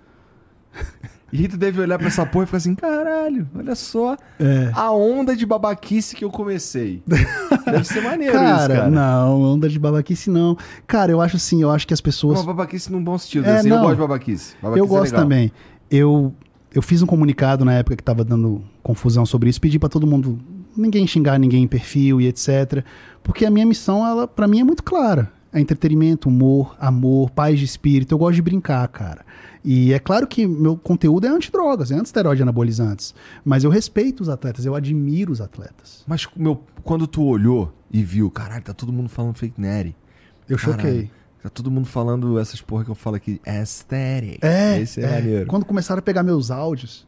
E 1.37 1.49
tu 1.49 1.57
deve 1.57 1.81
olhar 1.81 1.99
pra 1.99 2.07
essa 2.07 2.25
porra 2.25 2.45
e 2.45 2.47
ficar 2.47 2.59
assim, 2.59 2.77
caralho, 2.77 3.49
olha 3.57 3.75
só 3.75 4.17
É. 4.39 4.71
a 4.73 4.93
onda 4.93 5.35
de 5.35 5.45
babaquice 5.45 6.15
que 6.15 6.25
eu 6.25 6.31
comecei. 6.31 7.03
Deve 7.67 7.83
ser 7.85 8.03
maneiro 8.03 8.33
Cara, 8.35 8.57
isso, 8.59 8.69
cara. 8.69 8.89
não, 8.91 9.43
onda 9.43 9.69
de 9.69 9.77
babaquice 9.79 10.31
não. 10.31 10.57
Cara, 10.87 11.11
eu 11.11 11.21
acho 11.21 11.37
assim, 11.37 11.61
eu 11.61 11.73
acho 11.73 11.89
que 11.89 11.93
as 11.93 12.01
pessoas. 12.01 12.39
Uma 12.39 12.55
babaquice 12.55 12.93
num 12.93 13.03
bom 13.03 13.19
sentido. 13.19 13.47
É, 13.47 13.57
assim, 13.57 13.69
eu 13.69 13.75
não. 13.75 13.83
gosto 13.83 13.95
de 13.97 14.01
babaquice. 14.03 14.55
Babaquice 14.63 14.79
eu 14.79 14.85
é 14.85 14.89
gosto 15.01 15.15
também. 15.15 15.51
Eu, 15.91 16.33
eu 16.73 16.81
fiz 16.81 17.03
um 17.03 17.07
comunicado 17.07 17.65
na 17.65 17.73
época 17.73 17.97
que 17.97 18.03
tava 18.05 18.23
dando 18.23 18.63
confusão 18.81 19.27
sobre 19.27 19.51
isso, 19.51 19.61
pedi 19.61 19.77
pra 19.79 19.89
todo 19.89 20.07
mundo 20.07 20.39
ninguém 20.77 21.05
xingar 21.05 21.37
ninguém 21.39 21.65
em 21.65 21.69
perfil 21.69 22.21
e 22.21 22.29
etc. 22.29 22.85
Porque 23.25 23.45
a 23.45 23.51
minha 23.51 23.67
missão, 23.67 24.07
ela 24.07 24.29
para 24.29 24.47
mim 24.47 24.61
é 24.61 24.65
muito 24.65 24.85
clara. 24.85 25.33
É 25.53 25.61
entretenimento, 25.61 26.29
humor, 26.29 26.77
amor, 26.79 27.31
paz 27.31 27.59
de 27.59 27.65
espírito. 27.65 28.13
Eu 28.13 28.19
gosto 28.19 28.35
de 28.37 28.43
brincar, 28.43 28.87
cara. 28.89 29.25
E 29.65 29.93
é 29.95 29.99
claro 29.99 30.27
que 30.27 30.47
meu 30.47 30.77
conteúdo 30.77 31.27
é 31.27 31.31
antidrogas, 31.31 31.91
é 31.91 31.95
anti-esteroide 31.95 32.43
anabolizantes. 32.43 33.15
Mas 33.45 33.65
eu 33.65 33.71
respeito 33.71 34.21
os 34.21 34.29
atletas, 34.29 34.67
eu 34.67 34.75
admiro 34.75 35.33
os 35.33 35.41
atletas. 35.41 36.05
Mas, 36.07 36.29
meu, 36.37 36.63
quando 36.83 37.07
tu 37.07 37.23
olhou 37.25 37.73
e 37.91 38.03
viu, 38.03 38.31
caralho, 38.31 38.63
tá 38.63 38.75
todo 38.75 38.93
mundo 38.93 39.09
falando 39.09 39.37
fake 39.39 39.59
nerd. 39.59 39.97
Eu 40.49 40.59
Caralho. 40.59 40.81
choquei. 40.83 41.11
Tá 41.43 41.49
todo 41.49 41.71
mundo 41.71 41.87
falando 41.87 42.39
essas 42.39 42.61
porra 42.61 42.85
que 42.85 42.91
eu 42.91 42.95
falo 42.95 43.17
aqui. 43.17 43.41
Aesthetic. 43.47 44.39
É, 44.45 44.81
Esse 44.81 45.01
é, 45.01 45.05
é. 45.05 45.11
maneiro. 45.11 45.47
Quando 45.47 45.65
começaram 45.65 45.99
a 45.99 46.03
pegar 46.03 46.23
meus 46.23 46.51
áudios 46.51 47.07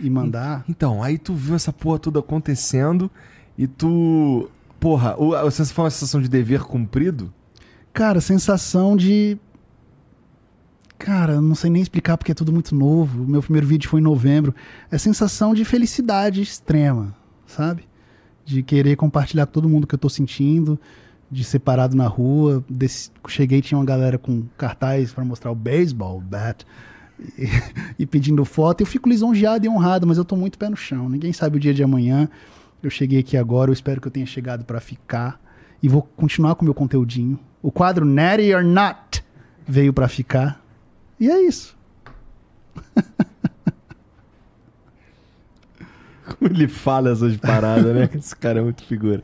e 0.00 0.08
mandar. 0.10 0.64
Então, 0.68 1.02
aí 1.02 1.16
tu 1.18 1.32
viu 1.34 1.54
essa 1.54 1.72
porra 1.72 1.98
toda 1.98 2.18
acontecendo 2.18 3.10
e 3.56 3.66
tu. 3.66 4.50
Porra, 4.80 5.16
o- 5.18 5.34
a 5.34 5.50
foi 5.50 5.84
uma 5.84 5.90
sensação 5.90 6.20
de 6.20 6.28
dever 6.28 6.60
cumprido? 6.62 7.32
Cara, 7.92 8.20
sensação 8.20 8.96
de. 8.96 9.38
Cara, 10.98 11.40
não 11.40 11.54
sei 11.54 11.70
nem 11.70 11.80
explicar 11.80 12.16
porque 12.18 12.32
é 12.32 12.34
tudo 12.34 12.52
muito 12.52 12.74
novo. 12.74 13.22
O 13.22 13.26
meu 13.26 13.40
primeiro 13.40 13.66
vídeo 13.66 13.88
foi 13.88 14.00
em 14.00 14.02
novembro. 14.02 14.54
É 14.90 14.98
sensação 14.98 15.54
de 15.54 15.64
felicidade 15.64 16.42
extrema, 16.42 17.14
sabe? 17.46 17.84
De 18.44 18.62
querer 18.62 18.96
compartilhar 18.96 19.46
com 19.46 19.52
todo 19.52 19.68
mundo 19.68 19.84
o 19.84 19.86
que 19.86 19.94
eu 19.94 19.98
tô 19.98 20.08
sentindo, 20.08 20.78
de 21.30 21.44
ser 21.44 21.60
parado 21.60 21.96
na 21.96 22.08
rua. 22.08 22.64
Desse... 22.68 23.10
Cheguei 23.28 23.62
tinha 23.62 23.78
uma 23.78 23.84
galera 23.84 24.18
com 24.18 24.42
cartaz 24.56 25.12
para 25.12 25.24
mostrar 25.24 25.52
o 25.52 25.54
baseball 25.54 26.20
bat 26.20 26.66
e, 27.38 27.46
e 28.02 28.06
pedindo 28.06 28.44
foto. 28.44 28.80
Eu 28.80 28.86
fico 28.86 29.08
lisonjeado 29.08 29.64
e 29.64 29.68
honrado, 29.68 30.04
mas 30.04 30.18
eu 30.18 30.24
tô 30.24 30.34
muito 30.34 30.58
pé 30.58 30.68
no 30.68 30.76
chão. 30.76 31.08
Ninguém 31.08 31.32
sabe 31.32 31.58
o 31.58 31.60
dia 31.60 31.72
de 31.72 31.82
amanhã. 31.82 32.28
Eu 32.82 32.90
cheguei 32.90 33.20
aqui 33.20 33.36
agora, 33.36 33.70
eu 33.70 33.72
espero 33.72 34.00
que 34.00 34.08
eu 34.08 34.12
tenha 34.12 34.26
chegado 34.26 34.64
para 34.64 34.80
ficar 34.80 35.40
e 35.80 35.88
vou 35.88 36.02
continuar 36.02 36.56
com 36.56 36.62
o 36.62 36.64
meu 36.64 36.74
conteúdinho. 36.74 37.38
O 37.62 37.70
quadro 37.70 38.04
Natty 38.04 38.52
or 38.52 38.64
Not 38.64 39.22
veio 39.66 39.92
para 39.92 40.08
ficar. 40.08 40.67
E 41.20 41.30
é 41.30 41.40
isso. 41.42 41.76
Como 46.38 46.50
ele 46.50 46.68
fala 46.68 47.10
essas 47.10 47.36
paradas, 47.36 47.94
né? 47.94 48.08
Esse 48.14 48.36
cara 48.36 48.60
é 48.60 48.62
muito 48.62 48.84
figura. 48.84 49.22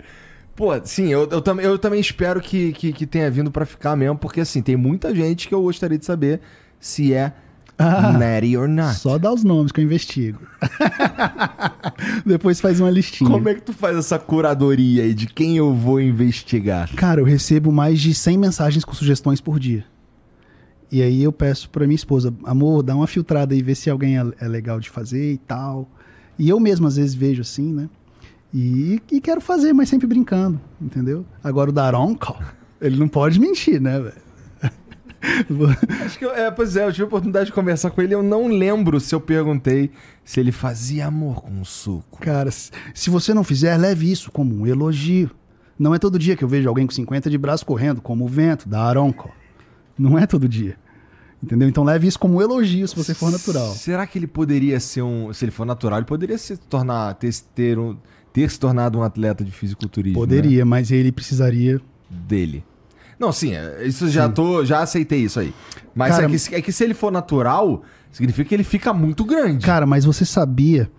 Pô, 0.56 0.70
sim, 0.84 1.08
eu, 1.08 1.28
eu, 1.30 1.40
também, 1.42 1.66
eu 1.66 1.78
também 1.78 2.00
espero 2.00 2.40
que, 2.40 2.72
que, 2.72 2.92
que 2.92 3.06
tenha 3.06 3.30
vindo 3.30 3.50
pra 3.50 3.66
ficar 3.66 3.96
mesmo, 3.96 4.16
porque 4.16 4.40
assim, 4.40 4.62
tem 4.62 4.76
muita 4.76 5.14
gente 5.14 5.48
que 5.48 5.54
eu 5.54 5.62
gostaria 5.62 5.98
de 5.98 6.04
saber 6.04 6.40
se 6.78 7.12
é 7.12 7.32
Ah, 7.76 8.12
natty 8.12 8.56
or 8.56 8.68
not. 8.68 8.94
Só 8.94 9.18
dá 9.18 9.32
os 9.32 9.42
nomes 9.42 9.72
que 9.72 9.80
eu 9.80 9.84
investigo. 9.84 10.40
Depois 12.24 12.60
faz 12.60 12.78
uma 12.80 12.90
listinha. 12.90 13.28
Como 13.28 13.48
é 13.48 13.54
que 13.54 13.62
tu 13.62 13.72
faz 13.72 13.96
essa 13.96 14.16
curadoria 14.18 15.02
aí 15.02 15.12
de 15.12 15.26
quem 15.26 15.56
eu 15.56 15.74
vou 15.74 16.00
investigar? 16.00 16.88
Cara, 16.94 17.20
eu 17.20 17.24
recebo 17.24 17.72
mais 17.72 18.00
de 18.00 18.14
100 18.14 18.38
mensagens 18.38 18.84
com 18.84 18.94
sugestões 18.94 19.40
por 19.40 19.58
dia. 19.58 19.84
E 20.90 21.02
aí 21.02 21.22
eu 21.22 21.32
peço 21.32 21.68
pra 21.70 21.86
minha 21.86 21.96
esposa, 21.96 22.32
amor, 22.44 22.82
dá 22.82 22.94
uma 22.94 23.06
filtrada 23.06 23.54
aí, 23.54 23.62
vê 23.62 23.74
se 23.74 23.90
alguém 23.90 24.18
é, 24.18 24.24
é 24.40 24.48
legal 24.48 24.78
de 24.78 24.90
fazer 24.90 25.32
e 25.32 25.38
tal. 25.38 25.88
E 26.38 26.48
eu 26.48 26.58
mesmo 26.60 26.86
às 26.86 26.96
vezes 26.96 27.14
vejo 27.14 27.42
assim, 27.42 27.72
né? 27.72 27.88
E, 28.52 29.02
e 29.10 29.20
quero 29.20 29.40
fazer, 29.40 29.72
mas 29.72 29.88
sempre 29.88 30.06
brincando, 30.06 30.60
entendeu? 30.80 31.24
Agora 31.42 31.70
o 31.70 31.72
Daronco, 31.72 32.38
ele 32.80 32.96
não 32.96 33.08
pode 33.08 33.40
mentir, 33.40 33.80
né, 33.80 34.00
velho? 34.00 34.24
Acho 36.04 36.18
que 36.18 36.24
eu, 36.24 36.30
é, 36.30 36.50
pois 36.50 36.76
é, 36.76 36.84
eu 36.84 36.92
tive 36.92 37.04
a 37.04 37.06
oportunidade 37.06 37.46
de 37.46 37.52
conversar 37.52 37.90
com 37.90 38.02
ele. 38.02 38.14
Eu 38.14 38.22
não 38.22 38.46
lembro 38.46 39.00
se 39.00 39.14
eu 39.14 39.20
perguntei 39.20 39.90
se 40.22 40.38
ele 40.38 40.52
fazia 40.52 41.06
amor 41.06 41.42
com 41.42 41.60
o 41.60 41.64
suco. 41.64 42.20
Cara, 42.20 42.50
se 42.50 42.70
se 42.92 43.10
você 43.10 43.32
não 43.32 43.42
fizer, 43.42 43.76
leve 43.76 44.10
isso 44.10 44.30
como 44.30 44.54
um 44.54 44.66
elogio. 44.66 45.30
Não 45.78 45.94
é 45.94 45.98
todo 45.98 46.18
dia 46.18 46.36
que 46.36 46.44
eu 46.44 46.48
vejo 46.48 46.68
alguém 46.68 46.86
com 46.86 46.92
50 46.92 47.28
de 47.28 47.38
braço 47.38 47.66
correndo, 47.66 48.00
como 48.00 48.24
o 48.24 48.28
vento, 48.28 48.68
da 48.68 48.82
Aronco. 48.82 49.34
Não 49.98 50.18
é 50.18 50.26
todo 50.26 50.48
dia. 50.48 50.76
Entendeu? 51.42 51.68
Então 51.68 51.84
leve 51.84 52.06
isso 52.06 52.18
como 52.18 52.38
um 52.38 52.42
elogio 52.42 52.88
se 52.88 52.96
você 52.96 53.14
for 53.14 53.30
natural. 53.30 53.72
Será 53.74 54.06
que 54.06 54.18
ele 54.18 54.26
poderia 54.26 54.80
ser 54.80 55.02
um. 55.02 55.32
Se 55.32 55.44
ele 55.44 55.52
for 55.52 55.66
natural, 55.66 55.98
ele 55.98 56.06
poderia 56.06 56.38
se 56.38 56.56
tornar. 56.56 57.14
ter, 57.14 57.30
ter, 57.54 57.78
um, 57.78 57.96
ter 58.32 58.50
se 58.50 58.58
tornado 58.58 58.98
um 58.98 59.02
atleta 59.02 59.44
de 59.44 59.50
fisiculturismo? 59.50 60.18
né? 60.18 60.26
Poderia, 60.26 60.64
mas 60.64 60.90
ele 60.90 61.12
precisaria. 61.12 61.80
Dele. 62.08 62.64
Não, 63.18 63.32
sim, 63.32 63.54
é, 63.54 63.86
isso 63.86 64.08
já 64.08 64.28
tô. 64.28 64.64
Já 64.64 64.80
aceitei 64.80 65.20
isso 65.20 65.38
aí. 65.38 65.54
Mas 65.94 66.14
Cara, 66.14 66.26
é, 66.26 66.28
que, 66.28 66.54
é 66.54 66.62
que 66.62 66.72
se 66.72 66.82
ele 66.82 66.94
for 66.94 67.12
natural, 67.12 67.82
significa 68.10 68.48
que 68.48 68.54
ele 68.54 68.64
fica 68.64 68.92
muito 68.94 69.24
grande. 69.24 69.64
Cara, 69.64 69.84
mas 69.84 70.04
você 70.04 70.24
sabia 70.24 70.90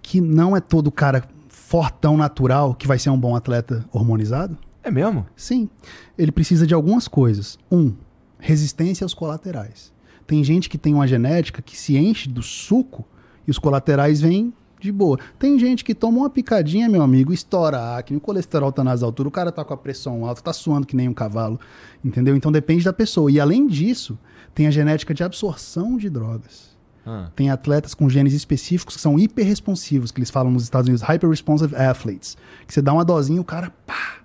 que 0.00 0.20
não 0.20 0.56
é 0.56 0.60
todo 0.60 0.90
cara 0.92 1.24
fortão 1.48 2.16
natural 2.16 2.74
que 2.74 2.86
vai 2.86 2.98
ser 2.98 3.10
um 3.10 3.18
bom 3.18 3.36
atleta 3.36 3.84
hormonizado? 3.92 4.56
É 4.82 4.90
mesmo? 4.90 5.26
Sim. 5.36 5.68
Ele 6.16 6.32
precisa 6.32 6.66
de 6.66 6.72
algumas 6.72 7.06
coisas. 7.06 7.58
Um, 7.70 7.92
resistência 8.38 9.04
aos 9.04 9.14
colaterais. 9.14 9.92
Tem 10.26 10.42
gente 10.44 10.68
que 10.68 10.78
tem 10.78 10.94
uma 10.94 11.06
genética 11.06 11.62
que 11.62 11.76
se 11.76 11.96
enche 11.96 12.28
do 12.28 12.42
suco 12.42 13.04
e 13.46 13.50
os 13.50 13.58
colaterais 13.58 14.20
vêm 14.20 14.52
de 14.80 14.92
boa. 14.92 15.18
Tem 15.38 15.58
gente 15.58 15.84
que 15.84 15.94
toma 15.94 16.18
uma 16.18 16.30
picadinha, 16.30 16.88
meu 16.88 17.02
amigo, 17.02 17.32
estoura 17.32 17.78
a 17.78 17.98
acne, 17.98 18.18
o 18.18 18.20
colesterol 18.20 18.70
tá 18.70 18.84
nas 18.84 19.02
alturas, 19.02 19.28
o 19.28 19.32
cara 19.32 19.50
tá 19.50 19.64
com 19.64 19.74
a 19.74 19.76
pressão 19.76 20.24
alta, 20.24 20.42
tá 20.42 20.52
suando 20.52 20.86
que 20.86 20.94
nem 20.94 21.08
um 21.08 21.14
cavalo, 21.14 21.58
entendeu? 22.04 22.36
Então 22.36 22.52
depende 22.52 22.84
da 22.84 22.92
pessoa. 22.92 23.30
E 23.30 23.40
além 23.40 23.66
disso, 23.66 24.18
tem 24.54 24.66
a 24.66 24.70
genética 24.70 25.12
de 25.12 25.24
absorção 25.24 25.96
de 25.96 26.08
drogas. 26.08 26.76
Ah. 27.06 27.30
Tem 27.34 27.48
atletas 27.48 27.94
com 27.94 28.08
genes 28.08 28.34
específicos 28.34 28.96
que 28.96 29.00
são 29.00 29.18
hiperresponsivos, 29.18 30.12
que 30.12 30.18
eles 30.20 30.30
falam 30.30 30.52
nos 30.52 30.62
Estados 30.62 30.88
Unidos, 30.88 31.02
hyper-responsive 31.02 31.74
athletes. 31.74 32.36
Que 32.66 32.74
você 32.74 32.82
dá 32.82 32.92
uma 32.92 33.04
dosinha, 33.04 33.40
o 33.40 33.44
cara 33.44 33.72
pá! 33.86 34.18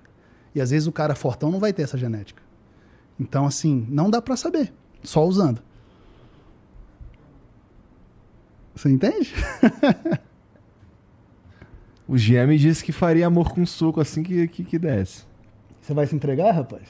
E 0.53 0.59
às 0.59 0.70
vezes 0.70 0.86
o 0.86 0.91
cara 0.91 1.16
fortão 1.16 1.49
não 1.49 1.59
vai 1.59 1.72
ter 1.72 1.84
essa 1.84 1.97
genética. 1.97 2.43
Então, 3.20 3.45
assim, 3.45 3.86
não 3.89 4.09
dá 4.09 4.22
pra 4.22 4.36
saber, 4.36 4.74
só 5.03 5.26
usando. 5.26 5.61
Você 8.76 8.89
entende? 8.89 9.34
O 12.07 12.18
Jean 12.18 12.47
me 12.47 12.57
disse 12.57 12.84
que 12.84 12.91
faria 12.91 13.26
amor 13.26 13.53
com 13.53 13.66
suco 13.66 14.01
assim 14.01 14.24
que, 14.24 14.47
que, 14.47 14.64
que 14.64 14.78
desse. 14.78 15.24
Você 15.82 15.93
vai 15.93 16.05
se 16.05 16.14
entregar, 16.16 16.51
rapaz? 16.51 16.84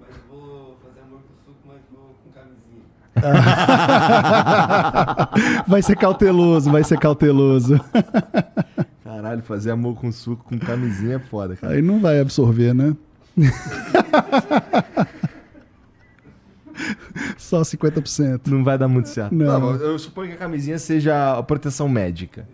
Mas 0.00 0.08
vou 0.30 0.76
fazer 0.82 1.00
amor 1.00 1.20
com 1.20 1.34
suco, 1.44 1.58
mas 1.66 1.80
vou 1.90 2.14
com 2.24 2.30
camisinha. 2.30 2.84
Vai 5.66 5.82
ser 5.82 5.96
cauteloso, 5.96 6.70
vai 6.70 6.84
ser 6.84 6.98
cauteloso. 6.98 7.80
Caralho, 9.02 9.42
fazer 9.42 9.72
amor 9.72 9.96
com 9.96 10.12
suco 10.12 10.44
com 10.44 10.58
camisinha 10.58 11.16
é 11.16 11.18
foda, 11.18 11.56
cara. 11.56 11.74
Aí 11.74 11.82
não 11.82 12.00
vai 12.00 12.20
absorver, 12.20 12.72
né? 12.72 12.96
Só 17.38 17.62
50%. 17.62 18.48
Não 18.48 18.64
vai 18.64 18.76
dar 18.76 18.88
muito 18.88 19.08
certo. 19.08 19.32
Não. 19.32 19.78
Tá 19.78 19.84
eu 19.84 19.98
suponho 19.98 20.28
que 20.30 20.34
a 20.34 20.38
camisinha 20.38 20.78
seja 20.78 21.38
a 21.38 21.42
proteção 21.42 21.88
médica. 21.88 22.46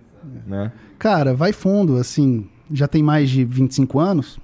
Né? 0.46 0.70
Cara, 0.98 1.34
vai 1.34 1.52
fundo, 1.52 1.96
assim, 1.96 2.48
já 2.70 2.86
tem 2.86 3.02
mais 3.02 3.30
de 3.30 3.44
25 3.44 3.98
anos, 3.98 4.38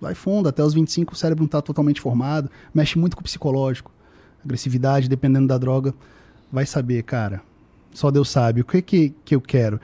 vai 0.00 0.14
fundo, 0.14 0.48
até 0.48 0.62
os 0.62 0.74
25 0.74 1.12
o 1.12 1.16
cérebro 1.16 1.42
não 1.42 1.48
tá 1.48 1.60
totalmente 1.60 2.00
formado, 2.00 2.50
mexe 2.72 2.98
muito 2.98 3.16
com 3.16 3.20
o 3.20 3.24
psicológico, 3.24 3.90
agressividade, 4.44 5.08
dependendo 5.08 5.48
da 5.48 5.58
droga, 5.58 5.94
vai 6.50 6.66
saber, 6.66 7.02
cara, 7.02 7.42
só 7.92 8.10
Deus 8.10 8.30
sabe, 8.30 8.60
o 8.60 8.64
que 8.64 8.80
que, 8.82 9.14
que 9.24 9.34
eu 9.34 9.40
quero? 9.40 9.80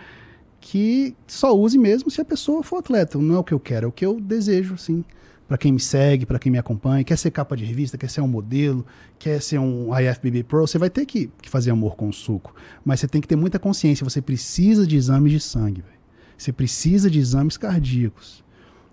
Que 0.61 1.17
só 1.27 1.57
use 1.57 1.77
mesmo 1.77 2.11
se 2.11 2.21
a 2.21 2.25
pessoa 2.25 2.63
for 2.63 2.79
atleta, 2.79 3.19
não 3.19 3.37
é 3.37 3.39
o 3.39 3.45
que 3.45 3.55
eu 3.55 3.61
quero, 3.61 3.87
é 3.87 3.89
o 3.89 3.93
que 3.93 4.05
eu 4.05 4.21
desejo, 4.21 4.75
assim, 4.75 5.05
Pra 5.49 5.59
quem 5.59 5.71
me 5.73 5.81
segue, 5.81 6.25
pra 6.25 6.39
quem 6.39 6.51
me 6.51 6.57
acompanha, 6.59 7.05
quer 7.05 7.17
ser 7.19 7.31
capa 7.31 7.55
de 7.57 7.65
revista, 7.65 7.99
quer 7.99 8.09
ser 8.09 8.21
um 8.23 8.29
modelo, 8.29 8.87
quer 9.19 9.41
ser 9.43 9.59
um 9.59 9.91
IFBB 9.99 10.45
Pro, 10.45 10.67
você 10.67 10.79
vai 10.79 10.89
ter 10.89 11.05
que, 11.05 11.31
que 11.43 11.49
fazer 11.51 11.71
amor 11.71 11.95
com 11.97 12.09
o 12.09 12.13
suco. 12.13 12.55
Mas 12.85 13.01
você 13.01 13.09
tem 13.09 13.21
que 13.21 13.29
ter 13.29 13.37
muita 13.37 13.59
consciência, 13.59 14.03
você 14.05 14.23
precisa 14.23 14.87
de 14.87 14.97
exames 14.97 15.31
de 15.33 15.41
sangue, 15.41 15.83
velho. 15.83 15.93
Você 16.39 16.53
precisa 16.53 17.11
de 17.11 17.19
exames 17.19 17.57
cardíacos. 17.57 18.43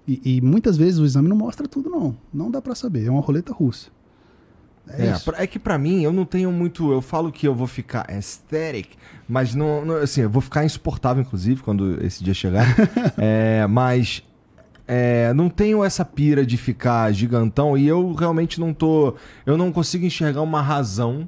E, 0.07 0.37
e 0.37 0.41
muitas 0.41 0.75
vezes 0.75 0.99
o 0.99 1.05
exame 1.05 1.29
não 1.29 1.35
mostra 1.37 1.67
tudo, 1.67 1.89
não. 1.89 2.17
Não 2.33 2.51
dá 2.51 2.61
pra 2.61 2.75
saber, 2.75 3.05
é 3.05 3.09
uma 3.11 3.21
roleta 3.21 3.53
russa. 3.53 3.89
É, 4.87 5.07
É, 5.07 5.43
é 5.43 5.47
que 5.47 5.59
pra 5.59 5.77
mim, 5.77 6.01
eu 6.01 6.11
não 6.11 6.25
tenho 6.25 6.51
muito. 6.51 6.91
Eu 6.91 7.01
falo 7.01 7.31
que 7.31 7.47
eu 7.47 7.53
vou 7.53 7.67
ficar 7.67 8.05
aesthetic, 8.09 8.89
mas 9.27 9.53
não. 9.53 9.85
não- 9.85 9.95
assim, 9.97 10.21
eu 10.21 10.29
vou 10.29 10.41
ficar 10.41 10.65
insuportável, 10.65 11.21
inclusive, 11.21 11.61
quando 11.61 12.03
esse 12.03 12.23
dia 12.23 12.33
chegar. 12.33 12.65
É, 13.17 13.65
mas. 13.67 14.23
É, 14.91 15.31
não 15.35 15.49
tenho 15.49 15.83
essa 15.83 16.03
pira 16.03 16.43
de 16.43 16.57
ficar 16.57 17.11
gigantão 17.13 17.77
e 17.77 17.87
eu 17.87 18.11
realmente 18.13 18.59
não 18.59 18.73
tô. 18.73 19.13
Eu 19.45 19.55
não 19.55 19.71
consigo 19.71 20.03
enxergar 20.03 20.41
uma 20.41 20.61
razão. 20.63 21.27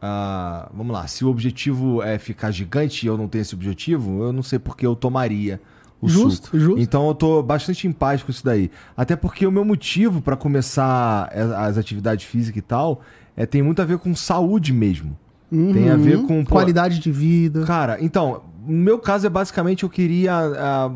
ah, 0.00 0.68
vamos 0.74 0.92
lá, 0.94 1.06
se 1.06 1.24
o 1.24 1.28
objetivo 1.28 2.02
é 2.02 2.18
ficar 2.18 2.50
gigante 2.50 3.04
e 3.04 3.08
eu 3.08 3.16
não 3.16 3.28
tenho 3.28 3.42
esse 3.42 3.54
objetivo, 3.54 4.22
eu 4.22 4.32
não 4.32 4.42
sei 4.42 4.58
porque 4.58 4.86
eu 4.86 4.94
tomaria 4.94 5.60
o 6.00 6.08
Justo, 6.08 6.46
suco. 6.46 6.58
justo. 6.58 6.80
Então 6.80 7.08
eu 7.08 7.14
tô 7.14 7.42
bastante 7.42 7.86
em 7.88 7.92
paz 7.92 8.22
com 8.22 8.30
isso 8.30 8.44
daí. 8.44 8.70
Até 8.96 9.16
porque 9.16 9.46
o 9.46 9.50
meu 9.52 9.64
motivo 9.64 10.20
pra 10.20 10.36
começar 10.36 11.30
a- 11.32 11.66
as 11.66 11.78
atividades 11.78 12.24
físicas 12.26 12.58
e 12.58 12.62
tal 12.62 13.00
é, 13.36 13.46
tem 13.46 13.62
muito 13.62 13.80
a 13.80 13.84
ver 13.84 13.98
com 13.98 14.14
saúde 14.14 14.72
mesmo. 14.72 15.16
Tem 15.50 15.90
a 15.90 15.96
ver 15.96 16.16
Uhum. 16.18 16.26
com, 16.26 16.44
pô, 16.44 16.50
qualidade 16.52 16.98
de 16.98 17.10
vida. 17.12 17.64
Cara, 17.64 17.96
então, 18.00 18.42
no 18.66 18.76
meu 18.76 18.98
caso 18.98 19.26
é 19.26 19.30
basicamente 19.30 19.84
eu 19.84 19.88
queria 19.90 20.32
ah, 20.34 20.90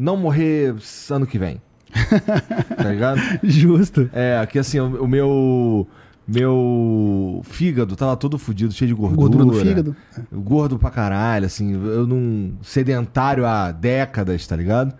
não 0.00 0.16
morrer 0.16 0.74
ano 1.10 1.26
que 1.26 1.38
vem. 1.38 1.60
tá 2.76 2.84
ligado? 2.84 3.20
Justo. 3.42 4.08
É, 4.12 4.44
que 4.46 4.58
assim, 4.58 4.80
o, 4.80 5.04
o 5.04 5.08
meu. 5.08 5.86
Meu 6.32 7.40
fígado 7.42 7.96
tava 7.96 8.16
todo 8.16 8.38
fudido, 8.38 8.72
cheio 8.72 8.88
de 8.88 8.94
gordura. 8.94 9.20
Gordura 9.20 9.44
no 9.44 9.52
fígado. 9.52 9.96
Gordo 10.30 10.78
pra 10.78 10.88
caralho, 10.88 11.46
assim, 11.46 11.72
eu 11.72 12.06
num 12.06 12.54
sedentário 12.62 13.44
há 13.44 13.72
décadas, 13.72 14.46
tá 14.46 14.54
ligado? 14.54 14.94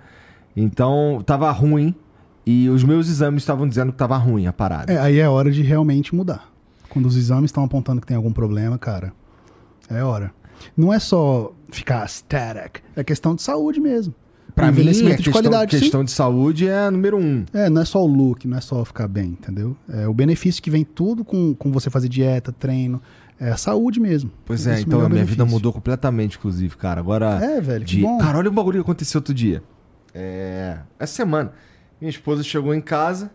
Então, 0.57 1.23
tava 1.25 1.49
ruim. 1.53 1.95
E 2.45 2.69
os 2.69 2.83
meus 2.83 3.09
exames 3.09 3.43
estavam 3.43 3.69
dizendo 3.69 3.93
que 3.93 3.99
tava 3.99 4.17
ruim 4.17 4.49
a 4.49 4.53
parada. 4.53 4.93
É, 4.93 4.99
aí 4.99 5.21
é 5.21 5.29
hora 5.29 5.53
de 5.53 5.63
realmente 5.63 6.13
mudar. 6.13 6.51
Quando 6.89 7.07
os 7.07 7.17
exames 7.17 7.51
estão 7.51 7.63
apontando 7.63 8.01
que 8.01 8.09
tem 8.09 8.17
algum 8.17 8.33
problema, 8.33 8.77
cara, 8.77 9.13
é 9.89 10.03
hora. 10.03 10.33
Não 10.77 10.93
é 10.93 10.99
só 10.99 11.53
ficar 11.71 12.09
static, 12.09 12.81
é 12.97 13.05
questão 13.05 13.37
de 13.37 13.43
saúde 13.43 13.79
mesmo. 13.79 14.13
Pra 14.55 14.73
mim, 14.73 14.89
a 14.89 14.93
de 14.93 15.17
questão, 15.17 15.33
qualidade, 15.33 15.77
sim. 15.77 15.83
questão 15.83 16.05
de 16.05 16.11
saúde 16.11 16.69
é 16.69 16.91
número 16.91 17.19
um. 17.19 17.45
É, 17.53 17.69
não 17.69 17.83
é 17.83 17.85
só 17.85 18.03
o 18.03 18.07
look, 18.07 18.47
não 18.47 18.59
é 18.59 18.61
só 18.61 18.85
ficar 18.85 19.09
bem, 19.09 19.31
entendeu? 19.31 19.77
É 19.89 20.07
o 20.07 20.15
benefício 20.15 20.63
que 20.63 20.71
vem 20.71 20.85
tudo 20.85 21.25
com, 21.25 21.55
com 21.55 21.71
você 21.71 21.91
fazer 21.91 22.09
dieta, 22.09 22.53
treino, 22.53 23.01
é 23.39 23.51
a 23.51 23.57
saúde 23.57 23.99
mesmo. 23.99 24.31
Pois 24.45 24.67
é, 24.67 24.81
então 24.81 25.01
a 25.01 25.09
minha 25.09 25.25
vida 25.25 25.39
benefício. 25.39 25.47
mudou 25.47 25.73
completamente, 25.73 26.37
inclusive, 26.37 26.77
cara. 26.77 27.01
Agora. 27.01 27.39
É, 27.43 27.61
velho, 27.61 27.85
de... 27.85 28.03
Cara, 28.21 28.39
olha 28.39 28.49
o 28.49 28.53
bagulho 28.53 28.77
que 28.77 28.83
aconteceu 28.83 29.19
outro 29.19 29.33
dia. 29.33 29.63
É. 30.15 30.79
Essa 30.99 31.15
semana. 31.15 31.53
Minha 32.01 32.11
esposa 32.11 32.43
chegou 32.43 32.75
em 32.75 32.81
casa. 32.81 33.31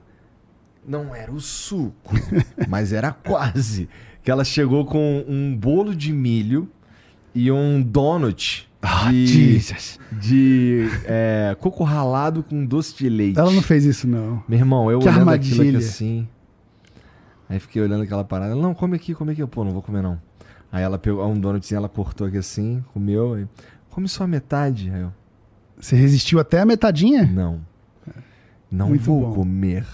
Não 0.87 1.15
era 1.15 1.31
o 1.31 1.39
suco, 1.39 2.13
mas 2.69 2.93
era 2.93 3.11
quase. 3.11 3.89
Que 4.23 4.29
ela 4.29 4.43
chegou 4.43 4.85
com 4.85 5.25
um 5.27 5.55
bolo 5.55 5.95
de 5.95 6.13
milho 6.13 6.69
e 7.35 7.51
um 7.51 7.81
donut 7.81 8.67
Ah, 8.81 9.09
de, 9.11 9.27
Jesus. 9.59 9.99
de 10.21 10.87
é, 11.05 11.55
coco 11.59 11.83
ralado 11.83 12.41
com 12.43 12.65
doce 12.65 12.95
de 12.95 13.09
leite. 13.09 13.37
Ela 13.39 13.51
não 13.51 13.61
fez 13.61 13.83
isso, 13.85 14.07
não. 14.07 14.41
Meu 14.47 14.57
irmão, 14.59 14.89
eu 14.89 14.99
Que 14.99 15.07
olhando 15.09 15.29
aquilo 15.29 15.31
aqui 15.31 15.51
armadilha. 15.59 15.79
assim. 15.79 16.27
Aí 17.49 17.59
fiquei 17.59 17.81
olhando 17.81 18.03
aquela 18.03 18.23
parada. 18.23 18.53
Ela, 18.53 18.61
não, 18.61 18.73
come 18.73 18.95
aqui, 18.95 19.13
come 19.13 19.31
aqui. 19.33 19.41
Eu, 19.41 19.47
Pô, 19.47 19.63
não 19.63 19.71
vou 19.71 19.81
comer 19.81 20.01
não. 20.01 20.19
Aí 20.71 20.83
ela 20.83 20.97
pegou 20.97 21.25
um 21.29 21.39
donutzinho, 21.39 21.77
ela 21.77 21.87
cortou 21.89 22.25
aqui 22.27 22.37
assim, 22.37 22.83
comeu. 22.93 23.33
Aí, 23.35 23.47
come 23.89 24.07
só 24.07 24.23
a 24.23 24.27
metade. 24.27 24.89
Aí 24.93 25.01
eu, 25.01 25.13
Você 25.79 25.95
resistiu 25.95 26.39
até 26.39 26.59
a 26.61 26.65
metadinha? 26.65 27.23
não. 27.23 27.61
Não 28.71 28.89
Muito 28.89 29.03
vou 29.03 29.21
bom. 29.27 29.33
comer. 29.35 29.85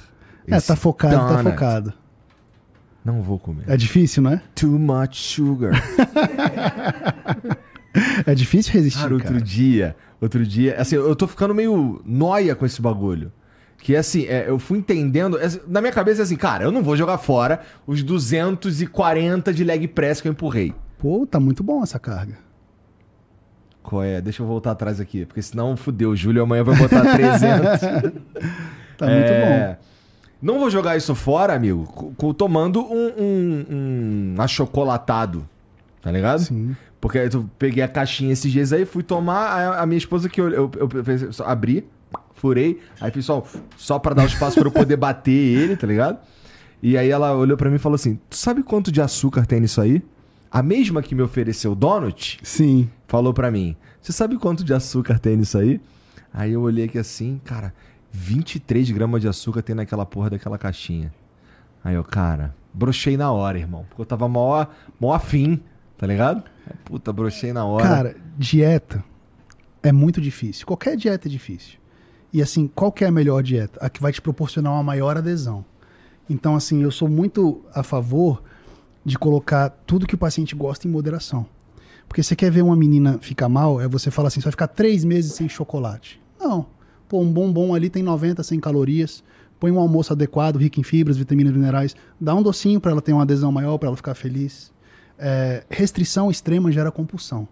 É, 0.48 0.60
tá 0.60 0.76
focado, 0.76 1.16
tá 1.16 1.28
donut. 1.28 1.44
focado. 1.52 1.94
Não 3.04 3.22
vou 3.22 3.39
comer. 3.39 3.64
É 3.68 3.76
difícil, 3.76 4.22
não 4.24 4.32
é? 4.34 4.41
Too 4.56 4.78
much 4.80 5.16
sugar. 5.16 5.72
É 8.26 8.34
difícil 8.34 8.72
resistir, 8.72 8.99
Cara, 9.02 9.18
cara. 9.18 9.34
outro 9.34 9.41
dia, 9.41 9.95
outro 10.22 10.45
dia, 10.45 10.76
assim, 10.80 10.95
eu 10.95 11.14
tô 11.14 11.28
ficando 11.28 11.54
meio 11.54 12.02
noia 12.06 12.56
com 12.56 12.66
esse 12.66 12.82
bagulho. 12.82 13.34
Que 13.80 13.97
assim, 13.97 14.26
é, 14.28 14.45
eu 14.47 14.58
fui 14.58 14.78
entendendo. 14.78 15.38
é, 15.38 15.47
Na 15.68 15.82
minha 15.82 15.91
cabeça 15.91 16.22
é 16.22 16.24
assim, 16.24 16.38
cara, 16.38 16.64
eu 16.64 16.72
não 16.72 16.82
vou 16.84 16.95
jogar 16.95 17.18
fora 17.18 17.60
os 17.86 18.02
240 18.02 19.54
de 19.54 19.64
leg 19.66 19.88
press 19.89 20.22
que 20.22 20.28
eu 20.30 20.32
empurrei. 20.32 20.74
Pô, 20.99 21.28
tá 21.30 21.38
muito 21.38 21.64
bom 21.64 21.84
essa 21.84 21.99
carga. 21.99 22.38
Qual 23.84 24.02
é? 24.04 24.22
Deixa 24.22 24.41
eu 24.41 24.47
voltar 24.47 24.72
atrás 24.72 24.99
aqui, 25.02 25.26
porque 25.26 25.41
senão 25.41 25.76
fudeu. 25.76 26.12
O 26.12 26.16
Júlio 26.16 26.43
amanhã 26.43 26.64
vai 26.64 26.78
botar 26.78 27.02
300. 27.02 28.22
Tá 28.97 29.08
muito 29.08 29.28
bom. 29.34 29.78
Não 30.42 30.60
vou 30.60 30.70
jogar 30.70 30.98
isso 30.98 31.14
fora, 31.14 31.54
amigo, 31.54 32.14
tomando 32.36 32.82
um, 32.82 33.14
um, 33.18 34.36
um 34.36 34.42
achocolatado. 34.42 35.48
Tá 36.02 36.12
ligado? 36.12 36.39
Sim. 36.39 36.76
Porque 37.00 37.18
eu 37.18 37.50
peguei 37.58 37.84
a 37.84 37.88
caixinha 37.88 38.34
esses 38.34 38.52
dias 38.52 38.74
aí, 38.74 38.86
fui 38.86 39.04
tomar, 39.04 39.80
a, 39.80 39.86
minha 39.86 39.98
esposa 39.98 40.30
que 40.30 40.42
eu, 40.42 40.50
eu, 40.50 40.72
eu, 40.76 40.89
eu 40.89 41.46
abri, 41.46 41.86
furei, 42.36 42.80
aí 43.00 43.12
fiz 43.12 43.26
só, 43.26 43.44
só 43.78 44.00
pra 44.00 44.14
dar 44.14 44.24
o 44.24 44.28
espaço 44.28 44.60
pra 44.60 44.68
eu 44.68 44.72
poder 44.72 44.98
bater 44.98 45.32
ele, 45.58 45.76
tá 45.76 45.86
ligado? 45.86 46.20
E 46.82 46.98
aí 46.98 47.10
ela 47.10 47.36
olhou 47.36 47.56
pra 47.56 47.70
mim 47.70 47.76
e 47.76 47.80
falou 47.80 47.96
assim: 47.96 48.20
Tu 48.30 48.36
sabe 48.36 48.64
quanto 48.64 48.92
de 48.92 49.02
açúcar 49.02 49.46
tem 49.46 49.60
nisso 49.60 49.80
aí? 49.80 50.02
A 50.52 50.64
mesma 50.64 51.02
que 51.02 51.14
me 51.14 51.22
ofereceu 51.22 51.72
o 51.72 51.76
donut 51.76 52.39
Sim. 52.44 52.89
falou 53.08 53.34
pra 53.34 53.52
mim: 53.52 53.76
Você 54.02 54.12
sabe 54.12 54.38
quanto 54.38 54.64
de 54.64 54.74
açúcar 54.74 55.20
tem 55.20 55.38
nisso 55.38 55.58
aí? 55.58 55.80
Aí 56.34 56.54
eu 56.54 56.62
olhei 56.62 56.86
aqui 56.86 56.98
assim, 56.98 57.39
cara, 57.44 57.74
23 58.12 58.91
gramas 58.91 59.22
de 59.22 59.28
açúcar 59.28 59.62
tem 59.62 59.76
naquela 59.76 60.05
porra 60.05 60.32
daquela 60.32 60.57
caixinha. 60.57 61.14
Aí 61.84 61.95
eu, 61.95 62.03
cara, 62.03 62.55
brochei 62.74 63.18
na 63.18 63.32
hora, 63.32 63.57
irmão. 63.57 63.86
Porque 63.88 64.01
eu 64.01 64.05
tava 64.05 64.28
mó, 64.28 64.66
mó 64.99 65.14
afim, 65.14 65.62
tá 65.97 66.05
ligado? 66.05 66.43
Puta, 66.86 67.12
brochei 67.12 67.53
na 67.53 67.66
hora. 67.66 67.84
Cara, 67.84 68.16
dieta 68.38 69.03
é 69.82 69.91
muito 69.91 70.22
difícil. 70.22 70.66
Qualquer 70.66 70.95
dieta 70.95 71.28
é 71.28 71.32
difícil. 71.32 71.80
E 72.34 72.41
assim, 72.41 72.68
qual 72.68 72.91
que 72.91 73.03
é 73.03 73.07
a 73.07 73.12
melhor 73.12 73.43
dieta? 73.43 73.80
A 73.84 73.89
que 73.89 74.01
vai 74.01 74.12
te 74.12 74.22
proporcionar 74.22 74.74
uma 74.74 74.84
maior 74.84 75.18
adesão. 75.18 75.66
Então, 76.30 76.55
assim, 76.55 76.82
eu 76.82 76.91
sou 76.91 77.09
muito 77.09 77.62
a 77.74 77.84
favor 77.84 78.41
de 79.03 79.18
colocar 79.18 79.70
tudo 79.86 80.07
que 80.07 80.16
o 80.16 80.18
paciente 80.18 80.55
gosta 80.55 80.88
em 80.88 80.91
moderação. 80.91 81.45
Porque 82.07 82.22
você 82.22 82.36
quer 82.36 82.51
ver 82.51 82.62
uma 82.62 82.76
menina 82.76 83.18
ficar 83.20 83.49
mal, 83.49 83.82
é 83.82 83.88
você 83.88 84.12
falar 84.12 84.28
assim, 84.28 84.39
você 84.39 84.45
vai 84.45 84.51
ficar 84.51 84.68
três 84.68 85.03
meses 85.03 85.34
sem 85.34 85.49
chocolate. 85.49 86.22
Não. 86.39 86.68
Pô, 87.12 87.20
um 87.20 87.30
bombom 87.30 87.76
ali 87.76 87.89
tem 87.89 88.01
90, 88.01 88.41
100 88.41 88.62
calorias. 88.62 89.22
Põe 89.59 89.70
um 89.70 89.80
almoço 89.82 90.14
adequado, 90.14 90.55
rico 90.55 90.80
em 90.80 90.84
fibras, 90.84 91.18
vitaminas, 91.18 91.51
minerais. 91.51 91.93
Dá 92.18 92.34
um 92.34 92.41
docinho 92.41 92.80
para 92.80 92.91
ela 92.91 93.01
ter 93.01 93.12
uma 93.12 93.24
adesão 93.24 93.51
maior, 93.51 93.78
para 93.78 93.88
ela 93.88 93.97
ficar 93.97 94.16
feliz. 94.16 94.72
É, 95.20 95.66
restrição 95.70 96.32
extrema 96.32 96.72
gera 96.72 96.89
compulsão. 96.89 97.45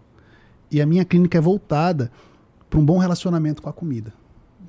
E 0.70 0.80
a 0.80 0.86
minha 0.86 1.04
clínica 1.04 1.36
é 1.36 1.40
voltada 1.42 2.10
para 2.70 2.80
um 2.80 2.84
bom 2.86 2.96
relacionamento 2.96 3.60
com 3.60 3.68
a 3.68 3.72
comida. 3.74 4.14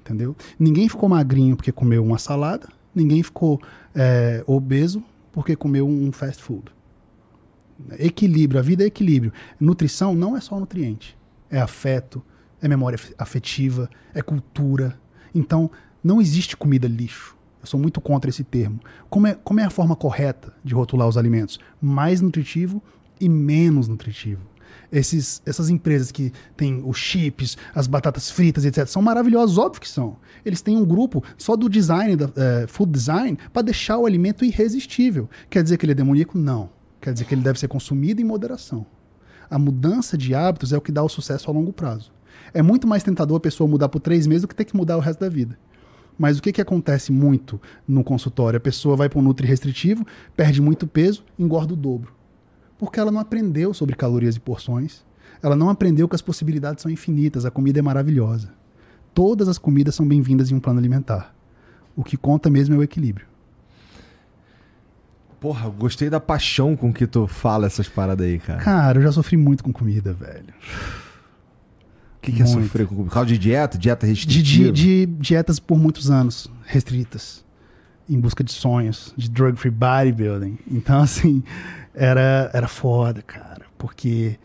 Entendeu? 0.01 0.35
Ninguém 0.59 0.89
ficou 0.89 1.07
magrinho 1.07 1.55
porque 1.55 1.71
comeu 1.71 2.03
uma 2.03 2.17
salada, 2.17 2.67
ninguém 2.93 3.23
ficou 3.23 3.61
é, 3.95 4.43
obeso 4.45 5.01
porque 5.31 5.55
comeu 5.55 5.87
um 5.87 6.11
fast 6.11 6.43
food. 6.43 6.65
Equilíbrio, 7.97 8.59
a 8.59 8.61
vida 8.61 8.83
é 8.83 8.87
equilíbrio. 8.87 9.31
Nutrição 9.57 10.13
não 10.13 10.35
é 10.35 10.41
só 10.41 10.59
nutriente, 10.59 11.17
é 11.49 11.61
afeto, 11.61 12.21
é 12.62 12.68
memória 12.68 12.95
af- 12.95 13.14
afetiva, 13.18 13.89
é 14.14 14.22
cultura. 14.22 14.99
Então, 15.34 15.70
não 16.03 16.22
existe 16.22 16.55
comida 16.57 16.88
lixo. 16.88 17.36
Eu 17.62 17.68
sou 17.68 17.80
muito 17.80 18.01
contra 18.01 18.30
esse 18.30 18.43
termo. 18.43 18.80
Como 19.09 19.28
é, 19.28 19.36
como 19.43 19.59
é 19.59 19.64
a 19.64 19.70
forma 19.70 19.95
correta 19.95 20.53
de 20.64 20.74
rotular 20.74 21.07
os 21.07 21.18
alimentos? 21.18 21.59
Mais 21.82 22.20
nutritivo 22.22 22.82
e 23.20 23.30
menos 23.30 23.88
nutritivo. 23.88 24.41
Esses, 24.91 25.41
essas 25.45 25.70
empresas 25.70 26.12
que 26.12 26.32
têm 26.57 26.82
os 26.86 26.97
chips, 26.97 27.57
as 27.76 27.88
batatas 27.88 28.32
fritas, 28.32 28.66
etc., 28.66 28.88
são 28.88 29.01
maravilhosos, 29.01 29.57
óbvio 29.57 29.80
que 29.82 29.88
são. 29.88 30.18
Eles 30.43 30.62
têm 30.62 30.76
um 30.76 30.86
grupo 30.86 31.24
só 31.38 31.55
do 31.55 31.70
design, 31.70 32.16
da, 32.16 32.30
eh, 32.36 32.66
food 32.68 32.91
design, 32.91 33.38
para 33.53 33.62
deixar 33.62 33.97
o 33.97 34.05
alimento 34.05 34.43
irresistível. 34.43 35.30
Quer 35.49 35.62
dizer 35.64 35.78
que 35.78 35.86
ele 35.86 35.91
é 35.91 35.95
demoníaco? 35.95 36.38
Não. 36.38 36.70
Quer 36.99 37.14
dizer 37.14 37.26
que 37.26 37.34
ele 37.36 37.41
deve 37.41 37.59
ser 37.59 37.68
consumido 37.68 38.22
em 38.22 38.24
moderação. 38.26 38.86
A 39.49 39.59
mudança 39.59 40.18
de 40.18 40.34
hábitos 40.34 40.72
é 40.74 40.78
o 40.78 40.82
que 40.82 40.91
dá 40.91 41.03
o 41.03 41.09
sucesso 41.09 41.49
a 41.49 41.53
longo 41.53 41.74
prazo. 41.74 42.12
É 42.54 42.62
muito 42.62 42.88
mais 42.88 43.04
tentador 43.04 43.38
a 43.38 43.39
pessoa 43.39 43.68
mudar 43.68 43.89
por 43.89 43.99
três 43.99 44.28
meses 44.28 44.43
do 44.43 44.47
que 44.47 44.56
ter 44.56 44.66
que 44.66 44.76
mudar 44.76 44.97
o 44.97 44.99
resto 44.99 45.20
da 45.20 45.30
vida. 45.30 45.58
Mas 46.18 46.38
o 46.38 46.41
que, 46.41 46.52
que 46.52 46.62
acontece 46.62 47.12
muito 47.12 47.60
no 47.88 48.04
consultório? 48.04 48.58
A 48.58 48.62
pessoa 48.62 48.95
vai 48.95 49.10
para 49.10 49.20
um 49.20 49.24
nutri 49.24 49.47
restritivo, 49.47 50.06
perde 50.36 50.62
muito 50.62 50.86
peso, 50.86 51.24
engorda 51.39 51.74
o 51.74 51.78
dobro. 51.78 52.14
Porque 52.78 52.99
ela 52.99 53.12
não 53.12 53.20
aprendeu 53.20 53.74
sobre 53.74 53.95
calorias 53.95 54.36
e 54.36 54.39
porções. 54.39 55.04
Ela 55.41 55.56
não 55.56 55.70
aprendeu 55.70 56.08
que 56.08 56.16
as 56.16 56.22
possibilidades 56.22 56.84
são 56.84 56.91
infinitas, 56.91 57.45
a 57.45 57.52
comida 57.52 57.80
é 57.80 57.82
maravilhosa. 57.82 58.54
Todas 59.14 59.47
as 59.47 59.58
comidas 59.58 59.95
são 59.95 60.08
bem-vindas 60.08 60.52
em 60.52 60.56
um 60.56 60.60
plano 60.60 60.80
alimentar. 60.80 61.34
O 61.95 62.04
que 62.04 62.16
conta 62.16 62.49
mesmo 62.49 62.76
é 62.76 62.78
o 62.78 62.84
equilíbrio. 62.84 63.26
Porra, 65.39 65.68
gostei 65.70 66.08
da 66.08 66.20
paixão 66.20 66.76
com 66.76 66.93
que 66.93 67.08
tu 67.08 67.26
fala 67.26 67.66
essas 67.66 67.89
paradas 67.89 68.28
aí, 68.28 68.38
cara. 68.38 68.62
Cara, 68.62 68.99
eu 68.99 69.02
já 69.02 69.12
sofri 69.12 69.36
muito 69.36 69.64
com 69.64 69.74
comida, 69.74 70.14
velho. 70.14 70.54
O 72.22 72.24
que, 72.24 72.32
que 72.34 72.41
é 72.43 72.45
sofrer 72.45 72.86
com 72.86 72.95
por 72.95 73.09
causa 73.11 73.28
de 73.30 73.38
dieta? 73.38 73.78
Dieta 73.80 74.05
De, 74.05 74.13
restritiva? 74.13 74.72
de, 74.72 75.05
de 75.07 75.13
dietas 75.19 75.59
por 75.59 75.78
muitos 75.80 76.11
anos, 76.11 76.47
restritas. 76.65 77.43
Em 78.07 78.19
busca 78.19 78.43
de 78.43 78.51
sonhos, 78.51 79.11
de 79.17 79.28
drug-free 79.30 79.72
bodybuilding. 79.72 80.59
Então, 80.69 81.01
assim, 81.03 81.41
era, 81.95 82.51
era 82.53 82.67
foda, 82.67 83.22
cara. 83.24 83.61
Porque 83.78 84.38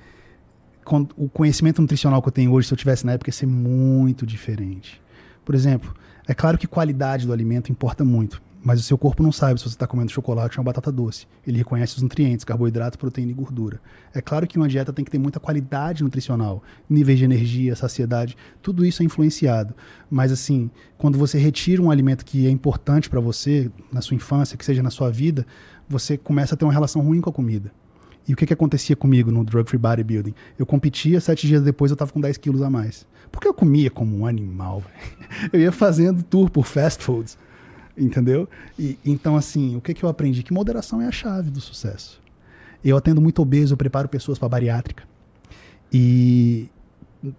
com- 0.84 1.06
o 1.18 1.28
conhecimento 1.28 1.82
nutricional 1.82 2.22
que 2.22 2.28
eu 2.28 2.32
tenho 2.32 2.50
hoje, 2.52 2.68
se 2.68 2.72
eu 2.72 2.78
tivesse 2.78 3.04
na 3.04 3.12
época, 3.12 3.28
ia 3.28 3.34
ser 3.34 3.46
muito 3.46 4.24
diferente. 4.24 4.98
Por 5.44 5.54
exemplo, 5.54 5.94
é 6.26 6.32
claro 6.32 6.56
que 6.56 6.66
qualidade 6.66 7.26
do 7.26 7.32
alimento 7.32 7.70
importa 7.70 8.04
muito. 8.04 8.40
Mas 8.66 8.80
o 8.80 8.82
seu 8.82 8.98
corpo 8.98 9.22
não 9.22 9.30
sabe 9.30 9.60
se 9.60 9.64
você 9.64 9.76
está 9.76 9.86
comendo 9.86 10.10
chocolate 10.10 10.58
ou 10.58 10.60
uma 10.60 10.64
batata 10.64 10.90
doce. 10.90 11.28
Ele 11.46 11.58
reconhece 11.58 11.94
os 11.94 12.02
nutrientes, 12.02 12.44
carboidrato, 12.44 12.98
proteína 12.98 13.30
e 13.30 13.34
gordura. 13.34 13.80
É 14.12 14.20
claro 14.20 14.44
que 14.44 14.58
uma 14.58 14.66
dieta 14.66 14.92
tem 14.92 15.04
que 15.04 15.10
ter 15.12 15.20
muita 15.20 15.38
qualidade 15.38 16.02
nutricional, 16.02 16.60
níveis 16.90 17.16
de 17.16 17.24
energia, 17.24 17.76
saciedade, 17.76 18.36
tudo 18.60 18.84
isso 18.84 19.02
é 19.02 19.06
influenciado. 19.06 19.72
Mas 20.10 20.32
assim, 20.32 20.68
quando 20.98 21.16
você 21.16 21.38
retira 21.38 21.80
um 21.80 21.92
alimento 21.92 22.24
que 22.24 22.44
é 22.44 22.50
importante 22.50 23.08
para 23.08 23.20
você, 23.20 23.70
na 23.92 24.00
sua 24.00 24.16
infância, 24.16 24.58
que 24.58 24.64
seja 24.64 24.82
na 24.82 24.90
sua 24.90 25.12
vida, 25.12 25.46
você 25.88 26.18
começa 26.18 26.56
a 26.56 26.58
ter 26.58 26.64
uma 26.64 26.72
relação 26.72 27.00
ruim 27.02 27.20
com 27.20 27.30
a 27.30 27.32
comida. 27.32 27.70
E 28.26 28.32
o 28.32 28.36
que, 28.36 28.46
que 28.46 28.52
acontecia 28.52 28.96
comigo 28.96 29.30
no 29.30 29.44
Drug 29.44 29.70
Free 29.70 29.78
Bodybuilding? 29.78 30.34
Eu 30.58 30.66
competia, 30.66 31.20
sete 31.20 31.46
dias 31.46 31.62
depois 31.62 31.92
eu 31.92 31.94
estava 31.94 32.10
com 32.10 32.20
10 32.20 32.36
quilos 32.38 32.62
a 32.62 32.68
mais. 32.68 33.06
Porque 33.30 33.46
eu 33.46 33.54
comia 33.54 33.92
como 33.92 34.18
um 34.18 34.26
animal. 34.26 34.80
velho. 35.30 35.50
Eu 35.52 35.60
ia 35.60 35.70
fazendo 35.70 36.24
tour 36.24 36.50
por 36.50 36.66
fast 36.66 37.04
foods. 37.04 37.38
Entendeu? 37.96 38.48
E, 38.78 38.98
então, 39.04 39.36
assim, 39.36 39.76
o 39.76 39.80
que, 39.80 39.94
que 39.94 40.04
eu 40.04 40.08
aprendi? 40.08 40.42
Que 40.42 40.52
moderação 40.52 41.00
é 41.00 41.06
a 41.06 41.12
chave 41.12 41.50
do 41.50 41.60
sucesso. 41.60 42.20
Eu 42.84 42.96
atendo 42.96 43.20
muito 43.20 43.40
obeso, 43.40 43.72
eu 43.74 43.76
preparo 43.76 44.08
pessoas 44.08 44.38
para 44.38 44.48
bariátrica. 44.48 45.04
E 45.92 46.68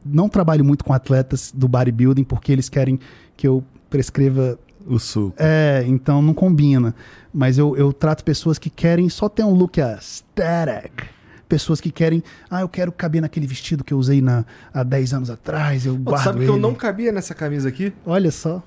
não 0.04 0.28
trabalho 0.28 0.66
muito 0.66 0.84
com 0.84 0.94
atletas 0.94 1.52
do 1.56 1.68
bodybuilding 1.68 2.24
porque 2.24 2.52
eles 2.52 2.70
querem 2.70 3.00
que 3.36 3.48
eu 3.48 3.64
prescreva 3.90 4.58
O 4.86 4.98
suco. 5.00 5.36
é, 5.38 5.84
então 5.88 6.22
não 6.22 6.34
combina. 6.34 6.96
Mas 7.34 7.58
eu, 7.58 7.78
eu 7.78 7.94
trato 7.94 8.24
pessoas 8.24 8.58
que 8.58 8.70
querem 8.70 9.08
só 9.10 9.30
ter 9.30 9.44
um 9.44 9.54
look 9.54 9.80
aesthetic. 9.80 11.06
Pessoas 11.48 11.80
que 11.80 11.92
querem, 11.92 12.22
ah, 12.50 12.62
eu 12.62 12.68
quero 12.68 12.92
caber 12.92 13.22
naquele 13.22 13.48
vestido 13.48 13.82
que 13.84 13.94
eu 13.94 13.98
usei 13.98 14.22
na, 14.22 14.44
há 14.74 14.84
10 14.84 15.14
anos 15.14 15.30
atrás, 15.30 15.86
eu 15.86 15.96
Pô, 15.96 16.12
guardo 16.12 16.24
sabe 16.26 16.40
que 16.40 16.44
ele. 16.46 16.52
eu 16.52 16.58
não 16.58 16.74
cabia 16.74 17.10
nessa 17.12 17.34
camisa 17.34 17.70
aqui? 17.70 17.94
Olha 18.06 18.32
só. 18.32 18.62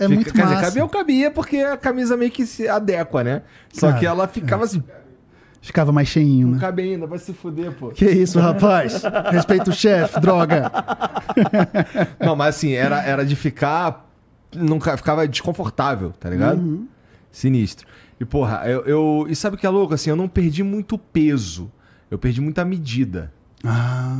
É 0.00 0.04
Fica- 0.08 0.14
muito 0.14 0.32
Quer 0.32 0.42
massa. 0.44 0.54
dizer, 0.54 0.66
cabia 0.66 0.82
eu 0.82 0.88
cabia 0.88 1.30
porque 1.30 1.56
a 1.58 1.76
camisa 1.76 2.16
meio 2.16 2.30
que 2.30 2.46
se 2.46 2.66
adequa, 2.66 3.22
né? 3.22 3.42
Só 3.72 3.88
Cara, 3.88 3.98
que 4.00 4.06
ela 4.06 4.26
ficava 4.26 4.64
assim, 4.64 4.82
Ficava 5.62 5.92
mais 5.92 6.08
cheinho, 6.08 6.46
não 6.46 6.54
né? 6.54 6.60
cabe 6.60 6.82
ainda, 6.82 7.06
vai 7.06 7.18
se 7.18 7.34
fuder, 7.34 7.70
pô. 7.72 7.90
Que 7.90 8.06
isso, 8.10 8.40
rapaz? 8.40 9.02
Respeita 9.30 9.68
o 9.68 9.72
chefe, 9.74 10.18
droga. 10.18 10.72
Não, 12.18 12.34
mas 12.34 12.56
assim, 12.56 12.72
era, 12.72 13.02
era 13.02 13.24
de 13.26 13.36
ficar. 13.36 14.08
Nunca 14.56 14.96
ficava 14.96 15.28
desconfortável, 15.28 16.12
tá 16.18 16.30
ligado? 16.30 16.58
Uhum. 16.60 16.88
Sinistro. 17.30 17.86
E, 18.18 18.24
porra, 18.24 18.62
eu, 18.66 18.80
eu- 18.86 19.26
E 19.28 19.36
sabe 19.36 19.56
o 19.56 19.58
que 19.58 19.66
é 19.66 19.70
louco? 19.70 19.92
Assim, 19.94 20.08
eu 20.10 20.16
não 20.16 20.28
perdi 20.28 20.62
muito 20.62 20.96
peso. 20.98 21.70
Eu 22.10 22.18
perdi 22.18 22.40
muita 22.40 22.64
medida. 22.64 23.30
Ah, 23.62 24.16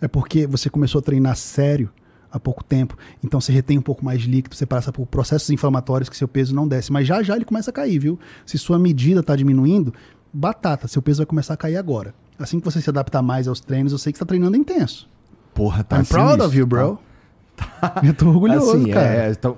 é 0.00 0.08
porque 0.08 0.46
você 0.48 0.68
começou 0.68 0.98
a 0.98 1.02
treinar 1.02 1.36
sério 1.36 1.90
há 2.30 2.38
pouco 2.38 2.62
tempo, 2.64 2.96
então 3.22 3.40
você 3.40 3.52
retém 3.52 3.78
um 3.78 3.82
pouco 3.82 4.04
mais 4.04 4.22
de 4.22 4.30
líquido, 4.30 4.54
você 4.54 4.66
passa 4.66 4.92
por 4.92 5.06
processos 5.06 5.50
inflamatórios 5.50 6.08
que 6.08 6.16
seu 6.16 6.28
peso 6.28 6.54
não 6.54 6.66
desce, 6.66 6.92
mas 6.92 7.06
já 7.06 7.22
já 7.22 7.36
ele 7.36 7.44
começa 7.44 7.70
a 7.70 7.72
cair, 7.72 7.98
viu? 7.98 8.18
Se 8.44 8.58
sua 8.58 8.78
medida 8.78 9.20
está 9.20 9.34
diminuindo, 9.36 9.92
batata, 10.32 10.88
seu 10.88 11.00
peso 11.02 11.18
vai 11.18 11.26
começar 11.26 11.54
a 11.54 11.56
cair 11.56 11.76
agora. 11.76 12.14
Assim 12.38 12.58
que 12.58 12.64
você 12.64 12.80
se 12.80 12.90
adaptar 12.90 13.22
mais 13.22 13.48
aos 13.48 13.60
treinos, 13.60 13.92
eu 13.92 13.98
sei 13.98 14.12
que 14.12 14.18
você 14.18 14.24
está 14.24 14.28
treinando 14.28 14.56
intenso. 14.56 15.08
Porra, 15.54 15.82
tá 15.82 15.96
I'm 15.98 16.04
proud 16.04 16.32
sinistro, 16.32 16.46
of 16.46 16.58
you, 16.58 16.66
bro. 16.66 16.98
Eu 18.04 18.14
tô 18.14 18.28
orgulhoso, 18.28 18.76
assim, 18.76 18.90
cara. 18.90 19.06
é, 19.06 19.30
então, 19.30 19.56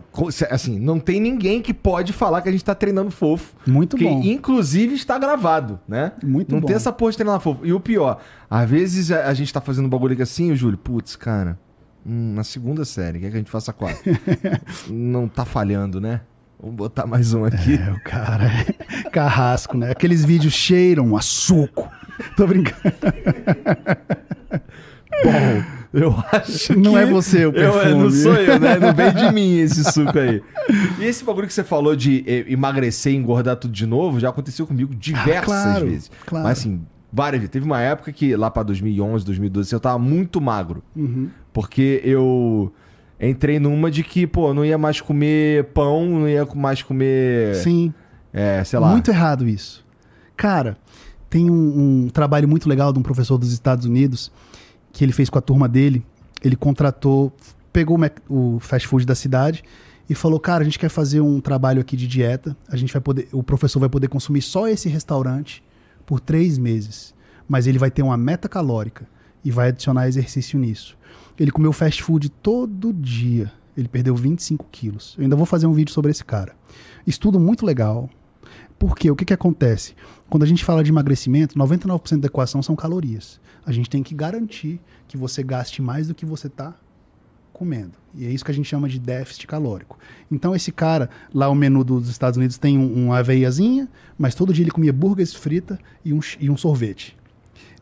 assim, 0.51 0.79
não 0.79 1.01
tem 1.01 1.21
ninguém 1.21 1.61
que 1.61 1.75
pode 1.75 2.13
falar 2.13 2.41
que 2.43 2.49
a 2.49 2.53
gente 2.53 2.65
tá 2.65 2.75
treinando 2.75 3.11
fofo. 3.11 3.55
Muito 3.67 3.97
que 3.97 4.05
bom. 4.05 4.21
inclusive 4.23 4.95
está 4.95 5.19
gravado, 5.19 5.81
né? 5.89 6.13
Muito 6.23 6.53
não 6.53 6.61
bom. 6.61 6.67
tem 6.67 6.77
essa 6.77 6.93
porra 6.93 7.11
de 7.11 7.17
treinar 7.19 7.41
fofo. 7.41 7.67
E 7.67 7.73
o 7.73 7.81
pior, 7.81 8.21
às 8.49 8.69
vezes 8.69 9.11
a, 9.11 9.27
a 9.27 9.35
gente 9.35 9.53
tá 9.53 9.61
fazendo 9.61 9.87
um 9.87 9.89
bagulho 9.89 10.13
aqui 10.13 10.23
assim, 10.23 10.53
o 10.53 10.57
Júlio, 10.57 10.79
putz, 10.79 11.17
cara, 11.17 11.59
Hum, 12.09 12.33
na 12.35 12.43
segunda 12.45 12.85
série, 12.85 13.19
quer 13.21 13.29
que 13.31 13.35
a 13.35 13.39
gente 13.39 13.51
faça 13.51 13.73
quatro? 13.73 13.99
Não 14.89 15.29
tá 15.29 15.45
falhando, 15.45 16.01
né? 16.01 16.23
Vamos 16.61 16.75
botar 16.77 17.07
mais 17.07 17.35
um 17.35 17.45
aqui. 17.45 17.75
É, 17.75 17.93
o 17.93 18.01
cara 18.03 18.45
é 18.47 19.11
carrasco, 19.11 19.77
né? 19.77 19.91
Aqueles 19.91 20.25
vídeos 20.25 20.55
cheiram 20.55 21.17
a 21.17 21.21
suco. 21.21 21.89
Tô 22.37 22.47
brincando. 22.47 22.79
Bom, 25.25 25.63
eu 25.93 26.15
acho 26.33 26.79
Não 26.79 26.93
que 26.93 26.99
é 26.99 27.07
você 27.07 27.47
o 27.47 27.53
eu, 27.53 27.79
é, 27.79 27.83
perfume. 27.85 28.03
não 28.03 28.11
sou 28.11 28.35
eu, 28.35 28.59
né? 28.59 28.77
Não 28.79 28.93
vem 28.95 29.13
de 29.15 29.33
mim 29.33 29.59
esse 29.59 29.85
suco 29.85 30.19
aí. 30.19 30.43
E 30.99 31.05
esse 31.05 31.25
bagulho 31.25 31.47
que 31.47 31.53
você 31.53 31.63
falou 31.65 31.95
de 31.95 32.25
eh, 32.27 32.45
emagrecer 32.49 33.13
e 33.13 33.17
engordar 33.17 33.57
tudo 33.57 33.73
de 33.73 33.87
novo, 33.87 34.19
já 34.19 34.29
aconteceu 34.31 34.67
comigo 34.67 34.95
diversas 34.95 35.43
Ah, 35.55 35.63
claro, 35.65 35.87
vezes. 35.87 36.11
claro. 36.27 36.45
Mas 36.47 36.59
assim, 36.59 36.81
várias 37.13 37.41
vezes. 37.41 37.53
Teve 37.53 37.67
uma 37.67 37.81
época 37.81 38.11
que 38.13 38.35
lá 38.37 38.51
pra 38.51 38.63
2011, 38.65 39.25
2012, 39.25 39.73
eu 39.73 39.81
tava 39.81 39.99
muito 39.99 40.41
magro. 40.41 40.83
Uhum. 40.97 41.29
Porque 41.59 42.01
eu 42.05 42.73
entrei 43.21 43.59
numa 43.59 43.91
de 43.91 44.05
que, 44.05 44.29
pô, 44.29 44.55
não 44.55 44.65
ia 44.65 44.79
mais 44.79 45.01
comer 45.01 45.65
pão, 45.75 46.09
não 46.09 46.29
ia 46.29 46.47
mais 46.55 46.85
comer, 46.85 47.57
Sim. 47.57 47.93
é, 48.33 48.63
sei 48.63 48.79
lá. 48.79 48.93
Muito 48.93 49.11
errado 49.11 49.45
isso. 49.45 49.85
Cara, 50.37 50.79
tem 51.29 51.51
um, 51.51 52.05
um 52.05 52.09
trabalho 52.11 52.47
muito 52.47 52.69
legal 52.69 52.93
de 52.93 53.01
um 53.01 53.03
professor 53.03 53.37
dos 53.37 53.53
Estados 53.53 53.87
Unidos 53.87 54.31
que 54.93 55.05
ele 55.05 55.11
fez 55.11 55.29
com 55.29 55.37
a 55.37 55.41
turma 55.41 55.69
dele. 55.69 56.07
Ele 56.45 56.55
contratou, 56.55 57.33
pegou 57.73 57.99
o, 58.29 58.61
fast 58.61 58.87
food 58.87 59.05
da 59.05 59.17
cidade 59.17 59.65
e 60.09 60.15
falou: 60.15 60.39
Cara, 60.39 60.63
a 60.63 60.65
gente 60.65 60.79
quer 60.79 60.89
fazer 60.89 61.21
um 61.21 61.41
trabalho 61.41 61.81
aqui 61.81 61.97
de 61.97 62.07
dieta. 62.07 62.57
A 62.69 62.77
gente 62.77 62.93
vai 62.93 63.03
poder, 63.03 63.27
o 63.33 63.43
professor 63.43 63.81
vai 63.81 63.89
poder 63.89 64.07
consumir 64.07 64.43
só 64.43 64.69
esse 64.69 64.89
restaurante 64.89 65.61
por 66.07 66.21
três 66.21 66.57
meses, 66.57 67.13
mas 67.49 67.67
ele 67.67 67.81
vai 67.81 67.91
ter 67.91 68.03
uma 68.03 68.17
meta 68.17 68.49
calórica 68.49 69.09
e 69.45 69.51
vai 69.51 69.71
adicionar 69.71 70.07
exercício 70.07 70.57
nisso. 70.57 70.97
Ele 71.39 71.51
comeu 71.51 71.73
fast 71.73 72.03
food 72.03 72.29
todo 72.29 72.93
dia. 72.93 73.53
Ele 73.77 73.87
perdeu 73.87 74.15
25 74.17 74.67
quilos. 74.73 75.15
Eu 75.17 75.23
ainda 75.23 75.37
vou 75.37 75.47
fazer 75.47 75.67
um 75.67 75.73
vídeo 75.73 75.93
sobre 75.93 76.11
esse 76.11 76.25
cara. 76.25 76.57
Estudo 77.07 77.39
muito 77.39 77.65
legal. 77.65 78.11
Por 78.79 78.97
quê? 78.97 79.11
O 79.11 79.17
que, 79.17 79.25
que 79.25 79.33
acontece? 79.33 79.95
Quando 80.29 80.43
a 80.43 80.47
gente 80.47 80.65
fala 80.65 80.83
de 80.83 80.91
emagrecimento, 80.91 81.57
99% 81.57 82.21
da 82.21 82.27
equação 82.27 82.63
são 82.63 82.75
calorias. 82.75 83.41
A 83.65 83.73
gente 83.73 83.89
tem 83.89 84.03
que 84.03 84.15
garantir 84.15 84.81
que 85.07 85.17
você 85.17 85.43
gaste 85.43 85.81
mais 85.81 86.09
do 86.09 86.15
que 86.15 86.27
você 86.27 86.49
está 86.49 86.75
comendo. 87.53 87.93
E 88.15 88.25
é 88.25 88.31
isso 88.31 88.45
que 88.45 88.51
a 88.51 88.55
gente 88.55 88.69
chama 88.69 88.89
de 88.89 88.99
déficit 88.99 89.47
calórico. 89.47 89.99
Então, 90.31 90.55
esse 90.55 90.71
cara, 90.71 91.11
lá 91.35 91.49
o 91.49 91.55
menu 91.55 91.83
dos 91.83 92.09
Estados 92.09 92.37
Unidos 92.37 92.57
tem 92.57 92.79
um, 92.79 93.07
uma 93.07 93.19
aveiazinha, 93.19 93.89
mas 94.17 94.35
todo 94.35 94.53
dia 94.53 94.63
ele 94.63 94.71
comia 94.71 94.93
burgers 94.93 95.35
frita 95.35 95.79
e 96.05 96.13
um, 96.13 96.21
e 96.41 96.49
um 96.49 96.57
sorvete. 96.57 97.17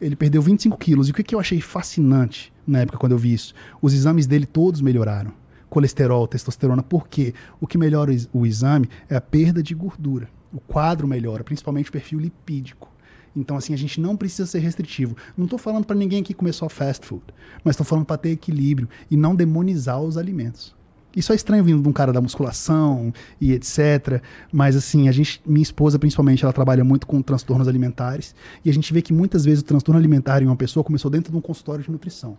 Ele 0.01 0.17
perdeu 0.17 0.41
25 0.41 0.77
quilos. 0.79 1.09
E 1.09 1.11
o 1.11 1.15
que, 1.15 1.23
que 1.23 1.35
eu 1.35 1.41
achei 1.41 1.61
fascinante 1.61 2.53
na 2.67 2.81
época 2.81 2.99
quando 2.99 3.13
eu 3.13 3.19
vi 3.19 3.33
isso? 3.33 3.55
Os 3.81 3.95
exames 3.95 4.27
dele 4.27 4.47
todos 4.47 4.81
melhoraram. 4.81 5.33
Colesterol, 5.69 6.27
testosterona. 6.27 6.83
Por 6.83 7.09
quê? 7.09 7.35
O 7.61 7.67
que 7.67 7.77
melhora 7.77 8.11
o 8.11 8.15
ex- 8.15 8.29
o 8.33 8.47
exame 8.47 8.89
é 9.09 9.17
a 9.17 9.21
perda 9.21 9.63
de 9.63 9.75
gordura. 9.75 10.29
O 10.53 10.61
quadro 10.61 11.07
melhora, 11.07 11.45
principalmente 11.45 11.89
o 11.91 11.93
perfil 11.93 12.19
lipídico. 12.21 12.91
Então, 13.35 13.57
assim, 13.57 13.75
a 13.75 13.77
gente 13.77 14.01
não 14.01 14.17
precisa 14.17 14.47
ser 14.47 14.61
restritivo. 14.61 15.15
Não 15.37 15.45
estou 15.45 15.59
falando 15.59 15.85
para 15.85 15.95
ninguém 15.97 16.21
aqui 16.23 16.33
comer 16.33 16.53
só 16.55 16.69
fast 16.69 17.05
food, 17.05 17.23
mas 17.63 17.75
estou 17.75 17.85
falando 17.85 18.07
para 18.07 18.17
ter 18.17 18.31
equilíbrio 18.31 18.89
e 19.11 19.17
não 19.17 19.35
demonizar 19.37 20.01
os 20.01 20.17
alimentos. 20.17 20.75
Isso 21.15 21.33
é 21.33 21.35
estranho 21.35 21.65
vindo 21.65 21.83
de 21.83 21.89
um 21.89 21.93
cara 21.93 22.13
da 22.13 22.21
musculação 22.21 23.13
e 23.41 23.53
etc. 23.53 24.23
Mas 24.53 24.77
assim, 24.77 25.09
a 25.09 25.13
gente, 25.13 25.43
minha 25.47 25.63
esposa 25.63 25.99
principalmente, 25.99 26.45
ela 26.45 26.53
trabalha 26.53 26.85
muito 26.85 27.07
com 27.07 27.21
transtornos 27.23 27.67
alimentares 27.69 28.35
e 28.65 28.71
a 28.71 28.73
gente 28.73 28.93
vê 28.93 29.01
que 29.03 29.13
muitas 29.15 29.45
vezes 29.45 29.61
o 29.63 29.65
transtorno 29.65 29.99
alimentar 29.99 30.43
em 30.43 30.47
uma 30.47 30.57
pessoa 30.57 30.85
começou 30.85 31.11
dentro 31.11 31.33
de 31.33 31.37
um 31.39 31.41
consultório 31.41 31.83
de 31.83 31.91
nutrição, 31.91 32.37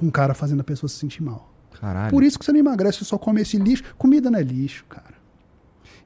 com 0.00 0.06
um 0.06 0.10
cara 0.10 0.32
fazendo 0.34 0.60
a 0.60 0.64
pessoa 0.64 0.88
se 0.88 0.96
sentir 0.96 1.22
mal. 1.22 1.52
Caralho. 1.80 2.10
Por 2.10 2.22
isso 2.24 2.38
que 2.38 2.44
você 2.44 2.52
não 2.52 2.58
emagrece, 2.58 2.98
você 2.98 3.04
só 3.04 3.18
come 3.18 3.40
esse 3.42 3.56
lixo. 3.58 3.84
Comida 3.96 4.30
não 4.30 4.38
é 4.38 4.42
lixo, 4.42 4.84
cara. 4.88 5.14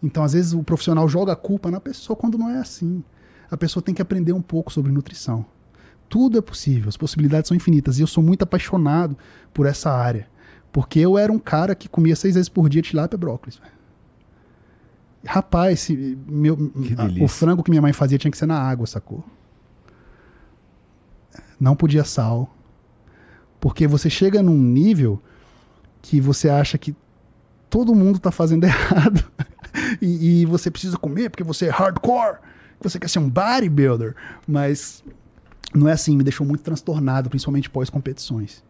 Então, 0.02 0.22
às 0.22 0.32
vezes, 0.34 0.52
o 0.52 0.62
profissional 0.62 1.08
joga 1.08 1.32
a 1.32 1.36
culpa 1.36 1.70
na 1.70 1.80
pessoa 1.80 2.16
quando 2.16 2.36
não 2.36 2.50
é 2.50 2.58
assim. 2.58 3.02
A 3.50 3.56
pessoa 3.56 3.82
tem 3.82 3.94
que 3.94 4.02
aprender 4.02 4.32
um 4.32 4.42
pouco 4.42 4.72
sobre 4.72 4.92
nutrição. 4.92 5.44
Tudo 6.08 6.36
é 6.38 6.40
possível, 6.42 6.88
as 6.88 6.96
possibilidades 6.96 7.48
são 7.48 7.56
infinitas. 7.56 7.98
E 7.98 8.02
eu 8.02 8.06
sou 8.06 8.22
muito 8.22 8.42
apaixonado 8.42 9.16
por 9.52 9.64
essa 9.66 9.90
área. 9.90 10.28
Porque 10.72 10.98
eu 10.98 11.16
era 11.16 11.32
um 11.32 11.38
cara 11.38 11.74
que 11.74 11.88
comia 11.88 12.14
seis 12.16 12.34
vezes 12.34 12.48
por 12.48 12.68
dia 12.68 12.82
tilápia 12.82 13.16
e 13.16 13.18
brócolis. 13.18 13.60
Rapaz, 15.26 15.80
se 15.80 16.18
meu, 16.26 16.54
a- 16.98 17.24
o 17.24 17.28
frango 17.28 17.62
que 17.62 17.70
minha 17.70 17.80
mãe 17.80 17.92
fazia 17.92 18.18
tinha 18.18 18.30
que 18.30 18.36
ser 18.36 18.46
na 18.46 18.58
água, 18.60 18.86
sacou? 18.86 19.24
Não 21.58 21.74
podia 21.74 22.04
sal. 22.04 22.54
Porque 23.64 23.86
você 23.86 24.10
chega 24.10 24.42
num 24.42 24.58
nível 24.58 25.22
que 26.02 26.20
você 26.20 26.50
acha 26.50 26.76
que 26.76 26.94
todo 27.70 27.94
mundo 27.94 28.18
tá 28.18 28.30
fazendo 28.30 28.64
errado. 28.68 29.24
e, 30.02 30.42
e 30.42 30.44
você 30.44 30.70
precisa 30.70 30.98
comer 30.98 31.30
porque 31.30 31.42
você 31.42 31.68
é 31.68 31.70
hardcore. 31.70 32.40
Você 32.82 32.98
quer 32.98 33.08
ser 33.08 33.20
um 33.20 33.30
bodybuilder. 33.30 34.14
Mas 34.46 35.02
não 35.74 35.88
é 35.88 35.92
assim, 35.92 36.14
me 36.14 36.22
deixou 36.22 36.46
muito 36.46 36.60
transtornado, 36.60 37.30
principalmente 37.30 37.70
pós-competições. 37.70 38.62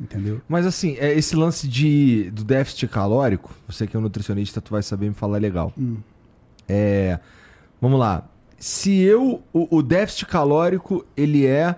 Entendeu? 0.00 0.40
Mas 0.48 0.64
assim, 0.64 0.96
é 0.98 1.12
esse 1.12 1.36
lance 1.36 1.68
de, 1.68 2.30
do 2.30 2.44
déficit 2.44 2.88
calórico, 2.88 3.54
você 3.68 3.86
que 3.86 3.94
é 3.94 3.98
um 3.98 4.02
nutricionista, 4.02 4.58
tu 4.58 4.70
vai 4.70 4.82
saber 4.82 5.06
me 5.06 5.14
falar 5.14 5.36
legal. 5.36 5.70
Hum. 5.76 5.98
É, 6.66 7.20
vamos 7.78 8.00
lá. 8.00 8.26
Se 8.58 8.90
eu. 9.02 9.42
O, 9.52 9.76
o 9.76 9.82
déficit 9.82 10.24
calórico, 10.24 11.04
ele 11.14 11.44
é. 11.44 11.76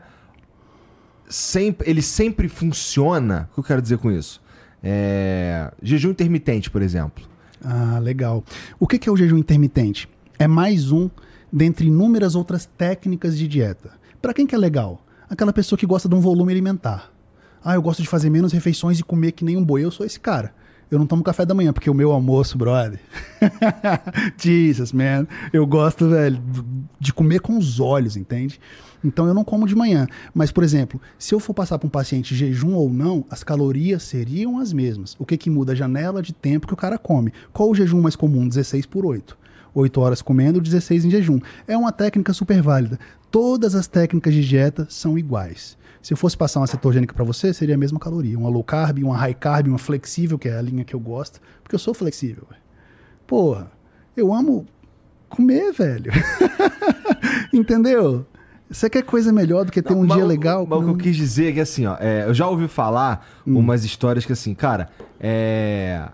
Sempre, 1.28 1.90
ele 1.90 2.02
sempre 2.02 2.48
funciona. 2.48 3.48
O 3.50 3.54
que 3.54 3.60
eu 3.60 3.64
quero 3.64 3.82
dizer 3.82 3.98
com 3.98 4.10
isso? 4.10 4.40
É, 4.82 5.72
jejum 5.82 6.10
intermitente, 6.10 6.70
por 6.70 6.82
exemplo. 6.82 7.24
Ah, 7.64 7.98
legal. 7.98 8.44
O 8.78 8.86
que 8.86 9.08
é 9.08 9.12
o 9.12 9.16
jejum 9.16 9.38
intermitente? 9.38 10.08
É 10.38 10.46
mais 10.46 10.92
um 10.92 11.10
dentre 11.52 11.86
inúmeras 11.86 12.34
outras 12.34 12.66
técnicas 12.66 13.36
de 13.36 13.48
dieta. 13.48 13.92
Para 14.20 14.34
quem 14.34 14.46
que 14.46 14.54
é 14.54 14.58
legal? 14.58 15.00
Aquela 15.28 15.52
pessoa 15.52 15.78
que 15.78 15.86
gosta 15.86 16.08
de 16.08 16.14
um 16.14 16.20
volume 16.20 16.52
alimentar. 16.52 17.10
Ah, 17.64 17.74
eu 17.74 17.82
gosto 17.82 18.02
de 18.02 18.08
fazer 18.08 18.30
menos 18.30 18.52
refeições 18.52 18.98
e 18.98 19.02
comer 19.02 19.32
que 19.32 19.44
nem 19.44 19.56
um 19.56 19.64
boi. 19.64 19.82
Eu 19.82 19.90
sou 19.90 20.06
esse 20.06 20.20
cara. 20.20 20.54
Eu 20.90 20.98
não 20.98 21.06
tomo 21.06 21.22
café 21.22 21.44
da 21.44 21.54
manhã, 21.54 21.72
porque 21.72 21.90
o 21.90 21.94
meu 21.94 22.12
almoço, 22.12 22.56
brother. 22.56 23.00
Jesus, 24.38 24.92
man. 24.92 25.26
Eu 25.52 25.66
gosto, 25.66 26.08
velho, 26.08 26.40
de 27.00 27.12
comer 27.12 27.40
com 27.40 27.58
os 27.58 27.80
olhos, 27.80 28.16
entende? 28.16 28.60
Então 29.04 29.26
eu 29.26 29.34
não 29.34 29.44
como 29.44 29.66
de 29.66 29.74
manhã. 29.74 30.06
Mas, 30.32 30.52
por 30.52 30.62
exemplo, 30.62 31.00
se 31.18 31.34
eu 31.34 31.40
for 31.40 31.54
passar 31.54 31.78
para 31.78 31.86
um 31.86 31.90
paciente 31.90 32.34
jejum 32.34 32.74
ou 32.74 32.88
não, 32.88 33.24
as 33.28 33.42
calorias 33.42 34.04
seriam 34.04 34.58
as 34.58 34.72
mesmas. 34.72 35.16
O 35.18 35.26
que, 35.26 35.36
que 35.36 35.50
muda? 35.50 35.72
A 35.72 35.76
janela 35.76 36.22
de 36.22 36.32
tempo 36.32 36.66
que 36.66 36.74
o 36.74 36.76
cara 36.76 36.98
come. 36.98 37.32
Qual 37.52 37.70
o 37.70 37.74
jejum 37.74 38.00
mais 38.00 38.16
comum? 38.16 38.46
16 38.46 38.86
por 38.86 39.04
8. 39.04 39.36
8 39.74 40.00
horas 40.00 40.22
comendo, 40.22 40.60
16 40.60 41.04
em 41.04 41.10
jejum. 41.10 41.38
É 41.68 41.76
uma 41.76 41.92
técnica 41.92 42.32
super 42.32 42.62
válida. 42.62 42.98
Todas 43.30 43.74
as 43.74 43.86
técnicas 43.86 44.32
de 44.32 44.46
dieta 44.46 44.86
são 44.88 45.18
iguais. 45.18 45.76
Se 46.06 46.12
eu 46.12 46.16
fosse 46.16 46.36
passar 46.36 46.60
uma 46.60 46.68
cetogênica 46.68 47.12
para 47.12 47.24
você, 47.24 47.52
seria 47.52 47.74
a 47.74 47.78
mesma 47.78 47.98
caloria. 47.98 48.38
Uma 48.38 48.48
low 48.48 48.62
carb, 48.62 48.98
uma 49.02 49.16
high 49.16 49.34
carb, 49.34 49.66
uma 49.66 49.76
flexível, 49.76 50.38
que 50.38 50.48
é 50.48 50.56
a 50.56 50.62
linha 50.62 50.84
que 50.84 50.94
eu 50.94 51.00
gosto, 51.00 51.40
porque 51.64 51.74
eu 51.74 51.80
sou 51.80 51.92
flexível. 51.92 52.44
Porra, 53.26 53.72
eu 54.16 54.32
amo 54.32 54.66
comer, 55.28 55.72
velho. 55.72 56.12
Entendeu? 57.52 58.24
Você 58.70 58.88
quer 58.88 59.02
coisa 59.02 59.32
melhor 59.32 59.64
do 59.64 59.72
que 59.72 59.82
ter 59.82 59.94
um 59.94 60.04
Mas 60.06 60.16
dia 60.16 60.24
legal? 60.24 60.64
Mas 60.64 60.78
o 60.78 60.82
que 60.82 60.84
eu 60.84 60.92
Não- 60.92 60.96
quis 60.96 61.16
dizer 61.16 61.48
é 61.48 61.52
que 61.54 61.60
assim, 61.60 61.86
ó, 61.86 61.96
é, 61.98 62.22
eu 62.24 62.32
já 62.32 62.46
ouvi 62.48 62.68
falar 62.68 63.26
Hum. 63.44 63.58
umas 63.58 63.84
histórias 63.84 64.24
que 64.24 64.32
assim, 64.32 64.54
cara, 64.54 64.88
é. 65.18 66.08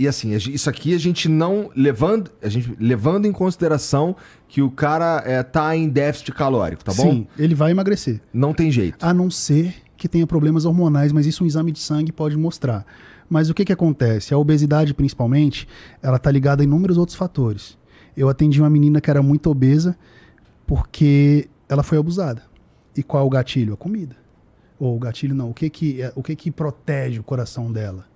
E 0.00 0.08
assim, 0.08 0.32
isso 0.34 0.70
aqui 0.70 0.94
a 0.94 0.98
gente 0.98 1.28
não 1.28 1.70
levando, 1.76 2.30
a 2.42 2.48
gente 2.48 2.74
levando 2.80 3.26
em 3.26 3.32
consideração 3.32 4.16
que 4.48 4.62
o 4.62 4.70
cara 4.70 5.22
é, 5.26 5.42
tá 5.42 5.76
em 5.76 5.90
déficit 5.90 6.32
calórico, 6.32 6.82
tá 6.82 6.94
bom? 6.94 7.02
Sim, 7.02 7.26
ele 7.38 7.54
vai 7.54 7.70
emagrecer. 7.70 8.18
Não 8.32 8.54
tem 8.54 8.70
jeito. 8.70 9.04
A 9.04 9.12
não 9.12 9.30
ser 9.30 9.74
que 9.98 10.08
tenha 10.08 10.26
problemas 10.26 10.64
hormonais, 10.64 11.12
mas 11.12 11.26
isso 11.26 11.44
um 11.44 11.46
exame 11.46 11.70
de 11.70 11.80
sangue 11.80 12.12
pode 12.12 12.34
mostrar. 12.34 12.86
Mas 13.28 13.50
o 13.50 13.54
que, 13.54 13.62
que 13.62 13.74
acontece? 13.74 14.32
A 14.32 14.38
obesidade, 14.38 14.94
principalmente, 14.94 15.68
ela 16.02 16.16
está 16.16 16.30
ligada 16.30 16.62
a 16.62 16.64
inúmeros 16.64 16.96
outros 16.96 17.14
fatores. 17.18 17.76
Eu 18.16 18.30
atendi 18.30 18.58
uma 18.58 18.70
menina 18.70 19.02
que 19.02 19.10
era 19.10 19.22
muito 19.22 19.50
obesa 19.50 19.94
porque 20.66 21.46
ela 21.68 21.82
foi 21.82 21.98
abusada. 21.98 22.42
E 22.96 23.02
qual 23.02 23.22
é 23.22 23.26
o 23.26 23.30
gatilho? 23.30 23.74
A 23.74 23.76
comida. 23.76 24.16
Ou 24.78 24.96
o 24.96 24.98
gatilho 24.98 25.34
não. 25.34 25.50
O 25.50 25.54
que 25.54 25.68
que, 25.68 26.00
é- 26.00 26.12
o 26.16 26.22
que 26.22 26.34
que 26.34 26.50
protege 26.50 27.20
o 27.20 27.22
coração 27.22 27.70
dela? 27.70 28.08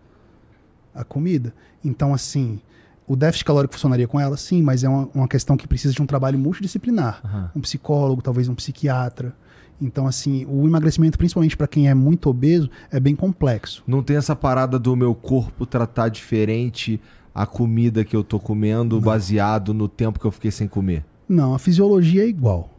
A 0.94 1.04
comida. 1.04 1.54
Então, 1.84 2.14
assim, 2.14 2.60
o 3.06 3.16
déficit 3.16 3.44
calórico 3.44 3.74
funcionaria 3.74 4.08
com 4.08 4.18
ela? 4.18 4.36
Sim, 4.36 4.62
mas 4.62 4.84
é 4.84 4.88
uma, 4.88 5.08
uma 5.14 5.28
questão 5.28 5.56
que 5.56 5.66
precisa 5.66 5.92
de 5.92 6.00
um 6.00 6.06
trabalho 6.06 6.38
multidisciplinar. 6.38 7.20
Aham. 7.24 7.50
Um 7.56 7.60
psicólogo, 7.60 8.22
talvez 8.22 8.48
um 8.48 8.54
psiquiatra. 8.54 9.34
Então, 9.80 10.06
assim, 10.06 10.46
o 10.46 10.66
emagrecimento, 10.66 11.18
principalmente 11.18 11.56
para 11.56 11.66
quem 11.66 11.88
é 11.88 11.94
muito 11.94 12.30
obeso, 12.30 12.70
é 12.90 13.00
bem 13.00 13.14
complexo. 13.14 13.82
Não 13.86 14.02
tem 14.02 14.16
essa 14.16 14.34
parada 14.34 14.78
do 14.78 14.94
meu 14.94 15.14
corpo 15.14 15.66
tratar 15.66 16.08
diferente 16.08 17.00
a 17.34 17.44
comida 17.44 18.04
que 18.04 18.14
eu 18.14 18.22
tô 18.22 18.38
comendo 18.38 19.00
baseado 19.00 19.74
no 19.74 19.88
tempo 19.88 20.20
que 20.20 20.24
eu 20.24 20.30
fiquei 20.30 20.52
sem 20.52 20.68
comer. 20.68 21.04
Não, 21.28 21.54
a 21.54 21.58
fisiologia 21.58 22.22
é 22.22 22.28
igual. 22.28 22.70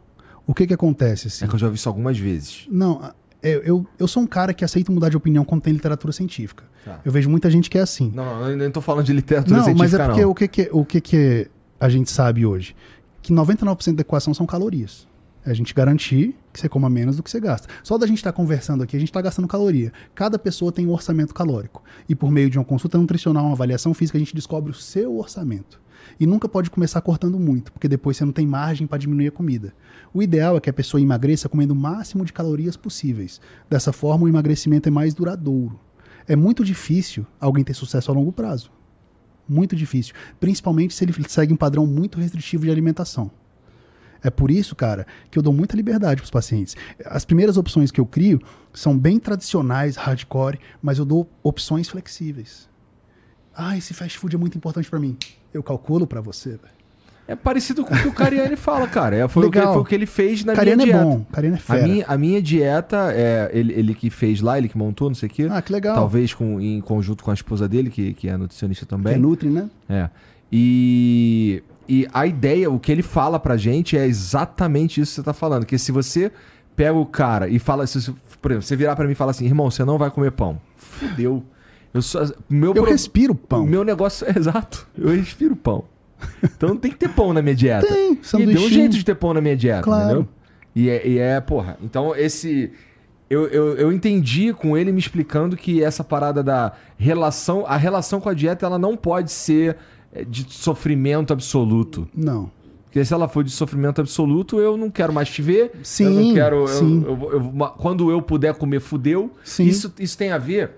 O 0.46 0.54
que 0.54 0.66
que 0.66 0.72
acontece? 0.72 1.26
Assim? 1.26 1.44
É 1.44 1.48
que 1.48 1.54
eu 1.54 1.58
já 1.58 1.68
vi 1.68 1.74
isso 1.74 1.88
algumas 1.88 2.18
vezes. 2.18 2.66
Não, 2.70 3.12
é, 3.46 3.62
eu, 3.64 3.86
eu 3.98 4.08
sou 4.08 4.22
um 4.22 4.26
cara 4.26 4.52
que 4.52 4.64
aceita 4.64 4.90
mudar 4.90 5.08
de 5.08 5.16
opinião 5.16 5.44
quando 5.44 5.62
tem 5.62 5.72
literatura 5.72 6.12
científica. 6.12 6.64
Tá. 6.84 7.00
Eu 7.04 7.12
vejo 7.12 7.30
muita 7.30 7.48
gente 7.50 7.70
que 7.70 7.78
é 7.78 7.80
assim. 7.80 8.10
Não, 8.14 8.40
não, 8.40 8.50
eu 8.50 8.56
nem 8.56 8.70
tô 8.70 8.80
falando 8.80 9.04
de 9.04 9.12
literatura 9.12 9.58
Não, 9.58 9.64
científica, 9.64 9.98
mas 9.98 10.00
é 10.00 10.06
porque 10.06 10.22
não. 10.22 10.30
o, 10.30 10.34
que, 10.34 10.48
que, 10.48 10.68
o 10.72 10.84
que, 10.84 11.00
que 11.00 11.50
a 11.78 11.88
gente 11.88 12.10
sabe 12.10 12.44
hoje? 12.44 12.74
Que 13.22 13.32
99% 13.32 13.94
da 13.94 14.00
equação 14.00 14.34
são 14.34 14.46
calorias. 14.46 15.06
É 15.44 15.50
a 15.52 15.54
gente 15.54 15.72
garantir 15.72 16.34
que 16.52 16.58
você 16.58 16.68
coma 16.68 16.90
menos 16.90 17.16
do 17.16 17.22
que 17.22 17.30
você 17.30 17.38
gasta. 17.38 17.68
Só 17.84 17.96
da 17.96 18.04
gente 18.04 18.18
estar 18.18 18.32
conversando 18.32 18.82
aqui, 18.82 18.96
a 18.96 18.98
gente 18.98 19.10
está 19.10 19.22
gastando 19.22 19.46
caloria. 19.46 19.92
Cada 20.12 20.40
pessoa 20.40 20.72
tem 20.72 20.84
um 20.84 20.90
orçamento 20.90 21.32
calórico. 21.32 21.84
E 22.08 22.16
por 22.16 22.32
meio 22.32 22.50
de 22.50 22.58
uma 22.58 22.64
consulta 22.64 22.98
nutricional, 22.98 23.44
uma 23.44 23.52
avaliação 23.52 23.94
física, 23.94 24.18
a 24.18 24.20
gente 24.20 24.34
descobre 24.34 24.72
o 24.72 24.74
seu 24.74 25.16
orçamento. 25.16 25.80
E 26.18 26.26
nunca 26.26 26.48
pode 26.48 26.70
começar 26.70 27.00
cortando 27.00 27.38
muito, 27.38 27.72
porque 27.72 27.88
depois 27.88 28.16
você 28.16 28.24
não 28.24 28.32
tem 28.32 28.46
margem 28.46 28.86
para 28.86 28.98
diminuir 28.98 29.28
a 29.28 29.32
comida. 29.32 29.74
O 30.14 30.22
ideal 30.22 30.56
é 30.56 30.60
que 30.60 30.70
a 30.70 30.72
pessoa 30.72 31.00
emagreça 31.00 31.48
comendo 31.48 31.74
o 31.74 31.76
máximo 31.76 32.24
de 32.24 32.32
calorias 32.32 32.76
possíveis. 32.76 33.40
Dessa 33.68 33.92
forma, 33.92 34.24
o 34.24 34.28
emagrecimento 34.28 34.88
é 34.88 34.92
mais 34.92 35.12
duradouro. 35.12 35.78
É 36.26 36.34
muito 36.34 36.64
difícil 36.64 37.26
alguém 37.38 37.62
ter 37.62 37.74
sucesso 37.74 38.10
a 38.10 38.14
longo 38.14 38.32
prazo. 38.32 38.70
Muito 39.48 39.76
difícil. 39.76 40.14
Principalmente 40.40 40.94
se 40.94 41.04
ele 41.04 41.12
segue 41.28 41.52
um 41.52 41.56
padrão 41.56 41.86
muito 41.86 42.18
restritivo 42.18 42.64
de 42.64 42.70
alimentação. 42.70 43.30
É 44.22 44.30
por 44.30 44.50
isso, 44.50 44.74
cara, 44.74 45.06
que 45.30 45.38
eu 45.38 45.42
dou 45.42 45.52
muita 45.52 45.76
liberdade 45.76 46.20
para 46.20 46.24
os 46.24 46.30
pacientes. 46.30 46.74
As 47.04 47.24
primeiras 47.24 47.56
opções 47.56 47.92
que 47.92 48.00
eu 48.00 48.06
crio 48.06 48.40
são 48.72 48.98
bem 48.98 49.20
tradicionais, 49.20 49.96
hardcore, 49.96 50.58
mas 50.82 50.98
eu 50.98 51.04
dou 51.04 51.30
opções 51.42 51.88
flexíveis. 51.88 52.68
Ah, 53.54 53.76
esse 53.76 53.94
fast 53.94 54.18
food 54.18 54.34
é 54.34 54.38
muito 54.38 54.58
importante 54.58 54.90
para 54.90 54.98
mim. 54.98 55.16
Eu 55.56 55.62
calculo 55.62 56.06
para 56.06 56.20
você. 56.20 56.50
velho. 56.50 56.76
É 57.28 57.34
parecido 57.34 57.84
com 57.84 57.92
o 57.92 57.98
que 58.00 58.06
o 58.06 58.12
Cariani 58.12 58.54
fala, 58.54 58.86
cara. 58.86 59.16
É, 59.16 59.26
foi, 59.26 59.46
o 59.46 59.50
que, 59.50 59.60
foi 59.60 59.76
o 59.78 59.84
que 59.84 59.94
ele 59.96 60.06
fez 60.06 60.44
na 60.44 60.54
Cariano 60.54 60.84
minha 60.84 60.94
é 60.94 60.98
dieta. 61.00 61.16
bom, 61.18 61.24
Cariano 61.32 61.56
é 61.56 61.58
A 61.58 61.62
fera. 61.62 61.82
minha, 61.88 62.04
a 62.06 62.16
minha 62.16 62.40
dieta, 62.40 63.12
é, 63.12 63.50
ele, 63.52 63.72
ele 63.72 63.94
que 63.94 64.10
fez 64.10 64.40
lá, 64.40 64.56
ele 64.58 64.68
que 64.68 64.78
montou, 64.78 65.08
não 65.08 65.14
sei 65.16 65.28
o 65.28 65.32
quê. 65.32 65.48
Ah, 65.50 65.60
que 65.60 65.72
legal. 65.72 65.96
Talvez 65.96 66.32
com, 66.32 66.60
em 66.60 66.80
conjunto 66.80 67.24
com 67.24 67.32
a 67.32 67.34
esposa 67.34 67.66
dele, 67.68 67.90
que, 67.90 68.14
que 68.14 68.28
é 68.28 68.36
nutricionista 68.36 68.86
Que 68.86 68.94
é 68.94 68.96
também. 68.96 69.18
Nutri, 69.18 69.48
né? 69.48 69.68
É. 69.88 70.08
E, 70.52 71.64
e 71.88 72.06
a 72.14 72.26
ideia, 72.26 72.70
o 72.70 72.78
que 72.78 72.92
ele 72.92 73.02
fala 73.02 73.40
pra 73.40 73.56
gente 73.56 73.96
é 73.98 74.06
exatamente 74.06 75.00
isso 75.00 75.10
que 75.10 75.16
você 75.16 75.22
tá 75.24 75.32
falando. 75.32 75.66
Que 75.66 75.78
se 75.78 75.90
você 75.90 76.30
pega 76.76 76.94
o 76.96 77.06
cara 77.06 77.48
e 77.48 77.58
fala, 77.58 77.86
se, 77.88 77.98
por 78.40 78.52
exemplo, 78.52 78.62
você 78.66 78.76
virar 78.76 78.94
pra 78.94 79.04
mim 79.04 79.12
e 79.12 79.16
falar 79.16 79.32
assim, 79.32 79.46
irmão, 79.46 79.68
você 79.68 79.84
não 79.84 79.98
vai 79.98 80.12
comer 80.12 80.30
pão. 80.30 80.60
Fudeu. 80.76 81.42
Eu 81.96 82.02
só, 82.02 82.24
meu 82.48 82.74
Eu 82.74 82.82
pro- 82.82 82.92
respiro 82.92 83.34
pão. 83.34 83.64
O 83.64 83.66
meu 83.66 83.82
negócio 83.84 84.26
é 84.26 84.32
exato. 84.38 84.86
Eu 84.96 85.08
respiro 85.10 85.56
pão. 85.56 85.84
Então 86.42 86.76
tem 86.76 86.90
que 86.90 86.96
ter 86.98 87.08
pão 87.10 87.32
na 87.32 87.42
minha 87.42 87.54
dieta. 87.54 87.86
Tem, 87.86 88.12
E 88.38 88.46
deu 88.46 88.62
um 88.62 88.68
jeito 88.68 88.96
de 88.96 89.04
ter 89.04 89.14
pão 89.14 89.34
na 89.34 89.40
minha 89.40 89.56
dieta, 89.56 89.82
Claro. 89.82 90.04
entendeu? 90.04 90.28
E 90.74 90.88
é, 90.90 91.06
e 91.08 91.18
é, 91.18 91.40
porra. 91.40 91.76
Então 91.82 92.14
esse. 92.14 92.70
Eu, 93.28 93.46
eu, 93.48 93.74
eu 93.76 93.92
entendi 93.92 94.52
com 94.54 94.76
ele 94.78 94.92
me 94.92 95.00
explicando 95.00 95.56
que 95.56 95.82
essa 95.82 96.04
parada 96.04 96.42
da 96.42 96.72
relação. 96.96 97.64
A 97.66 97.76
relação 97.76 98.20
com 98.20 98.28
a 98.28 98.34
dieta 98.34 98.64
ela 98.66 98.78
não 98.78 98.96
pode 98.96 99.32
ser 99.32 99.76
é, 100.12 100.22
de 100.24 100.46
sofrimento 100.52 101.32
absoluto. 101.32 102.06
Não. 102.14 102.50
Porque 102.84 103.04
se 103.04 103.12
ela 103.12 103.26
for 103.28 103.42
de 103.44 103.50
sofrimento 103.50 104.00
absoluto, 104.00 104.58
eu 104.60 104.76
não 104.76 104.88
quero 104.90 105.12
mais 105.12 105.28
te 105.28 105.42
ver. 105.42 105.72
eu 105.74 105.80
Sim, 105.82 106.28
não 106.28 106.34
quero. 106.34 106.56
eu- 106.56 106.66
sim. 106.68 107.04
eu- 107.06 107.32
eu- 107.32 107.68
quando 107.76 108.10
eu 108.10 108.22
puder 108.22 108.54
comer, 108.54 108.80
fudeu. 108.80 109.30
Sim. 109.44 109.64
Isso, 109.64 109.92
isso 109.98 110.16
tem 110.16 110.30
a 110.30 110.38
ver 110.38 110.70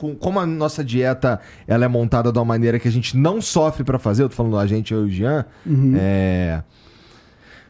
com 0.00 0.14
como 0.16 0.40
a 0.40 0.46
nossa 0.46 0.82
dieta 0.82 1.38
ela 1.68 1.84
é 1.84 1.88
montada 1.88 2.32
de 2.32 2.38
uma 2.38 2.44
maneira 2.46 2.78
que 2.80 2.88
a 2.88 2.90
gente 2.90 3.14
não 3.18 3.38
sofre 3.42 3.84
pra 3.84 3.98
fazer. 3.98 4.22
Eu 4.22 4.30
tô 4.30 4.34
falando 4.34 4.56
a 4.56 4.66
gente, 4.66 4.94
eu 4.94 5.02
e 5.02 5.08
o 5.08 5.10
Jean. 5.10 5.44
Uhum. 5.66 5.92
É... 5.94 6.62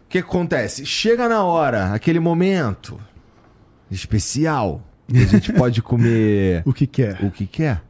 O 0.07 0.09
que 0.09 0.19
acontece? 0.19 0.87
Chega 0.87 1.29
na 1.29 1.43
hora, 1.45 1.93
aquele 1.93 2.21
momento 2.21 3.01
especial, 3.91 4.81
que 5.09 5.19
a 5.19 5.27
gente 5.27 5.53
pode 5.55 5.83
comer 5.83 6.63
O 6.65 6.73
que 6.73 6.87
quer? 6.87 7.19
o 7.25 7.31
que 7.33 7.47
quer. 7.47 7.83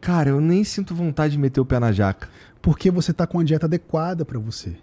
Cara, 0.00 0.28
eu 0.30 0.40
nem 0.40 0.62
sinto 0.62 0.94
vontade 0.94 1.32
de 1.32 1.38
meter 1.38 1.60
o 1.60 1.64
pé 1.64 1.78
na 1.80 1.90
jaca. 1.90 2.28
porque 2.60 2.90
você 2.90 3.10
está 3.12 3.26
com 3.26 3.40
a 3.40 3.44
dieta 3.44 3.66
adequada 3.66 4.24
para 4.24 4.38
você. 4.38 4.76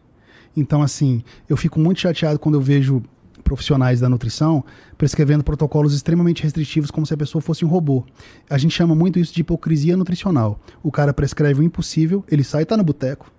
Então, 0.58 0.82
assim, 0.82 1.24
eu 1.48 1.56
fico 1.58 1.80
muito 1.80 2.00
chateado 2.00 2.40
quando 2.40 2.56
eu 2.56 2.62
vejo 2.62 3.04
profissionais 3.45 3.99
da 4.01 4.09
nutrição 4.09 4.65
prescrevendo 4.97 5.43
protocolos 5.43 5.93
extremamente 5.93 6.43
restritivos 6.43 6.89
como 6.91 7.05
se 7.05 7.13
a 7.13 7.17
pessoa 7.17 7.41
fosse 7.41 7.63
um 7.63 7.67
robô. 7.69 8.03
A 8.49 8.57
gente 8.57 8.73
chama 8.73 8.93
muito 8.95 9.19
isso 9.19 9.34
de 9.34 9.39
hipocrisia 9.41 9.95
nutricional. 9.95 10.59
O 10.84 10.91
cara 10.91 11.13
prescreve 11.13 11.61
o 11.61 11.63
impossível, 11.63 12.26
ele 12.30 12.43
sai 12.43 12.63
e 12.63 12.65
tá 12.65 12.76
no 12.76 12.84
boteco 12.84 13.31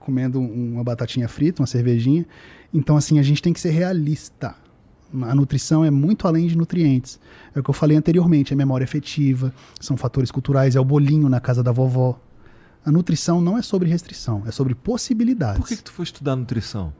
comendo 0.00 0.40
um- 0.40 0.74
uma 0.74 0.84
batatinha 0.84 1.28
frita, 1.28 1.60
uma 1.60 1.66
cervejinha. 1.66 2.26
Então, 2.72 2.96
assim, 2.96 3.18
a 3.18 3.22
gente 3.22 3.42
tem 3.42 3.52
que 3.52 3.60
ser 3.60 3.70
realista. 3.70 4.54
A 5.22 5.34
nutrição 5.34 5.84
é 5.84 5.90
muito 5.90 6.26
além 6.26 6.46
de 6.46 6.56
nutrientes. 6.56 7.20
É 7.54 7.60
o 7.60 7.62
que 7.62 7.68
eu 7.70 7.74
falei 7.74 7.96
anteriormente, 7.96 8.52
é 8.52 8.56
memória 8.56 8.84
efetiva, 8.84 9.52
são 9.80 9.96
fatores 9.98 10.30
culturais, 10.30 10.76
é 10.76 10.80
o 10.80 10.84
bolinho 10.84 11.28
na 11.28 11.40
casa 11.40 11.62
da 11.62 11.72
vovó. 11.72 12.18
A 12.84 12.90
nutrição 12.90 13.40
não 13.40 13.58
é 13.58 13.62
sobre 13.62 13.88
restrição, 13.88 14.42
é 14.46 14.50
sobre 14.50 14.74
possibilidades. 14.74 15.58
Por 15.60 15.68
que, 15.68 15.76
que 15.76 15.82
tu 15.82 15.92
foi 15.92 16.04
estudar 16.04 16.36
nutrição? 16.36 16.92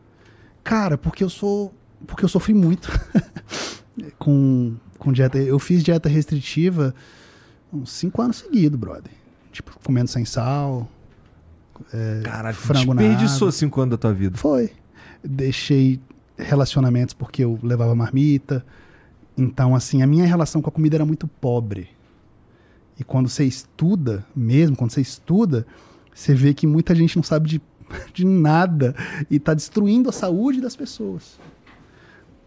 Cara, 0.63 0.99
porque 0.99 1.25
eu 1.25 1.31
sou. 1.31 1.73
Porque 2.07 2.25
eu 2.25 2.29
sofri 2.29 2.55
muito 2.55 2.91
com, 4.19 4.77
com 4.99 5.13
dieta. 5.13 5.39
Eu 5.39 5.59
fiz 5.59 5.83
dieta 5.83 6.09
restritiva 6.09 6.95
uns 7.73 7.91
cinco 7.91 8.23
anos 8.23 8.39
seguidos, 8.39 8.79
brother. 8.79 9.13
Tipo, 9.53 9.79
comendo 9.85 10.09
sem 10.09 10.25
sal. 10.25 10.89
Caralho, 12.25 12.57
frango 12.57 12.95
na 12.95 13.03
desperdiçou 13.03 13.49
água. 13.49 13.53
cinco 13.53 13.81
anos 13.81 13.91
da 13.93 13.99
tua 13.99 14.13
vida. 14.13 14.37
Foi. 14.37 14.71
Deixei 15.23 16.01
relacionamentos 16.37 17.15
porque 17.15 17.45
eu 17.45 17.59
levava 17.63 17.95
marmita. 17.95 18.65
Então, 19.37 19.75
assim, 19.75 20.03
a 20.03 20.07
minha 20.07 20.27
relação 20.27 20.61
com 20.61 20.69
a 20.69 20.73
comida 20.73 20.97
era 20.97 21.07
muito 21.07 21.27
pobre. 21.27 21.89
E 22.99 23.05
quando 23.05 23.29
você 23.29 23.45
estuda, 23.45 24.27
mesmo 24.35 24.77
quando 24.77 24.91
você 24.91 25.01
estuda, 25.01 25.67
você 26.13 26.35
vê 26.35 26.53
que 26.53 26.67
muita 26.67 26.95
gente 26.95 27.17
não 27.17 27.23
sabe 27.23 27.49
de, 27.49 27.63
de 28.13 28.25
nada 28.25 28.95
e 29.31 29.37
está 29.37 29.55
destruindo 29.55 30.09
a 30.09 30.13
saúde 30.13 30.61
das 30.61 30.75
pessoas. 30.75 31.39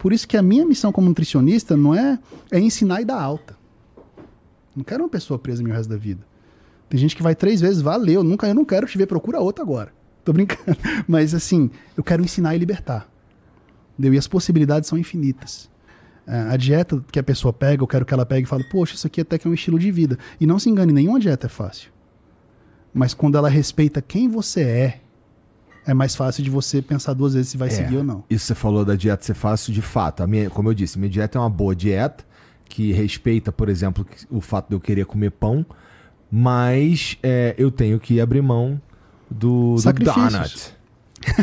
Por 0.01 0.11
isso 0.11 0.27
que 0.27 0.35
a 0.35 0.41
minha 0.41 0.65
missão 0.65 0.91
como 0.91 1.07
nutricionista 1.07 1.77
não 1.77 1.93
é, 1.93 2.17
é 2.49 2.59
ensinar 2.59 3.01
e 3.01 3.05
dar 3.05 3.21
alta. 3.21 3.55
Não 4.75 4.83
quero 4.83 5.03
uma 5.03 5.09
pessoa 5.09 5.37
presa 5.37 5.61
meu 5.61 5.71
resto 5.71 5.91
da 5.91 5.95
vida. 5.95 6.25
Tem 6.89 6.99
gente 6.99 7.15
que 7.15 7.21
vai 7.21 7.35
três 7.35 7.61
vezes, 7.61 7.83
valeu, 7.83 8.23
nunca, 8.23 8.47
eu 8.47 8.55
não 8.55 8.65
quero 8.65 8.87
te 8.87 8.97
ver, 8.97 9.05
procura 9.05 9.39
outra 9.39 9.63
agora. 9.63 9.93
Tô 10.25 10.33
brincando. 10.33 10.75
Mas 11.07 11.35
assim, 11.35 11.69
eu 11.95 12.03
quero 12.03 12.23
ensinar 12.23 12.55
e 12.55 12.57
libertar. 12.57 13.07
Entendeu? 13.93 14.15
E 14.15 14.17
as 14.17 14.27
possibilidades 14.27 14.89
são 14.89 14.97
infinitas. 14.97 15.69
Ah, 16.25 16.53
A 16.53 16.57
dieta 16.57 17.05
que 17.11 17.19
a 17.19 17.23
pessoa 17.23 17.53
pega, 17.53 17.83
eu 17.83 17.87
quero 17.87 18.03
que 18.03 18.11
ela 18.11 18.25
pegue 18.25 18.47
e 18.47 18.49
fale, 18.49 18.63
poxa, 18.71 18.95
isso 18.95 19.05
aqui 19.05 19.21
até 19.21 19.37
que 19.37 19.47
é 19.47 19.51
um 19.51 19.53
estilo 19.53 19.77
de 19.77 19.91
vida. 19.91 20.17
E 20.39 20.47
não 20.47 20.57
se 20.57 20.67
engane, 20.67 20.91
nenhuma 20.91 21.19
dieta 21.19 21.45
é 21.45 21.49
fácil. 21.49 21.91
Mas 22.91 23.13
quando 23.13 23.37
ela 23.37 23.49
respeita 23.49 24.01
quem 24.01 24.27
você 24.27 24.61
é, 24.61 25.01
é 25.85 25.93
mais 25.93 26.15
fácil 26.15 26.43
de 26.43 26.49
você 26.49 26.81
pensar 26.81 27.13
duas 27.13 27.33
vezes 27.33 27.49
se 27.49 27.57
vai 27.57 27.67
É. 27.69 27.71
seguir 27.71 27.97
ou 27.97 28.03
não. 28.03 28.23
Isso 28.29 28.45
você 28.45 28.55
falou 28.55 28.85
da 28.85 28.95
dieta 28.95 29.23
ser 29.23 29.33
fácil, 29.33 29.73
de 29.73 29.81
fato. 29.81 30.21
A 30.23 30.27
minha, 30.27 30.49
como 30.49 30.69
eu 30.69 30.73
disse, 30.73 30.97
minha 30.99 31.09
dieta 31.09 31.37
é 31.37 31.41
uma 31.41 31.49
boa 31.49 31.75
dieta 31.75 32.23
que 32.65 32.91
respeita, 32.91 33.51
por 33.51 33.67
exemplo, 33.67 34.05
o 34.29 34.39
fato 34.41 34.69
de 34.69 34.75
eu 34.75 34.79
querer 34.79 35.05
comer 35.05 35.31
pão, 35.31 35.65
mas 36.31 37.17
é, 37.21 37.53
eu 37.57 37.69
tenho 37.69 37.99
que 37.99 38.21
abrir 38.21 38.41
mão 38.41 38.81
do, 39.29 39.75
do 39.75 39.93
donut. 39.93 40.73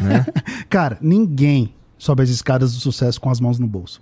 Né? 0.03 0.27
Cara, 0.71 0.99
ninguém 1.01 1.75
sobe 1.99 2.23
as 2.23 2.31
escadas 2.31 2.73
do 2.75 2.81
sucesso 2.81 3.21
com 3.21 3.29
as 3.31 3.41
mãos 3.41 3.59
no 3.59 3.67
bolso. 3.67 4.01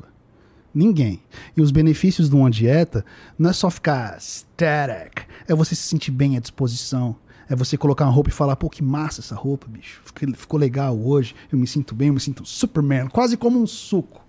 Ninguém. 0.74 1.22
E 1.56 1.62
os 1.62 1.70
benefícios 1.70 2.28
de 2.28 2.36
uma 2.36 2.50
dieta 2.50 3.04
não 3.38 3.48
é 3.50 3.52
só 3.52 3.70
ficar 3.70 4.18
static. 4.20 5.22
É 5.48 5.54
você 5.54 5.74
se 5.74 5.82
sentir 5.82 6.10
bem 6.10 6.36
à 6.36 6.40
disposição. 6.40 7.16
É 7.48 7.55
você 7.55 7.77
colocar 7.77 8.05
uma 8.05 8.12
roupa 8.12 8.31
e 8.31 8.32
falar, 8.32 8.56
pô, 8.56 8.68
que 8.68 8.82
massa 8.82 9.20
essa 9.20 9.35
roupa, 9.35 9.66
bicho. 9.68 10.01
Ficou- 10.35 10.59
legal 10.59 10.98
hoje. 10.98 11.35
Eu 11.51 11.59
me 11.59 11.66
sinto 11.66 11.94
bem, 11.94 12.09
eu 12.09 12.14
me 12.14 12.20
sinto 12.20 12.44
Superman. 12.44 13.09
Quase 13.09 13.36
como 13.36 13.60
um 13.60 13.66
suco 13.66 14.24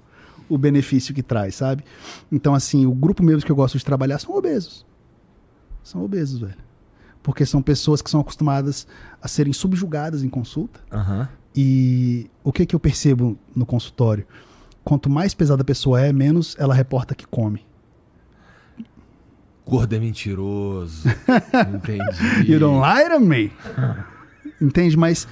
o 0.50 0.58
benefício 0.58 1.14
que 1.14 1.24
traz, 1.24 1.56
sabe? 1.56 1.84
Então, 2.32 2.54
assim, 2.56 2.86
o 2.86 2.94
grupo 2.94 3.22
mesmo 3.24 3.44
que 3.46 3.52
eu 3.52 3.56
gosto 3.56 3.78
de 3.78 3.84
trabalhar 3.84 4.20
são 4.20 4.36
obesos. 4.36 4.86
São 5.84 6.04
obesos, 6.04 6.40
velho. 6.40 6.56
Porque 7.24 7.46
são 7.46 7.62
pessoas 7.62 8.02
que 8.02 8.10
são 8.10 8.22
acostumadas 8.22 8.88
a 9.22 9.28
serem 9.28 9.52
subjugadas 9.52 10.24
em 10.24 10.30
consulta. 10.30 10.80
Aham. 10.92 11.28
E 11.56 12.30
o 12.44 12.52
que, 12.54 12.66
que 12.66 12.76
eu 12.76 12.80
percebo 12.80 13.38
no 13.56 13.66
consultório? 13.66 14.26
Quanto 14.84 15.10
mais 15.10 15.34
pesada 15.34 15.64
a 15.64 15.66
pessoa 15.66 16.00
é, 16.00 16.14
menos 16.14 16.56
ela 16.60 16.74
reporta 16.74 17.16
que 17.16 17.26
come. 17.26 17.66
Gordo 19.68 19.94
é 19.96 20.00
mentiroso. 20.00 21.08
Entendi. 21.76 22.52
You 22.52 22.60
don't 22.60 22.80
lie 22.80 23.10
to 23.10 23.20
me. 23.20 23.52
Entende? 24.62 24.96
Mas 24.98 25.28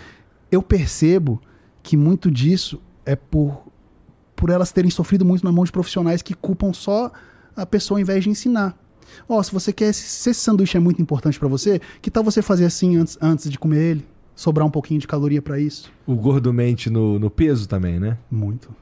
eu 0.52 0.62
percebo 0.62 1.42
que 1.82 1.96
muito 1.96 2.30
disso 2.30 2.82
é 3.06 3.16
por, 3.16 3.64
por 4.36 4.50
elas 4.50 4.72
terem 4.72 4.92
sofrido 4.92 5.24
muito 5.26 5.44
na 5.44 5.52
mão 5.52 5.64
de 5.64 5.72
profissionais 5.72 6.22
que 6.22 6.34
culpam 6.34 6.74
só 6.74 7.12
a 7.56 7.66
pessoa 7.66 7.98
ao 7.98 8.02
invés 8.02 8.24
de 8.24 8.30
ensinar. 8.30 8.78
Ó, 9.30 9.42
se 9.42 9.52
você 9.52 9.72
quer, 9.72 9.94
se 9.94 10.30
esse 10.30 10.40
sanduíche 10.42 10.76
é 10.76 10.80
muito 10.80 11.02
importante 11.02 11.40
pra 11.40 11.48
você, 11.48 11.80
que 12.02 12.12
tal 12.12 12.24
você 12.24 12.42
fazer 12.42 12.66
assim 12.66 12.98
antes, 12.98 13.18
antes 13.22 13.50
de 13.50 13.58
comer 13.58 13.78
ele? 13.82 14.06
Sobrar 14.36 14.68
um 14.68 14.70
pouquinho 14.72 15.00
de 15.00 15.08
caloria 15.08 15.42
pra 15.42 15.58
isso? 15.58 15.90
O 16.06 16.14
gordo 16.16 16.52
mente 16.52 16.90
no, 16.90 17.18
no 17.18 17.30
peso 17.30 17.70
também, 17.70 18.00
né? 18.02 18.18
Muito. 18.30 18.76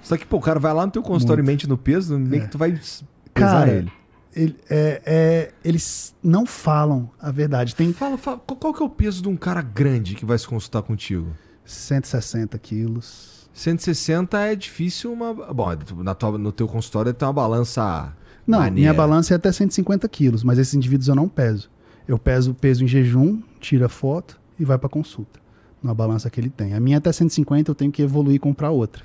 Só 0.00 0.16
que, 0.16 0.24
pô, 0.24 0.38
o 0.38 0.40
cara 0.40 0.58
vai 0.58 0.72
lá 0.72 0.86
no 0.86 0.92
teu 0.92 1.02
consultório 1.02 1.42
e 1.42 1.46
mente 1.46 1.68
no 1.68 1.76
peso, 1.76 2.16
nem 2.18 2.40
É. 2.40 2.44
que 2.44 2.50
tu 2.50 2.56
vai 2.56 2.70
pesar 2.72 2.96
Cara, 3.34 3.70
ele. 3.72 3.92
Ele- 4.34 4.56
é- 4.68 5.02
é- 5.04 5.52
eles 5.64 6.14
não 6.22 6.46
falam 6.46 7.10
a 7.20 7.30
verdade. 7.30 7.74
Tem 7.74 7.92
Fala, 7.92 8.16
fala, 8.16 8.38
qual, 8.38 8.72
que 8.72 8.82
é 8.82 8.86
o 8.86 8.88
peso 8.88 9.22
de 9.22 9.28
um 9.28 9.36
cara 9.36 9.60
grande 9.60 10.14
que 10.14 10.24
vai 10.24 10.38
se 10.38 10.46
consultar 10.46 10.82
contigo? 10.82 11.28
160 11.64 12.58
quilos. 12.58 13.48
160 13.52 14.38
é 14.38 14.54
difícil 14.54 15.12
uma. 15.12 15.34
Bom, 15.34 15.66
na 16.02 16.14
tua, 16.14 16.38
no 16.38 16.52
teu 16.52 16.68
consultório 16.68 17.12
tem 17.12 17.26
uma 17.26 17.32
balança. 17.32 18.14
Não, 18.46 18.58
maneira. 18.60 18.74
minha 18.74 18.94
balança 18.94 19.34
é 19.34 19.36
até 19.36 19.50
150 19.52 20.08
quilos, 20.08 20.42
mas 20.44 20.58
esses 20.58 20.74
indivíduos 20.74 21.08
eu 21.08 21.14
não 21.14 21.28
peso. 21.28 21.70
Eu 22.06 22.18
peso 22.18 22.52
o 22.52 22.54
peso 22.54 22.84
em 22.84 22.88
jejum, 22.88 23.40
tira 23.60 23.88
foto 23.88 24.40
e 24.58 24.64
vai 24.64 24.78
para 24.78 24.88
consulta. 24.88 25.38
Na 25.82 25.92
balança 25.94 26.28
que 26.30 26.40
ele 26.40 26.50
tem. 26.50 26.74
A 26.74 26.80
minha 26.80 26.96
é 26.96 26.98
até 26.98 27.10
150, 27.12 27.70
eu 27.70 27.74
tenho 27.74 27.90
que 27.92 28.02
evoluir 28.02 28.36
e 28.36 28.38
comprar 28.38 28.70
outra. 28.70 29.02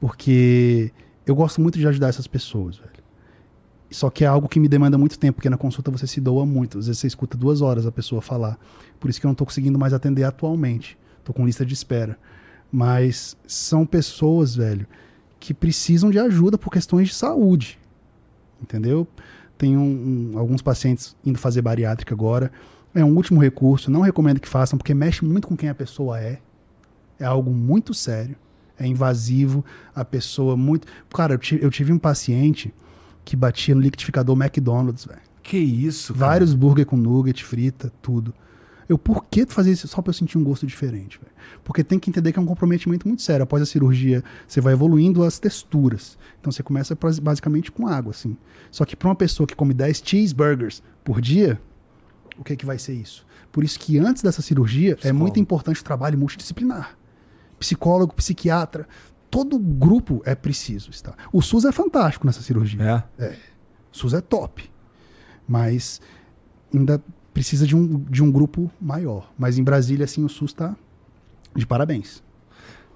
Porque 0.00 0.90
eu 1.26 1.34
gosto 1.34 1.60
muito 1.60 1.78
de 1.78 1.86
ajudar 1.86 2.08
essas 2.08 2.26
pessoas, 2.26 2.76
velho. 2.76 2.90
Só 3.92 4.10
que 4.10 4.24
é 4.24 4.26
algo 4.26 4.48
que 4.48 4.58
me 4.58 4.68
demanda 4.68 4.96
muito 4.98 5.18
tempo, 5.18 5.36
porque 5.36 5.50
na 5.50 5.56
consulta 5.58 5.90
você 5.90 6.06
se 6.06 6.20
doa 6.20 6.44
muito. 6.46 6.78
Às 6.78 6.86
vezes 6.86 7.00
você 7.00 7.06
escuta 7.06 7.36
duas 7.36 7.60
horas 7.60 7.86
a 7.86 7.92
pessoa 7.92 8.20
falar. 8.22 8.58
Por 8.98 9.10
isso 9.10 9.20
que 9.20 9.26
eu 9.26 9.28
não 9.28 9.34
tô 9.34 9.44
conseguindo 9.44 9.78
mais 9.78 9.92
atender 9.92 10.24
atualmente. 10.24 10.96
Tô 11.24 11.32
com 11.32 11.44
lista 11.46 11.64
de 11.64 11.74
espera. 11.74 12.18
Mas 12.70 13.36
são 13.46 13.84
pessoas, 13.84 14.54
velho, 14.56 14.86
que 15.38 15.52
precisam 15.52 16.10
de 16.10 16.18
ajuda 16.18 16.56
por 16.56 16.70
questões 16.72 17.08
de 17.08 17.14
saúde. 17.14 17.78
Entendeu? 18.62 19.06
Tem 19.58 19.76
um- 19.76 20.32
um- 20.34 20.38
alguns 20.38 20.62
pacientes 20.62 21.14
indo 21.24 21.38
fazer 21.38 21.62
bariátrica 21.62 22.14
agora. 22.14 22.50
É 22.94 23.04
um 23.04 23.14
último 23.14 23.40
recurso. 23.40 23.90
Não 23.90 24.00
recomendo 24.00 24.40
que 24.40 24.48
façam, 24.48 24.78
porque 24.78 24.94
mexe 24.94 25.24
muito 25.24 25.46
com 25.48 25.56
quem 25.56 25.68
a 25.68 25.74
pessoa 25.74 26.18
é. 26.20 26.38
É 27.18 27.24
algo 27.24 27.50
muito 27.52 27.92
sério. 27.94 28.36
É 28.78 28.86
invasivo. 28.86 29.64
A 29.94 30.04
pessoa 30.04 30.56
muito. 30.56 30.86
Cara, 31.10 31.34
eu 31.34 31.38
ti- 31.38 31.58
eu 31.60 31.70
tive 31.70 31.92
um 31.92 31.98
paciente 31.98 32.72
que 33.24 33.36
batia 33.36 33.74
no 33.74 33.80
liquidificador 33.80 34.36
McDonald's, 34.40 35.04
velho. 35.04 35.20
Que 35.42 35.58
isso, 35.58 36.14
cara? 36.14 36.26
Vários 36.26 36.54
burger 36.54 36.86
com 36.86 36.96
nugget, 36.96 37.44
frita, 37.44 37.92
tudo. 38.00 38.34
Eu, 38.88 38.98
por 38.98 39.24
que 39.24 39.46
tu 39.46 39.52
fazer 39.52 39.72
isso 39.72 39.88
só 39.88 40.02
pra 40.02 40.10
eu 40.10 40.14
sentir 40.14 40.36
um 40.38 40.44
gosto 40.44 40.66
diferente, 40.66 41.18
velho? 41.18 41.32
Porque 41.64 41.82
tem 41.82 41.98
que 41.98 42.10
entender 42.10 42.32
que 42.32 42.38
é 42.38 42.42
um 42.42 42.46
comprometimento 42.46 43.06
muito 43.08 43.22
sério. 43.22 43.42
Após 43.44 43.62
a 43.62 43.66
cirurgia, 43.66 44.22
você 44.46 44.60
vai 44.60 44.72
evoluindo 44.72 45.22
as 45.24 45.38
texturas. 45.38 46.18
Então 46.40 46.52
você 46.52 46.62
começa 46.62 46.96
basicamente 47.22 47.72
com 47.72 47.86
água, 47.86 48.10
assim. 48.10 48.36
Só 48.70 48.84
que 48.84 48.94
pra 48.94 49.08
uma 49.08 49.14
pessoa 49.14 49.46
que 49.46 49.54
come 49.54 49.72
10 49.72 50.02
cheeseburgers 50.04 50.82
por 51.04 51.20
dia, 51.20 51.60
o 52.36 52.44
que 52.44 52.52
é 52.52 52.56
que 52.56 52.66
vai 52.66 52.78
ser 52.78 52.94
isso? 52.94 53.26
Por 53.50 53.64
isso 53.64 53.78
que 53.78 53.98
antes 53.98 54.22
dessa 54.22 54.42
cirurgia 54.42 54.92
é 54.92 54.94
Psicólogo. 54.96 55.20
muito 55.20 55.40
importante 55.40 55.80
o 55.80 55.84
trabalho 55.84 56.18
multidisciplinar. 56.18 56.96
Psicólogo, 57.58 58.14
psiquiatra, 58.14 58.88
todo 59.32 59.58
grupo 59.58 60.20
é 60.26 60.34
preciso 60.34 60.90
estar. 60.90 61.16
O 61.32 61.40
SUS 61.40 61.64
é 61.64 61.72
fantástico 61.72 62.26
nessa 62.26 62.42
cirurgia. 62.42 63.02
É. 63.18 63.34
O 63.90 63.96
SUS 63.96 64.12
é 64.12 64.20
top. 64.20 64.70
Mas 65.48 66.02
ainda 66.72 67.02
precisa 67.32 67.66
de 67.66 67.74
um, 67.74 67.98
de 67.98 68.22
um 68.22 68.30
grupo 68.30 68.70
maior. 68.78 69.32
Mas 69.38 69.56
em 69.56 69.64
Brasília, 69.64 70.04
assim, 70.04 70.22
o 70.22 70.28
SUS 70.28 70.52
tá 70.52 70.76
de 71.56 71.66
parabéns. 71.66 72.22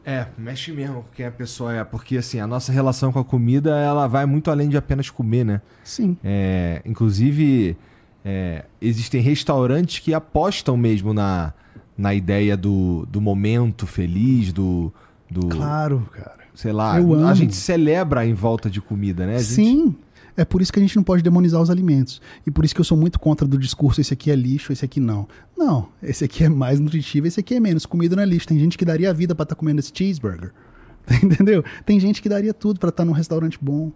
É, 0.04 0.26
mexe 0.36 0.72
mesmo 0.72 1.04
com 1.04 1.10
quem 1.14 1.24
a 1.24 1.30
pessoa 1.30 1.74
é. 1.74 1.82
Porque, 1.82 2.18
assim, 2.18 2.38
a 2.38 2.46
nossa 2.46 2.70
relação 2.70 3.10
com 3.10 3.18
a 3.18 3.24
comida, 3.24 3.70
ela 3.78 4.06
vai 4.06 4.26
muito 4.26 4.50
além 4.50 4.68
de 4.68 4.76
apenas 4.76 5.08
comer, 5.08 5.42
né? 5.42 5.62
Sim. 5.82 6.18
É, 6.22 6.82
inclusive, 6.84 7.78
é, 8.22 8.66
existem 8.78 9.22
restaurantes 9.22 10.00
que 10.00 10.12
apostam 10.12 10.76
mesmo 10.76 11.14
na, 11.14 11.54
na 11.96 12.12
ideia 12.12 12.58
do, 12.58 13.06
do 13.06 13.22
momento 13.22 13.86
feliz, 13.86 14.52
do. 14.52 14.92
Do 15.31 15.47
Claro, 15.48 16.09
cara. 16.12 16.36
Sei 16.55 16.73
lá, 16.73 16.98
Eu 17.01 17.12
a 17.15 17.16
amo. 17.19 17.35
gente 17.35 17.55
celebra 17.55 18.27
em 18.27 18.32
volta 18.35 18.70
de 18.70 18.81
comida, 18.81 19.27
né? 19.27 19.36
A 19.36 19.39
gente- 19.39 19.55
Sim. 19.55 19.94
É 20.39 20.44
por 20.44 20.61
isso 20.61 20.70
que 20.73 20.78
a 20.78 20.82
gente 20.82 20.94
não 20.97 21.03
pode 21.03 21.23
demonizar 21.23 21.61
os 21.62 21.70
alimentos. 21.70 22.20
E 22.47 22.51
por 22.51 22.62
isso 22.65 22.74
que 22.74 22.81
eu 22.81 22.85
sou 22.85 22.97
muito 22.97 23.19
contra 23.19 23.47
do 23.48 23.57
discurso 23.57 24.01
esse 24.03 24.12
aqui 24.12 24.31
é 24.31 24.36
lixo, 24.36 24.70
esse 24.70 24.85
aqui 24.85 25.01
não. 25.01 25.27
Não, 25.57 25.89
esse 26.03 26.24
aqui 26.24 26.44
é 26.44 26.48
mais 26.48 26.78
nutritivo, 26.78 27.27
esse 27.27 27.40
aqui 27.40 27.55
é 27.55 27.61
menos. 27.61 27.86
Comida 27.86 28.15
não 28.16 28.23
é 28.23 28.27
lixo. 28.27 28.47
Tem 28.47 28.59
gente 28.59 28.77
que 28.77 28.85
daria 28.85 29.09
a 29.09 29.12
vida 29.15 29.35
pra 29.35 29.44
estar 29.44 29.55
comendo 29.55 29.81
esse 29.81 29.90
cheeseburger. 29.94 30.53
Entendeu? 31.23 31.65
Tem 31.86 31.98
gente 31.98 32.20
que 32.20 32.28
daria 32.28 32.53
tudo 32.53 32.78
pra 32.78 32.90
estar 32.90 33.05
num 33.07 33.12
restaurante 33.12 33.59
bom. 33.61 33.90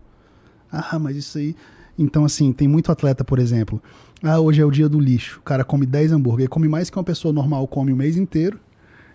Ah, 0.73 0.99
mas 0.99 1.17
isso 1.17 1.37
aí. 1.37 1.55
Então, 1.99 2.25
assim, 2.25 2.53
tem 2.53 2.67
muito 2.67 2.91
atleta, 2.91 3.23
por 3.23 3.39
exemplo. 3.39 3.83
Ah, 4.23 4.41
hoje 4.41 4.63
é 4.63 4.65
o 4.65 4.71
dia 4.71 4.89
do 4.89 4.99
lixo. 4.99 5.41
O 5.41 5.43
cara 5.43 5.63
come 5.65 5.85
10 5.85 6.13
hambúrguer. 6.13 6.43
Ele 6.45 6.49
come 6.49 6.69
mais 6.69 6.89
que 6.89 6.97
uma 6.97 7.05
pessoa 7.05 7.35
normal 7.35 7.67
come 7.69 7.93
o 7.93 7.97
mês 7.97 8.17
inteiro. 8.17 8.59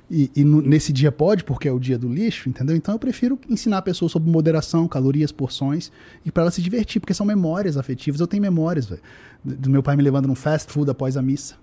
E, 0.09 0.29
e 0.35 0.43
no- 0.43 0.61
nesse 0.61 0.93
dia 0.93 1.11
pode, 1.11 1.43
porque 1.43 1.67
é 1.67 1.71
o 1.71 1.79
dia 1.79 1.97
do 1.97 2.07
lixo, 2.07 2.47
entendeu? 2.47 2.75
Então 2.75 2.93
eu 2.93 2.99
prefiro 2.99 3.39
ensinar 3.49 3.79
a 3.79 3.81
pessoa 3.81 4.07
sobre 4.07 4.29
moderação, 4.29 4.87
calorias, 4.87 5.31
porções, 5.31 5.91
e 6.23 6.31
para 6.31 6.43
ela 6.43 6.51
se 6.51 6.61
divertir, 6.61 6.99
porque 6.99 7.13
são 7.13 7.25
memórias 7.25 7.75
afetivas. 7.75 8.21
Eu 8.21 8.27
tenho 8.27 8.41
memórias, 8.41 8.85
velho, 8.85 9.01
do 9.43 9.55
do 9.55 9.69
meu 9.69 9.81
pai 9.81 9.95
me 9.95 10.03
levando 10.03 10.27
num 10.27 10.35
fast 10.35 10.71
food 10.71 10.91
após 10.91 11.17
a 11.17 11.21
missa. 11.23 11.55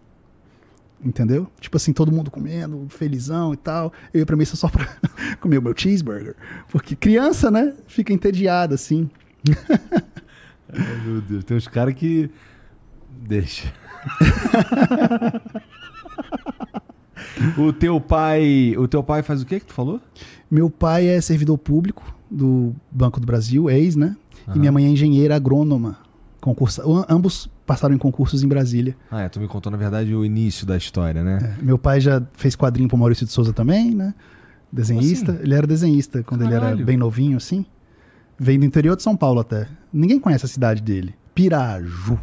Entendeu? 1.04 1.48
Tipo 1.60 1.76
assim, 1.76 1.92
todo 1.92 2.12
mundo 2.12 2.30
comendo, 2.30 2.86
felizão 2.88 3.52
e 3.52 3.56
tal. 3.56 3.92
Eu 4.14 4.20
ia 4.20 4.26
pra 4.26 4.36
missa 4.36 4.54
só 4.56 4.68
pra 4.68 4.88
comer 5.40 5.58
o 5.58 5.62
meu 5.62 5.74
cheeseburger. 5.76 6.34
Porque 6.70 6.94
criança, 6.96 7.50
né? 7.50 7.74
Fica 7.88 8.12
entediada, 8.12 8.74
assim. 8.76 9.10
Ai, 10.72 11.00
meu 11.04 11.20
Deus, 11.20 11.42
tem 11.44 11.56
uns 11.56 11.66
caras 11.68 11.94
que. 11.94 12.30
Deixa. 13.26 13.72
o 17.58 17.72
teu 17.72 18.00
pai. 18.00 18.74
O 18.76 18.86
teu 18.88 19.02
pai 19.02 19.22
faz 19.22 19.42
o 19.42 19.46
que 19.46 19.60
que 19.60 19.66
tu 19.66 19.72
falou? 19.72 20.00
Meu 20.50 20.68
pai 20.70 21.06
é 21.08 21.20
servidor 21.20 21.56
público 21.58 22.02
do 22.30 22.74
Banco 22.90 23.18
do 23.20 23.26
Brasil, 23.26 23.68
ex, 23.70 23.96
né? 23.96 24.16
Aham. 24.46 24.56
E 24.56 24.58
minha 24.58 24.72
mãe 24.72 24.84
é 24.84 24.88
engenheira 24.88 25.36
agrônoma. 25.36 25.98
Concursa... 26.40 26.82
am- 26.82 27.04
Ambos 27.08 27.48
passaram 27.66 27.94
em 27.94 27.98
concursos 27.98 28.42
em 28.42 28.48
Brasília. 28.48 28.96
Ah, 29.10 29.22
é, 29.22 29.28
tu 29.28 29.38
me 29.40 29.46
contou, 29.46 29.70
na 29.70 29.78
verdade, 29.78 30.14
o 30.14 30.24
início 30.24 30.66
da 30.66 30.76
história, 30.76 31.22
né? 31.22 31.56
É, 31.60 31.64
Meu 31.64 31.78
pai 31.78 32.00
já 32.00 32.22
fez 32.34 32.56
quadrinho 32.56 32.88
pro 32.88 32.98
Maurício 32.98 33.24
de 33.24 33.32
Souza 33.32 33.52
também, 33.52 33.94
né? 33.94 34.12
Desenhista. 34.72 35.32
assim? 35.32 35.42
Ele 35.42 35.54
era 35.54 35.66
desenhista 35.66 36.22
quando 36.22 36.42
ele 36.42 36.54
era 36.54 36.64
Caralho. 36.66 36.84
bem 36.84 36.96
novinho, 36.96 37.36
assim. 37.36 37.64
Veio 38.38 38.58
do 38.58 38.64
interior 38.66 38.96
de 38.96 39.02
São 39.02 39.16
Paulo 39.16 39.38
até. 39.40 39.68
Ninguém 39.92 40.18
conhece 40.18 40.44
a 40.44 40.48
cidade 40.48 40.82
dele. 40.82 41.14
Piraju. 41.34 42.18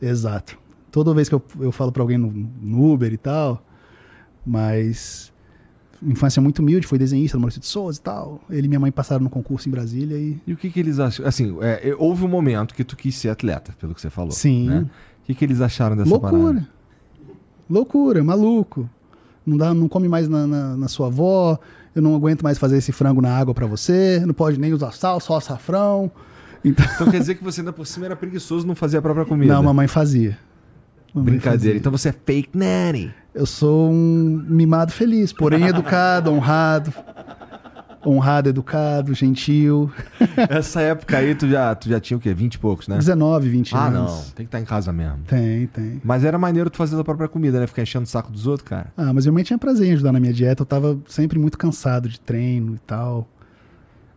Exato. 0.00 0.58
Toda 0.90 1.12
vez 1.14 1.28
que 1.28 1.34
eu, 1.34 1.42
eu 1.60 1.72
falo 1.72 1.90
pra 1.92 2.02
alguém 2.02 2.18
no, 2.18 2.30
no 2.60 2.92
Uber 2.92 3.12
e 3.12 3.16
tal, 3.16 3.65
mas 4.46 5.32
infância 6.02 6.40
muito 6.42 6.58
humilde, 6.60 6.86
foi 6.86 6.98
desenhista 6.98 7.36
do 7.36 7.40
Maurício 7.40 7.60
de 7.60 7.66
Souza 7.66 7.98
e 7.98 8.02
tal. 8.02 8.40
Ele 8.50 8.66
e 8.66 8.68
minha 8.68 8.78
mãe 8.80 8.92
passaram 8.92 9.24
no 9.24 9.30
concurso 9.30 9.68
em 9.68 9.72
Brasília 9.72 10.16
e 10.16 10.38
E 10.46 10.52
o 10.52 10.56
que 10.56 10.70
que 10.70 10.78
eles 10.78 10.98
acham? 11.00 11.26
Assim, 11.26 11.56
é, 11.62 11.94
houve 11.98 12.24
um 12.24 12.28
momento 12.28 12.74
que 12.74 12.84
tu 12.84 12.96
quis 12.96 13.14
ser 13.16 13.30
atleta, 13.30 13.74
pelo 13.80 13.94
que 13.94 14.00
você 14.00 14.10
falou. 14.10 14.30
Sim. 14.30 14.68
né? 14.68 14.80
O 15.22 15.26
que 15.26 15.34
que 15.34 15.44
eles 15.44 15.60
acharam 15.60 15.96
dessa 15.96 16.08
loucura. 16.10 16.32
parada? 16.32 16.68
Loucura, 17.68 18.22
maluco. 18.22 18.88
Não 19.44 19.56
dá, 19.56 19.72
não 19.74 19.88
come 19.88 20.08
mais 20.08 20.28
na, 20.28 20.46
na, 20.46 20.76
na 20.76 20.88
sua 20.88 21.06
avó. 21.08 21.58
Eu 21.94 22.02
não 22.02 22.14
aguento 22.14 22.42
mais 22.42 22.58
fazer 22.58 22.76
esse 22.76 22.92
frango 22.92 23.20
na 23.22 23.34
água 23.36 23.54
pra 23.54 23.66
você. 23.66 24.22
Não 24.26 24.34
pode 24.34 24.60
nem 24.60 24.72
usar 24.72 24.92
sal, 24.92 25.18
só 25.18 25.36
açafrão. 25.36 26.10
Então, 26.64 26.84
Então 26.94 27.10
quer 27.10 27.18
dizer 27.20 27.36
que 27.36 27.42
você 27.44 27.60
ainda 27.60 27.72
por 27.72 27.86
cima 27.86 28.06
era 28.06 28.16
preguiçoso, 28.16 28.66
não 28.66 28.74
fazia 28.74 28.98
a 28.98 29.02
própria 29.02 29.24
comida. 29.24 29.52
não, 29.52 29.62
mamãe 29.62 29.88
fazia. 29.88 30.38
Mamãe 31.14 31.32
Brincadeira. 31.32 31.58
fazia. 31.60 31.76
Então 31.76 31.90
você 31.90 32.10
é 32.10 32.12
fake 32.12 32.50
nanny. 32.56 33.12
Eu 33.36 33.44
sou 33.44 33.90
um 33.92 34.42
mimado 34.48 34.90
feliz, 34.92 35.30
porém 35.30 35.66
educado, 35.66 36.32
honrado. 36.32 36.90
Honrado, 38.04 38.48
educado, 38.48 39.12
gentil. 39.14 39.90
Essa 40.48 40.80
época 40.80 41.18
aí 41.18 41.34
tu 41.34 41.46
já, 41.46 41.74
tu 41.74 41.88
já 41.88 42.00
tinha 42.00 42.16
o 42.16 42.20
quê? 42.20 42.32
20 42.32 42.54
e 42.54 42.58
poucos, 42.58 42.88
né? 42.88 42.96
19, 42.96 43.48
20 43.50 43.74
Ah, 43.76 43.86
anos. 43.88 44.10
não. 44.12 44.22
Tem 44.26 44.32
que 44.34 44.42
estar 44.44 44.60
em 44.60 44.64
casa 44.64 44.90
mesmo. 44.92 45.18
Tem, 45.26 45.66
tem. 45.66 46.00
Mas 46.02 46.24
era 46.24 46.38
maneiro 46.38 46.70
tu 46.70 46.78
fazer 46.78 46.98
a 46.98 47.04
própria 47.04 47.28
comida, 47.28 47.60
né? 47.60 47.66
Ficar 47.66 47.82
enchendo 47.82 48.04
o 48.04 48.08
saco 48.08 48.32
dos 48.32 48.46
outros, 48.46 48.66
cara. 48.66 48.86
Ah, 48.96 49.12
mas 49.12 49.26
minha 49.26 49.32
mãe 49.34 49.42
tinha 49.44 49.58
prazer 49.58 49.88
em 49.88 49.92
ajudar 49.92 50.12
na 50.12 50.20
minha 50.20 50.32
dieta. 50.32 50.62
Eu 50.62 50.66
tava 50.66 50.98
sempre 51.08 51.38
muito 51.38 51.58
cansado 51.58 52.08
de 52.08 52.18
treino 52.18 52.76
e 52.76 52.78
tal. 52.86 53.28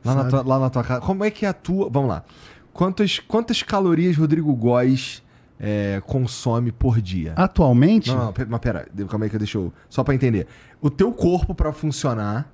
Lá 0.05 0.15
na, 0.15 0.23
tua, 0.25 0.43
lá 0.43 0.59
na 0.59 0.69
tua 0.69 0.83
casa. 0.83 1.01
Como 1.01 1.25
é 1.25 1.31
que 1.31 1.45
é 1.45 1.49
a 1.49 1.53
tua. 1.53 1.89
Vamos 1.91 2.09
lá. 2.09 2.23
Quantas, 2.71 3.19
quantas 3.19 3.63
calorias 3.63 4.15
Rodrigo 4.15 4.55
Góes 4.55 5.21
é, 5.59 6.01
consome 6.05 6.71
por 6.71 7.01
dia? 7.01 7.33
Atualmente, 7.35 8.09
Não, 8.09 8.25
não, 8.27 8.33
mas 8.47 8.59
pera, 8.61 8.87
calma 9.09 9.25
aí 9.25 9.29
que 9.29 9.35
eu 9.35 9.39
deixo. 9.39 9.73
Só 9.89 10.03
pra 10.03 10.15
entender. 10.15 10.47
O 10.81 10.89
teu 10.89 11.11
corpo, 11.11 11.53
pra 11.53 11.73
funcionar, 11.73 12.49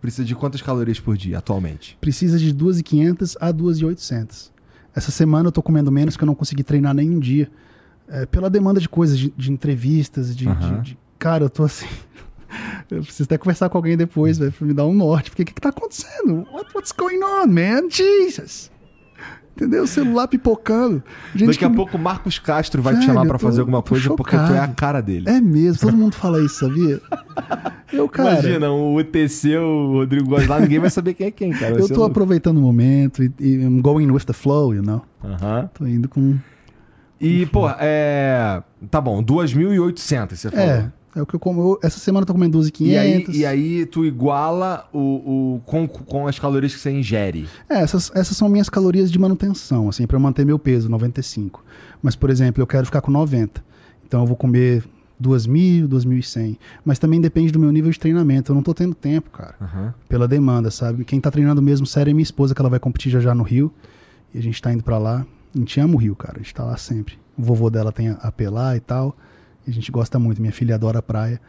precisa 0.00 0.24
de 0.24 0.34
quantas 0.34 0.62
calorias 0.62 0.98
por 0.98 1.16
dia 1.16 1.38
atualmente? 1.38 1.96
precisa 2.00 2.38
de 2.38 2.54
2.500 2.54 3.36
a 3.40 3.52
2.800. 3.52 4.50
Essa 4.94 5.10
semana 5.10 5.48
eu 5.48 5.52
tô 5.52 5.62
comendo 5.62 5.92
menos 5.92 6.14
porque 6.14 6.24
eu 6.24 6.28
não 6.28 6.34
consegui 6.34 6.62
treinar 6.62 6.94
nenhum 6.94 7.18
dia. 7.18 7.50
É, 8.08 8.24
pela 8.24 8.48
demanda 8.48 8.80
de 8.80 8.88
coisas, 8.88 9.18
de, 9.18 9.30
de 9.36 9.52
entrevistas, 9.52 10.34
de, 10.34 10.48
Aham. 10.48 10.80
de- 10.80 10.90
de- 10.92 10.98
Cara, 11.18 11.44
eu 11.44 11.50
tô 11.50 11.64
assim. 11.64 11.86
Eu 12.88 13.02
preciso 13.02 13.24
até 13.24 13.36
conversar 13.36 13.68
com 13.68 13.76
alguém 13.76 13.96
depois, 13.96 14.38
velho, 14.38 14.52
pra 14.52 14.64
me 14.66 14.72
dar 14.72 14.86
um 14.86 14.94
norte. 14.94 15.28
Porque 15.30 15.42
o 15.42 15.46
que, 15.46 15.52
que 15.54 15.60
tá 15.60 15.70
acontecendo? 15.70 16.46
What- 16.52 16.70
what's 16.72 16.92
going 16.92 17.18
on, 17.22 17.48
man? 17.48 17.90
Jesus! 17.90 18.70
Entendeu? 19.56 19.84
O 19.84 19.86
celular 19.86 20.28
pipocando. 20.28 21.02
Gente 21.34 21.48
Daqui 21.52 21.64
a 21.64 21.70
que- 21.70 21.76
pouco 21.76 21.96
o 21.96 22.00
Marcos 22.00 22.38
Castro 22.38 22.82
vai 22.82 22.92
te 22.92 22.96
Velho, 22.98 23.06
chamar 23.08 23.22
eu 23.22 23.28
pra 23.28 23.38
tô- 23.38 23.46
fazer 23.46 23.60
alguma 23.60 23.82
coisa 23.82 24.14
porque 24.14 24.36
tu 24.36 24.42
é 24.42 24.44
a 24.44 24.48
chocado. 24.48 24.74
cara 24.74 25.00
dele. 25.00 25.28
É 25.30 25.40
mesmo, 25.40 25.80
todo 25.80 25.96
mundo 25.96 26.14
fala 26.14 26.44
isso, 26.44 26.60
sabia? 26.60 27.00
Eu, 27.90 28.06
cara, 28.06 28.32
Imagina, 28.32 28.70
o 28.70 28.96
UTC, 28.98 29.56
o 29.56 29.92
Rodrigo 29.94 30.28
Góes 30.28 30.46
lá, 30.46 30.60
ninguém 30.60 30.78
vai 30.78 30.90
saber 30.90 31.14
quem 31.14 31.28
é 31.28 31.30
quem, 31.30 31.52
cara. 31.52 31.72
Vai 31.72 31.80
eu 31.82 31.88
tô 31.88 31.94
louco. 31.94 32.10
aproveitando 32.10 32.58
o 32.58 32.60
momento 32.60 33.22
e, 33.24 33.32
e 33.40 33.54
I'm 33.54 33.80
going 33.80 34.10
with 34.10 34.24
the 34.26 34.34
flow, 34.34 34.74
you 34.74 34.82
know? 34.82 35.00
Aham. 35.24 35.70
Tô 35.72 35.86
indo 35.86 36.06
com. 36.08 36.36
E, 37.18 37.46
pô, 37.46 37.66
é. 37.80 38.62
Tá 38.90 39.00
bom, 39.00 39.22
2.800, 39.22 40.36
você 40.38 40.50
falou. 40.50 40.66
É, 40.66 40.92
é 41.16 41.22
o 41.22 41.26
que 41.26 41.34
eu 41.34 41.40
como. 41.40 41.78
essa 41.82 41.98
semana 41.98 42.22
eu 42.22 42.26
tô 42.26 42.34
comendo 42.34 42.52
12,500. 42.58 43.34
E 43.34 43.38
aí, 43.38 43.40
e 43.40 43.46
aí 43.46 43.86
tu 43.86 44.04
iguala 44.04 44.88
o, 44.92 44.98
o, 44.98 45.60
com, 45.64 45.88
com 45.88 46.26
as 46.26 46.38
calorias 46.38 46.74
que 46.74 46.78
você 46.80 46.90
ingere. 46.90 47.48
É, 47.68 47.78
essas, 47.78 48.12
essas 48.14 48.36
são 48.36 48.48
minhas 48.48 48.68
calorias 48.68 49.10
de 49.10 49.18
manutenção, 49.18 49.88
assim, 49.88 50.06
pra 50.06 50.16
eu 50.16 50.20
manter 50.20 50.44
meu 50.44 50.58
peso, 50.58 50.88
95. 50.90 51.64
Mas, 52.02 52.14
por 52.14 52.28
exemplo, 52.28 52.62
eu 52.62 52.66
quero 52.66 52.84
ficar 52.84 53.00
com 53.00 53.10
90. 53.10 53.64
Então 54.06 54.20
eu 54.20 54.26
vou 54.26 54.36
comer 54.36 54.84
2.000, 55.20 55.88
2.100. 55.88 56.58
Mas 56.84 56.98
também 56.98 57.20
depende 57.20 57.50
do 57.50 57.58
meu 57.58 57.72
nível 57.72 57.90
de 57.90 57.98
treinamento. 57.98 58.52
Eu 58.52 58.54
não 58.54 58.62
tô 58.62 58.74
tendo 58.74 58.94
tempo, 58.94 59.30
cara. 59.30 59.54
Aham. 59.60 59.94
Pela 60.08 60.28
demanda, 60.28 60.70
sabe? 60.70 61.04
Quem 61.04 61.20
tá 61.20 61.30
treinando 61.30 61.62
mesmo 61.62 61.86
sério 61.86 62.10
é 62.10 62.14
minha 62.14 62.22
esposa, 62.22 62.54
que 62.54 62.60
ela 62.60 62.70
vai 62.70 62.78
competir 62.78 63.10
já 63.10 63.20
já 63.20 63.34
no 63.34 63.42
Rio. 63.42 63.72
E 64.34 64.38
a 64.38 64.42
gente 64.42 64.60
tá 64.60 64.72
indo 64.72 64.84
pra 64.84 64.98
lá. 64.98 65.26
A 65.54 65.58
gente 65.58 65.80
ama 65.80 65.94
o 65.94 65.96
Rio, 65.96 66.14
cara. 66.14 66.34
A 66.36 66.42
gente 66.42 66.54
tá 66.54 66.64
lá 66.64 66.76
sempre. 66.76 67.18
O 67.36 67.42
vovô 67.42 67.70
dela 67.70 67.90
tem 67.90 68.10
a 68.10 68.12
AP 68.14 68.42
lá 68.50 68.76
e 68.76 68.80
tal. 68.80 69.16
A 69.66 69.70
gente 69.70 69.90
gosta 69.90 70.18
muito. 70.18 70.40
Minha 70.40 70.52
filha 70.52 70.74
adora 70.74 70.98
a 70.98 71.02
praia. 71.02 71.40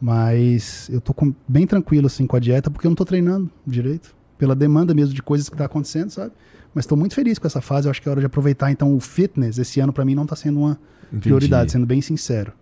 Mas 0.00 0.88
eu 0.92 1.00
tô 1.00 1.14
com- 1.14 1.34
bem 1.48 1.66
tranquilo, 1.66 2.06
assim, 2.06 2.26
com 2.26 2.36
a 2.36 2.40
dieta, 2.40 2.70
porque 2.70 2.86
eu 2.86 2.90
não 2.90 2.94
tô 2.96 3.04
treinando 3.04 3.50
direito. 3.66 4.14
Pela 4.38 4.54
demanda 4.54 4.94
mesmo 4.94 5.14
de 5.14 5.22
coisas 5.22 5.48
que 5.48 5.56
tá 5.56 5.64
acontecendo, 5.64 6.10
sabe? 6.10 6.32
Mas 6.74 6.84
tô 6.84 6.94
muito 6.94 7.14
feliz 7.14 7.38
com 7.38 7.46
essa 7.46 7.62
fase. 7.62 7.86
Eu 7.88 7.90
acho 7.90 8.02
que 8.02 8.08
é 8.08 8.10
hora 8.10 8.20
de 8.20 8.26
aproveitar. 8.26 8.70
Então, 8.70 8.94
o 8.94 9.00
fitness, 9.00 9.56
esse 9.58 9.80
ano, 9.80 9.92
pra 9.92 10.04
mim, 10.04 10.14
não 10.14 10.26
tá 10.26 10.36
sendo 10.36 10.58
uma 10.60 10.78
Entendi. 11.08 11.22
prioridade, 11.22 11.72
sendo 11.72 11.86
bem 11.86 12.02
sincero. 12.02 12.52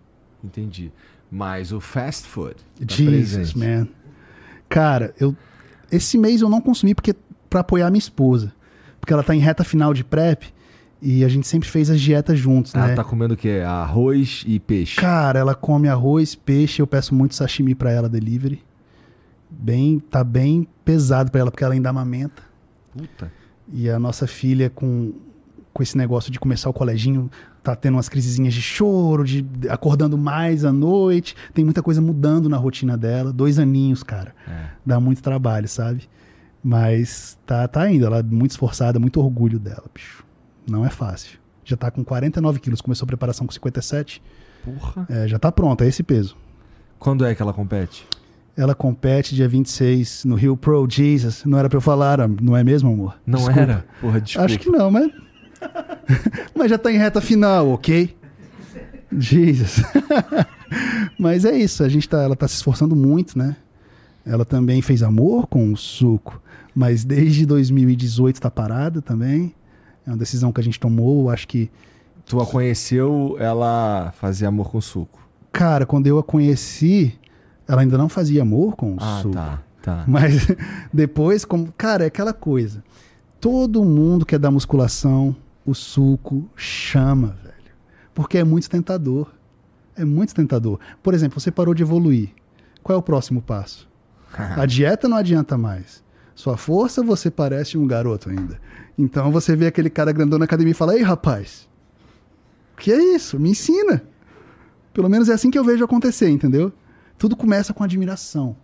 Entendi. 0.41 0.91
Mas 1.29 1.73
o 1.73 1.81
fast 1.81 2.25
food. 2.25 2.55
Tá 2.55 2.95
Jesus, 2.95 3.33
presente. 3.53 3.57
man. 3.57 3.87
Cara, 4.69 5.13
eu 5.19 5.35
esse 5.91 6.17
mês 6.17 6.41
eu 6.41 6.49
não 6.49 6.59
consumi 6.61 6.95
porque 6.95 7.13
para 7.49 7.59
apoiar 7.59 7.89
minha 7.91 7.99
esposa, 7.99 8.51
porque 8.99 9.13
ela 9.13 9.21
tá 9.23 9.35
em 9.35 9.39
reta 9.39 9.63
final 9.63 9.93
de 9.93 10.03
prep 10.03 10.51
e 11.01 11.23
a 11.23 11.27
gente 11.27 11.47
sempre 11.47 11.67
fez 11.69 11.89
as 11.89 11.99
dietas 12.01 12.39
juntos, 12.39 12.73
Ela 12.73 12.87
né? 12.87 12.95
tá 12.95 13.03
comendo 13.03 13.33
o 13.33 13.37
quê? 13.37 13.61
Arroz 13.65 14.43
e 14.47 14.59
peixe. 14.59 14.95
Cara, 14.95 15.39
ela 15.39 15.53
come 15.53 15.87
arroz, 15.87 16.35
peixe, 16.35 16.81
eu 16.81 16.87
peço 16.87 17.13
muito 17.13 17.35
sashimi 17.35 17.75
pra 17.75 17.91
ela 17.91 18.09
delivery. 18.09 18.63
Bem, 19.49 19.99
tá 19.99 20.23
bem 20.23 20.67
pesado 20.83 21.31
pra 21.31 21.41
ela 21.41 21.51
porque 21.51 21.63
ela 21.63 21.73
ainda 21.73 21.89
amamenta. 21.89 22.43
Puta. 22.95 23.31
E 23.71 23.89
a 23.89 23.99
nossa 23.99 24.27
filha, 24.27 24.69
com, 24.69 25.13
com 25.73 25.83
esse 25.83 25.97
negócio 25.97 26.31
de 26.31 26.39
começar 26.39 26.69
o 26.69 26.73
coleginho, 26.73 27.29
tá 27.63 27.75
tendo 27.75 27.95
umas 27.95 28.09
crisezinhas 28.09 28.53
de 28.53 28.61
choro, 28.61 29.23
de 29.23 29.41
de 29.41 29.69
acordando 29.69 30.17
mais 30.17 30.65
à 30.65 30.71
noite. 30.73 31.35
Tem 31.53 31.63
muita 31.63 31.81
coisa 31.81 32.01
mudando 32.01 32.49
na 32.49 32.57
rotina 32.57 32.97
dela. 32.97 33.31
Dois 33.31 33.59
aninhos, 33.59 34.03
cara. 34.03 34.33
É. 34.47 34.65
Dá 34.85 34.99
muito 34.99 35.21
trabalho, 35.21 35.67
sabe? 35.67 36.07
Mas 36.63 37.37
tá, 37.45 37.67
tá 37.67 37.89
indo. 37.89 38.05
Ela 38.05 38.19
é 38.19 38.23
muito 38.23 38.51
esforçada, 38.51 38.99
muito 38.99 39.19
orgulho 39.19 39.59
dela, 39.59 39.85
bicho. 39.93 40.24
Não 40.67 40.85
é 40.85 40.89
fácil. 40.89 41.37
Já 41.63 41.75
tá 41.75 41.89
com 41.89 42.03
49 42.03 42.59
quilos. 42.59 42.81
Começou 42.81 43.05
a 43.05 43.07
preparação 43.07 43.45
com 43.47 43.53
57. 43.53 44.21
Porra. 44.63 45.05
É, 45.09 45.27
já 45.27 45.37
tá 45.39 45.51
pronta, 45.51 45.85
é 45.85 45.87
esse 45.87 46.03
peso. 46.03 46.35
Quando 46.99 47.25
é 47.25 47.35
que 47.35 47.41
ela 47.41 47.53
compete? 47.53 48.05
Ela 48.57 48.73
compete 48.73 49.35
dia 49.35 49.47
26 49.47 50.25
no 50.25 50.35
Rio 50.35 50.55
Pro 50.55 50.87
Jesus. 50.89 51.43
Não 51.45 51.57
era 51.57 51.67
pra 51.67 51.77
eu 51.77 51.81
falar, 51.81 52.19
não 52.41 52.55
é 52.55 52.63
mesmo, 52.63 52.91
amor? 52.91 53.15
Não 53.25 53.37
Desculpa. 53.39 53.59
era? 53.59 53.85
Porra, 53.99 54.21
desculpa. 54.21 54.45
Acho 54.45 54.59
que 54.59 54.69
não, 54.69 54.89
mas. 54.89 55.11
mas 56.55 56.69
já 56.69 56.77
tá 56.77 56.91
em 56.91 56.97
reta 56.97 57.19
final, 57.19 57.69
ok? 57.69 58.15
Jesus. 59.17 59.83
mas 61.19 61.45
é 61.45 61.57
isso, 61.57 61.83
a 61.83 61.89
gente 61.89 62.07
tá, 62.07 62.21
ela 62.21 62.35
tá 62.35 62.47
se 62.47 62.55
esforçando 62.55 62.95
muito, 62.95 63.37
né? 63.37 63.55
Ela 64.25 64.45
também 64.45 64.81
fez 64.81 65.03
amor 65.03 65.47
com 65.47 65.71
o 65.71 65.77
suco, 65.77 66.41
mas 66.73 67.03
desde 67.03 67.45
2018 67.45 68.41
tá 68.41 68.49
parada 68.49 69.01
também. 69.01 69.53
É 70.05 70.11
uma 70.11 70.17
decisão 70.17 70.51
que 70.51 70.59
a 70.61 70.63
gente 70.63 70.79
tomou, 70.79 71.29
acho 71.29 71.47
que. 71.47 71.69
Tu 72.25 72.39
a 72.41 72.45
conheceu, 72.45 73.35
ela 73.39 74.11
fazia 74.17 74.47
amor 74.47 74.69
com 74.71 74.81
suco. 74.81 75.19
Cara, 75.51 75.85
quando 75.85 76.07
eu 76.07 76.17
a 76.17 76.23
conheci, 76.23 77.17
ela 77.67 77.81
ainda 77.81 77.97
não 77.97 78.09
fazia 78.09 78.41
amor 78.41 78.75
com 78.75 78.93
o 78.95 78.97
Ah, 78.99 79.19
suco. 79.21 79.35
tá. 79.35 79.61
Tá. 79.81 80.03
Mas 80.07 80.47
depois, 80.91 81.45
como. 81.45 81.71
Cara, 81.77 82.03
é 82.03 82.07
aquela 82.07 82.33
coisa. 82.33 82.83
Todo 83.39 83.85
mundo 83.85 84.25
que 84.25 84.33
é 84.33 84.39
da 84.39 84.49
musculação, 84.49 85.35
o 85.65 85.75
suco 85.75 86.49
chama, 86.55 87.35
velho. 87.43 87.55
Porque 88.13 88.37
é 88.39 88.43
muito 88.43 88.67
tentador. 88.69 89.31
É 89.95 90.03
muito 90.03 90.33
tentador. 90.33 90.79
Por 91.03 91.13
exemplo, 91.13 91.39
você 91.39 91.51
parou 91.51 91.73
de 91.73 91.83
evoluir. 91.83 92.29
Qual 92.81 92.95
é 92.95 92.99
o 92.99 93.03
próximo 93.03 93.41
passo? 93.41 93.87
A 94.33 94.65
dieta 94.65 95.07
não 95.07 95.17
adianta 95.17 95.57
mais. 95.57 96.03
Sua 96.35 96.57
força, 96.57 97.01
você 97.01 97.31
parece 97.31 97.77
um 97.77 97.87
garoto 97.87 98.29
ainda. 98.29 98.59
Então 98.97 99.31
você 99.31 99.55
vê 99.55 99.67
aquele 99.67 99.89
cara 99.89 100.11
grandão 100.11 100.37
na 100.37 100.45
academia 100.45 100.71
e 100.71 100.75
fala: 100.75 100.95
Ei, 100.95 101.01
rapaz, 101.01 101.67
o 102.73 102.77
que 102.81 102.91
é 102.91 103.15
isso? 103.15 103.39
Me 103.39 103.51
ensina. 103.51 104.03
Pelo 104.93 105.09
menos 105.09 105.29
é 105.29 105.33
assim 105.33 105.49
que 105.49 105.57
eu 105.57 105.63
vejo 105.63 105.83
acontecer, 105.83 106.29
entendeu? 106.29 106.71
Tudo 107.17 107.35
começa 107.35 107.73
com 107.73 107.83
admiração. 107.83 108.55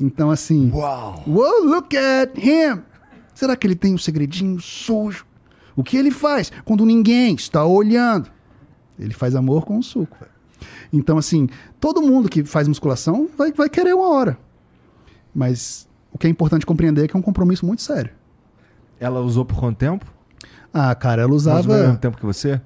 Então, 0.00 0.30
assim. 0.30 0.70
Uau! 0.72 1.22
Whoa, 1.26 1.64
look 1.64 1.96
at 1.96 2.36
him! 2.36 2.82
Será 3.34 3.56
que 3.56 3.66
ele 3.66 3.76
tem 3.76 3.94
um 3.94 3.98
segredinho 3.98 4.60
sujo? 4.60 5.24
O 5.76 5.82
que 5.82 5.96
ele 5.96 6.10
faz 6.10 6.50
quando 6.64 6.84
ninguém 6.84 7.34
está 7.34 7.64
olhando? 7.64 8.30
Ele 8.98 9.14
faz 9.14 9.34
amor 9.34 9.64
com 9.64 9.78
o 9.78 9.82
suco. 9.82 10.16
velho. 10.20 10.32
Então, 10.92 11.16
assim, 11.16 11.48
todo 11.80 12.02
mundo 12.02 12.28
que 12.28 12.44
faz 12.44 12.68
musculação 12.68 13.28
vai, 13.38 13.52
vai 13.52 13.68
querer 13.68 13.94
uma 13.94 14.08
hora. 14.08 14.38
Mas 15.34 15.88
o 16.12 16.18
que 16.18 16.26
é 16.26 16.30
importante 16.30 16.64
compreender 16.66 17.04
é 17.04 17.08
que 17.08 17.16
é 17.16 17.18
um 17.18 17.22
compromisso 17.22 17.64
muito 17.66 17.82
sério. 17.82 18.10
Ela 19.00 19.20
usou 19.20 19.44
por 19.44 19.58
quanto 19.58 19.76
tempo? 19.78 20.06
Ah, 20.72 20.94
cara, 20.94 21.22
ela 21.22 21.30
Mais 21.30 21.46
ou 21.46 21.52
mesmo 21.54 21.74
usava. 21.74 21.96
tempo 21.98 22.16
que 22.16 22.24
você? 22.26 22.60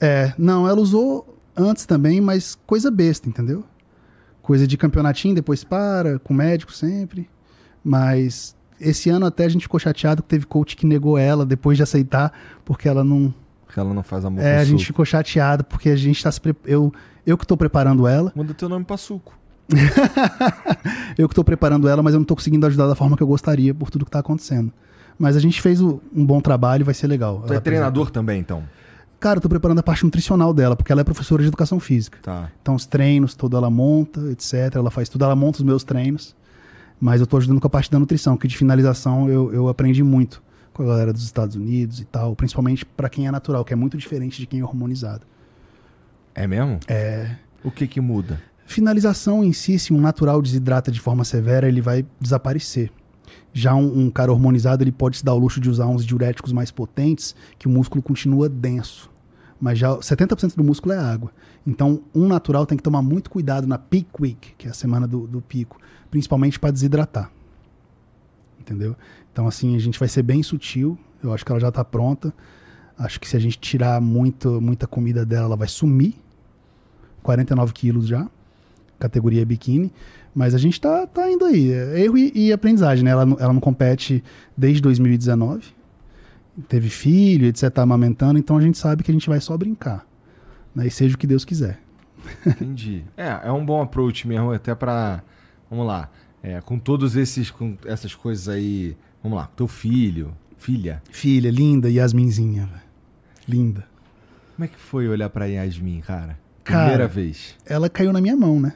É, 0.00 0.32
não, 0.38 0.66
ela 0.68 0.80
usou 0.80 1.38
antes 1.56 1.84
também, 1.84 2.20
mas 2.20 2.56
coisa 2.66 2.90
besta, 2.90 3.28
entendeu? 3.28 3.64
Coisa 4.40 4.66
de 4.66 4.76
campeonatinho, 4.76 5.34
depois 5.34 5.62
para, 5.64 6.18
com 6.20 6.32
médico 6.32 6.72
sempre. 6.72 7.28
Mas 7.84 8.56
esse 8.80 9.10
ano 9.10 9.26
até 9.26 9.44
a 9.44 9.48
gente 9.48 9.62
ficou 9.62 9.78
chateado 9.80 10.22
que 10.22 10.28
teve 10.28 10.46
coach 10.46 10.76
que 10.76 10.86
negou 10.86 11.18
ela 11.18 11.44
depois 11.44 11.76
de 11.76 11.82
aceitar, 11.82 12.32
porque 12.64 12.88
ela 12.88 13.04
não. 13.04 13.34
Porque 13.66 13.78
ela 13.78 13.92
não 13.92 14.02
faz 14.02 14.24
amor 14.24 14.42
É, 14.42 14.56
a 14.58 14.64
gente 14.64 14.78
suco. 14.80 14.86
ficou 14.86 15.04
chateado 15.04 15.64
porque 15.64 15.90
a 15.90 15.96
gente 15.96 16.22
tá 16.22 16.30
se 16.32 16.40
pre... 16.40 16.54
eu 16.64 16.92
eu 17.26 17.36
que 17.36 17.46
tô 17.46 17.56
preparando 17.56 18.06
ela, 18.08 18.32
Muda 18.34 18.54
teu 18.54 18.68
nome 18.68 18.84
pra 18.84 18.96
suco. 18.96 19.38
eu 21.20 21.28
que 21.28 21.34
tô 21.34 21.44
preparando 21.44 21.88
ela, 21.88 22.02
mas 22.02 22.14
eu 22.14 22.20
não 22.20 22.24
tô 22.24 22.34
conseguindo 22.34 22.66
ajudar 22.66 22.86
da 22.86 22.94
forma 22.94 23.16
que 23.16 23.22
eu 23.22 23.26
gostaria 23.26 23.74
por 23.74 23.90
tudo 23.90 24.04
que 24.04 24.10
tá 24.10 24.18
acontecendo. 24.20 24.72
Mas 25.18 25.36
a 25.36 25.40
gente 25.40 25.60
fez 25.60 25.80
o- 25.80 26.00
um 26.14 26.24
bom 26.24 26.40
trabalho, 26.40 26.84
vai 26.84 26.94
ser 26.94 27.06
legal. 27.06 27.42
Tu 27.46 27.52
é 27.52 27.60
treinador 27.60 28.10
também, 28.10 28.40
então? 28.40 28.62
Cara, 29.18 29.36
eu 29.36 29.40
tô 29.42 29.48
preparando 29.50 29.78
a 29.78 29.82
parte 29.82 30.02
nutricional 30.02 30.54
dela, 30.54 30.74
porque 30.74 30.90
ela 30.90 31.02
é 31.02 31.04
professora 31.04 31.42
de 31.42 31.48
educação 31.48 31.78
física. 31.78 32.18
Tá. 32.22 32.50
Então, 32.62 32.74
os 32.74 32.86
treinos, 32.86 33.34
tudo 33.34 33.54
ela 33.56 33.68
monta, 33.68 34.18
etc. 34.30 34.74
Ela 34.76 34.90
faz 34.90 35.10
tudo, 35.10 35.24
ela 35.24 35.36
monta 35.36 35.58
os 35.58 35.62
meus 35.64 35.84
treinos. 35.84 36.34
Mas 36.98 37.20
eu 37.20 37.26
tô 37.26 37.36
ajudando 37.36 37.60
com 37.60 37.66
a 37.66 37.70
parte 37.70 37.90
da 37.90 37.98
nutrição, 37.98 38.34
que 38.36 38.48
de 38.48 38.56
finalização 38.56 39.28
eu, 39.28 39.52
eu 39.52 39.68
aprendi 39.68 40.02
muito 40.02 40.42
com 40.72 40.82
a 40.82 40.86
galera 40.86 41.12
dos 41.12 41.22
Estados 41.24 41.54
Unidos 41.54 42.00
e 42.00 42.04
tal. 42.06 42.34
Principalmente 42.34 42.86
pra 42.86 43.10
quem 43.10 43.26
é 43.26 43.30
natural, 43.30 43.62
que 43.62 43.72
é 43.74 43.76
muito 43.76 43.98
diferente 43.98 44.38
de 44.40 44.46
quem 44.46 44.60
é 44.60 44.64
hormonizado. 44.64 45.26
É 46.34 46.46
mesmo? 46.46 46.80
É. 46.88 47.36
O 47.62 47.70
que 47.70 47.86
que 47.86 48.00
muda? 48.00 48.40
Finalização 48.70 49.42
em 49.42 49.52
si, 49.52 49.80
se 49.80 49.92
um 49.92 50.00
natural 50.00 50.40
desidrata 50.40 50.92
de 50.92 51.00
forma 51.00 51.24
severa, 51.24 51.66
ele 51.66 51.80
vai 51.80 52.06
desaparecer. 52.20 52.88
Já 53.52 53.74
um, 53.74 54.02
um 54.02 54.10
cara 54.12 54.30
hormonizado, 54.30 54.84
ele 54.84 54.92
pode 54.92 55.16
se 55.16 55.24
dar 55.24 55.34
o 55.34 55.38
luxo 55.38 55.60
de 55.60 55.68
usar 55.68 55.88
uns 55.88 56.06
diuréticos 56.06 56.52
mais 56.52 56.70
potentes, 56.70 57.34
que 57.58 57.66
o 57.66 57.68
músculo 57.70 58.00
continua 58.00 58.48
denso. 58.48 59.10
Mas 59.60 59.76
já 59.76 59.96
70% 59.96 60.54
do 60.54 60.62
músculo 60.62 60.94
é 60.94 60.98
água. 60.98 61.32
Então, 61.66 62.00
um 62.14 62.28
natural 62.28 62.64
tem 62.64 62.78
que 62.78 62.82
tomar 62.84 63.02
muito 63.02 63.28
cuidado 63.28 63.66
na 63.66 63.76
peak 63.76 64.06
week, 64.20 64.54
que 64.56 64.68
é 64.68 64.70
a 64.70 64.74
semana 64.74 65.08
do, 65.08 65.26
do 65.26 65.40
pico, 65.42 65.76
principalmente 66.08 66.56
para 66.56 66.70
desidratar. 66.70 67.28
Entendeu? 68.60 68.94
Então, 69.32 69.48
assim, 69.48 69.74
a 69.74 69.80
gente 69.80 69.98
vai 69.98 70.08
ser 70.08 70.22
bem 70.22 70.44
sutil. 70.44 70.96
Eu 71.20 71.34
acho 71.34 71.44
que 71.44 71.50
ela 71.50 71.60
já 71.60 71.70
está 71.70 71.84
pronta. 71.84 72.32
Acho 72.96 73.18
que 73.18 73.28
se 73.28 73.36
a 73.36 73.40
gente 73.40 73.58
tirar 73.58 74.00
muito, 74.00 74.60
muita 74.60 74.86
comida 74.86 75.26
dela, 75.26 75.46
ela 75.46 75.56
vai 75.56 75.66
sumir. 75.66 76.14
49 77.20 77.72
quilos 77.72 78.06
já, 78.06 78.30
categoria 79.00 79.44
biquíni. 79.44 79.92
Mas 80.32 80.54
a 80.54 80.58
gente 80.58 80.80
tá, 80.80 81.06
tá 81.08 81.28
indo 81.28 81.44
aí. 81.44 81.72
É 81.72 82.00
erro 82.04 82.16
e, 82.16 82.30
e 82.34 82.52
aprendizagem, 82.52 83.02
né? 83.04 83.10
Ela, 83.10 83.26
não- 83.26 83.36
ela 83.40 83.52
não 83.52 83.60
compete 83.60 84.22
desde 84.56 84.80
2019. 84.80 85.64
Teve 86.68 86.88
filho, 86.88 87.46
etc. 87.46 87.70
Tá 87.70 87.82
amamentando, 87.82 88.38
então 88.38 88.56
a 88.56 88.60
gente 88.60 88.78
sabe 88.78 89.02
que 89.02 89.10
a 89.10 89.14
gente 89.14 89.28
vai 89.28 89.40
só 89.40 89.56
brincar. 89.56 90.06
Né? 90.74 90.86
E 90.86 90.90
seja 90.90 91.14
o 91.16 91.18
que 91.18 91.26
Deus 91.26 91.44
quiser. 91.44 91.80
Entendi. 92.46 93.02
É, 93.16 93.40
é 93.44 93.52
um 93.52 93.64
bom 93.64 93.80
approach 93.82 94.28
mesmo, 94.28 94.52
até 94.52 94.74
pra. 94.74 95.22
Vamos 95.70 95.86
lá. 95.86 96.10
É, 96.42 96.60
com 96.60 96.78
todos 96.78 97.16
esses. 97.16 97.50
Com 97.50 97.76
essas 97.84 98.14
coisas 98.14 98.48
aí. 98.48 98.96
Vamos 99.22 99.36
lá, 99.38 99.48
teu 99.56 99.66
filho. 99.66 100.32
Filha. 100.58 101.02
Filha, 101.10 101.50
linda, 101.50 101.90
Yasminzinha, 101.90 102.66
velho. 102.66 102.82
Linda. 103.48 103.84
Como 104.54 104.64
é 104.66 104.68
que 104.68 104.78
foi 104.78 105.08
olhar 105.08 105.30
pra 105.30 105.46
Yasmin, 105.46 106.00
cara? 106.02 106.38
Cara, 106.62 106.80
Primeira 106.82 107.08
vez. 107.08 107.56
Ela 107.64 107.88
caiu 107.88 108.12
na 108.12 108.20
minha 108.20 108.36
mão, 108.36 108.60
né? 108.60 108.74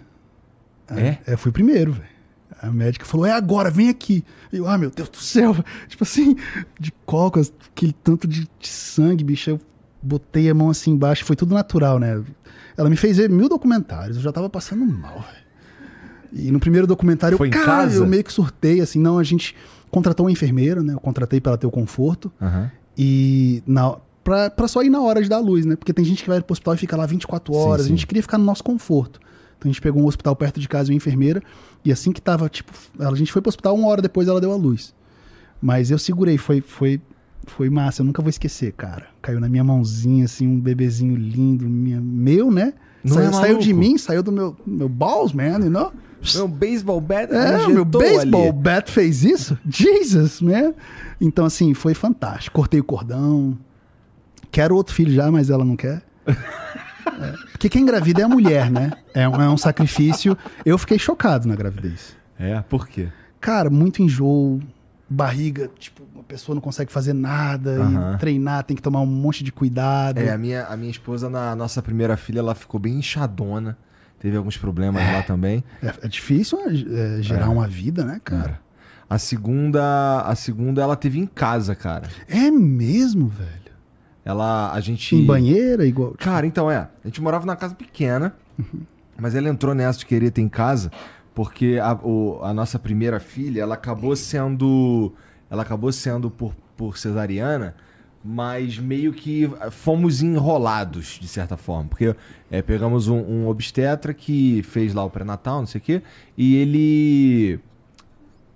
É? 1.00 1.18
Eu 1.26 1.38
fui 1.38 1.52
primeiro, 1.52 1.92
velho. 1.92 2.14
A 2.62 2.70
médica 2.70 3.04
falou: 3.04 3.26
é 3.26 3.32
agora, 3.32 3.70
vem 3.70 3.88
aqui. 3.88 4.24
Eu, 4.52 4.66
ah, 4.68 4.78
meu 4.78 4.90
Deus 4.90 5.08
do 5.08 5.18
céu. 5.18 5.54
Tipo 5.88 6.04
assim, 6.04 6.36
de 6.78 6.92
cócoras, 7.04 7.52
aquele 7.70 7.92
tanto 7.92 8.26
de, 8.26 8.48
de 8.58 8.68
sangue, 8.68 9.24
bicho. 9.24 9.50
Eu 9.50 9.60
botei 10.02 10.48
a 10.50 10.54
mão 10.54 10.70
assim 10.70 10.92
embaixo, 10.92 11.24
foi 11.24 11.36
tudo 11.36 11.54
natural, 11.54 11.98
né? 11.98 12.22
Ela 12.76 12.90
me 12.90 12.96
fez 12.96 13.16
ver 13.16 13.30
mil 13.30 13.48
documentários, 13.48 14.16
eu 14.16 14.22
já 14.22 14.32
tava 14.32 14.48
passando 14.50 14.84
mal, 14.84 15.20
velho. 15.20 15.44
E 16.32 16.50
no 16.50 16.58
primeiro 16.58 16.86
documentário, 16.86 17.38
Foi 17.38 17.46
eu, 17.48 17.52
cara, 17.52 17.64
casa? 17.66 17.96
eu 17.96 18.06
meio 18.06 18.24
que 18.24 18.32
surtei, 18.32 18.80
assim, 18.80 18.98
não, 18.98 19.18
a 19.18 19.22
gente 19.22 19.54
contratou 19.90 20.26
uma 20.26 20.32
enfermeira, 20.32 20.82
né? 20.82 20.92
Eu 20.92 21.00
contratei 21.00 21.40
pra 21.40 21.52
ela 21.52 21.58
ter 21.58 21.66
o 21.66 21.70
conforto. 21.70 22.32
Aham. 22.42 22.70
E 22.98 23.62
na, 23.66 23.96
pra, 24.24 24.50
pra 24.50 24.66
só 24.66 24.82
ir 24.82 24.90
na 24.90 25.00
hora 25.00 25.22
de 25.22 25.28
dar 25.28 25.38
luz, 25.38 25.64
né? 25.64 25.76
Porque 25.76 25.92
tem 25.92 26.04
gente 26.04 26.22
que 26.24 26.28
vai 26.28 26.40
pro 26.40 26.52
hospital 26.52 26.74
e 26.74 26.78
fica 26.78 26.96
lá 26.96 27.06
24 27.06 27.54
horas. 27.54 27.86
sim. 27.86 27.92
A 27.92 27.96
gente 27.96 28.06
queria 28.06 28.22
ficar 28.22 28.38
no 28.38 28.44
nosso 28.44 28.64
conforto. 28.64 29.20
Então 29.64 29.70
a 29.70 29.72
gente 29.72 29.80
pegou 29.80 30.02
um 30.02 30.06
hospital 30.06 30.36
perto 30.36 30.60
de 30.60 30.68
casa 30.68 30.90
e 30.90 30.92
uma 30.92 30.96
enfermeira. 30.98 31.42
E 31.82 31.90
assim 31.90 32.12
que 32.12 32.20
tava, 32.20 32.48
tipo, 32.50 32.70
a 32.98 33.14
gente 33.14 33.32
foi 33.32 33.40
pro 33.40 33.48
hospital, 33.48 33.74
uma 33.74 33.88
hora 33.88 34.02
depois 34.02 34.28
ela 34.28 34.38
deu 34.40 34.52
a 34.52 34.56
luz. 34.56 34.94
Mas 35.60 35.90
eu 35.90 35.98
segurei, 35.98 36.36
foi, 36.36 36.60
foi, 36.60 37.00
foi 37.46 37.70
massa, 37.70 38.02
eu 38.02 38.06
nunca 38.06 38.20
vou 38.20 38.28
esquecer, 38.28 38.72
cara. 38.72 39.06
Caiu 39.22 39.40
na 39.40 39.48
minha 39.48 39.64
mãozinha, 39.64 40.26
assim, 40.26 40.46
um 40.46 40.60
bebezinho 40.60 41.16
lindo, 41.16 41.66
minha, 41.66 41.98
meu, 41.98 42.50
né? 42.50 42.74
Não 43.02 43.14
saiu, 43.14 43.28
é 43.28 43.32
saiu 43.32 43.58
de 43.58 43.72
mim, 43.72 43.96
saiu 43.96 44.22
do 44.22 44.30
meu, 44.30 44.54
meu 44.66 44.88
balls, 44.88 45.32
man, 45.32 45.60
you 45.60 45.70
know? 45.70 45.90
Meu 46.34 46.48
baseball 46.48 47.00
bat 47.00 47.30
É, 47.34 47.68
meu 47.68 47.84
baseball 47.84 48.48
ali. 48.48 48.52
bat 48.52 48.90
fez 48.90 49.24
isso? 49.24 49.58
Jesus, 49.66 50.40
né? 50.40 50.74
Então, 51.20 51.44
assim, 51.46 51.72
foi 51.74 51.94
fantástico. 51.94 52.56
Cortei 52.56 52.80
o 52.80 52.84
cordão. 52.84 53.58
Quero 54.50 54.74
outro 54.76 54.94
filho 54.94 55.12
já, 55.12 55.30
mas 55.30 55.50
ela 55.50 55.64
não 55.64 55.76
quer. 55.76 56.02
É, 57.06 57.32
porque 57.52 57.68
quem 57.68 57.82
engravida 57.82 58.20
é 58.22 58.24
a 58.24 58.28
mulher, 58.28 58.70
né? 58.70 58.92
É 59.14 59.28
um, 59.28 59.40
é 59.40 59.48
um 59.48 59.56
sacrifício. 59.56 60.36
Eu 60.64 60.76
fiquei 60.78 60.98
chocado 60.98 61.46
na 61.48 61.54
gravidez. 61.54 62.16
É, 62.38 62.60
por 62.62 62.88
quê? 62.88 63.08
Cara, 63.40 63.68
muito 63.70 64.02
enjoo, 64.02 64.60
barriga, 65.08 65.70
tipo, 65.78 66.02
uma 66.14 66.24
pessoa 66.24 66.54
não 66.54 66.62
consegue 66.62 66.90
fazer 66.90 67.12
nada, 67.12 67.76
e 68.14 68.18
treinar 68.18 68.64
tem 68.64 68.74
que 68.76 68.82
tomar 68.82 69.00
um 69.00 69.06
monte 69.06 69.44
de 69.44 69.52
cuidado. 69.52 70.18
É, 70.18 70.30
a 70.30 70.38
minha, 70.38 70.64
a 70.64 70.76
minha 70.76 70.90
esposa, 70.90 71.28
na 71.28 71.54
nossa 71.54 71.80
primeira 71.82 72.16
filha, 72.16 72.38
ela 72.40 72.54
ficou 72.54 72.80
bem 72.80 72.94
inchadona. 72.94 73.76
Teve 74.18 74.36
alguns 74.38 74.56
problemas 74.56 75.02
lá 75.12 75.22
também. 75.22 75.62
É, 75.82 75.92
é 76.02 76.08
difícil 76.08 76.58
é, 76.60 77.20
gerar 77.22 77.46
É. 77.46 77.48
uma 77.48 77.68
vida, 77.68 78.04
né, 78.04 78.20
cara? 78.24 78.58
A 79.08 79.18
segunda, 79.18 80.22
a 80.22 80.34
segunda 80.34 80.80
ela 80.80 80.96
teve 80.96 81.18
em 81.20 81.26
casa, 81.26 81.74
cara. 81.74 82.08
É 82.26 82.50
mesmo, 82.50 83.28
velho. 83.28 83.63
Ela, 84.24 84.72
a 84.72 84.80
gente... 84.80 85.14
Em 85.14 85.24
banheira, 85.26 85.86
igual. 85.86 86.14
Cara, 86.18 86.46
então 86.46 86.70
é. 86.70 86.76
A 87.04 87.06
gente 87.06 87.20
morava 87.20 87.44
numa 87.44 87.56
casa 87.56 87.74
pequena, 87.74 88.34
mas 89.18 89.34
ela 89.34 89.48
entrou 89.48 89.74
nessa 89.74 89.98
de 89.98 90.06
querer 90.06 90.30
ter 90.30 90.40
em 90.40 90.48
casa, 90.48 90.90
porque 91.34 91.78
a, 91.82 91.92
o- 91.94 92.40
a 92.42 92.54
nossa 92.54 92.78
primeira 92.78 93.20
filha, 93.20 93.60
ela 93.62 93.74
acabou 93.74 94.16
sendo. 94.16 95.12
Ela 95.50 95.62
acabou 95.62 95.92
sendo 95.92 96.30
por, 96.30 96.54
por 96.76 96.96
cesariana, 96.96 97.74
mas 98.24 98.78
meio 98.78 99.12
que 99.12 99.50
fomos 99.70 100.22
enrolados, 100.22 101.18
de 101.20 101.28
certa 101.28 101.56
forma. 101.58 101.90
Porque 101.90 102.16
é, 102.50 102.62
pegamos 102.62 103.08
um, 103.08 103.18
um 103.18 103.46
obstetra 103.48 104.14
que 104.14 104.62
fez 104.62 104.94
lá 104.94 105.04
o 105.04 105.10
pré-natal, 105.10 105.58
não 105.60 105.66
sei 105.66 105.80
o 105.80 105.84
quê, 105.84 106.02
e 106.36 106.56
ele 106.56 107.60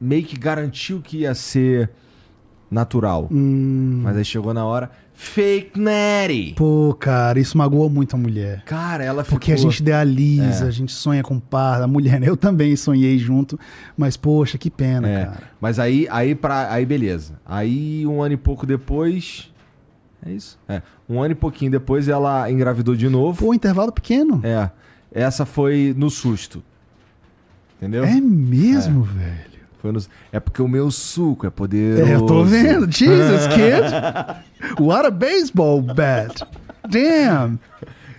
meio 0.01 0.25
que 0.25 0.39
garantiu 0.39 1.03
que 1.03 1.19
ia 1.19 1.35
ser 1.35 1.91
natural. 2.71 3.29
Hum, 3.31 4.01
Mas 4.03 4.17
aí 4.17 4.25
chegou 4.25 4.55
na 4.55 4.65
hora. 4.65 4.91
Fake 5.21 5.79
Natty! 5.81 6.55
Pô, 6.57 6.95
cara, 6.99 7.41
isso 7.41 7.59
magoa 7.59 7.89
muito 7.89 8.15
a 8.15 8.19
mulher. 8.19 8.63
Cara, 8.65 9.03
ela 9.03 9.25
Porque 9.25 9.51
a 9.53 9.57
ficou- 9.57 9.69
gente 9.73 9.81
idealiza, 9.81 10.65
É. 10.65 10.69
a 10.69 10.71
gente 10.71 10.93
sonha 10.93 11.25
com 11.25 11.41
par, 11.41 11.83
a 11.83 11.89
mulher, 11.89 12.21
né? 12.21 12.29
Eu 12.29 12.37
também 12.37 12.77
sonhei 12.77 13.19
junto, 13.19 13.59
mas 13.97 14.17
poxa, 14.17 14.57
que 14.57 14.71
pena, 14.71 15.09
É, 15.09 15.25
cara. 15.25 15.43
mas 15.61 15.81
aí, 15.81 16.07
aí, 16.09 16.37
pra, 16.37 16.73
aí 16.73 16.87
beleza. 16.87 17.35
Aí 17.45 18.07
um 18.07 18.23
ano 18.23 18.35
e 18.35 18.37
pouco 18.37 18.65
depois. 18.65 19.53
É 20.25 20.31
isso? 20.31 20.57
É. 20.69 20.83
Um 21.09 21.21
ano 21.21 21.33
e 21.33 21.35
pouquinho 21.35 21.73
depois 21.73 22.07
ela 22.09 22.49
engravidou 22.49 22.95
de 22.95 23.09
novo. 23.09 23.45
Pô, 23.45 23.53
intervalo 23.53 23.91
pequeno. 23.91 24.41
É. 24.45 24.71
Essa 25.11 25.45
foi 25.45 25.93
no 25.99 26.11
susto. 26.11 26.63
Entendeu? 27.77 28.05
É, 28.05 28.21
mesmo, 28.21 29.03
velho. 29.03 29.48
É 30.33 30.39
porque 30.41 30.61
o 30.63 30.69
meu 30.69 30.91
suco 30.91 31.47
é 31.47 31.51
poderoso. 31.51 32.03
É, 32.11 32.15
eu 32.15 32.27
tô 32.27 32.45
vendo. 32.45 32.87
Jesus, 32.93 33.47
kid. 33.49 34.81
What 34.83 35.07
a 35.07 35.11
baseball 35.11 35.81
bat. 35.83 36.43
Damn. 36.89 37.59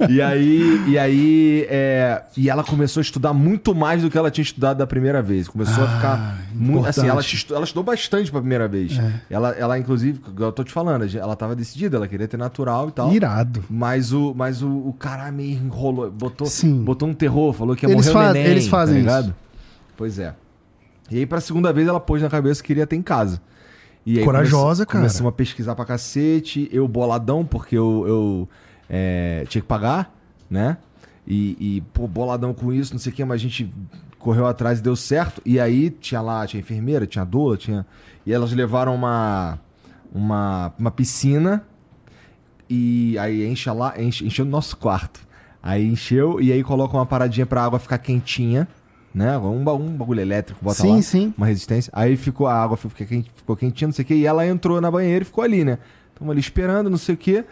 E 0.09 0.21
aí, 0.21 0.81
e 0.87 0.97
aí 0.97 1.67
é, 1.69 2.21
e 2.37 2.49
ela 2.49 2.63
começou 2.63 3.01
a 3.01 3.03
estudar 3.03 3.33
muito 3.33 3.75
mais 3.75 4.01
do 4.01 4.09
que 4.09 4.17
ela 4.17 4.31
tinha 4.31 4.43
estudado 4.43 4.77
da 4.77 4.87
primeira 4.87 5.21
vez. 5.21 5.49
Começou 5.49 5.83
a 5.83 5.87
Ah, 5.87 5.95
ficar 5.97 6.37
muito, 6.53 6.87
assim, 6.87 7.05
ela, 7.05 7.19
estu- 7.19 7.53
ela 7.53 7.65
estudou 7.65 7.83
bastante 7.83 8.31
pra 8.31 8.39
primeira 8.39 8.65
vez. 8.65 8.97
É. 8.97 9.11
Ela, 9.29 9.49
ela 9.51 9.77
inclusive, 9.77 10.21
eu 10.39 10.51
tô 10.53 10.63
te 10.63 10.71
falando, 10.71 11.05
ela 11.17 11.35
tava 11.35 11.53
decidida, 11.53 11.97
ela 11.97 12.07
queria 12.07 12.29
ter 12.29 12.37
natural 12.37 12.87
e 12.87 12.91
tal. 12.93 13.11
Irado. 13.13 13.61
Mas 13.69 14.13
o, 14.13 14.33
mas 14.33 14.61
o, 14.61 14.69
o 14.69 14.95
cara 14.97 15.29
meio 15.33 15.57
enrolou, 15.57 16.09
botou, 16.09 16.47
Sim. 16.47 16.81
botou 16.81 17.09
um 17.09 17.13
terror, 17.13 17.51
falou 17.51 17.75
que 17.75 17.85
ia 17.85 17.91
Eles 17.91 18.07
morrer 18.07 18.13
fa- 18.25 18.29
o 18.29 18.33
neném, 18.33 18.51
eles 18.51 18.67
fazem 18.69 19.03
tá? 19.03 19.25
Pois 19.97 20.17
é. 20.17 20.33
E 21.11 21.17
aí, 21.17 21.25
pra 21.25 21.41
segunda 21.41 21.73
vez, 21.73 21.87
ela 21.87 21.99
pôs 21.99 22.21
na 22.21 22.29
cabeça 22.29 22.61
que 22.61 22.67
queria 22.67 22.87
ter 22.87 22.95
em 22.95 23.01
casa. 23.01 23.41
E 24.05 24.19
aí 24.19 24.25
Corajosa, 24.25 24.85
cara. 24.85 24.99
Começamos 24.99 25.29
a 25.29 25.31
pesquisar 25.31 25.75
pra 25.75 25.85
cacete, 25.85 26.69
eu 26.71 26.87
boladão, 26.87 27.45
porque 27.45 27.77
eu, 27.77 28.05
eu 28.07 28.49
é, 28.89 29.45
tinha 29.47 29.61
que 29.61 29.67
pagar, 29.67 30.13
né? 30.49 30.77
E, 31.27 31.57
e, 31.59 31.81
pô, 31.93 32.07
boladão 32.07 32.53
com 32.53 32.73
isso, 32.73 32.93
não 32.93 32.99
sei 32.99 33.11
o 33.11 33.15
que, 33.15 33.23
mas 33.23 33.35
a 33.35 33.43
gente 33.43 33.71
correu 34.17 34.47
atrás 34.47 34.79
e 34.79 34.81
deu 34.81 34.95
certo. 34.95 35.41
E 35.45 35.59
aí 35.59 35.89
tinha 35.89 36.21
lá, 36.21 36.45
tinha 36.47 36.59
enfermeira, 36.59 37.05
tinha 37.05 37.23
doula, 37.23 37.55
tinha. 37.55 37.85
E 38.25 38.33
elas 38.33 38.51
levaram 38.51 38.95
uma, 38.95 39.59
uma, 40.13 40.73
uma 40.77 40.91
piscina 40.91 41.63
e 42.69 43.17
aí 43.17 43.47
enche 43.47 43.69
lá, 43.71 43.99
enche, 43.99 44.25
encheu 44.25 44.45
no 44.45 44.51
nosso 44.51 44.77
quarto. 44.77 45.19
Aí 45.61 45.85
encheu 45.85 46.39
e 46.39 46.51
aí 46.51 46.63
coloca 46.63 46.95
uma 46.95 47.05
paradinha 47.05 47.45
pra 47.45 47.63
água 47.63 47.79
ficar 47.79 47.97
quentinha, 47.97 48.67
né? 49.13 49.37
Um, 49.37 49.61
um 49.61 49.97
bagulho 49.97 50.21
elétrico, 50.21 50.59
bota 50.63 50.81
sim, 50.81 50.95
lá, 50.95 51.01
sim. 51.01 51.33
uma 51.37 51.47
resistência. 51.47 51.91
Aí 51.95 52.15
ficou 52.15 52.47
a 52.47 52.53
água 52.53 52.77
ficou, 52.77 53.05
quente, 53.05 53.31
ficou 53.35 53.55
quentinha, 53.55 53.87
não 53.87 53.93
sei 53.93 54.03
o 54.03 54.05
que, 54.05 54.13
e 54.13 54.25
ela 54.25 54.45
entrou 54.45 54.79
na 54.79 54.89
banheira 54.89 55.23
e 55.23 55.25
ficou 55.25 55.43
ali, 55.43 55.63
né? 55.63 55.79
Estamos 56.13 56.31
ali 56.31 56.39
esperando, 56.39 56.89
não 56.89 56.97
sei 56.97 57.15
o 57.15 57.17
que. 57.17 57.43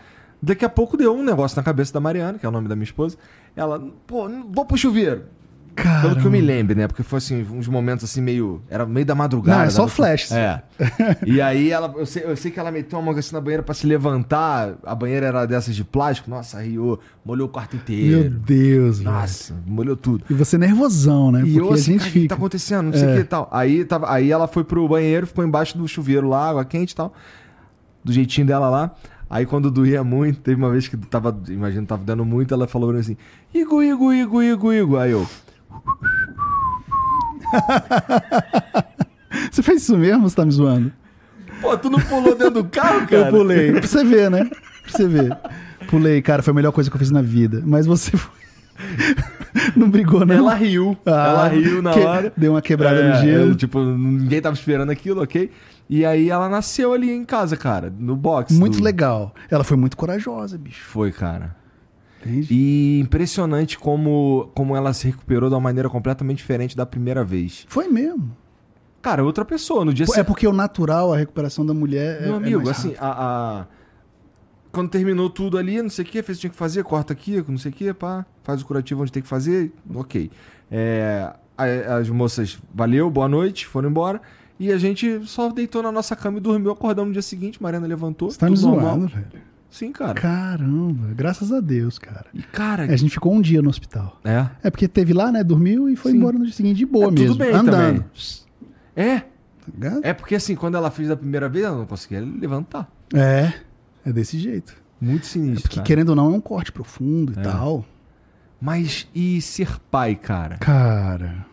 Daqui 0.42 0.64
a 0.64 0.70
pouco 0.70 0.96
deu 0.96 1.16
um 1.16 1.24
negócio 1.24 1.58
na 1.58 1.64
cabeça 1.64 1.94
da 1.94 2.00
Mariana, 2.00 2.38
que 2.38 2.46
é 2.46 2.50
o 2.50 2.52
nome 2.52 2.68
da 2.68 2.76
minha 2.76 2.84
esposa. 2.84 3.18
Ela, 3.56 3.80
pô, 4.06 4.30
vou 4.50 4.66
pro 4.66 4.78
chuveiro. 4.78 5.24
Cara. 5.78 6.02
Pelo 6.02 6.16
que 6.20 6.26
eu 6.26 6.32
me 6.32 6.41
lembro, 6.41 6.76
né? 6.76 6.88
Porque 6.88 7.04
foi 7.04 7.18
assim, 7.20 7.45
uns 7.52 7.68
momentos 7.68 8.04
assim 8.04 8.20
meio. 8.20 8.64
Era 8.68 8.84
meio 8.86 9.06
da 9.06 9.14
madrugada. 9.14 9.60
Não, 9.60 9.66
é 9.66 9.70
só 9.70 9.84
dava- 9.84 9.90
flash. 9.91 10.32
É. 10.32 10.64
e 11.26 11.40
aí 11.40 11.70
ela, 11.72 11.94
eu 11.95 12.06
sei, 12.06 12.24
eu 12.26 12.36
sei 12.36 12.49
que 12.49 12.60
ela 12.60 12.72
meteu 12.72 12.98
uma 12.98 13.06
mão 13.12 13.20
assim 13.20 13.34
na 13.36 13.40
banheira 13.40 13.62
pra 13.62 13.76
se 13.76 13.86
levantar. 13.86 14.74
A 14.84 14.95
banheira 14.95 15.28
era 15.28 15.45
dessas 15.45 15.76
de 15.76 15.84
plástico. 15.84 16.30
Nossa, 16.32 16.60
riu, 16.62 16.99
molhou 17.24 17.48
o 17.48 17.49
quarto 17.52 17.74
Meu 17.76 17.82
inteiro. 17.84 18.30
Deus, 18.40 18.98
velho. 18.99 19.12
Nossa, 19.12 19.54
molhou 19.68 19.95
tudo. 19.95 20.24
E 20.30 20.34
você 20.34 20.58
nervosão, 20.58 21.32
né? 21.32 21.41
E 21.41 21.54
Porque 21.54 21.60
eu 21.60 21.72
a 21.72 21.74
assim, 21.76 21.84
gente 21.91 21.99
cara, 21.99 22.10
o 22.10 22.14
que 22.14 22.20
fica. 22.22 22.30
tá 22.30 22.36
acontecendo? 22.36 22.86
Não 22.88 22.94
sei 22.94 23.08
o 23.08 23.12
É. 23.12 23.14
que 23.16 23.20
e 23.22 23.24
tal. 23.26 23.48
Aí, 23.52 23.86
tava, 23.86 24.12
aí 24.12 24.32
ela 24.32 24.48
foi 24.48 24.64
pro 24.64 24.88
banheiro, 24.88 25.28
ficou 25.28 25.45
embaixo 25.45 25.78
do 25.78 25.88
chuveiro 25.88 26.28
lá, 26.28 26.49
água 26.49 26.66
quente 26.66 26.91
e 26.91 26.95
tal. 26.95 27.14
Do 28.04 28.12
jeitinho 28.12 28.48
dela 28.48 28.68
lá. 28.70 28.95
Aí 29.30 29.45
quando 29.45 29.70
doía 29.70 30.04
muito, 30.04 30.40
teve 30.40 30.60
uma 30.60 30.72
vez 30.72 30.88
que 30.88 30.95
tava, 30.98 31.38
imagino, 31.49 31.86
tava 31.86 32.04
dando 32.04 32.24
muito, 32.26 32.54
ela 32.54 32.66
falou 32.66 32.88
pra 32.88 32.95
mim 32.95 33.02
assim, 33.02 33.18
Igo, 33.54 33.84
Igo, 33.84 34.12
Igo, 34.14 34.41
Igo, 34.41 34.74
Igo. 34.74 34.98
Aí 34.98 35.12
eu, 35.12 35.28
Você 39.52 39.62
fez 39.64 39.82
isso 39.84 39.98
mesmo 39.98 40.30
você 40.30 40.36
tá 40.36 40.45
me 40.45 40.52
zoando? 40.52 40.91
pô, 41.62 41.78
tu 41.78 41.90
não 41.90 41.99
pulou 41.99 42.36
dentro 42.36 42.62
do 42.62 42.66
carro, 42.66 43.08
cara? 43.08 43.28
Eu 43.28 43.32
pulei. 43.32 43.72
Pra 43.72 43.82
você 43.82 44.04
ver, 44.04 44.30
né? 44.30 44.45
Pra 44.45 44.91
você 44.91 45.08
ver. 45.08 45.36
Pulei, 45.90 46.22
cara, 46.22 46.44
foi 46.44 46.52
a 46.52 46.56
melhor 46.56 46.72
coisa 46.72 46.90
que 46.90 46.95
eu 46.95 46.99
fiz 46.99 47.12
na 47.12 47.22
vida. 47.22 47.64
Mas 47.66 47.86
você 47.86 48.16
foi. 48.16 48.38
Não 49.76 49.90
brigou, 49.90 50.24
não? 50.26 50.36
Ela 50.36 50.54
riu. 50.54 50.95
Ah, 51.06 51.28
ela 51.30 51.48
riu 51.48 51.82
na 51.82 51.94
que- 51.94 51.99
hora. 51.99 52.34
Deu 52.38 52.52
uma 52.54 52.62
quebrada 52.62 52.99
É, 52.99 53.10
no 53.10 53.16
gelo. 53.22 53.52
é, 53.54 53.56
tipo, 53.56 53.80
ninguém 53.82 54.40
tava 54.40 54.56
esperando 54.56 54.91
aquilo, 54.91 55.22
ok? 55.24 55.49
E 55.90 56.06
aí 56.06 56.30
ela 56.30 56.48
nasceu 56.48 56.94
ali 56.94 57.10
em 57.12 57.26
casa, 57.26 57.58
cara, 57.58 57.91
no 57.98 58.16
box. 58.16 58.54
Muito 58.54 58.78
do- 58.78 58.84
legal. 58.84 59.34
Ela 59.49 59.64
foi 59.64 59.76
muito 59.78 59.98
corajosa, 59.98 60.58
bicho. 60.60 60.84
Foi, 60.86 61.12
cara. 61.12 61.56
Entende? 62.22 62.48
E 62.53 62.99
impressionante 62.99 63.77
como, 63.77 64.49
como 64.53 64.76
ela 64.76 64.94
se 64.94 65.07
recuperou 65.07 65.49
de 65.49 65.56
uma 65.56 65.61
maneira 65.61 65.89
completamente 65.89 66.38
diferente 66.38 66.76
da 66.76 66.85
primeira 66.85 67.23
vez. 67.23 67.65
Foi 67.69 67.88
mesmo. 67.88 68.35
Cara, 69.02 69.23
outra 69.23 69.45
pessoa, 69.45 69.85
no 69.85 69.94
dia 69.94 70.06
É 70.15 70.23
porque 70.23 70.48
o 70.48 70.52
natural, 70.53 71.14
a 71.14 71.18
recuperação 71.18 71.65
da 71.65 71.73
mulher 71.73 72.22
é. 72.22 72.26
Meu 72.26 72.34
é 72.34 72.38
amigo, 72.38 72.64
mais 72.64 72.77
assim, 72.77 72.94
a, 72.99 73.61
a- 73.61 73.65
Quando 74.72 74.89
terminou 74.89 75.30
tudo 75.30 75.57
ali, 75.57 75.81
não 75.81 75.89
sei 75.89 76.03
o 76.03 76.07
que, 76.07 76.22
fez 76.22 76.38
o 76.38 76.39
que 76.39 76.41
tinha 76.41 76.52
que 76.52 76.57
fazer, 76.57 76.84
corta 76.84 77.14
aqui, 77.14 77.44
não 77.48 77.57
sei 77.57 77.72
o 77.72 77.73
que, 77.73 77.94
pá, 77.94 78.26
faz 78.44 78.61
o 78.61 78.65
curativo 78.65 79.02
onde 79.02 79.11
tem 79.11 79.22
que 79.23 79.30
fazer, 79.30 79.72
ok. 79.94 80.30
É, 80.69 81.31
as 81.57 82.10
moças, 82.10 82.57
valeu, 82.73 83.10
boa 83.10 83.27
noite, 83.27 83.65
foram 83.65 83.89
embora. 83.89 84.22
E 84.60 84.72
a 84.72 84.77
gente 84.77 85.22
só 85.26 85.49
deitou 85.49 85.81
na 85.84 85.91
nossa 85.91 86.15
cama 86.15 86.39
e 86.39 86.41
dormiu, 86.41 86.72
acordamos 86.72 87.07
no 87.10 87.14
dia 87.14 87.22
seguinte, 87.22 87.61
Mariana 87.61 87.88
levantou. 87.88 88.30
Você 88.31 88.39
tá 88.39 88.49
me 88.49 88.56
zoando, 88.57 89.07
velho. 89.07 89.27
Sim, 89.69 89.91
cara. 89.91 90.14
Caramba, 90.15 91.14
graças 91.14 91.52
a 91.52 91.60
Deus, 91.60 91.99
cara. 91.99 92.26
E, 92.34 92.41
cara, 92.41 92.85
É, 92.88 92.94
a 92.94 92.98
gente 92.98 93.11
ficou 93.11 93.34
um 93.34 93.41
dia 93.41 93.61
no 93.61 93.69
hospital. 93.69 94.19
é. 94.23 94.48
É 94.64 94.69
porque 94.72 94.88
teve 94.88 95.14
lá, 95.14 95.31
né? 95.31 95.44
Dormiu 95.44 95.89
e 95.89 95.95
foi 95.95 96.11
Sim. 96.11 96.18
embora 96.18 96.38
no 96.38 96.45
dia 96.45 96.53
seguinte 96.53 96.77
de 96.77 96.85
boa 96.85 97.06
É, 97.06 97.07
tudo 97.10 97.22
mesmo. 97.22 97.35
bem 97.38 97.52
andando. 97.53 98.03
também. 98.03 98.06
É, 98.95 99.19
Tá 99.19 99.99
é 100.02 100.14
porque 100.14 100.34
assim, 100.35 100.56
quando 100.56 100.76
ela 100.76 100.89
fez 100.89 101.10
da 101.10 101.18
primeira 101.18 101.49
vez, 101.49 101.65
ela 101.65 101.77
não 101.77 101.85
conseguia 101.85 102.22
levantar. 102.22 102.89
É, 103.14 103.52
é 104.06 104.14
desse 104.14 104.39
jeito. 104.39 104.73
Muito 104.99 105.23
É 105.23 105.26
sinistro, 105.27 105.64
porque, 105.64 105.76
cara. 105.76 105.85
querendo 105.85 106.10
ou 106.10 106.15
não, 106.15 106.27
é 106.34 106.38
um 106.38 106.39
corte 106.41 106.72
profundo 106.72 107.34
e 107.35 107.39
É. 107.39 107.44
tal. 107.44 107.85
Mas 108.61 109.07
e 109.14 109.41
ser 109.41 109.77
pai, 109.91 110.15
cara? 110.15 110.56
Cara. 110.57 111.45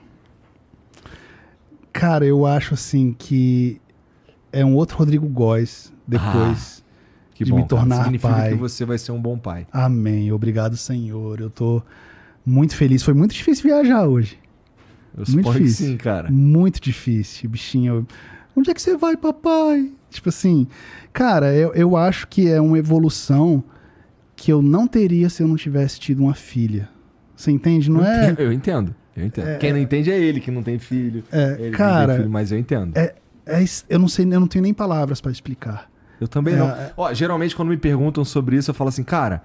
Cara, 1.93 2.25
eu 2.25 2.47
acho 2.47 2.75
assim 2.75 3.15
que 3.19 3.81
é 4.53 4.65
um 4.65 4.75
outro 4.77 4.97
Rodrigo 4.97 5.29
Góes 5.29 5.93
depois. 6.07 6.84
Que 7.45 7.51
De 7.51 7.51
bom, 7.53 7.59
me 7.59 7.69
tornar 7.69 7.97
cara. 7.97 8.05
Significa 8.05 8.33
pai. 8.33 8.51
que 8.51 8.57
você 8.57 8.85
vai 8.85 8.99
ser 8.99 9.13
um 9.13 9.21
bom 9.21 9.39
pai. 9.39 9.67
Amém. 9.73 10.33
Obrigado, 10.33 10.77
Senhor. 10.77 11.41
Eu 11.41 11.51
tô 11.51 11.83
muito 12.45 12.77
feliz. 12.77 13.03
Foi 13.03 13.15
muito 13.15 13.35
difícil 13.35 13.65
viajar 13.65 14.07
hoje. 14.07 14.39
Eu 15.17 15.25
Muito 15.33 15.53
difícil. 15.53 15.87
sim, 15.87 15.97
cara. 15.97 16.31
Muito 16.31 16.81
difícil, 16.81 17.49
bichinho. 17.49 18.07
Onde 18.57 18.71
é 18.71 18.75
que 18.75 18.83
você 18.83 18.97
vai, 18.97 19.17
papai? 19.17 19.93
Tipo 20.11 20.29
assim, 20.29 20.67
cara, 21.13 21.55
eu, 21.55 21.73
eu 21.75 21.97
acho 21.97 22.27
que 22.29 22.49
é 22.49 22.61
uma 22.61 22.79
evolução 22.79 23.63
que 24.37 24.53
eu 24.53 24.61
não 24.61 24.87
teria 24.89 25.29
se 25.29 25.43
eu 25.43 25.47
não 25.49 25.57
tivesse 25.57 26.01
tido 26.01 26.21
uma 26.23 26.35
filha. 26.35 26.89
Você 27.37 27.51
entende? 27.51 27.91
Não 27.91 28.05
é? 28.05 28.35
Eu 28.39 28.53
entendo. 28.53 28.95
Eu 29.17 29.25
entendo. 29.25 29.59
Quem 29.59 29.73
não 29.73 29.79
entende 29.79 30.11
é 30.11 30.19
ele 30.19 30.41
que 30.41 30.51
não 30.51 30.63
tem 30.63 30.79
filho. 30.79 31.23
É, 31.31 31.53
Ele 31.53 31.57
que 31.57 31.71
não 31.71 31.79
cara, 31.79 32.07
tem 32.09 32.17
filho, 32.19 32.31
mas 32.31 32.51
eu 32.51 32.59
entendo. 32.59 32.97
é, 32.97 33.15
é 33.47 33.65
eu 33.89 33.99
não 33.99 34.09
sei, 34.09 34.25
eu 34.25 34.41
não 34.41 34.49
tenho 34.49 34.63
nem 34.63 34.75
palavras 34.75 35.21
pra 35.21 35.31
explicar. 35.31 35.89
Eu 36.25 36.29
também 36.29 36.55
É, 36.55 36.59
não. 36.59 36.69
é. 36.71 36.93
Ó, 36.97 37.13
geralmente 37.13 37.55
quando 37.55 37.69
me 37.69 37.77
perguntam 37.77 38.25
sobre 38.25 38.57
isso, 38.57 38.71
eu 38.71 38.75
falo 38.75 38.89
assim, 38.89 39.03
cara, 39.05 39.43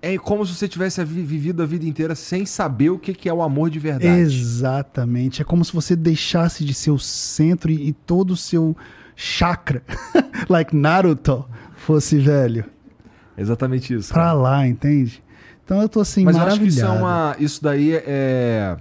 é 0.00 0.18
como 0.18 0.44
se 0.44 0.54
você 0.54 0.66
tivesse 0.66 1.02
vivido 1.04 1.62
a 1.62 1.66
vida 1.66 1.84
inteira 1.86 2.14
sem 2.14 2.44
saber 2.44 2.90
o 2.90 2.98
que 2.98 3.28
é 3.28 3.32
o 3.32 3.42
amor 3.42 3.70
de 3.70 3.78
verdade. 3.78 4.20
Exatamente. 4.20 5.40
É 5.42 5.44
como 5.44 5.64
se 5.64 5.72
você 5.72 5.94
deixasse 5.94 6.64
de 6.64 6.74
ser 6.74 6.90
o 6.90 6.98
centro 6.98 7.70
e, 7.70 7.88
e 7.88 7.92
todo 7.92 8.32
o 8.32 8.36
seu 8.36 8.76
chakra, 9.14 9.82
like 10.48 10.74
Naruto, 10.74 11.44
fosse 11.76 12.18
velho. 12.18 12.64
Exatamente 13.36 13.94
isso. 13.94 14.12
Pra 14.12 14.22
cara. 14.24 14.32
lá, 14.32 14.66
entende? 14.66 15.22
Então 15.64 15.80
eu 15.80 15.88
tô 15.88 16.00
assim, 16.00 16.24
Mas 16.24 16.34
eu 16.36 16.42
acho 16.42 16.58
que 16.58 16.64
maravilhado. 16.64 16.92
isso 16.92 16.98
é 16.98 17.00
uma. 17.00 17.36
Isso 17.38 17.62
daí 17.62 17.92
é. 17.94 18.76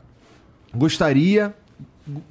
Gostaria, 0.73 1.53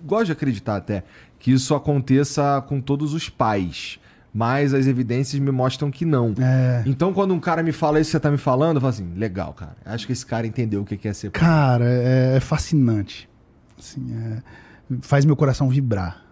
gosto 0.04 0.26
de 0.26 0.32
acreditar 0.32 0.76
até, 0.76 1.04
que 1.38 1.52
isso 1.52 1.74
aconteça 1.74 2.60
com 2.66 2.80
todos 2.80 3.14
os 3.14 3.28
pais. 3.28 3.99
Mas 4.32 4.72
as 4.72 4.86
evidências 4.86 5.40
me 5.40 5.50
mostram 5.50 5.90
que 5.90 6.04
não. 6.04 6.34
É, 6.38 6.84
Então, 6.86 7.12
quando 7.12 7.34
um 7.34 7.40
cara 7.40 7.62
me 7.62 7.72
fala 7.72 7.98
isso 7.98 8.08
que 8.08 8.12
você 8.12 8.20
tá 8.20 8.30
me 8.30 8.38
falando, 8.38 8.76
eu 8.76 8.80
falo 8.80 8.90
assim, 8.90 9.12
legal, 9.16 9.52
cara. 9.52 9.76
Acho 9.84 10.06
que 10.06 10.12
esse 10.12 10.24
cara 10.24 10.46
entendeu 10.46 10.82
o 10.82 10.84
que 10.84 11.08
é 11.08 11.12
ser 11.12 11.30
cara, 11.32 11.84
é, 11.84 12.36
é 12.36 12.40
fascinante. 12.40 13.28
Assim, 13.78 14.14
é- 14.14 14.42
faz 15.00 15.24
meu 15.24 15.34
coração 15.34 15.68
vibrar, 15.68 16.24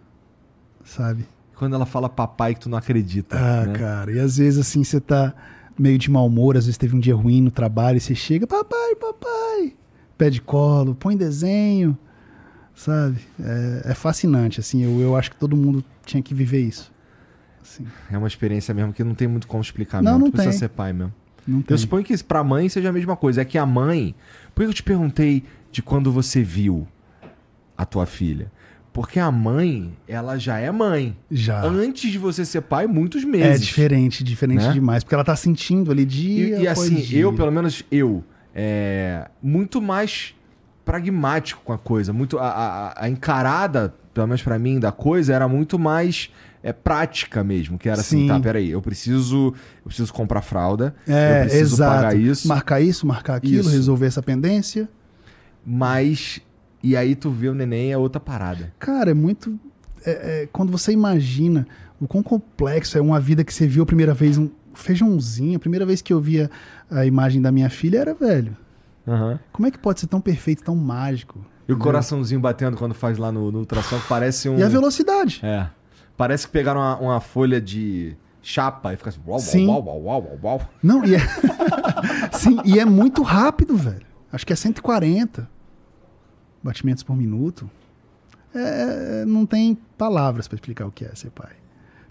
sabe? 0.85 1.27
Quando 1.57 1.75
ela 1.75 1.87
fala 1.87 2.09
papai 2.09 2.55
que 2.55 2.61
tu 2.61 2.69
não 2.69 2.79
acredita. 2.79 3.37
Ah, 3.37 3.67
né? 3.67 3.73
cara. 3.73 4.13
E 4.13 4.21
às 4.21 4.37
vezes 4.37 4.61
assim 4.61 4.85
você 4.85 5.01
tá 5.01 5.35
meio 5.77 5.99
de 5.99 6.11
mau 6.11 6.27
humor, 6.27 6.57
às 6.57 6.67
vezes 6.67 6.79
teve 6.79 6.95
um 6.97 7.01
dia 7.01 7.15
ruim 7.17 7.41
no 7.41 7.51
trabalho 7.51 7.97
e 7.99 8.01
você 8.01 8.15
chega, 8.15 8.47
papai, 8.47 8.95
papai, 8.95 9.75
pede 10.17 10.41
colo, 10.41 10.95
põe 10.95 11.17
desenho, 11.17 11.97
sabe? 12.75 13.19
É, 13.41 13.91
é 13.91 13.95
fascinante, 13.95 14.61
assim. 14.61 14.85
Eu, 14.85 15.01
eu 15.01 15.17
acho 15.17 15.31
que 15.31 15.37
todo 15.37 15.57
mundo 15.57 15.85
tinha 16.05 16.23
que 16.23 16.33
viver 16.35 16.61
isso. 16.61 16.93
Assim, 17.63 17.87
É 18.11 18.17
uma 18.19 18.29
experiência 18.29 18.73
mesmo 18.75 18.93
que 18.93 19.03
não 19.05 19.15
tem 19.15 19.29
muito 19.29 19.47
como 19.47 19.63
explicar 19.63 20.03
Não, 20.03 20.13
mesmo. 20.13 20.25
não 20.27 20.31
tu 20.31 20.33
precisa 20.33 20.51
tem. 20.53 20.59
ser 20.59 20.69
pai 20.69 20.93
mesmo. 20.93 21.13
não 21.47 21.63
tem. 21.63 21.75
Eu 21.75 21.79
suponho 21.79 22.05
que 22.05 22.23
pra 22.25 22.43
mãe 22.45 22.69
seja 22.69 22.89
a 22.89 22.93
mesma 22.93 23.17
coisa. 23.17 23.41
É 23.43 23.45
que 23.45 23.59
a 23.59 23.67
mãe. 23.67 24.15
Por 24.55 24.63
que 24.65 24.69
eu 24.71 24.75
te 24.75 24.83
perguntei 24.83 25.45
de 25.71 25.83
quando 25.83 26.11
você 26.13 26.43
viu 26.43 26.87
a 27.77 27.85
tua 27.85 28.07
filha? 28.07 28.51
Porque 28.93 29.21
a 29.21 29.31
mãe, 29.31 29.93
ela 30.09 30.37
já 30.39 30.59
é 30.59 30.71
mãe. 30.73 31.17
Já. 31.31 31.63
Antes 31.63 32.11
de 32.11 32.19
você 32.19 32.45
ser 32.45 32.63
pai, 32.63 32.87
muitos 32.87 33.23
É 33.23 33.27
meses. 33.27 33.65
diferente, 33.67 34.25
diferente 34.25 34.65
Né? 34.67 34.73
demais, 34.73 35.05
porque 35.05 35.15
ela 35.15 35.23
tá 35.25 35.37
sentindo 35.37 35.93
ali 35.93 36.03
E, 36.03 36.07
dia 36.07 36.59
e 36.61 36.67
após 36.69 36.87
assim, 36.87 36.97
dia. 36.97 37.21
eu, 37.21 37.33
pelo 37.33 37.53
menos 37.53 37.85
eu, 37.93 38.25
é 38.55 39.29
muito 39.43 39.81
mais 39.81 40.35
pragmático 40.85 41.61
com 41.65 41.73
a 41.73 41.79
coisa. 41.79 42.13
Muito, 42.13 42.39
a, 42.39 42.49
a- 42.49 43.05
a 43.05 43.09
encarada, 43.09 43.95
pelo 44.13 44.27
menos 44.27 44.43
pra 44.43 44.59
mim, 44.59 44.81
da 44.81 44.91
coisa 44.91 45.33
era 45.35 45.47
muito 45.47 45.79
mais 45.79 46.31
é, 46.63 46.73
prática 46.73 47.43
mesmo. 47.45 47.79
Que 47.79 47.89
era 47.89 48.01
assim, 48.01 48.23
Sim. 48.23 48.29
tá, 48.29 48.39
peraí, 48.41 48.71
eu 48.71 48.81
preciso, 48.83 49.49
eu 49.79 49.85
preciso 49.87 50.13
comprar 50.13 50.43
fralda, 50.43 50.95
É, 51.07 51.39
eu 51.43 51.45
preciso 51.47 51.75
exato. 51.77 51.95
pagar 51.97 52.17
isso, 52.17 52.49
Marcar 52.49 52.81
isso, 52.81 53.07
marcar 53.07 53.35
aquilo, 53.37 53.61
Isso. 53.61 53.71
resolver 53.71 54.07
essa 54.07 54.23
pendência. 54.23 54.89
mas... 55.65 56.41
E 56.81 56.97
aí 56.97 57.17
tu 57.17 57.29
vê 57.29 57.49
o 57.49 57.55
neném 57.55 57.91
é 57.93 57.99
outra 57.99 58.21
parada. 58.21 58.73
Cara, 58.79 59.11
é 59.11 59.15
muito. 59.15 59.59
é- 60.07 60.43
é, 60.43 60.49
quando 60.53 60.71
você 60.71 60.93
imagina 60.93 61.67
o 62.01 62.07
quão 62.07 62.23
complexo 62.23 62.97
é 62.97 63.01
uma 63.01 63.19
vida 63.19 63.43
que 63.43 63.53
você 63.53 63.67
viu 63.67 63.83
a 63.83 63.87
primeira 63.87 64.15
vez, 64.15 64.39
um 64.39 64.49
feijãozinho, 64.75 65.57
a 65.57 65.59
primeira 65.59 65.85
vez 65.85 66.01
que 66.01 66.13
eu 66.13 66.21
via 66.21 66.49
a 66.89 67.05
imagem 67.05 67.43
da 67.43 67.51
minha 67.51 67.69
filha 67.69 67.99
era 67.99 68.15
velho. 68.15 68.57
Como 69.53 69.67
é 69.67 69.73
que 69.73 69.79
pode 69.79 69.99
ser 69.99 70.07
tão 70.07 70.21
perfeito, 70.21 70.63
tão 70.63 70.77
mágico? 70.77 71.45
E 71.67 71.73
o 71.73 71.77
coraçãozinho 71.79 72.41
batendo 72.41 72.77
quando 72.77 72.95
faz 72.95 73.19
lá 73.19 73.33
no, 73.33 73.51
no 73.51 73.59
ultrassom, 73.59 73.99
parece 74.09 74.49
um... 74.49 74.57
E 74.59 74.63
a 74.63 74.69
velocidade. 74.69 75.41
É. 75.43 75.67
Parece 76.19 76.47
que 76.47 76.53
pegaram 76.53 76.81
uma, 76.81 76.99
uma 76.99 77.21
folha 77.21 77.61
de 77.61 78.15
chapa 78.43 78.93
e 78.93 78.97
fica 78.97 79.09
assim... 79.09 79.21
Uau, 79.25 79.39
Sim. 79.39 79.67
uau, 79.69 79.85
uau, 79.87 80.03
uau, 80.03 80.23
uau, 80.25 80.39
uau. 80.43 80.69
Não, 80.83 81.05
e 81.05 81.15
é. 81.15 81.21
Sim, 82.37 82.59
e 82.65 82.79
é 82.79 82.85
muito 82.85 83.23
rápido, 83.23 83.77
velho. 83.77 84.07
Acho 84.33 84.45
que 84.45 84.53
é 84.53 84.57
140 84.57 85.49
batimentos 86.63 87.05
por 87.05 87.17
minuto. 87.17 87.71
É, 88.53 89.25
não 89.27 89.47
tem 89.47 89.79
palavras 89.97 90.49
pra 90.49 90.57
explicar 90.57 90.87
o 90.87 90.91
que 90.91 91.05
é 91.05 91.15
ser 91.15 91.31
pai. 91.31 91.53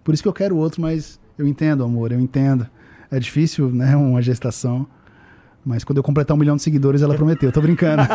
Por 0.06 0.14
isso 0.14 0.24
que 0.24 0.30
eu 0.30 0.34
quero 0.34 0.56
outro, 0.56 0.82
mas 0.82 1.20
eu 1.38 1.46
entendo, 1.46 1.84
amor, 1.84 2.14
eu 2.14 2.20
entendo. 2.20 2.66
É 3.12 3.20
difícil, 3.20 3.70
né, 3.70 3.94
uma 3.96 4.22
gestação. 4.22 4.88
Mas 5.68 5.84
quando 5.84 5.98
eu 5.98 6.03
completar 6.03 6.34
um 6.34 6.39
milhão 6.39 6.56
de 6.56 6.61
seguidores, 6.64 7.02
ela 7.02 7.14
prometeu. 7.14 7.52
Tô 7.52 7.60
brincando. 7.61 8.03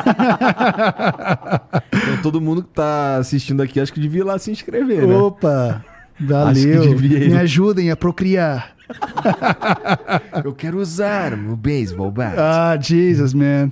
Então 1.92 2.22
todo 2.22 2.40
mundo 2.40 2.62
que 2.62 2.70
tá 2.70 3.16
assistindo 3.16 3.62
aqui, 3.62 3.78
acho 3.78 3.92
que 3.92 4.00
devia 4.00 4.20
ir 4.20 4.24
lá 4.24 4.38
se 4.38 4.50
inscrever, 4.50 5.06
né? 5.06 5.14
Opa! 5.14 5.84
Acho 6.16 6.26
Valeu. 6.26 6.82
que 6.82 6.88
devia 6.88 7.18
ir. 7.18 7.30
Me 7.30 7.36
ajudem 7.38 7.90
a 7.90 7.96
procriar. 7.96 8.72
Eu 10.44 10.52
quero 10.54 10.78
usar 10.78 11.32
o 11.34 11.54
baseball 11.56 12.10
bat. 12.10 12.34
Ah, 12.38 12.76
Jesus, 12.80 13.32
man. 13.34 13.70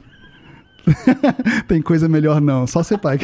Tem 1.66 1.80
coisa 1.82 2.08
melhor 2.08 2.40
não. 2.40 2.66
Só 2.66 2.82
ser 2.82 2.98
pai. 2.98 3.18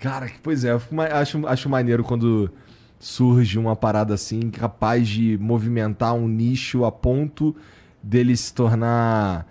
Cara, 0.00 0.28
que- 0.28 0.38
pois 0.42 0.64
é, 0.64 0.72
eu 0.72 0.80
acho, 1.12 1.46
acho 1.46 1.68
maneiro 1.68 2.04
quando 2.04 2.50
surge 2.98 3.58
uma 3.58 3.76
parada 3.76 4.14
assim, 4.14 4.50
capaz 4.50 5.08
de 5.08 5.38
movimentar 5.38 6.14
um 6.14 6.26
nicho 6.26 6.84
a 6.84 6.92
ponto 6.92 7.54
dele 8.02 8.36
se 8.36 8.52
tornar 8.52 9.46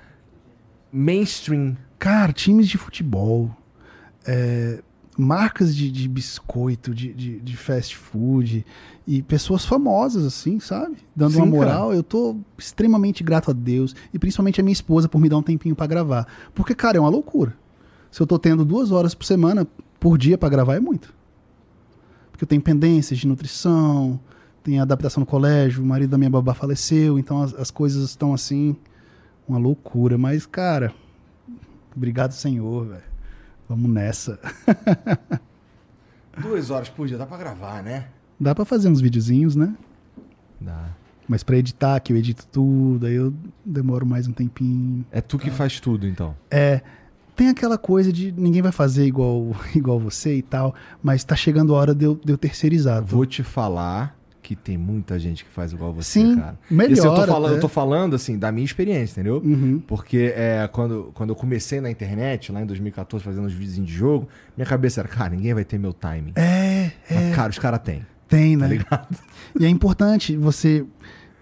mainstream. 0.92 1.78
Cara, 1.98 2.32
times 2.32 2.68
de 2.68 2.78
futebol, 2.78 3.52
é, 4.26 4.82
marcas 5.18 5.76
de, 5.76 5.90
de 5.92 6.08
biscoito, 6.08 6.94
de, 6.94 7.14
de, 7.14 7.40
de 7.40 7.58
fast 7.58 7.98
food 7.98 8.66
e 9.08 9.22
pessoas 9.24 9.66
famosas, 9.66 10.26
assim, 10.26 10.60
sabe? 10.60 10.98
Dando 11.16 11.34
Sim, 11.34 11.38
uma 11.38 11.46
moral. 11.48 11.94
Eu 11.94 12.04
tô 12.04 12.38
extremamente 12.58 13.24
grato 13.24 13.50
a 13.50 13.54
Deus 13.54 13.96
e 14.14 14.20
principalmente 14.20 14.62
a 14.62 14.64
minha 14.64 14.74
esposa 14.74 15.10
por 15.10 15.20
me 15.20 15.30
dar 15.30 15.38
um 15.38 15.44
tempinho 15.44 15.76
pra 15.76 15.88
gravar. 15.88 16.28
Porque, 16.54 16.76
cara, 16.76 16.98
é 16.98 17.00
uma 17.00 17.10
loucura. 17.10 17.56
Se 18.12 18.22
eu 18.22 18.28
tô 18.28 18.38
tendo 18.38 18.64
duas 18.64 18.92
horas 18.92 19.16
por 19.16 19.26
semana, 19.26 19.68
por 20.00 20.18
dia 20.18 20.38
pra 20.38 20.50
gravar, 20.50 20.76
é 20.76 20.80
muito. 20.80 21.14
Porque 22.38 22.44
eu 22.44 22.48
tenho 22.50 22.62
pendências 22.62 23.18
de 23.18 23.28
nutrição, 23.28 24.20
tem 24.64 24.80
adaptação 24.80 25.22
no 25.22 25.26
colégio, 25.26 25.82
o 25.82 25.86
marido 25.88 26.12
da 26.12 26.20
minha 26.20 26.30
babá 26.30 26.54
faleceu, 26.54 27.18
então 27.18 27.42
as, 27.42 27.52
as 27.56 27.72
coisas 27.72 28.08
estão 28.08 28.32
assim, 28.32 28.76
uma 29.50 29.58
loucura. 29.58 30.20
Mas, 30.20 30.46
cara, 30.46 30.94
obrigado, 31.96 32.34
Senhor, 32.34 32.86
velho. 32.86 33.02
Vamos 33.68 33.90
nessa. 33.90 34.40
Duas 36.40 36.70
horas 36.70 36.90
por 36.90 37.08
dia, 37.08 37.18
dá 37.18 37.26
pra 37.26 37.38
gravar, 37.38 37.82
né? 37.82 38.06
Dá 38.40 38.54
pra 38.54 38.66
fazer 38.66 38.88
uns 38.88 39.02
videozinhos, 39.02 39.56
né? 39.56 39.76
Dá. 40.62 40.92
Mas 41.28 41.42
pra 41.42 41.58
editar, 41.58 42.00
que 42.02 42.14
eu 42.14 42.18
edito 42.18 42.46
tudo, 42.46 43.08
aí 43.08 43.16
eu 43.16 43.34
demoro 43.66 44.06
mais 44.06 44.28
um 44.28 44.32
tempinho. 44.32 45.04
É 45.12 45.22
tu 45.22 45.40
que 45.40 45.50
faz 45.50 45.80
tudo, 45.80 46.06
então. 46.06 46.36
É, 46.52 46.84
tem 47.38 47.50
aquela 47.50 47.78
coisa 47.78 48.12
de 48.12 48.32
ninguém 48.32 48.64
vai 48.64 48.72
fazer 48.72 49.06
igual, 49.06 49.56
igual 49.76 50.00
você 50.00 50.36
e 50.36 50.42
tal, 50.42 50.74
mas 51.02 51.24
tá 51.24 51.36
chegando 51.36 51.74
a 51.74 51.78
hora 51.78 51.96
de 51.96 52.04
eu, 52.04 52.20
de 52.22 52.34
eu 52.34 52.38
terceirizar. 52.38 53.02
Vou 53.04 53.26
te 53.26 53.44
falar 53.44 54.18
que 54.42 54.56
tem 54.56 54.78
muita 54.78 55.20
gente 55.20 55.44
que 55.44 55.52
faz 55.52 55.74
igual 55.74 55.94
você, 55.94 56.22
Sim, 56.22 56.38
cara. 56.38 56.58
melhor 56.72 56.94
Isso 56.94 57.06
eu 57.06 57.14
tô, 57.14 57.28
falando, 57.28 57.46
até. 57.48 57.56
eu 57.56 57.60
tô 57.60 57.68
falando, 57.68 58.16
assim, 58.16 58.40
da 58.40 58.50
minha 58.50 58.64
experiência, 58.64 59.20
entendeu? 59.20 59.42
Uhum. 59.44 59.82
Porque 59.86 60.34
é, 60.36 60.68
quando, 60.72 61.12
quando 61.14 61.32
eu 61.32 61.36
comecei 61.36 61.82
na 61.82 61.92
internet, 61.92 62.50
lá 62.52 62.62
em 62.62 62.66
2014, 62.66 63.24
fazendo 63.24 63.46
os 63.46 63.54
vídeos 63.54 63.86
de 63.86 63.94
jogo, 63.94 64.28
minha 64.56 64.66
cabeça 64.66 65.02
era, 65.02 65.08
cara, 65.10 65.32
ninguém 65.36 65.54
vai 65.54 65.66
ter 65.66 65.78
meu 65.78 65.92
timing. 65.92 66.32
É, 66.36 66.92
Mas, 67.12 67.36
cara, 67.36 67.50
os 67.50 67.60
caras 67.60 67.82
têm, 67.82 68.06
tem, 68.28 68.58
tá 68.58 68.68
né? 68.68 68.78
ligado? 68.78 69.18
E 69.60 69.66
é 69.66 69.70
importante 69.70 70.38
você 70.38 70.86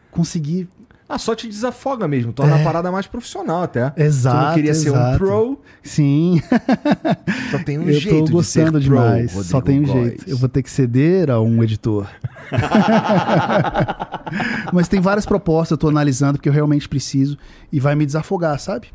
conseguir. 0.09 0.67
Ah, 1.07 1.19
só 1.19 1.35
te 1.35 1.47
desafoga 1.47 2.07
mesmo, 2.07 2.33
torna 2.33 2.57
É. 2.57 2.61
a 2.61 2.63
parada 2.63 2.91
mais 2.91 3.05
profissional 3.05 3.61
até. 3.61 3.93
Exato. 3.95 4.37
Tu 4.37 4.45
não 4.47 4.53
queria 4.55 4.73
ser 4.73 4.89
um 4.89 4.93
exato. 4.95 5.17
pro, 5.19 5.59
Sim, 5.83 6.41
só 7.51 7.59
tem 7.59 7.77
um 7.77 7.83
eu 7.87 7.99
jeito 7.99 8.17
tô 8.19 8.25
de 8.25 8.31
gostando 8.31 8.71
pro, 8.71 8.79
demais. 8.81 9.31
Só 9.31 9.59
Rodrigo 9.59 9.61
tem 9.61 9.79
um 9.79 9.83
Góes. 9.85 10.07
jeito. 10.07 10.27
Eu 10.29 10.37
vou 10.37 10.49
ter 10.49 10.63
que 10.63 10.71
ceder 10.71 11.29
a 11.29 11.39
um 11.39 11.63
editor. 11.63 12.07
Mas 14.73 14.87
tem 14.87 14.99
várias 14.99 15.25
propostas, 15.25 15.71
eu 15.71 15.77
tô 15.77 15.87
analisando 15.89 16.37
porque 16.39 16.49
eu 16.49 16.53
realmente 16.53 16.87
preciso 16.89 17.37
e 17.71 17.79
vai 17.79 17.95
me 17.95 18.05
desafogar, 18.05 18.59
sabe? 18.59 18.87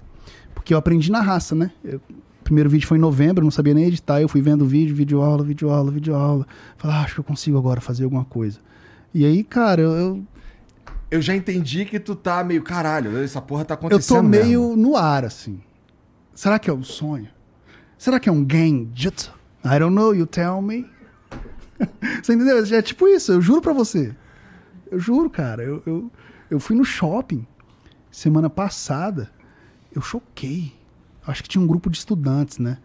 Porque 0.55 0.74
eu 0.74 0.78
aprendi 0.78 1.11
na 1.11 1.20
raça, 1.20 1.55
né? 1.55 1.70
Eu- 1.85 2.01
primeiro 2.43 2.69
vídeo 2.69 2.89
foi 2.89 2.99
em 2.99 3.01
novembro, 3.01 3.43
eu 3.43 3.45
não 3.45 3.51
sabia 3.53 3.73
nem 3.73 3.85
editar, 3.85 4.20
eu 4.20 4.28
fui 4.28 4.41
vendo 4.43 4.66
vídeo, 4.66 4.95
vídeo 4.97 5.23
aula, 5.23 5.45
vídeo 5.45 5.70
aula, 5.70 5.93
vídeo 5.93 6.16
aula. 6.16 6.45
Falei, 6.77 6.97
ah, 6.97 7.01
acho 7.03 7.15
que 7.15 7.20
eu 7.20 7.24
consigo 7.24 7.57
agora 7.57 7.81
fazer 7.81 8.03
alguma 8.03 8.24
coisa. 8.24 8.59
E 9.15 9.24
aí, 9.24 9.45
cara, 9.45 9.81
eu, 9.82 9.93
eu, 9.93 10.23
Eu 11.11 11.20
já 11.20 11.35
entendi 11.35 11.85
que 11.85 11.99
tu 11.99 12.15
tá 12.15 12.43
meio, 12.45 12.62
caralho, 12.62 13.19
essa 13.19 13.43
porra 13.43 13.65
tá 13.65 13.74
eu 13.74 13.78
acontecendo 13.78 14.16
tô 14.16 14.23
meio 14.23 14.69
mesmo. 14.69 14.77
no 14.77 14.97
ar, 14.97 15.24
assim. 15.24 15.61
Será 16.35 16.59
que 16.59 16.70
é 16.70 16.73
um 16.73 16.85
sonho? 16.85 17.28
Será 17.99 18.20
que 18.20 18.28
é 18.28 18.32
um 18.32 18.47
genjutsu? 18.49 19.35
I 19.65 19.78
don't 19.78 19.95
know, 19.95 20.15
you 20.15 20.27
tell 20.27 20.62
me. 20.62 20.89
você 22.23 22.32
entendeu? 22.32 22.65
É 22.65 22.82
tipo 22.82 23.09
isso, 23.09 23.32
eu 23.32 23.41
juro 23.41 23.61
pra 23.61 23.73
você. 23.73 24.15
Eu 24.91 24.99
juro, 24.99 25.28
cara. 25.28 25.62
Eu, 25.62 25.82
eu, 25.85 26.11
eu 26.51 26.61
fui 26.61 26.77
no 26.77 26.85
shopping 26.85 27.47
semana 28.11 28.49
passada. 28.49 29.31
Eu 29.93 30.01
choquei. 30.01 30.73
Acho 31.27 31.43
que 31.43 31.49
tinha 31.49 31.62
um 31.62 31.66
grupo 31.66 31.91
de 31.91 31.99
estudantes, 31.99 32.59
né? 32.59 32.78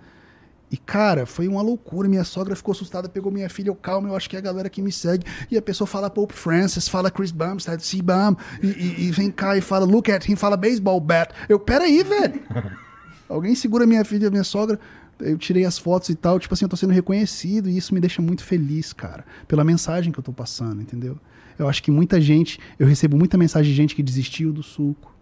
E, 0.71 0.77
cara, 0.77 1.25
foi 1.25 1.47
uma 1.47 1.61
loucura. 1.61 2.09
Minha 2.09 2.23
sogra 2.23 2.55
ficou 2.55 2.71
assustada, 2.71 3.07
pegou 3.07 3.31
minha 3.31 3.49
filha. 3.49 3.69
Eu, 3.69 3.75
calma, 3.75 4.09
eu 4.09 4.15
acho 4.15 4.29
que 4.29 4.35
é 4.35 4.39
a 4.39 4.41
galera 4.41 4.69
que 4.69 4.81
me 4.81 4.91
segue. 4.91 5.25
E 5.49 5.57
a 5.57 5.61
pessoa 5.61 5.87
fala 5.87 6.09
Pope 6.09 6.33
Francis, 6.33 6.87
fala 6.87 7.11
Chris 7.11 7.31
Bumstead, 7.31 7.85
C-Bum. 7.85 8.35
E, 8.61 8.67
e, 8.67 9.07
e 9.07 9.11
vem 9.11 9.29
cá 9.31 9.55
e 9.55 9.61
fala 9.61 9.85
Look 9.85 10.11
at 10.11 10.27
him, 10.27 10.35
fala 10.35 10.57
Baseball 10.57 10.99
Bat. 10.99 11.33
Eu, 11.47 11.59
peraí, 11.59 12.03
velho. 12.03 12.41
Alguém 13.29 13.55
segura 13.55 13.85
minha 13.85 14.03
filha, 14.03 14.29
minha 14.29 14.43
sogra. 14.43 14.79
Eu 15.19 15.37
tirei 15.37 15.65
as 15.65 15.77
fotos 15.77 16.09
e 16.09 16.15
tal. 16.15 16.39
Tipo 16.39 16.53
assim, 16.53 16.65
eu 16.65 16.69
tô 16.69 16.75
sendo 16.75 16.93
reconhecido. 16.93 17.69
E 17.69 17.77
isso 17.77 17.93
me 17.93 17.99
deixa 17.99 18.21
muito 18.21 18.43
feliz, 18.43 18.91
cara. 18.91 19.23
Pela 19.47 19.63
mensagem 19.63 20.11
que 20.11 20.19
eu 20.19 20.23
tô 20.23 20.33
passando, 20.33 20.81
entendeu? 20.81 21.17
Eu 21.57 21.69
acho 21.69 21.81
que 21.81 21.91
muita 21.91 22.19
gente. 22.19 22.59
Eu 22.77 22.87
recebo 22.87 23.15
muita 23.15 23.37
mensagem 23.37 23.71
de 23.71 23.77
gente 23.77 23.95
que 23.95 24.03
desistiu 24.03 24.51
do 24.51 24.63
suco. 24.63 25.13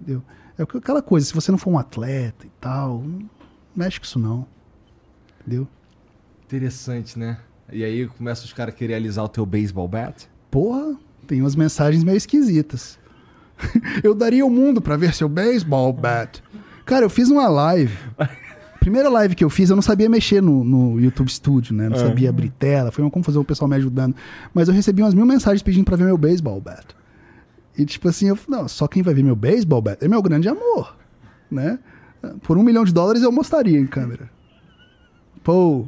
Entendeu? 0.00 0.22
É 0.58 0.62
aquela 0.62 1.02
coisa, 1.02 1.26
se 1.26 1.34
você 1.34 1.50
não 1.50 1.58
for 1.58 1.70
um 1.70 1.78
atleta 1.78 2.46
e 2.46 2.50
tal, 2.60 3.02
não 3.02 3.28
mexe 3.74 4.00
com 4.00 4.06
isso 4.06 4.18
não. 4.18 4.46
Entendeu? 5.46 5.68
Interessante, 6.44 7.18
né? 7.18 7.38
E 7.72 7.82
aí 7.84 8.06
começa 8.06 8.44
os 8.44 8.52
caras 8.52 8.74
a 8.74 8.76
querer 8.76 8.94
alisar 8.94 9.24
o 9.24 9.28
teu 9.28 9.44
baseball 9.44 9.88
bat. 9.88 10.28
Porra, 10.50 10.96
tem 11.26 11.40
umas 11.40 11.56
mensagens 11.56 12.04
meio 12.04 12.16
esquisitas. 12.16 12.98
eu 14.02 14.14
daria 14.14 14.44
o 14.46 14.50
mundo 14.50 14.80
pra 14.80 14.96
ver 14.96 15.14
seu 15.14 15.28
baseball 15.28 15.92
bat. 15.92 16.42
Cara, 16.84 17.04
eu 17.04 17.10
fiz 17.10 17.30
uma 17.30 17.48
live. 17.48 17.96
Primeira 18.78 19.08
live 19.08 19.34
que 19.34 19.42
eu 19.42 19.50
fiz, 19.50 19.68
eu 19.68 19.74
não 19.74 19.82
sabia 19.82 20.08
mexer 20.08 20.40
no, 20.40 20.62
no 20.62 21.00
YouTube 21.00 21.28
Studio, 21.28 21.74
né? 21.74 21.88
Não 21.88 21.96
É. 21.96 22.00
sabia 22.00 22.30
abrir 22.30 22.50
tela, 22.50 22.92
foi 22.92 23.02
uma 23.02 23.10
confusão, 23.10 23.42
o 23.42 23.44
pessoal 23.44 23.68
me 23.68 23.74
ajudando. 23.74 24.14
Mas 24.54 24.68
eu 24.68 24.74
recebi 24.74 25.02
umas 25.02 25.14
mil 25.14 25.26
mensagens 25.26 25.62
pedindo 25.62 25.84
pra 25.84 25.96
ver 25.96 26.04
meu 26.04 26.16
baseball 26.16 26.60
bat. 26.60 26.86
E 27.76 27.84
tipo 27.84 28.08
assim, 28.08 28.28
eu 28.28 28.36
falei, 28.36 28.60
não, 28.60 28.68
só 28.68 28.86
quem 28.86 29.02
vai 29.02 29.12
ver 29.12 29.24
meu 29.24 29.34
baseball 29.34 29.82
bat 29.82 30.02
é 30.04 30.06
meu 30.08 30.22
grande 30.22 30.48
amor, 30.48 30.96
né? 31.50 31.80
Por 32.42 32.56
um 32.56 32.62
milhão 32.62 32.84
de 32.84 32.92
dólares 32.94 33.22
eu 33.22 33.32
mostraria 33.32 33.78
em 33.78 33.86
câmera. 33.86 34.30
Pô, 35.46 35.86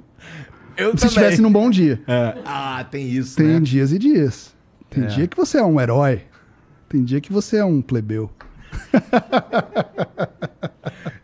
Eu 0.77 0.97
se 0.97 1.07
estivesse 1.07 1.43
num 1.43 1.51
bom 1.51 1.69
dia. 1.69 2.01
Ah, 2.45 2.87
tem 2.89 3.09
isso, 3.11 3.37
Tem 3.37 3.55
né? 3.55 3.61
dias 3.61 3.93
e 3.93 3.99
dias. 3.99 4.55
Tem 4.89 5.03
É. 5.03 5.07
dia 5.09 5.27
que 5.27 5.37
você 5.37 5.59
é 5.59 5.65
um 5.65 5.81
herói. 5.81 6.23
Tem 6.89 7.03
dia 7.03 7.21
que 7.21 7.33
você 7.33 7.57
é 7.57 7.65
um 7.65 7.83
plebeu. 7.83 8.31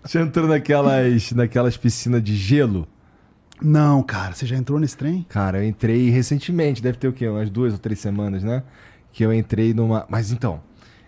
Você 0.05 0.19
entrou 0.20 0.47
naquelas, 0.48 1.32
naquelas 1.32 1.77
piscinas 1.77 2.23
de 2.23 2.36
gelo? 2.36 2.86
Não, 3.62 4.02
cara, 4.02 4.35
você 4.35 4.44
já 4.44 4.55
entrou 4.56 4.78
nesse 4.78 4.97
trem? 4.97 5.24
Cara, 5.31 5.59
eu 5.59 5.65
entrei 5.69 6.11
recentemente, 6.11 6.82
deve 6.82 6.98
ter 6.98 7.09
o 7.09 7.12
quê? 7.12 7.27
Umas 7.27 7.48
duas 7.48 7.73
ou 7.73 7.78
três 7.78 7.98
semanas, 8.01 8.43
né? 8.43 8.62
Que 9.12 9.24
eu 9.24 9.32
entrei 9.32 9.73
numa. 9.73 10.05
Mas 10.09 10.31
então, 10.31 10.61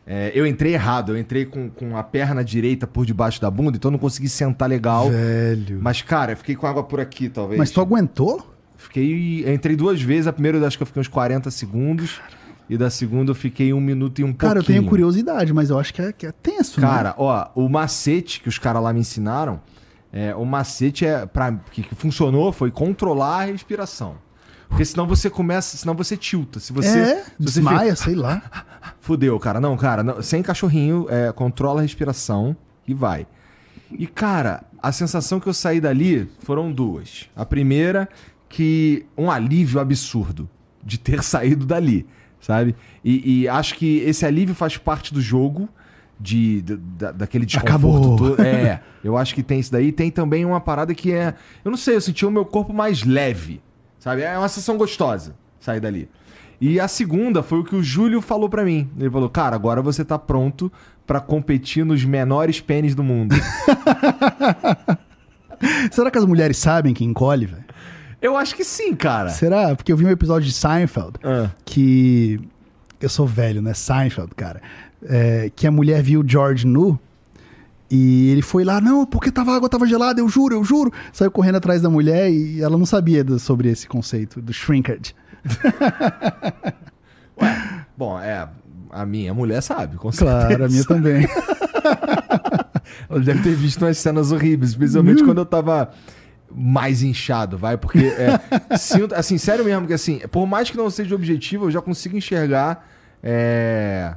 é, 0.06 0.30
eu 0.34 0.46
entrei 0.46 0.72
errado, 0.72 1.12
eu 1.12 1.18
entrei 1.18 1.44
com, 1.44 1.68
com 1.68 1.96
a 1.96 2.02
perna 2.02 2.44
direita 2.44 2.86
por 2.86 3.04
debaixo 3.04 3.40
da 3.40 3.50
bunda, 3.50 3.76
então 3.76 3.88
eu 3.88 3.92
não 3.92 3.98
consegui 3.98 4.28
sentar 4.28 4.68
legal. 4.68 5.10
Velho. 5.10 5.76
Mas, 5.82 5.82
Mas, 5.82 6.02
cara, 6.02 6.32
eu 6.32 6.36
fiquei 6.36 6.54
com 6.54 6.66
água 6.66 6.84
por 6.84 7.00
aqui, 7.00 7.28
talvez. 7.28 7.70
tu 7.72 7.80
aguentou? 7.80 8.54
Fiquei. 8.76 9.44
Eu 9.44 9.52
entrei 9.52 9.74
duas 9.74 10.00
vezes. 10.00 10.28
A 10.28 10.32
primeira 10.32 10.58
eu 10.58 10.66
acho 10.66 10.76
que 10.76 10.82
eu 10.82 10.86
fiquei 10.86 11.00
uns 11.00 11.08
40 11.08 11.50
segundos. 11.50 12.20
E 12.68 12.76
da 12.76 12.90
segunda 12.90 13.30
eu 13.30 13.34
fiquei 13.34 13.72
um 13.72 13.80
minuto 13.80 14.20
e 14.20 14.24
um 14.24 14.32
Cara, 14.32 14.58
eu 14.58 14.62
pouquinho. 14.62 14.80
tenho 14.80 14.90
curiosidade, 14.90 15.52
mas 15.52 15.70
eu 15.70 15.78
acho 15.78 15.94
que 15.94 16.02
é, 16.02 16.12
que 16.12 16.26
é 16.26 16.32
tenso, 16.32 16.80
né? 16.80 16.86
Cara, 16.86 17.14
ó, 17.16 17.48
o 17.54 17.68
macete 17.68 18.40
que 18.40 18.48
os 18.48 18.58
caras 18.58 18.82
lá 18.82 18.92
me 18.92 18.98
ensinaram, 18.98 19.60
é, 20.12 20.34
o 20.34 20.44
macete 20.44 21.06
é 21.06 21.26
para 21.26 21.52
que, 21.70 21.82
que 21.82 21.94
funcionou 21.94 22.50
foi 22.52 22.72
controlar 22.72 23.42
a 23.42 23.44
respiração. 23.44 24.16
Porque 24.68 24.84
senão 24.84 25.06
você 25.06 25.30
começa, 25.30 25.76
senão 25.76 25.94
você 25.94 26.16
tilta. 26.16 26.58
Se 26.60 26.72
você, 26.72 26.98
é, 26.98 27.22
se 27.24 27.32
desmaia, 27.38 27.94
sei 27.96 28.14
lá. 28.14 28.42
Fudeu, 29.00 29.38
cara. 29.38 29.60
Não, 29.60 29.76
cara, 29.76 30.02
não- 30.02 30.20
sem 30.22 30.42
cachorrinho, 30.42 31.06
é, 31.08 31.30
controla 31.32 31.80
a 31.80 31.82
respiração 31.82 32.56
e 32.86 32.92
vai. 32.92 33.26
E, 33.90 34.06
cara, 34.06 34.64
a 34.82 34.90
sensação 34.90 35.38
que 35.38 35.46
eu 35.48 35.54
saí 35.54 35.80
dali 35.80 36.28
foram 36.40 36.72
duas. 36.72 37.28
A 37.36 37.44
primeira, 37.46 38.08
que 38.48 39.06
um 39.16 39.30
alívio 39.30 39.78
absurdo 39.80 40.48
de 40.82 40.98
ter 40.98 41.22
saído 41.24 41.64
dali, 41.64 42.04
sabe? 42.40 42.74
E, 43.04 43.42
e 43.42 43.48
acho 43.48 43.76
que 43.76 43.98
esse 44.00 44.26
alívio 44.26 44.54
faz 44.54 44.76
parte 44.76 45.14
do 45.14 45.20
jogo, 45.20 45.68
de, 46.18 46.62
de- 46.62 46.76
da- 46.76 47.12
daquele 47.12 47.46
desconforto 47.46 48.24
Acabou. 48.34 48.44
É, 48.44 48.80
eu 49.04 49.16
acho 49.16 49.34
que 49.34 49.42
tem 49.42 49.60
isso 49.60 49.70
daí. 49.70 49.92
Tem 49.92 50.10
também 50.10 50.44
uma 50.44 50.60
parada 50.60 50.92
que 50.94 51.12
é. 51.12 51.34
Eu 51.64 51.70
não 51.70 51.78
sei, 51.78 51.94
eu 51.94 52.00
senti 52.00 52.26
o 52.26 52.30
meu 52.30 52.44
corpo 52.44 52.72
mais 52.72 53.04
leve, 53.04 53.60
sabe? 54.06 54.22
É 54.22 54.38
uma 54.38 54.48
sensação 54.48 54.76
gostosa 54.76 55.34
sair 55.58 55.80
dali. 55.80 56.08
E 56.60 56.78
a 56.78 56.86
segunda 56.86 57.42
foi 57.42 57.58
o 57.58 57.64
que 57.64 57.74
o 57.74 57.82
Júlio 57.82 58.22
falou 58.22 58.48
pra 58.48 58.64
mim. 58.64 58.88
Ele 58.98 59.10
falou: 59.10 59.28
"Cara, 59.28 59.56
agora 59.56 59.82
você 59.82 60.04
tá 60.04 60.16
pronto 60.18 60.70
pra 61.04 61.20
competir 61.20 61.84
nos 61.84 62.04
menores 62.04 62.60
pênis 62.60 62.94
do 62.94 63.02
mundo". 63.02 63.34
Será 65.90 66.10
que 66.10 66.18
as 66.18 66.24
mulheres 66.24 66.56
sabem 66.56 66.94
que 66.94 67.04
encolhe, 67.04 67.46
velho? 67.46 67.64
eu 68.22 68.36
acho 68.36 68.54
que 68.54 68.64
sim, 68.64 68.94
cara. 68.94 69.30
Será? 69.30 69.74
Porque 69.74 69.92
eu 69.92 69.96
vi 69.96 70.06
um 70.06 70.10
episódio 70.10 70.46
de 70.46 70.54
Seinfeld 70.54 71.14
Ah, 71.22 71.50
que. 71.64 72.40
Eu 73.00 73.08
sou 73.08 73.26
velho, 73.26 73.60
né? 73.60 73.74
Seinfeld, 73.74 74.34
cara. 74.34 74.62
É, 75.04 75.50
que 75.54 75.66
a 75.66 75.70
mulher 75.70 76.02
viu 76.02 76.20
o 76.20 76.28
George 76.28 76.66
nu. 76.66 76.98
E 77.90 78.30
ele 78.30 78.42
foi 78.42 78.64
lá, 78.64 78.80
não, 78.80 79.06
porque 79.06 79.30
tava, 79.30 79.52
a 79.52 79.56
água 79.56 79.68
tava 79.68 79.86
gelada, 79.86 80.20
eu 80.20 80.28
juro, 80.28 80.54
eu 80.54 80.64
juro. 80.64 80.92
Saiu 81.12 81.30
correndo 81.30 81.56
atrás 81.56 81.80
da 81.82 81.88
mulher 81.88 82.30
e 82.30 82.60
ela 82.60 82.76
não 82.76 82.86
sabia 82.86 83.22
do- 83.22 83.38
sobre 83.38 83.68
esse 83.70 83.86
conceito 83.86 84.40
do 84.42 84.52
shrinkage. 84.52 85.14
bom, 87.96 88.18
é, 88.20 88.48
a 88.90 89.06
minha 89.06 89.32
mulher 89.34 89.62
sabe, 89.62 89.96
com 89.96 90.10
certeza. 90.10 90.46
Claro, 90.48 90.64
a 90.64 90.68
minha 90.68 90.84
também. 90.84 91.26
Ela 93.08 93.20
deve 93.20 93.42
ter 93.42 93.54
visto 93.54 93.82
umas 93.84 93.98
cenas 93.98 94.32
horríveis, 94.32 94.74
principalmente 94.74 95.22
quando 95.22 95.38
eu 95.38 95.46
tava 95.46 95.90
mais 96.52 97.02
inchado, 97.02 97.56
vai, 97.58 97.76
porque 97.76 97.98
é, 97.98 98.40
sinto- 98.78 99.14
assim, 99.14 99.36
sério 99.38 99.64
mesmo 99.64 99.86
que 99.86 99.92
assim, 99.92 100.18
por 100.30 100.46
mais 100.46 100.70
que 100.70 100.76
não 100.76 100.88
seja 100.90 101.14
objetivo, 101.14 101.66
eu 101.66 101.70
já 101.70 101.80
consigo 101.82 102.16
enxergar 102.16 102.88
é, 103.22 104.14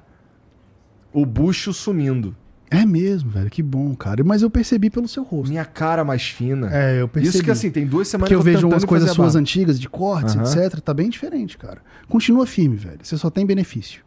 o 1.13 1.25
bucho 1.25 1.73
sumindo. 1.73 2.35
É 2.71 2.85
mesmo, 2.85 3.31
velho, 3.31 3.49
que 3.49 3.63
bom, 3.63 3.95
cara. 3.95 4.23
Mas 4.23 4.41
eu 4.43 4.49
percebi 4.49 4.89
pelo 4.89 5.07
seu 5.07 5.23
rosto. 5.23 5.49
Minha 5.49 5.65
cara 5.65 6.03
mais 6.03 6.21
fina. 6.23 6.69
É, 6.71 7.01
eu 7.01 7.07
percebi. 7.07 7.35
Isso 7.35 7.43
que 7.43 7.49
assim, 7.49 7.71
tem 7.71 7.85
duas 7.85 8.07
semanas 8.07 8.29
Porque 8.29 8.35
eu 8.35 8.39
tô 8.39 8.43
vejo 8.43 8.67
umas 8.67 8.85
coisas 8.85 9.11
suas 9.11 9.35
antigas, 9.35 9.79
de 9.79 9.89
cortes, 9.89 10.35
Aham. 10.35 10.43
etc. 10.43 10.79
Tá 10.79 10.93
bem 10.93 11.09
diferente, 11.09 11.57
cara. 11.57 11.81
Continua 12.07 12.45
firme, 12.45 12.75
velho. 12.75 12.99
Você 13.01 13.17
só 13.17 13.29
tem 13.31 13.45
benefício. 13.45 14.03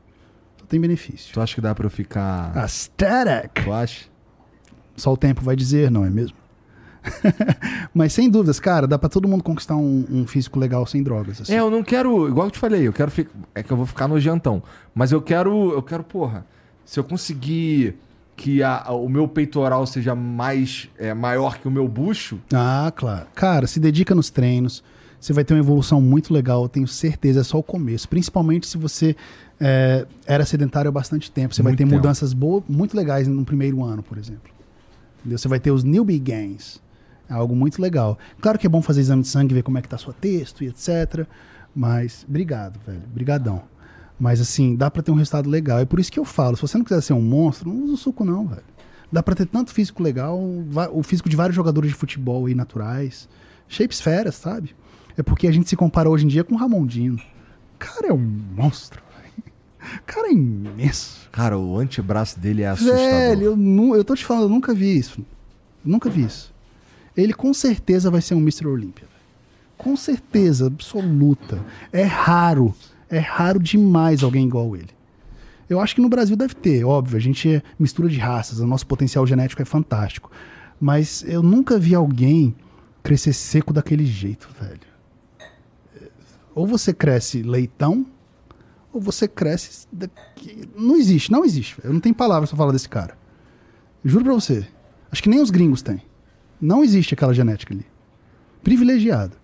Só 0.61 0.67
tem 0.67 0.81
benefício. 0.81 1.35
Tu 1.35 1.41
acha 1.41 1.55
que 1.55 1.61
dá 1.61 1.75
pra 1.75 1.87
eu 1.87 1.91
ficar. 1.91 2.57
Aesthetic. 2.57 3.65
Tu 3.65 3.73
acha? 3.73 4.05
Só 4.97 5.13
o 5.13 5.17
tempo 5.17 5.43
vai 5.43 5.57
dizer, 5.57 5.91
não 5.91 6.05
é 6.05 6.11
mesmo? 6.11 6.37
Mas 7.93 8.13
sem 8.13 8.31
dúvidas, 8.31 8.61
cara, 8.61 8.87
dá 8.87 8.97
pra 8.97 9.09
todo 9.09 9.27
mundo 9.27 9.43
conquistar 9.43 9.75
um, 9.75 10.05
um 10.09 10.27
físico 10.27 10.59
legal 10.61 10.87
sem 10.87 11.03
drogas. 11.03 11.41
assim. 11.41 11.53
É, 11.53 11.59
eu 11.59 11.69
não 11.71 11.83
quero. 11.83 12.29
Igual 12.29 12.47
eu 12.47 12.51
te 12.53 12.61
falei, 12.61 12.87
eu 12.87 12.93
quero 12.93 13.11
ficar. 13.11 13.33
É 13.57 13.63
que 13.63 13.73
eu 13.73 13.77
vou 13.77 13.87
ficar 13.87 14.07
nojentão. 14.07 14.63
Mas 14.95 15.11
eu 15.11 15.21
quero. 15.21 15.73
Eu 15.73 15.83
quero, 15.83 16.05
porra. 16.05 16.47
Se 16.85 17.01
eu 17.01 17.05
conseguir 17.05 17.97
que 18.37 18.63
a- 18.63 18.91
o 18.91 19.09
meu 19.09 19.29
peitoral 19.29 19.87
seja 19.87 20.15
mais 20.15 20.89
é, 20.99 21.13
maior 21.15 21.59
que 21.59 21.69
o 21.69 21.71
meu 21.71 21.87
bucho. 21.87 22.39
Ah, 22.53 22.93
claro. 22.95 23.27
Cara, 23.35 23.67
se 23.67 23.79
dedica 23.81 24.15
nos 24.15 24.31
treinos, 24.31 24.83
Você 25.21 25.33
vai 25.33 25.45
ter 25.45 25.55
uma 25.55 25.61
evolução 25.61 26.01
muito 26.01 26.35
legal, 26.35 26.65
eu 26.65 26.69
tenho 26.69 26.89
certeza, 26.89 27.43
é 27.43 27.45
só 27.45 27.57
o 27.57 27.63
começo. 27.63 28.09
Principalmente 28.09 28.67
se 28.67 28.77
você 28.77 29.15
é, 29.61 30.05
era 30.27 30.45
sedentário 30.45 30.89
há 30.89 30.93
bastante 30.93 31.31
tempo. 31.31 31.55
Você 31.55 31.63
vai 31.63 31.71
Muito 31.71 31.79
ter 31.79 31.85
tempo. 31.85 31.95
mudanças 31.95 32.33
boas, 32.33 32.65
muito 32.69 32.97
legais 32.97 33.29
no 33.29 33.45
primeiro 33.45 33.85
ano, 33.85 34.03
por 34.03 34.19
exemplo. 34.19 34.51
Entendeu? 35.21 35.39
Você 35.39 35.47
vai 35.47 35.61
ter 35.61 35.71
os 35.71 35.85
newbie 35.85 36.19
gains. 36.19 36.83
É 37.31 37.35
algo 37.35 37.55
muito 37.55 37.81
legal. 37.81 38.19
Claro 38.41 38.59
que 38.59 38.67
é 38.67 38.69
bom 38.69 38.83
fazer 38.83 39.01
exame 39.03 39.23
de 39.23 39.29
sangue, 39.29 39.55
ver 39.55 39.63
como 39.63 39.79
é 39.79 39.81
que 39.83 39.89
tá 39.89 39.97
sua 39.97 40.13
texto 40.13 40.65
e 40.65 40.67
etc. 40.67 41.25
Mas, 41.73 42.27
obrigado, 42.29 42.81
velho. 42.85 43.03
Brigadão. 43.15 43.63
Mas 44.23 44.41
assim, 44.41 44.77
dá 44.77 44.89
pra 44.89 45.03
ter 45.03 45.11
um 45.11 45.17
resultado 45.17 45.51
legal. 45.51 45.81
É 45.81 45.85
por 45.85 45.99
isso 45.99 46.13
que 46.13 46.17
eu 46.21 46.25
falo, 46.25 46.55
se 46.55 46.63
você 46.63 46.79
não 46.79 46.85
quiser 46.85 47.01
ser 47.01 47.13
um 47.13 47.21
monstro, 47.21 47.69
não 47.69 47.83
usa 47.83 47.95
o 47.95 47.97
suco 47.97 48.25
não, 48.25 48.47
velho. 48.47 48.63
Dá 49.11 49.21
pra 49.21 49.35
ter 49.35 49.47
tanto 49.47 49.73
físico 49.73 50.01
legal, 50.01 50.41
o 50.93 51.03
físico 51.03 51.29
de 51.29 51.35
vários 51.35 51.57
jogadores 51.57 51.91
de 51.91 51.97
futebol 51.97 52.47
aí 52.47 52.55
naturais. 52.55 53.29
Shape 53.67 53.93
esferas, 53.93 54.37
sabe? 54.37 54.77
É 55.17 55.25
porque 55.25 55.49
a 55.49 55.51
gente 55.51 55.69
se 55.69 55.75
compara 55.75 56.09
hoje 56.09 56.25
em 56.25 56.29
dia 56.29 56.45
com 56.45 56.55
o 56.55 56.57
Ramondino. 56.57 57.17
O 57.17 57.79
cara 57.81 58.11
é 58.11 58.13
um 58.13 58.41
monstro, 58.55 59.03
velho. 59.19 59.53
O 59.99 60.03
cara 60.07 60.29
é 60.29 60.33
imenso. 60.33 61.29
Cara, 61.33 61.59
o 61.59 61.77
antebraço 61.77 62.39
dele 62.39 62.63
é 62.63 62.69
assustador. 62.69 63.01
Velho, 63.01 63.43
eu, 63.43 63.57
nu, 63.57 63.97
eu 63.97 64.05
tô 64.05 64.15
te 64.15 64.25
falando, 64.25 64.45
eu 64.45 64.51
nunca 64.51 64.73
vi 64.73 64.97
isso. 64.97 65.27
Nunca 65.85 66.09
vi 66.09 66.23
isso. 66.23 66.55
Ele 67.17 67.35
com 67.35 67.53
certeza 67.53 68.09
vai 68.09 68.23
ser 68.23 68.37
um 68.37 68.41
Mr. 68.41 68.69
Olímpia. 68.69 69.09
Com 69.77 69.97
certeza, 69.97 70.69
absoluta. 70.69 71.59
É 71.93 72.05
raro. 72.05 72.73
É 73.13 73.19
raro 73.19 73.61
demais 73.61 74.23
alguém 74.23 74.47
igual 74.47 74.75
ele. 74.75 74.89
Eu 75.69 75.79
acho 75.79 75.95
que 75.95 76.01
no 76.01 76.09
Brasil 76.09 76.35
deve 76.35 76.55
ter, 76.55 76.83
óbvio. 76.83 77.19
A 77.19 77.21
gente 77.21 77.57
é 77.57 77.63
mistura 77.79 78.09
de 78.09 78.19
raças, 78.19 78.59
o 78.59 78.67
nosso 78.67 78.87
potencial 78.87 79.27
genético 79.27 79.61
é 79.61 79.67
fantástico. 79.67 80.31
Mas 80.81 81.23
eu 81.29 81.43
nunca 81.43 81.79
vi 81.79 81.95
alguém 81.95 82.57
crescer 83.03 83.35
seco 83.35 83.71
daquele 83.71 84.07
jeito, 84.07 84.49
velho. 84.59 84.81
Ou 86.55 86.67
você 86.67 86.95
cresce 86.95 87.43
leitão, 87.43 88.07
ou 88.91 88.99
você 88.99 89.29
cresce. 89.29 89.87
Daqui... 89.93 90.67
Não 90.75 90.97
existe, 90.97 91.31
não 91.31 91.45
existe. 91.45 91.77
Eu 91.85 91.93
não 91.93 92.01
tenho 92.01 92.15
palavras 92.15 92.49
pra 92.49 92.57
falar 92.57 92.73
desse 92.73 92.89
cara. 92.89 93.15
Juro 94.03 94.25
pra 94.25 94.33
você. 94.33 94.67
Acho 95.11 95.23
que 95.23 95.29
nem 95.29 95.43
os 95.43 95.51
gringos 95.51 95.83
têm. 95.83 96.01
Não 96.59 96.83
existe 96.83 97.13
aquela 97.13 97.35
genética 97.35 97.75
ali. 97.75 97.85
Privilegiada. 98.65 99.42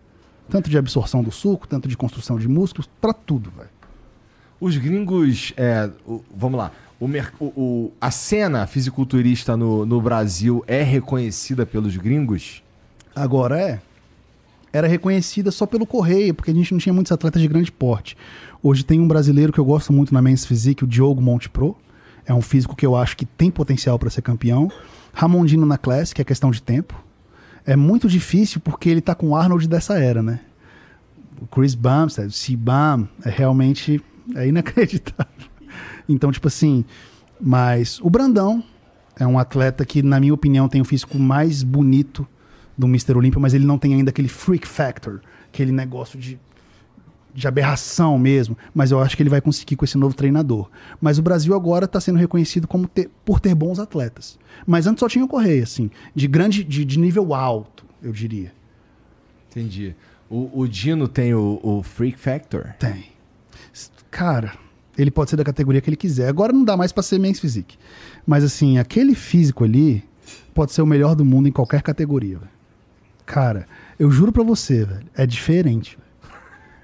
Tanto 0.49 0.71
de 0.71 0.79
absorção 0.79 1.23
do 1.23 1.31
suco, 1.31 1.67
tanto 1.69 1.89
de 1.89 1.97
construção 1.97 2.39
de 2.39 2.49
músculos, 2.49 2.89
pra 3.01 3.13
tudo, 3.13 3.51
velho. 3.57 3.69
Os 4.61 4.77
gringos, 4.77 5.53
é, 5.57 5.91
o- 6.07 6.23
vamos 6.35 6.59
lá, 6.59 6.73
o, 6.99 7.07
o- 7.41 7.93
a 8.01 8.11
cena 8.11 8.67
fisiculturista 8.67 9.57
no, 9.57 9.85
no 9.87 10.01
Brasil 10.01 10.65
é 10.67 10.83
reconhecida 10.83 11.65
pelos 11.67 11.97
gringos? 11.97 12.63
Agora 13.15 13.61
é. 13.61 13.81
Era 14.73 14.87
reconhecida 14.87 15.51
só 15.51 15.65
pelo 15.67 15.87
correio, 15.87 16.35
porque 16.35 16.51
a 16.51 16.55
gente 16.55 16.73
não 16.73 16.79
tinha 16.79 16.93
muitos 16.93 17.11
atletas 17.13 17.41
de 17.41 17.49
grande 17.49 17.71
porte. 17.73 18.17
Hoje 18.63 18.85
tem 18.85 19.01
um 19.01 19.09
brasileiro 19.09 19.53
que 19.53 19.59
eu 19.59 19.65
gosto 19.65 19.93
muito 19.93 20.13
na 20.13 20.21
Men's 20.21 20.45
Physique, 20.45 20.85
o 20.85 20.87
Diogo 20.87 21.21
Monte 21.23 21.49
Pro. 21.49 21.77
É 22.27 22.35
um 22.35 22.43
físico 22.43 22.77
que 22.77 22.85
eu 22.85 22.95
acho 22.97 23.17
que 23.17 23.25
tem 23.25 23.51
potencial 23.51 23.99
para 23.99 24.11
ser 24.11 24.21
campeão. 24.23 24.71
Ramondino 25.13 25.65
na 25.65 25.79
Class, 25.79 26.13
que 26.13 26.21
é 26.21 26.25
questão 26.25 26.51
de 26.51 26.61
tempo. 26.63 26.95
É 27.69 27.77
muito 27.77 28.09
difícil 28.09 28.63
porque 28.63 28.89
ele 28.89 29.03
tá 29.03 29.15
com 29.15 29.29
o 29.29 29.37
Arnold 29.37 29.69
dessa 29.69 29.99
era, 29.99 30.23
né? 30.23 30.41
O 31.39 31.47
Chris 31.47 31.75
Bumstead, 31.75 32.29
o 32.29 32.33
C-Bum, 32.33 33.07
é 33.23 33.29
realmente 33.29 34.03
é 34.35 34.49
inacreditável. 34.49 35.29
Então, 36.09 36.33
tipo 36.33 36.49
assim, 36.49 36.87
mas 37.39 38.01
o 38.01 38.09
Brandão 38.09 38.65
é 39.21 39.27
um 39.27 39.39
atleta 39.39 39.85
que, 39.85 40.03
na 40.03 40.19
minha 40.19 40.33
opinião, 40.33 40.67
tem 40.67 40.81
o 40.81 40.85
físico 40.87 41.19
mais 41.19 41.63
bonito 41.63 42.27
do 42.79 42.87
Mr. 42.87 43.15
Olympia, 43.15 43.39
mas 43.39 43.53
ele 43.53 43.67
não 43.67 43.77
tem 43.77 43.93
ainda 43.93 44.09
aquele 44.09 44.29
freak 44.29 44.67
factor, 44.67 45.21
aquele 45.53 45.71
negócio 45.71 46.19
de, 46.19 46.41
de 47.39 47.47
aberração 47.49 48.19
mesmo. 48.19 48.57
Mas 48.75 48.91
eu 48.91 49.01
acho 49.01 49.17
que 49.17 49.23
ele 49.23 49.31
vai 49.31 49.41
conseguir 49.41 49.77
com 49.77 49.85
esse 49.85 49.97
novo 49.97 50.15
treinador. 50.15 50.69
Mas 51.01 51.19
o 51.19 51.23
Brasil 51.23 51.55
agora 51.55 51.85
está 51.85 52.01
sendo 52.01 52.19
reconhecido 52.19 52.67
como 52.67 52.87
ter- 52.89 53.11
por 53.25 53.41
ter 53.41 53.55
bons 53.55 53.79
atletas. 53.79 54.39
Mas 54.67 54.87
antes 54.87 55.01
só 55.01 55.09
tinha 55.09 55.25
o 55.25 55.29
Correia, 55.29 55.63
assim, 55.63 55.91
de 56.15 56.27
grande, 56.27 56.65
de, 56.65 56.85
de 56.85 56.99
nível 56.99 57.33
alto, 57.35 57.85
eu 58.03 58.13
diria. 58.13 58.53
Entendi. 59.51 59.95
O, 60.29 60.61
o 60.61 60.69
Dino 60.69 61.09
tem 61.09 61.33
o, 61.35 61.59
o 61.63 61.83
Freak 61.83 62.19
Factor? 62.19 62.75
Tem. 62.79 63.07
Cara, 64.11 64.53
ele 64.97 65.11
pode 65.11 65.31
ser 65.31 65.37
da 65.37 65.45
categoria 65.45 65.81
que 65.81 65.89
ele 65.89 65.97
quiser. 65.97 66.29
Agora 66.29 66.53
não 66.53 66.65
dá 66.65 66.77
mais 66.77 66.93
pra 66.93 67.03
ser 67.03 67.19
men's 67.19 67.41
physique. 67.41 67.79
Mas 68.27 68.45
assim, 68.45 68.79
aquele 68.79 69.15
físico 69.15 69.65
ali 69.65 70.05
pode 70.53 70.73
ser 70.73 70.83
o 70.83 70.87
melhor 70.87 71.15
do 71.15 71.25
mundo 71.25 71.49
em 71.49 71.53
qualquer 71.53 71.83
categoria. 71.83 72.39
Cara, 73.25 73.67
eu 73.99 74.11
juro 74.11 74.33
pra 74.33 74.43
você, 74.43 74.85
velho, 74.85 75.07
é 75.15 75.27
diferente. 75.27 75.97
velho. 75.97 76.08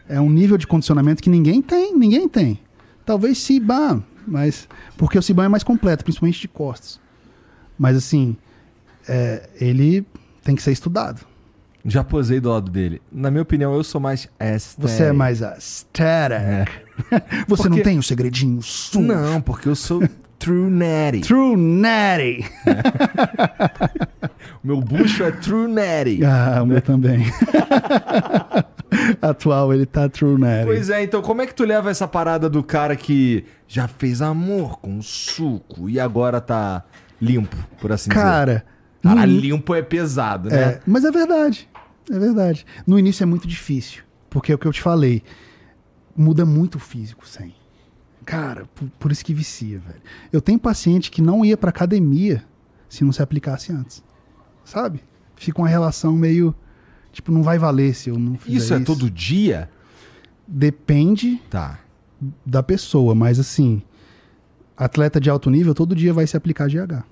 É 0.08 0.20
um 0.20 0.28
nível 0.30 0.56
de 0.58 0.66
condicionamento 0.66 1.22
que 1.22 1.30
ninguém 1.30 1.62
tem, 1.62 1.96
ninguém 1.96 2.28
tem. 2.28 2.58
Talvez 3.06 3.38
Siban, 3.38 4.02
mas 4.26 4.68
porque 4.96 5.18
o 5.18 5.22
Siban 5.22 5.44
é 5.44 5.48
mais 5.48 5.62
completo, 5.62 6.04
principalmente 6.04 6.40
de 6.40 6.48
costas. 6.48 7.00
Mas 7.78 7.96
assim, 7.96 8.36
é, 9.08 9.48
ele 9.60 10.06
tem 10.42 10.54
que 10.54 10.62
ser 10.62 10.72
estudado. 10.72 11.20
Já 11.86 12.02
posei 12.02 12.40
do 12.40 12.48
lado 12.50 12.70
dele. 12.70 13.02
Na 13.12 13.30
minha 13.30 13.42
opinião, 13.42 13.74
eu 13.74 13.84
sou 13.84 14.00
mais 14.00 14.26
aesthetic. 14.38 14.80
Você 14.90 15.02
é 15.04 15.12
mais 15.12 15.42
aesthetic. 15.42 16.70
Você 17.48 17.64
não 17.68 17.76
Porque- 17.76 17.82
tem 17.82 17.98
o 17.98 18.02
segredinho 18.02 18.62
sujo. 18.62 19.00
Não, 19.06 19.40
porque 19.42 19.68
eu 19.68 19.74
sou 19.76 20.02
true 20.38 20.70
natty. 20.70 21.20
True 21.20 21.56
Natty. 21.56 22.44
O 24.62 24.66
meu 24.66 24.80
bucho 24.80 25.22
é 25.22 25.30
true 25.30 25.68
natty. 25.70 26.24
Ah, 26.24 26.62
o 26.62 26.66
meu 26.66 26.80
também. 26.80 27.20
Atual, 29.22 29.72
ele 29.72 29.86
tá 29.86 30.08
True 30.08 30.38
Natty. 30.38 30.66
Pois 30.66 30.90
é, 30.90 31.02
então 31.02 31.20
como 31.22 31.42
é 31.42 31.46
que 31.46 31.54
tu 31.54 31.64
leva 31.64 31.90
essa 31.90 32.06
parada 32.08 32.48
do 32.48 32.62
cara 32.62 32.94
que 32.96 33.44
já 33.66 33.88
fez 33.88 34.20
amor 34.22 34.78
com 34.78 35.00
suco 35.02 35.88
e 35.88 35.98
agora 36.00 36.40
tá 36.40 36.84
limpo, 37.20 37.56
por 37.80 37.90
assim 37.92 38.10
dizer? 38.10 38.20
Cara, 38.22 38.64
Cara, 39.02 39.26
no 39.26 39.32
in- 39.32 39.38
limpo 39.40 39.74
é 39.74 39.82
pesado, 39.82 40.48
né? 40.48 40.56
é, 40.62 40.80
mas 40.86 41.04
é 41.04 41.10
verdade. 41.10 41.68
É 42.10 42.18
verdade. 42.18 42.66
No 42.86 42.98
início 42.98 43.22
é 43.22 43.26
muito 43.26 43.46
difícil. 43.48 44.02
Porque 44.28 44.52
é 44.52 44.54
o 44.54 44.58
que 44.58 44.66
eu 44.66 44.72
te 44.72 44.82
falei. 44.82 45.22
Muda 46.16 46.44
muito 46.44 46.76
o 46.76 46.78
físico 46.78 47.26
sem. 47.26 47.54
Cara, 48.24 48.66
por, 48.74 48.88
por 48.98 49.12
isso 49.12 49.24
que 49.24 49.32
vicia, 49.34 49.78
velho. 49.78 50.00
Eu 50.32 50.40
tenho 50.40 50.58
paciente 50.58 51.10
que 51.10 51.20
não 51.22 51.44
ia 51.44 51.56
pra 51.56 51.70
academia 51.70 52.42
se 52.88 53.04
não 53.04 53.12
se 53.12 53.22
aplicasse 53.22 53.72
antes. 53.72 54.02
Sabe? 54.64 55.00
Fica 55.36 55.60
uma 55.60 55.68
relação 55.68 56.12
meio. 56.12 56.54
Tipo, 57.14 57.30
não 57.30 57.42
vai 57.44 57.58
valer 57.58 57.94
se 57.94 58.10
eu 58.10 58.18
não 58.18 58.36
fizer 58.36 58.56
Isso 58.58 58.74
é 58.74 58.80
todo 58.80 59.08
dia? 59.08 59.70
Depende 60.46 61.40
Tá. 61.48 61.78
da 62.44 62.62
pessoa, 62.62 63.14
mas 63.14 63.38
assim, 63.38 63.80
atleta 64.76 65.20
de 65.20 65.30
alto 65.30 65.48
nível 65.48 65.72
todo 65.74 65.94
dia 65.94 66.12
vai 66.12 66.26
se 66.26 66.36
aplicar 66.36 66.68
GH. 66.68 67.04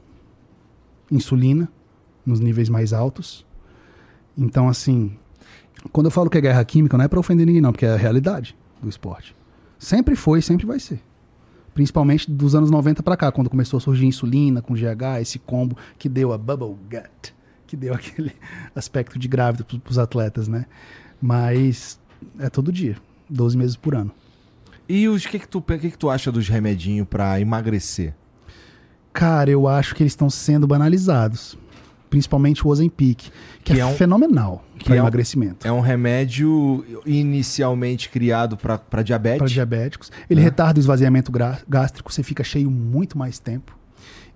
Insulina 1.11 1.69
nos 2.27 2.41
níveis 2.41 2.69
mais 2.69 2.93
altos. 2.93 3.47
Então, 4.37 4.69
assim, 4.69 5.17
quando 5.93 6.07
eu 6.07 6.11
falo 6.11 6.29
que 6.29 6.39
é 6.39 6.41
guerra 6.41 6.65
química, 6.65 6.97
não 6.99 7.05
é 7.05 7.09
pra 7.09 7.21
ofender 7.21 7.47
ninguém, 7.47 7.61
não, 7.63 7.71
porque 7.73 7.87
é 7.87 7.93
a 7.93 7.97
realidade 7.97 8.57
do 8.83 8.89
esporte. 8.89 9.37
Sempre 9.79 10.17
foi 10.17 10.41
e 10.41 10.43
sempre 10.43 10.67
vai 10.67 10.81
ser. 10.81 11.01
Principalmente 11.75 12.31
dos 12.31 12.55
anos 12.55 12.71
90 12.71 13.03
pra 13.03 13.17
cá, 13.17 13.31
quando 13.33 13.49
começou 13.49 13.79
a 13.79 13.81
surgir 13.81 14.07
insulina 14.07 14.61
com 14.61 14.75
GH, 14.75 15.21
esse 15.21 15.39
combo 15.39 15.77
que 15.99 16.09
deu 16.09 16.33
a 16.33 16.39
bubble 16.39 16.77
gut, 16.91 17.35
que 17.73 17.77
deu 17.77 17.95
aquele 17.95 18.33
aspecto 18.77 19.19
de 19.19 19.27
grávida 19.27 19.65
pros, 19.65 19.81
pros 19.81 19.99
atletas, 19.99 20.47
né? 20.47 20.67
Mas 21.21 21.99
é 22.39 22.51
todo 22.51 22.71
dia, 22.71 22.97
12 23.31 23.57
meses 23.57 23.77
por 23.77 23.95
ano. 23.95 24.11
E 24.87 25.09
os 25.09 25.25
que 25.25 25.39
que 25.39 25.49
tu, 25.49 25.59
o 25.59 25.63
que 25.63 25.91
que 25.91 25.97
tu 25.97 26.11
acha 26.11 26.31
dos 26.31 26.49
remedinhos 26.49 27.09
pra 27.09 27.41
emagrecer? 27.41 28.13
Cara, 29.11 29.51
eu 29.51 29.67
acho 29.67 29.95
que 29.95 30.03
eles 30.03 30.13
estão 30.13 30.29
sendo 30.29 30.67
banalizados. 30.67 31.57
Principalmente 32.11 32.67
o 32.67 32.69
Ozempic, 32.69 33.31
que, 33.65 33.73
Que 33.73 33.73
é, 33.73 33.79
é 33.79 33.87
um- 33.87 33.95
fenomenal 33.95 34.63
que 34.79 34.85
para 34.85 34.97
é 34.97 34.99
um- 34.99 35.05
emagrecimento. 35.05 35.67
É 35.67 35.73
um 35.73 35.81
remédio 35.81 36.85
inicialmente 37.07 38.11
criado 38.11 38.55
pra 38.55 39.03
diabetes. 39.03 39.39
Para 39.39 39.47
diabéticos. 39.49 40.13
Ele 40.29 40.41
Né? 40.41 40.45
retarda 40.45 40.79
o 40.79 40.83
esvaziamento 40.83 41.33
gástrico, 41.67 42.13
você 42.13 42.23
fica 42.23 42.45
cheio 42.45 42.71
muito 42.71 43.17
mais 43.17 43.39
tempo. 43.39 43.79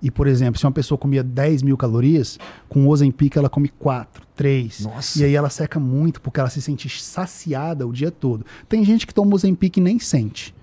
E, 0.07 0.11
por 0.11 0.29
exemplo, 0.29 0.57
se 0.57 0.65
uma 0.65 0.71
pessoa 0.71 0.97
comia 0.97 1.21
10 1.21 1.65
mil 1.65 1.77
calorias, 1.77 2.39
com 2.69 2.87
o 2.87 2.91
Ozempic 2.91 3.37
ela 3.37 3.51
come 3.51 3.69
4, 3.69 4.25
3. 4.37 4.83
Nossa. 4.83 5.19
E 5.19 5.25
aí 5.25 5.35
ela 5.35 5.51
seca 5.51 5.81
muito, 5.81 6.21
porque 6.21 6.39
ela 6.39 6.49
se 6.49 6.63
sente 6.63 6.89
saciada 7.03 7.85
o 7.85 7.93
dia 7.93 8.13
todo. 8.13 8.47
Tem 8.69 8.85
gente 8.85 9.05
que 9.05 9.13
toma 9.13 9.35
Ozempic 9.35 9.79
e 9.79 9.81
nem 9.81 9.99
sente. 9.99 10.55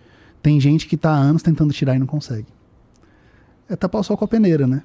Tem 0.41 0.61
gente 0.61 0.88
que 0.88 0.95
tá 0.95 1.10
há 1.11 1.18
anos 1.18 1.44
tentando 1.44 1.74
tirar 1.74 1.94
e 1.94 1.99
não 1.99 2.07
consegue. 2.07 2.48
É 3.68 3.76
tapar 3.76 3.99
o 3.99 4.03
sol 4.06 4.15
com 4.15 4.24
a 4.24 4.30
peneira, 4.30 4.65
né? 4.65 4.82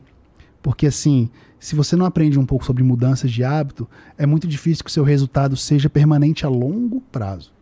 Porque 0.60 0.88
assim, 0.88 1.30
se 1.60 1.76
você 1.76 1.94
não 1.94 2.04
aprende 2.04 2.36
um 2.36 2.44
pouco 2.44 2.64
sobre 2.64 2.82
mudanças 2.82 3.30
de 3.30 3.44
hábito, 3.44 3.88
é 4.16 4.26
muito 4.26 4.48
difícil 4.48 4.82
que 4.82 4.90
o 4.90 4.92
seu 4.92 5.04
resultado 5.04 5.56
seja 5.56 5.88
permanente 5.88 6.44
a 6.44 6.48
longo 6.48 7.00
prazo. 7.12 7.52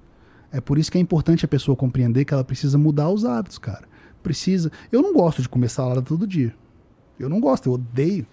É 0.50 0.62
por 0.62 0.78
isso 0.78 0.90
que 0.90 0.96
é 0.96 1.00
importante 1.02 1.44
a 1.44 1.48
pessoa 1.48 1.76
compreender 1.76 2.24
que 2.24 2.32
ela 2.32 2.42
precisa 2.42 2.78
mudar 2.78 3.10
os 3.10 3.26
hábitos, 3.26 3.58
cara. 3.58 3.86
Precisa. 4.22 4.72
Eu 4.90 5.02
não 5.02 5.12
gosto 5.12 5.42
de 5.42 5.48
comer 5.50 5.68
salada 5.68 6.00
todo 6.00 6.26
dia. 6.26 6.54
Eu 7.18 7.28
não 7.28 7.40
gosto, 7.40 7.66
eu 7.66 7.72
odeio. 7.74 8.26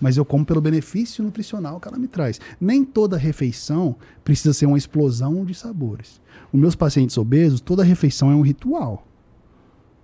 Mas 0.00 0.16
eu 0.16 0.24
como 0.24 0.44
pelo 0.44 0.60
benefício 0.60 1.24
nutricional 1.24 1.80
que 1.80 1.88
ela 1.88 1.98
me 1.98 2.06
traz. 2.06 2.40
Nem 2.60 2.84
toda 2.84 3.16
refeição 3.16 3.96
precisa 4.22 4.54
ser 4.54 4.66
uma 4.66 4.78
explosão 4.78 5.44
de 5.44 5.54
sabores. 5.54 6.20
Os 6.52 6.60
meus 6.60 6.76
pacientes 6.76 7.18
obesos, 7.18 7.60
toda 7.60 7.82
refeição 7.82 8.30
é 8.30 8.34
um 8.34 8.40
ritual. 8.40 9.06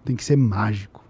Tem 0.04 0.16
que 0.16 0.24
ser 0.24 0.36
mágico. 0.36 1.04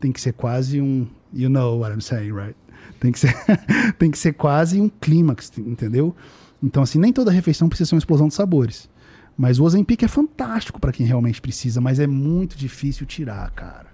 Tem 0.00 0.10
que 0.10 0.20
ser 0.20 0.32
quase 0.32 0.80
um. 0.80 1.06
You 1.32 1.48
know 1.48 1.80
what 1.80 1.94
I'm 1.94 2.00
saying, 2.00 2.32
right? 2.32 2.56
Tem 2.98 3.12
que 3.12 3.18
ser, 3.18 3.34
tem 3.98 4.10
que 4.10 4.18
ser 4.18 4.32
quase 4.32 4.80
um 4.80 4.88
clímax, 4.88 5.52
entendeu? 5.58 6.14
Então, 6.62 6.82
assim, 6.82 6.98
nem 6.98 7.12
toda 7.12 7.30
refeição 7.30 7.68
precisa 7.68 7.88
ser 7.88 7.94
uma 7.94 8.00
explosão 8.00 8.28
de 8.28 8.34
sabores. 8.34 8.88
Mas 9.36 9.58
o 9.58 9.64
Ozempic 9.64 10.02
é 10.02 10.08
fantástico 10.08 10.80
para 10.80 10.92
quem 10.92 11.06
realmente 11.06 11.40
precisa, 11.40 11.80
mas 11.80 11.98
é 11.98 12.06
muito 12.06 12.56
difícil 12.56 13.06
tirar, 13.06 13.50
cara. 13.50 13.88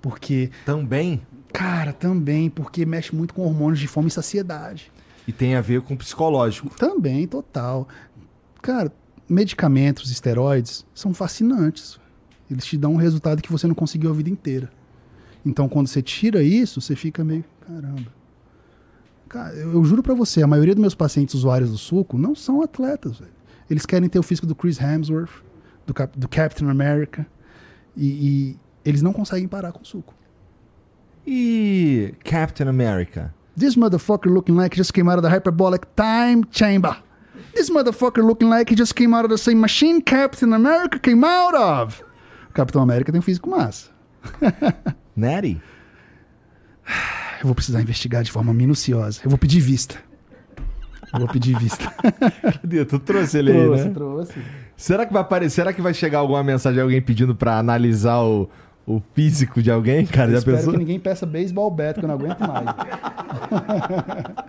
Porque, 0.00 0.50
Também. 0.64 1.20
Cara, 1.52 1.92
também, 1.92 2.48
porque 2.50 2.84
mexe 2.86 3.14
muito 3.14 3.34
com 3.34 3.42
hormônios 3.42 3.78
de 3.80 3.86
fome 3.88 4.08
e 4.08 4.10
saciedade. 4.10 4.92
E 5.26 5.32
tem 5.32 5.54
a 5.54 5.60
ver 5.60 5.82
com 5.82 5.94
o 5.94 5.96
psicológico. 5.96 6.70
Também, 6.76 7.26
total. 7.26 7.86
Cara, 8.62 8.92
medicamentos, 9.28 10.10
esteroides, 10.10 10.86
são 10.94 11.12
fascinantes. 11.12 11.98
Eles 12.50 12.64
te 12.64 12.78
dão 12.78 12.94
um 12.94 12.96
resultado 12.96 13.42
que 13.42 13.52
você 13.52 13.66
não 13.66 13.74
conseguiu 13.74 14.10
a 14.10 14.14
vida 14.14 14.30
inteira. 14.30 14.70
Então, 15.44 15.68
quando 15.68 15.86
você 15.86 16.00
tira 16.00 16.42
isso, 16.42 16.80
você 16.80 16.96
fica 16.96 17.22
meio, 17.22 17.44
caramba. 17.66 18.12
Cara, 19.28 19.54
eu, 19.54 19.72
eu 19.74 19.84
juro 19.84 20.02
pra 20.02 20.14
você, 20.14 20.42
a 20.42 20.46
maioria 20.46 20.74
dos 20.74 20.80
meus 20.80 20.94
pacientes 20.94 21.34
usuários 21.34 21.70
do 21.70 21.76
suco 21.78 22.16
não 22.16 22.34
são 22.34 22.62
atletas, 22.62 23.18
velho. 23.18 23.32
Eles 23.68 23.84
querem 23.84 24.08
ter 24.08 24.18
o 24.18 24.22
físico 24.22 24.46
do 24.46 24.54
Chris 24.54 24.80
Hemsworth, 24.80 25.42
do, 25.86 25.92
Cap- 25.92 26.18
do 26.18 26.26
Captain 26.26 26.68
America, 26.70 27.26
e, 27.94 28.06
e 28.06 28.58
eles 28.82 29.02
não 29.02 29.12
conseguem 29.12 29.46
parar 29.46 29.72
com 29.72 29.82
o 29.82 29.84
suco. 29.84 30.14
E 31.30 32.14
Captain 32.24 32.68
America? 32.68 33.34
This 33.54 33.76
motherfucker 33.76 34.32
looking 34.32 34.56
like 34.56 34.74
he 34.74 34.78
just 34.78 34.94
came 34.94 35.10
out 35.10 35.18
of 35.18 35.22
the 35.22 35.28
hyperbolic 35.28 35.84
time 35.94 36.42
chamber. 36.50 36.96
This 37.54 37.68
motherfucker 37.68 38.24
looking 38.24 38.48
like 38.48 38.70
he 38.70 38.74
just 38.74 38.94
came 38.94 39.12
out 39.12 39.26
of 39.26 39.30
the 39.30 39.36
same 39.36 39.60
machine 39.60 40.00
Captain 40.00 40.54
America 40.54 40.98
came 40.98 41.22
out 41.22 41.54
of. 41.54 42.02
O 42.48 42.54
Capitão 42.54 42.80
América 42.80 43.12
tem 43.12 43.18
um 43.18 43.22
físico 43.22 43.50
massa. 43.50 43.90
Natty? 45.14 45.60
Eu 47.40 47.44
vou 47.44 47.54
precisar 47.54 47.82
investigar 47.82 48.22
de 48.22 48.32
forma 48.32 48.54
minuciosa. 48.54 49.20
Eu 49.22 49.28
vou 49.28 49.38
pedir 49.38 49.60
vista. 49.60 49.96
Eu 51.12 51.20
vou 51.20 51.28
pedir 51.28 51.58
vista. 51.58 51.92
Cadê? 52.62 52.86
Tu 52.86 52.98
trouxe 53.00 53.36
ele 53.36 53.52
aí, 53.52 53.68
né? 53.68 53.90
trouxe. 53.90 54.32
Será 54.78 55.04
que 55.04 55.12
vai 55.12 55.20
aparecer? 55.20 55.56
Será 55.56 55.74
que 55.74 55.82
vai 55.82 55.92
chegar 55.92 56.20
alguma 56.20 56.42
mensagem 56.42 56.76
de 56.76 56.80
alguém 56.80 57.02
pedindo 57.02 57.34
pra 57.34 57.58
analisar 57.58 58.22
o, 58.22 58.48
o 58.88 59.02
físico 59.14 59.62
de 59.62 59.70
alguém, 59.70 60.06
cara? 60.06 60.28
Eu 60.30 60.32
Já 60.32 60.38
espero 60.38 60.56
pensou? 60.56 60.72
que 60.72 60.78
ninguém 60.78 60.98
peça 60.98 61.26
beisebol 61.26 61.70
bet, 61.70 61.98
que 61.98 62.04
eu 62.04 62.08
não 62.08 62.14
aguento 62.14 62.40
mais. 62.40 62.66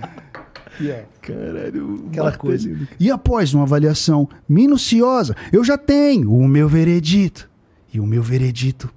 Ó, 0.82 1.03
Caralho, 1.22 2.06
aquela 2.10 2.32
martelhinho 2.32 2.38
coisa. 2.38 2.88
E 2.98 3.11
após 3.11 3.53
uma 3.53 3.64
avaliação 3.64 4.30
minuciosa, 4.48 5.36
eu 5.52 5.61
já 5.61 5.78
tenho 5.78 6.34
o 6.34 6.48
meu 6.48 6.70
veredito. 6.70 7.49
E 7.94 7.99
o 7.99 8.06
meu 8.06 8.24
veredito, 8.24 8.90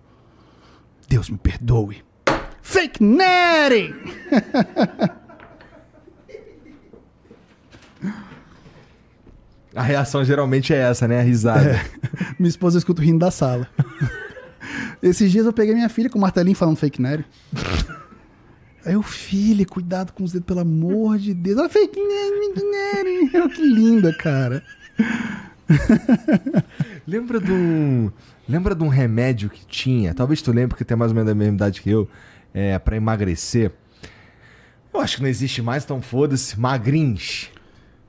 Deus 1.09 1.29
me 1.29 1.37
perdoe. 1.39 2.05
Fake 2.63 3.03
netting! 3.03 3.95
A 9.75 9.83
reação 9.83 10.23
geralmente 10.25 10.73
é 10.73 10.77
essa, 10.77 11.09
né? 11.09 11.19
A 11.19 11.23
risada. 11.23 11.81
Minha 12.39 12.51
esposa 12.51 12.79
escuta 12.79 13.03
rindo 13.03 13.19
da 13.19 13.31
sala. 13.33 13.67
Esses 15.03 15.31
dias 15.31 15.47
eu 15.47 15.53
peguei 15.53 15.75
minha 15.75 15.89
filha 15.89 16.09
com 16.09 16.19
o 16.19 16.21
martelinho 16.21 16.57
falando 16.57 16.77
fake 16.77 17.01
netting. 17.01 17.25
Aí 18.85 18.95
eu, 18.95 19.03
filha, 19.03 19.65
cuidado 19.65 20.13
com 20.13 20.25
os 20.25 20.33
dedos, 20.33 20.47
pelo 20.47 20.61
amor 20.61 21.17
de 21.17 21.33
Deus. 21.33 21.57
Ela, 21.59 21.69
fake 21.69 22.01
netting. 22.01 23.37
Eu, 23.37 23.49
que 23.49 23.63
linda, 23.63 24.13
cara. 24.13 24.63
Lembra 27.07 27.41
de 27.41 27.53
um. 27.53 28.11
Lembra 28.49 28.75
de 28.75 28.83
um 28.83 28.89
remédio 28.89 29.49
que 29.49 29.65
tinha? 29.67 30.13
Talvez 30.13 30.43
tu 30.43 30.51
lembre, 30.51 30.69
porque 30.69 30.85
tem 30.85 30.97
mais 30.97 31.13
ou 31.13 31.15
menos 31.15 31.31
a 31.31 31.35
mesma 31.35 31.55
idade 31.55 31.81
que 31.81 31.91
eu. 31.91 32.09
É, 32.53 32.79
pra 32.79 32.97
emagrecer. 32.97 33.73
Eu 34.93 35.01
acho 35.01 35.17
que 35.17 35.23
não 35.23 35.29
existe 35.29 35.63
mais, 35.63 35.85
então 35.85 36.03
foda-se. 36.03 36.59
Magrins. 36.59 37.51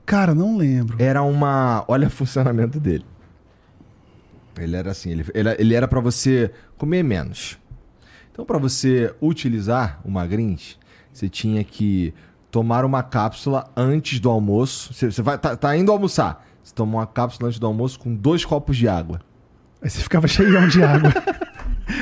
Cara, 0.04 0.34
não 0.34 0.56
lembro. 0.56 0.96
Era 0.98 1.22
uma. 1.22 1.84
Olha 1.88 2.08
o 2.08 2.10
funcionamento 2.10 2.78
dele. 2.78 3.04
Ele 4.58 4.76
era 4.76 4.90
assim, 4.90 5.10
ele, 5.10 5.24
ele, 5.58 5.74
era 5.74 5.88
pra 5.88 6.00
você 6.00 6.50
comer 6.76 7.02
menos. 7.02 7.58
Então, 8.30 8.44
pra 8.44 8.58
você 8.58 9.14
utilizar 9.20 10.00
o 10.04 10.10
Magrins, 10.10 10.76
você 11.12 11.28
tinha 11.28 11.62
que 11.64 12.12
tomar 12.50 12.84
uma 12.84 13.02
cápsula 13.02 13.70
antes 13.76 14.20
do 14.20 14.30
almoço. 14.30 14.92
Você, 14.92 15.10
você 15.10 15.22
vai, 15.22 15.38
tá, 15.38 15.56
tá 15.56 15.76
indo 15.76 15.90
almoçar. 15.90 16.46
Você 16.62 16.74
toma 16.74 16.98
uma 16.98 17.06
cápsula 17.06 17.48
antes 17.48 17.58
do 17.58 17.66
almoço 17.66 17.98
com 17.98 18.14
dois 18.14 18.44
copos 18.44 18.76
de 18.76 18.88
água. 18.88 19.20
Aí 19.82 19.90
você 19.90 20.00
ficava 20.00 20.26
cheião 20.28 20.66
de 20.68 20.82
água. 20.82 21.12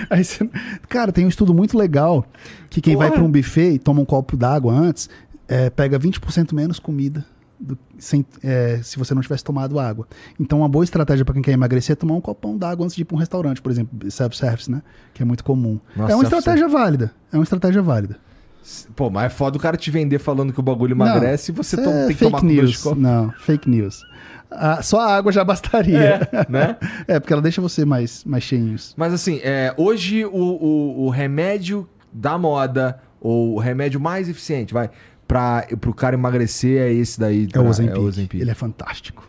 Aí 0.09 0.25
você... 0.25 0.49
Cara, 0.89 1.11
tem 1.13 1.25
um 1.25 1.29
estudo 1.29 1.53
muito 1.53 1.77
legal 1.77 2.25
que 2.71 2.81
quem 2.81 2.97
vai 2.97 3.09
Porra. 3.09 3.21
para 3.21 3.29
um 3.29 3.33
buffet 3.33 3.75
e 3.75 3.79
toma 3.79 4.01
um 4.01 4.05
copo 4.05 4.37
d'água 4.37 4.73
antes, 4.73 5.11
é, 5.49 5.69
pega 5.69 5.99
20% 5.99 6.55
menos 6.55 6.79
comida 6.79 7.25
do- 7.63 7.79
sem- 7.99 8.25
é, 8.43 8.81
se 8.83 8.99
você 8.99 9.15
não 9.15 9.23
tivesse 9.23 9.45
tomado 9.45 9.79
água. 9.79 10.07
Então, 10.39 10.59
uma 10.59 10.69
boa 10.69 10.85
estratégia 10.85 11.25
para 11.25 11.35
quem 11.35 11.43
quer 11.43 11.53
emagrecer 11.53 11.93
é 11.93 11.97
tomar 11.97 12.15
um 12.15 12.21
copão 12.21 12.57
d'água 12.59 12.85
antes 12.85 12.97
de 12.97 13.03
ir 13.03 13.05
para 13.05 13.15
um 13.15 13.19
restaurante, 13.19 13.63
por 13.63 13.71
exemplo, 13.71 14.11
self-service, 14.11 14.71
né? 14.71 14.83
Que 15.15 15.23
é 15.23 15.25
muito 15.25 15.45
comum. 15.45 15.79
Nossa, 15.97 16.13
é 16.13 16.15
uma 16.17 16.25
estratégia 16.25 16.69
válida. 16.69 17.13
É 17.33 17.37
uma 17.37 17.45
estratégia 17.45 17.81
válida. 17.81 18.17
Pô, 18.95 19.11
mas 19.11 19.25
é 19.25 19.29
foda 19.29 19.57
o 19.57 19.61
cara 19.61 19.77
te 19.77 19.91
vender 19.91 20.19
falando 20.21 20.53
que 20.53 20.61
o 20.61 20.63
bagulho 20.63 20.93
emagrece 20.93 21.51
e 21.51 21.55
você 21.55 21.75
Isso 21.77 21.85
to- 21.85 21.91
é 21.91 22.07
tem 22.07 22.17
que 22.17 22.25
tomar 22.25 22.39
fake 22.41 22.49
com 22.53 22.55
dois 22.57 22.69
news. 22.71 22.83
copos. 22.83 23.03
Não, 23.03 23.31
fake 23.41 23.69
news. 23.71 24.03
Ah, 24.51 24.83
só 24.83 25.01
a 25.01 25.17
água 25.17 25.33
já 25.33 25.43
bastaria. 25.43 26.29
É, 26.31 26.47
né? 26.51 26.77
É, 27.09 27.19
porque 27.19 27.33
ela 27.33 27.43
deixa 27.43 27.61
você 27.61 27.85
mais, 27.85 28.23
mais 28.25 28.45
cheinhos. 28.45 28.95
Mas 28.97 29.13
assim, 29.13 29.41
é, 29.43 29.75
hoje 29.77 30.25
o, 30.25 30.31
o, 30.31 31.07
o 31.07 31.11
remédio 31.11 31.89
da 32.13 32.37
moda, 32.39 33.01
ou 33.21 33.55
o 33.55 33.59
remédio 33.59 33.99
mais 33.99 34.29
eficiente, 34.29 34.73
vai, 34.75 34.91
pra, 35.33 35.67
pro 35.81 35.95
cara 35.95 36.15
emagrecer 36.15 36.81
é 36.83 36.93
esse 36.93 37.19
daí. 37.19 37.45
É 37.45 37.49
pra- 37.49 37.63
o 37.63 37.69
Ozempic. 37.69 37.97
É 37.97 37.99
o 37.99 38.03
Ozempic. 38.03 38.41
Ele 38.41 38.51
é 38.51 38.55
fantástico. 38.55 39.27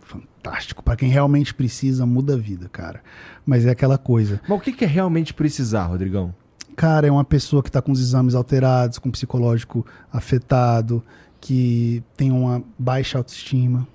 Fantástico. 0.00 0.82
Pra 0.82 0.96
quem 0.96 1.08
realmente 1.08 1.54
precisa, 1.54 2.04
muda 2.04 2.34
a 2.34 2.36
vida, 2.36 2.68
cara. 2.68 3.00
Mas 3.46 3.64
é 3.66 3.70
aquela 3.70 3.96
coisa. 3.96 4.40
Mas 4.48 4.58
o 4.58 4.60
que, 4.60 4.72
que 4.72 4.84
é 4.84 4.88
realmente 4.88 5.32
precisar, 5.32 5.84
Rodrigão? 5.84 6.34
Cara, 6.76 7.06
é 7.06 7.10
uma 7.10 7.24
pessoa 7.24 7.62
que 7.62 7.70
tá 7.70 7.80
com 7.80 7.92
os 7.92 8.00
exames 8.00 8.34
alterados, 8.34 8.98
com 8.98 9.08
o 9.08 9.12
psicológico 9.12 9.86
afetado, 10.12 11.02
que 11.40 12.02
tem 12.16 12.30
uma 12.32 12.62
baixa 12.78 13.16
autoestima, 13.16 13.86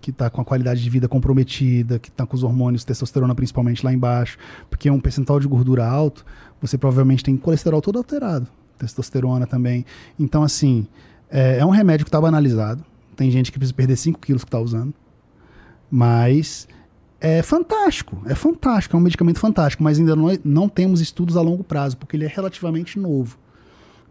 que 0.00 0.12
tá 0.12 0.30
com 0.30 0.40
a 0.40 0.44
qualidade 0.44 0.82
de 0.82 0.88
vida 0.88 1.08
comprometida, 1.08 1.98
que 1.98 2.10
tá 2.10 2.24
com 2.24 2.36
os 2.36 2.42
hormônios, 2.44 2.84
testosterona 2.84 3.34
principalmente 3.34 3.84
lá 3.84 3.92
embaixo, 3.92 4.38
porque 4.70 4.88
é 4.88 4.92
um 4.92 5.00
percentual 5.00 5.40
de 5.40 5.48
gordura 5.48 5.84
alto, 5.86 6.24
você 6.60 6.78
provavelmente 6.78 7.24
tem 7.24 7.36
colesterol 7.36 7.80
todo 7.82 7.98
alterado, 7.98 8.46
testosterona 8.78 9.46
também. 9.46 9.84
Então, 10.18 10.42
assim, 10.42 10.86
é, 11.30 11.58
é 11.58 11.66
um 11.66 11.70
remédio 11.70 12.04
que 12.04 12.10
tá 12.10 12.20
banalizado. 12.20 12.84
Tem 13.16 13.30
gente 13.30 13.50
que 13.50 13.58
precisa 13.58 13.74
perder 13.74 13.96
5 13.96 14.18
quilos 14.20 14.44
que 14.44 14.50
tá 14.50 14.60
usando. 14.60 14.94
Mas 15.90 16.68
é 17.20 17.42
fantástico, 17.42 18.22
é 18.26 18.34
fantástico, 18.34 18.96
é 18.96 18.98
um 18.98 19.02
medicamento 19.02 19.40
fantástico, 19.40 19.82
mas 19.82 19.98
ainda 19.98 20.14
não, 20.14 20.26
não 20.44 20.68
temos 20.68 21.00
estudos 21.00 21.36
a 21.36 21.40
longo 21.40 21.64
prazo, 21.64 21.96
porque 21.96 22.16
ele 22.16 22.24
é 22.24 22.28
relativamente 22.28 22.98
novo. 22.98 23.38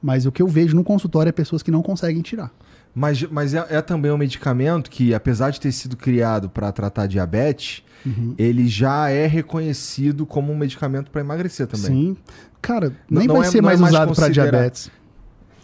Mas 0.01 0.25
o 0.25 0.31
que 0.31 0.41
eu 0.41 0.47
vejo 0.47 0.75
no 0.75 0.83
consultório 0.83 1.29
é 1.29 1.31
pessoas 1.31 1.63
que 1.63 1.71
não 1.71 1.81
conseguem 1.81 2.21
tirar. 2.21 2.51
Mas, 2.93 3.23
mas 3.23 3.53
é, 3.53 3.65
é 3.69 3.81
também 3.81 4.11
um 4.11 4.17
medicamento 4.17 4.89
que, 4.89 5.13
apesar 5.13 5.51
de 5.51 5.61
ter 5.61 5.71
sido 5.71 5.95
criado 5.95 6.49
para 6.49 6.71
tratar 6.71 7.07
diabetes, 7.07 7.83
Uhum. 8.07 8.35
ele 8.37 8.67
já 8.67 9.09
é 9.09 9.25
reconhecido 9.27 10.25
como 10.25 10.51
um 10.51 10.57
medicamento 10.57 11.09
para 11.11 11.21
emagrecer 11.21 11.67
também. 11.67 11.85
Sim. 11.85 12.17
Cara, 12.61 12.89
Não- 13.09 13.19
nem 13.19 13.27
não 13.27 13.35
vai 13.37 13.47
é- 13.47 13.51
ser 13.51 13.61
não 13.61 13.69
é 13.69 13.71
mais 13.71 13.79
mais 13.81 13.93
usado 13.93 14.15
para 14.15 14.29
diabetes. 14.29 14.89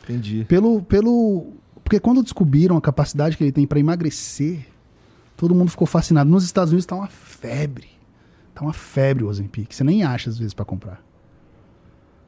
Entendi. 0.03 0.45
Pelo, 0.47 0.81
pelo. 0.81 1.53
Porque 1.83 1.99
quando 1.99 2.21
descobriram 2.23 2.75
a 2.77 2.81
capacidade 2.81 3.37
que 3.37 3.43
ele 3.43 3.51
tem 3.51 3.65
para 3.67 3.79
emagrecer, 3.79 4.65
todo 5.37 5.53
mundo 5.55 5.71
ficou 5.71 5.87
fascinado. 5.87 6.29
Nos 6.29 6.43
Estados 6.43 6.71
Unidos 6.71 6.85
tá 6.85 6.95
uma 6.95 7.07
febre. 7.07 7.87
Tá 8.53 8.61
uma 8.61 8.73
febre 8.73 9.23
o 9.23 9.27
Ozempic. 9.27 9.73
Você 9.73 9.83
nem 9.83 10.03
acha 10.03 10.29
às 10.29 10.37
vezes 10.37 10.53
para 10.53 10.65
comprar. 10.65 11.01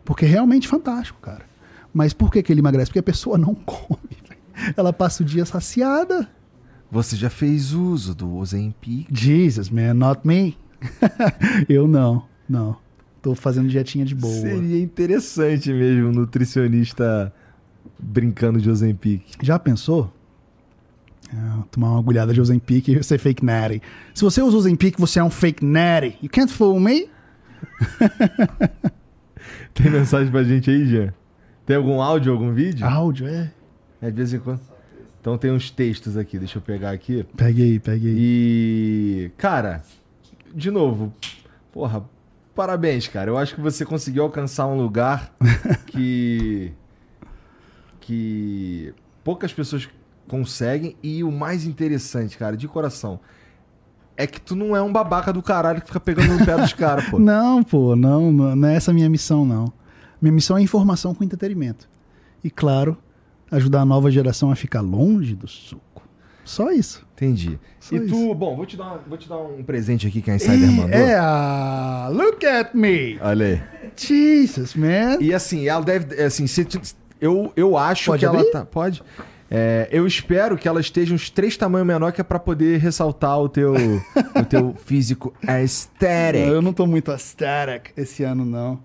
Porque 0.03 0.25
é 0.25 0.27
realmente 0.27 0.67
fantástico, 0.67 1.19
cara. 1.21 1.45
Mas 1.93 2.13
por 2.13 2.31
que, 2.31 2.41
que 2.43 2.51
ele 2.51 2.59
emagrece? 2.61 2.89
Porque 2.89 2.99
a 2.99 3.03
pessoa 3.03 3.37
não 3.37 3.53
come. 3.65 3.99
Ela 4.75 4.91
passa 4.93 5.23
o 5.23 5.25
dia 5.25 5.45
saciada. 5.45 6.29
Você 6.91 7.15
já 7.15 7.29
fez 7.29 7.73
uso 7.73 8.13
do 8.15 8.35
Ozempic? 8.35 9.07
Jesus, 9.11 9.69
man, 9.69 9.93
not 9.93 10.21
me. 10.25 10.57
Eu 11.67 11.87
não, 11.87 12.25
não. 12.47 12.77
Tô 13.21 13.33
fazendo 13.33 13.67
dietinha 13.67 14.05
de 14.05 14.13
boa. 14.13 14.33
Seria 14.33 14.81
interessante 14.81 15.73
mesmo 15.73 16.09
um 16.09 16.11
nutricionista 16.11 17.33
brincando 17.99 18.61
de 18.61 18.69
Ozempic. 18.69 19.23
Já 19.41 19.57
pensou? 19.57 20.13
É, 21.33 21.63
tomar 21.71 21.89
uma 21.91 21.99
agulhada 21.99 22.33
de 22.33 22.39
Ozempic 22.39 22.87
e 22.87 23.03
ser 23.03 23.17
fake 23.17 23.43
natty. 23.43 23.81
Se 24.13 24.23
você 24.23 24.41
usa 24.41 24.57
Ozempic, 24.57 24.97
você 24.97 25.19
é 25.19 25.23
um 25.23 25.29
fake 25.29 25.65
natty. 25.65 26.17
You 26.21 26.29
can't 26.29 26.51
fool 26.53 26.79
me. 26.79 27.09
Tem 29.73 29.91
mensagem 29.91 30.31
pra 30.31 30.43
gente 30.43 30.69
aí, 30.69 30.85
Jean? 30.85 31.13
Tem 31.65 31.75
algum 31.75 32.01
áudio, 32.01 32.31
algum 32.31 32.53
vídeo? 32.53 32.85
Áudio, 32.85 33.27
é. 33.27 33.51
É, 34.01 34.11
de 34.11 34.17
vez 34.17 34.33
em 34.33 34.39
quando. 34.39 34.61
Então 35.25 35.39
tem 35.39 35.51
uns 35.51 35.71
textos 35.71 36.17
aqui, 36.17 36.37
deixa 36.37 36.59
eu 36.59 36.61
pegar 36.61 36.91
aqui. 36.91 37.25
Peguei, 37.35 37.79
peguei. 37.79 38.13
E, 38.15 39.31
cara, 39.35 39.81
de 40.53 40.69
novo, 40.69 41.11
porra, 41.73 42.05
parabéns, 42.53 43.07
cara. 43.07 43.31
Eu 43.31 43.35
acho 43.35 43.55
que 43.55 43.59
você 43.59 43.83
conseguiu 43.83 44.21
alcançar 44.21 44.67
um 44.67 44.79
lugar 44.79 45.33
que 45.87 46.71
que 47.99 48.93
poucas 49.23 49.51
pessoas 49.51 49.89
conseguem 50.27 50.95
e 51.01 51.23
o 51.23 51.31
mais 51.31 51.65
interessante, 51.65 52.37
cara, 52.37 52.55
de 52.55 52.67
coração, 52.67 53.19
é 54.15 54.27
que 54.27 54.39
tu 54.39 54.55
não 54.55 54.75
é 54.75 54.81
um 54.83 54.93
babaca 54.93 55.33
do 55.33 55.41
caralho 55.41 55.81
que 55.81 55.87
fica 55.87 55.99
pegando 55.99 56.37
no 56.37 56.45
pé 56.45 56.55
dos 56.55 56.73
caras, 56.77 57.09
pô. 57.09 57.17
Não, 57.17 57.63
pô, 57.63 57.95
não, 57.95 58.31
não 58.31 58.67
é 58.67 58.75
essa 58.75 58.91
a 58.91 58.93
minha 58.93 59.09
missão, 59.09 59.43
não. 59.43 59.73
Minha 60.21 60.33
missão 60.33 60.55
é 60.55 60.61
informação 60.61 61.15
com 61.15 61.23
entretenimento. 61.23 61.89
E, 62.43 62.51
claro, 62.51 62.95
ajudar 63.55 63.81
a 63.81 63.85
nova 63.85 64.09
geração 64.11 64.51
a 64.51 64.55
ficar 64.55 64.81
longe 64.81 65.35
do 65.35 65.47
suco. 65.47 66.03
Só 66.43 66.71
isso. 66.71 67.05
Entendi. 67.15 67.57
Só 67.79 67.95
e 67.95 67.99
tu, 68.01 68.05
isso. 68.15 68.35
bom, 68.35 68.55
vou 68.55 68.65
te 68.65 68.77
dar, 68.77 69.03
vou 69.07 69.17
te 69.17 69.27
dar 69.27 69.37
um 69.37 69.63
presente 69.63 70.05
aqui 70.05 70.21
que 70.21 70.29
a 70.29 70.35
Insider 70.35 70.71
mandou. 70.71 70.99
é 70.99 71.15
a 71.15 72.07
Look 72.11 72.45
at 72.45 72.73
me. 72.75 73.17
Olha 73.21 73.45
aí. 73.47 73.89
Jesus, 73.95 74.75
man. 74.75 75.17
E 75.19 75.33
assim, 75.33 75.67
ela 75.67 75.83
deve. 75.83 76.21
Assim, 76.21 76.45
se, 76.45 76.67
eu, 77.19 77.51
eu 77.55 77.77
acho 77.77 78.11
Pode 78.11 78.19
que 78.19 78.25
ela 78.25 78.39
abrir? 78.39 78.51
tá. 78.51 78.65
Pode. 78.65 79.01
É, 79.49 79.87
eu 79.91 80.05
espero 80.05 80.57
que 80.57 80.67
ela 80.67 80.79
esteja 80.81 81.13
uns 81.13 81.29
três 81.29 81.55
tamanhos 81.55 81.87
menor 81.87 82.11
que 82.11 82.19
é 82.19 82.23
pra 82.23 82.39
poder 82.39 82.79
ressaltar 82.79 83.39
o 83.39 83.47
teu, 83.47 83.73
o 84.35 84.45
teu 84.47 84.75
físico 84.85 85.33
aesthetic. 85.47 86.47
Eu 86.47 86.61
não 86.61 86.73
tô 86.73 86.85
muito 86.85 87.11
aesthetic 87.11 87.91
esse 87.95 88.23
ano, 88.23 88.43
não. 88.43 88.79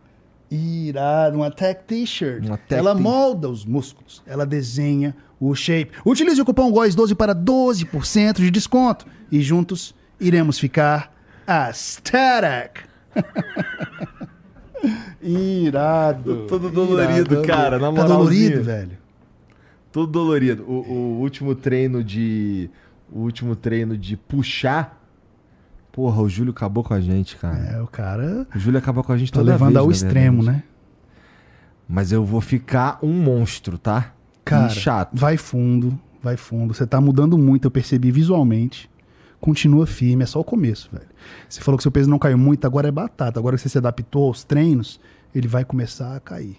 Irado, 0.51 1.37
uma 1.37 1.51
tech 1.51 1.83
t-shirt. 1.87 2.45
Uma 2.47 2.59
tech 2.59 2.79
Ela 2.79 2.95
molda 2.95 3.49
os 3.49 3.65
músculos, 3.65 4.23
ela 4.27 4.45
desenha 4.45 5.15
o 5.39 5.55
shape. 5.55 5.93
Utilize 6.05 6.41
o 6.41 6.45
cupom 6.45 6.73
GOIS12 6.73 7.15
para 7.15 7.35
12% 7.35 8.37
de 8.39 8.51
desconto. 8.51 9.07
E 9.31 9.41
juntos 9.41 9.95
iremos 10.19 10.59
ficar 10.59 11.15
aesthetic. 11.47 12.85
Irado. 15.23 16.47
Tô 16.47 16.59
todo 16.59 16.71
dolorido, 16.71 17.35
Irado. 17.35 17.47
cara, 17.47 17.79
na 17.79 17.87
Tá 17.87 17.93
moralzinha. 17.93 18.51
dolorido, 18.51 18.63
velho. 18.65 18.99
Todo 19.93 20.11
dolorido. 20.11 20.65
O, 20.67 20.93
o 20.93 21.21
último 21.21 21.55
treino 21.55 22.03
de. 22.03 22.71
O 23.13 23.21
último 23.21 23.55
treino 23.57 23.97
de 23.97 24.17
puxar. 24.17 25.00
Porra, 25.93 26.23
o 26.23 26.29
Júlio 26.29 26.53
acabou 26.53 26.85
com 26.85 26.95
a 26.95 27.01
gente, 27.01 27.37
cara. 27.37 27.59
É, 27.59 27.83
o 27.83 27.87
cara 27.87 28.47
O 28.55 28.59
Júlio 28.59 28.79
acaba 28.79 29.03
com 29.03 29.13
a 29.13 29.19
gente 29.19 29.33
tá 29.33 29.41
toda 29.41 29.51
levando 29.53 29.73
vez, 29.75 29.79
ao 29.85 29.91
extremo, 29.91 30.43
verdade. 30.43 30.59
né? 30.59 30.65
Mas 31.89 32.13
eu 32.13 32.25
vou 32.25 32.41
ficar 32.41 32.99
um 33.03 33.13
monstro, 33.13 33.77
tá? 33.77 34.13
Cara, 34.45 34.69
E 34.69 34.71
chato. 34.77 35.11
vai 35.19 35.37
fundo, 35.37 35.99
vai 36.23 36.37
fundo. 36.37 36.73
Você 36.73 36.87
tá 36.87 37.01
mudando 37.01 37.37
muito, 37.37 37.65
eu 37.67 37.71
percebi 37.71 38.11
visualmente. 38.13 38.89
Continua 39.41 39.87
firme, 39.87 40.23
é 40.23 40.27
só 40.27 40.39
o 40.39 40.45
começo, 40.45 40.89
velho. 40.93 41.07
Você 41.49 41.61
falou 41.61 41.77
que 41.79 41.83
seu 41.83 41.91
peso 41.91 42.09
não 42.09 42.19
caiu 42.19 42.39
muito, 42.39 42.65
agora 42.67 42.89
é 42.89 42.93
batata. 42.93 43.41
Agora 43.41 43.57
que 43.57 43.63
você 43.63 43.69
se 43.71 43.79
adaptou 43.79 44.29
aos 44.29 44.45
treinos, 44.45 45.01
ele 45.35 45.49
vai 45.49 45.65
começar 45.65 46.15
a 46.15 46.21
cair. 46.21 46.57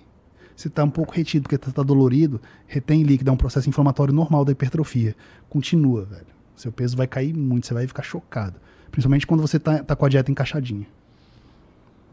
Você 0.55 0.69
tá 0.69 0.83
um 0.83 0.89
pouco 0.89 1.13
retido 1.13 1.43
porque 1.43 1.57
tá, 1.57 1.71
tá 1.71 1.83
dolorido, 1.83 2.41
retém 2.67 3.03
líquido, 3.03 3.29
é 3.29 3.33
um 3.33 3.37
processo 3.37 3.69
inflamatório 3.69 4.13
normal 4.13 4.43
da 4.43 4.51
hipertrofia. 4.51 5.15
Continua, 5.49 6.03
velho. 6.05 6.25
Seu 6.55 6.71
peso 6.71 6.97
vai 6.97 7.07
cair 7.07 7.33
muito, 7.33 7.67
você 7.67 7.73
vai 7.73 7.87
ficar 7.87 8.03
chocado. 8.03 8.55
Principalmente 8.91 9.25
quando 9.25 9.41
você 9.41 9.57
tá, 9.59 9.83
tá 9.83 9.95
com 9.95 10.05
a 10.05 10.09
dieta 10.09 10.29
encaixadinha. 10.31 10.85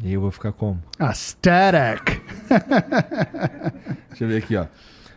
E 0.02 0.12
eu 0.12 0.20
vou 0.20 0.30
ficar 0.30 0.52
como? 0.52 0.80
Aesthetic! 0.98 2.22
Deixa 4.10 4.24
eu 4.24 4.28
ver 4.28 4.36
aqui, 4.36 4.56
ó. 4.56 4.66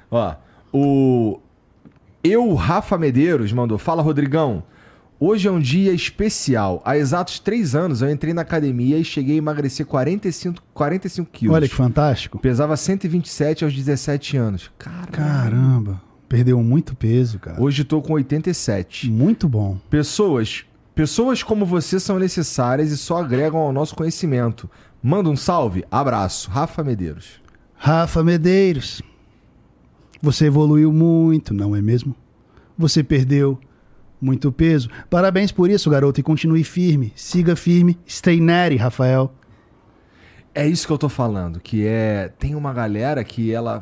Ó, 0.10 0.36
o 0.74 1.40
Eu 2.24 2.54
Rafa 2.56 2.98
Medeiros 2.98 3.52
mandou: 3.54 3.78
Fala, 3.78 4.02
Rodrigão. 4.02 4.64
Hoje 5.20 5.48
é 5.48 5.52
um 5.52 5.60
dia 5.60 5.94
especial. 5.94 6.82
Há 6.84 6.98
exatos 6.98 7.38
três 7.38 7.76
anos 7.76 8.02
eu 8.02 8.10
entrei 8.10 8.34
na 8.34 8.42
academia 8.42 8.98
e 8.98 9.04
cheguei 9.06 9.36
a 9.36 9.38
emagrecer 9.38 9.86
45, 9.86 10.64
45 10.74 11.30
quilos. 11.32 11.56
Olha 11.56 11.70
que 11.70 11.76
fantástico. 11.76 12.40
Pesava 12.40 12.76
127 12.76 13.64
aos 13.64 13.72
17 13.72 14.36
anos. 14.36 14.72
Cara, 14.80 15.06
Caramba, 15.12 16.02
perdeu 16.28 16.62
muito 16.64 16.96
peso, 16.96 17.38
cara. 17.38 17.62
hoje 17.62 17.84
tô 17.84 18.02
com 18.02 18.14
87. 18.14 19.12
Muito 19.12 19.48
bom. 19.48 19.78
Pessoas, 19.92 20.66
pessoas 20.96 21.44
como 21.44 21.66
você 21.66 22.00
são 22.00 22.20
necessárias 22.20 22.92
e 22.92 22.98
só 22.98 23.18
agregam 23.18 23.60
ao 23.60 23.74
nosso 23.74 23.96
conhecimento. 23.96 24.70
Manda 25.02 25.30
um 25.30 25.36
salve, 25.36 25.84
abraço. 25.90 26.50
Rafa 26.50 26.84
Medeiros. 26.84 27.42
Rafa 27.76 28.24
Medeiros, 28.24 29.02
você 30.22 30.46
evoluiu 30.46 30.94
muito, 30.94 31.54
não 31.54 31.76
é 31.76 31.82
mesmo? 31.82 32.16
Você 32.78 33.04
perdeu 33.04 33.60
muito 34.22 34.52
peso. 34.52 34.90
Parabéns 35.10 35.52
por 35.52 35.70
isso, 35.70 35.90
garoto, 35.90 36.20
e 36.20 36.24
continue 36.24 36.64
firme. 36.64 37.12
Siga 37.16 37.56
firme. 37.56 37.98
Stay 38.08 38.40
natty, 38.40 38.76
Rafael. 38.76 39.34
É 40.54 40.68
isso 40.68 40.86
que 40.86 40.94
eu 40.94 40.98
tô 40.98 41.10
falando, 41.10 41.60
que 41.60 41.88
é 41.88 42.28
tem 42.38 42.56
uma 42.56 42.74
galera 42.74 43.24
que 43.24 43.52
ela 43.52 43.82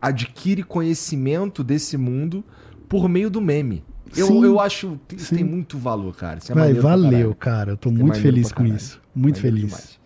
adquire 0.00 0.62
conhecimento 0.62 1.64
desse 1.64 1.96
mundo 1.96 2.44
por 2.88 3.08
meio 3.08 3.28
do 3.28 3.40
meme. 3.40 3.84
Eu, 4.16 4.26
Sim. 4.26 4.44
eu 4.44 4.60
acho 4.60 4.98
que 5.08 5.16
isso 5.16 5.26
Sim. 5.26 5.36
tem 5.36 5.44
muito 5.44 5.78
valor, 5.78 6.14
cara. 6.14 6.38
Isso 6.38 6.52
é 6.52 6.54
Vai, 6.54 6.72
valeu, 6.74 7.34
cara. 7.34 7.72
Eu 7.72 7.76
tô 7.76 7.88
Isso 7.90 7.98
é 7.98 8.02
muito 8.02 8.20
feliz 8.20 8.52
com 8.52 8.64
isso. 8.64 9.00
Muito 9.14 9.36
Maneiro 9.36 9.56
feliz. 9.68 9.70
demais. 9.70 9.98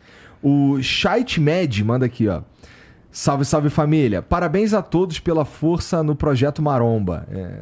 O 0.43 0.81
Shite 0.83 1.41
Med 1.41 1.83
manda 1.85 2.07
aqui, 2.07 2.29
ó. 2.29 2.43
Salve, 3.11 3.45
salve 3.45 3.69
família. 3.71 4.23
Parabéns 4.23 4.73
a 4.73 4.81
todos 4.83 5.19
pela 5.19 5.45
força 5.45 6.03
no 6.03 6.15
projeto 6.15 6.63
Maromba. 6.63 7.27
É, 7.31 7.61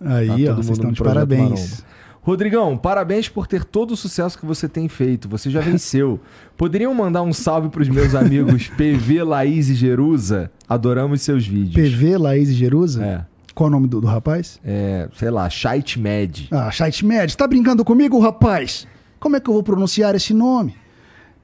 Aí, 0.00 0.26
Tá 0.26 0.32
ó, 0.34 0.36
todo 0.36 0.56
vocês 0.56 0.78
mundo 0.78 0.78
estão 0.78 0.92
de 0.92 1.02
parabéns. 1.02 1.50
Maromba. 1.50 1.96
Rodrigão, 2.22 2.76
parabéns 2.76 3.28
por 3.28 3.46
ter 3.46 3.62
todo 3.64 3.92
o 3.92 3.96
sucesso 3.96 4.36
que 4.36 4.44
você 4.44 4.68
tem 4.68 4.88
feito. 4.88 5.28
Você 5.28 5.48
já 5.48 5.60
venceu. 5.60 6.18
Poderiam 6.58 6.92
mandar 6.92 7.22
um 7.22 7.32
salve 7.32 7.68
pros 7.68 7.88
meus 7.88 8.16
amigos 8.16 8.66
PV, 8.76 9.22
Laís 9.22 9.68
e 9.68 9.74
Jerusa? 9.76 10.50
Adoramos 10.68 11.22
seus 11.22 11.46
vídeos. 11.46 11.74
PV, 11.88 12.18
Laís 12.18 12.48
e 12.48 12.52
Jerusa? 12.54 13.04
É, 13.04 13.24
Qual 13.56 13.68
o 13.68 13.70
nome 13.70 13.88
do, 13.88 14.02
do 14.02 14.06
rapaz? 14.06 14.60
é, 14.62 15.08
sei 15.16 15.30
lá, 15.30 15.48
Shite 15.48 15.98
Med. 15.98 16.46
Ah, 16.50 16.70
Chat 16.70 17.02
Med, 17.06 17.34
tá 17.34 17.48
brincando 17.48 17.82
comigo, 17.86 18.18
rapaz? 18.20 18.86
Como 19.18 19.34
é 19.34 19.40
que 19.40 19.48
eu 19.48 19.54
vou 19.54 19.62
pronunciar 19.62 20.14
esse 20.14 20.34
nome? 20.34 20.76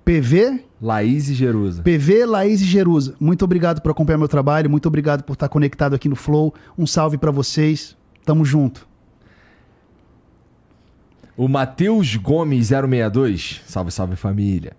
PV, 0.04 0.62
Laís 0.78 1.30
e 1.30 1.34
Jerusa. 1.34 1.82
PV, 1.82 2.26
Laís 2.26 2.60
e 2.60 2.66
Jerusa. 2.66 3.14
Muito 3.18 3.46
obrigado 3.46 3.80
por 3.80 3.90
acompanhar 3.92 4.18
meu 4.18 4.28
trabalho, 4.28 4.68
muito 4.68 4.86
obrigado 4.86 5.22
por 5.24 5.32
estar 5.32 5.48
conectado 5.48 5.94
aqui 5.94 6.06
no 6.06 6.14
Flow. 6.14 6.52
Um 6.76 6.86
salve 6.86 7.16
pra 7.16 7.30
vocês. 7.30 7.96
Tamo 8.26 8.44
junto. 8.44 8.86
O 11.34 11.48
Matheus 11.48 12.14
Gomes 12.16 12.66
062. 12.66 13.62
Salve, 13.66 13.90
salve 13.90 14.16
família. 14.16 14.76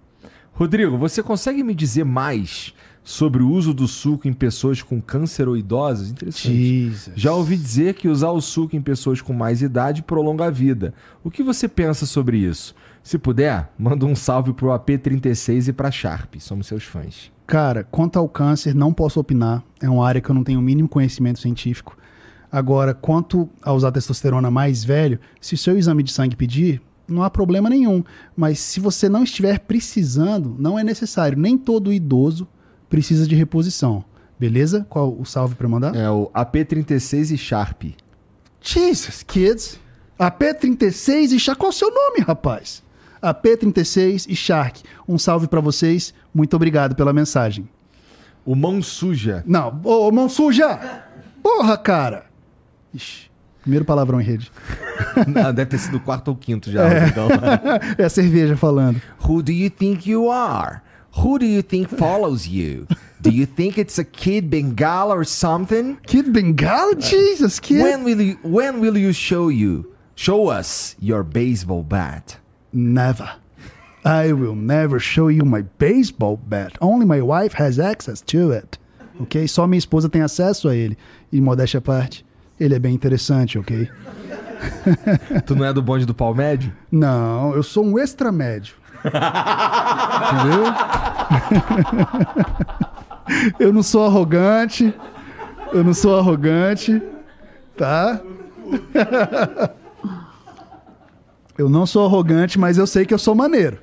Rodrigo, 0.53 0.99
você 0.99 1.23
consegue 1.23 1.63
me 1.63 1.73
dizer 1.73 2.03
mais 2.05 2.75
sobre 3.03 3.43
o 3.43 3.49
uso 3.49 3.73
do 3.73 3.87
suco 3.87 4.27
em 4.27 4.33
pessoas 4.33 4.81
com 4.81 5.01
câncer 5.01 5.47
ou 5.47 5.57
idosos? 5.57 6.11
Interessante. 6.11 6.53
Jesus. 6.53 7.15
Já 7.15 7.33
ouvi 7.33 7.57
dizer 7.57 7.95
que 7.95 8.07
usar 8.07 8.31
o 8.31 8.41
suco 8.41 8.75
em 8.75 8.81
pessoas 8.81 9.21
com 9.21 9.33
mais 9.33 9.61
idade 9.61 10.01
prolonga 10.01 10.45
a 10.45 10.49
vida. 10.49 10.93
O 11.23 11.29
que 11.29 11.43
você 11.43 11.67
pensa 11.67 12.05
sobre 12.05 12.37
isso? 12.37 12.73
Se 13.03 13.17
puder, 13.17 13.69
manda 13.77 14.05
um 14.05 14.15
salve 14.15 14.53
pro 14.53 14.67
AP36 14.69 15.67
e 15.67 15.73
pra 15.73 15.91
Sharp. 15.91 16.35
Somos 16.39 16.67
seus 16.67 16.83
fãs. 16.83 17.31
Cara, 17.45 17.83
quanto 17.83 18.17
ao 18.17 18.29
câncer, 18.29 18.73
não 18.73 18.93
posso 18.93 19.19
opinar. 19.19 19.61
É 19.81 19.89
uma 19.89 20.07
área 20.07 20.21
que 20.21 20.29
eu 20.29 20.35
não 20.35 20.43
tenho 20.43 20.59
o 20.59 20.63
mínimo 20.63 20.87
conhecimento 20.87 21.39
científico. 21.39 21.97
Agora, 22.49 22.93
quanto 22.93 23.49
a 23.61 23.73
usar 23.73 23.91
testosterona 23.91 24.49
mais 24.49 24.83
velho, 24.83 25.19
se 25.41 25.55
o 25.55 25.57
seu 25.57 25.77
exame 25.77 26.03
de 26.03 26.13
sangue 26.13 26.35
pedir, 26.35 26.81
não 27.05 27.23
há 27.23 27.29
problema 27.29 27.69
nenhum. 27.69 28.03
Mas 28.37 28.59
se 28.59 28.79
você 28.79 29.09
não 29.09 29.23
estiver 29.23 29.59
precisando, 29.59 30.55
não 30.57 30.79
é 30.79 30.83
necessário. 30.83 31.37
Nem 31.37 31.57
todo 31.57 31.91
idoso 31.91 32.47
precisa 32.93 33.25
de 33.25 33.33
reposição. 33.33 34.05
Beleza? 34.39 34.85
Qual 34.87 35.19
o 35.19 35.25
salve 35.25 35.55
pra 35.55 35.67
mandar? 35.67 35.95
É 35.95 36.11
o 36.11 36.29
AP36 36.29 37.31
e 37.31 37.37
Sharp. 37.39 37.85
Jesus, 38.61 39.23
kids. 39.23 39.79
AP36 40.19 41.31
e 41.31 41.39
Shark. 41.39 41.59
Qual 41.59 41.71
o 41.71 41.73
seu 41.73 41.89
nome, 41.91 42.19
rapaz? 42.19 42.83
AP36 43.19 44.27
e 44.29 44.35
Shark. 44.35 44.83
Um 45.07 45.17
salve 45.17 45.47
pra 45.47 45.59
vocês. 45.59 46.13
Muito 46.31 46.55
obrigado 46.55 46.93
pela 46.95 47.11
mensagem. 47.11 47.67
O 48.45 48.55
Mão 48.55 48.79
Suja. 48.79 49.43
Não, 49.47 49.81
ô, 49.83 50.11
mão 50.11 50.29
suja! 50.29 51.01
Porra, 51.41 51.75
cara! 51.77 52.25
Ixi, 52.93 53.31
primeiro 53.61 53.85
palavrão 53.85 54.21
em 54.21 54.23
rede. 54.23 54.51
Não, 55.27 55.49
deve 55.55 55.71
ter 55.71 55.79
sido 55.79 55.97
o 55.97 55.99
quarto 55.99 56.27
ou 56.27 56.35
quinto 56.35 56.69
já. 56.69 57.07
Então. 57.07 57.27
É 57.97 58.03
a 58.03 58.09
cerveja 58.09 58.55
falando. 58.55 59.01
Who 59.25 59.41
do 59.41 59.51
you 59.51 59.71
think 59.71 60.07
you 60.07 60.29
are? 60.29 60.81
Who 61.17 61.37
do 61.37 61.45
you 61.45 61.61
think 61.61 61.89
follows 61.89 62.47
you? 62.47 62.87
Do 63.21 63.29
you 63.29 63.45
think 63.45 63.77
it's 63.77 63.99
a 63.99 64.03
kid 64.03 64.49
Bengala 64.49 65.15
or 65.15 65.23
something? 65.23 65.97
Kid 66.07 66.25
Bengala? 66.33 66.99
Jesus, 66.99 67.59
kid! 67.59 67.81
When 67.81 68.03
will 68.03 68.21
you 68.21 68.37
when 68.43 68.79
will 68.79 68.97
you 68.97 69.13
show 69.13 69.49
you 69.49 69.93
show 70.15 70.47
us 70.49 70.95
your 70.99 71.23
baseball 71.23 71.83
bat? 71.83 72.37
Never. 72.71 73.29
I 74.03 74.33
will 74.33 74.55
never 74.55 74.99
show 74.99 75.29
you 75.29 75.45
my 75.45 75.61
baseball 75.77 76.37
bat. 76.37 76.77
Only 76.81 77.05
my 77.05 77.21
wife 77.21 77.53
has 77.53 77.79
access 77.79 78.19
to 78.21 78.51
it. 78.51 78.77
ok? 79.21 79.47
Só 79.47 79.67
minha 79.67 79.77
esposa 79.79 80.09
tem 80.09 80.21
acesso 80.21 80.67
a 80.67 80.75
ele. 80.75 80.97
E 81.31 81.39
modéstia 81.39 81.77
à 81.77 81.81
parte, 81.81 82.25
ele 82.59 82.75
é 82.75 82.79
bem 82.79 82.93
interessante, 82.93 83.57
ok? 83.57 83.87
Tu 85.45 85.55
não 85.55 85.65
é 85.65 85.73
do 85.73 85.81
bonde 85.81 86.05
do 86.05 86.13
pau 86.13 86.33
médio? 86.33 86.71
Não, 86.91 87.53
eu 87.53 87.63
sou 87.63 87.85
um 87.85 87.99
extra 87.99 88.31
médio. 88.31 88.75
Entendeu? 89.05 90.63
eu 93.67 93.73
não 93.73 93.83
sou 93.83 94.05
arrogante. 94.05 94.93
Eu 95.73 95.83
não 95.83 95.93
sou 95.93 96.17
arrogante. 96.17 97.01
Tá? 97.75 98.21
eu 101.57 101.69
não 101.69 101.85
sou 101.85 102.05
arrogante, 102.05 102.57
mas 102.59 102.77
eu 102.77 102.87
sei 102.87 103.05
que 103.05 103.13
eu 103.13 103.19
sou 103.19 103.35
maneiro. 103.35 103.77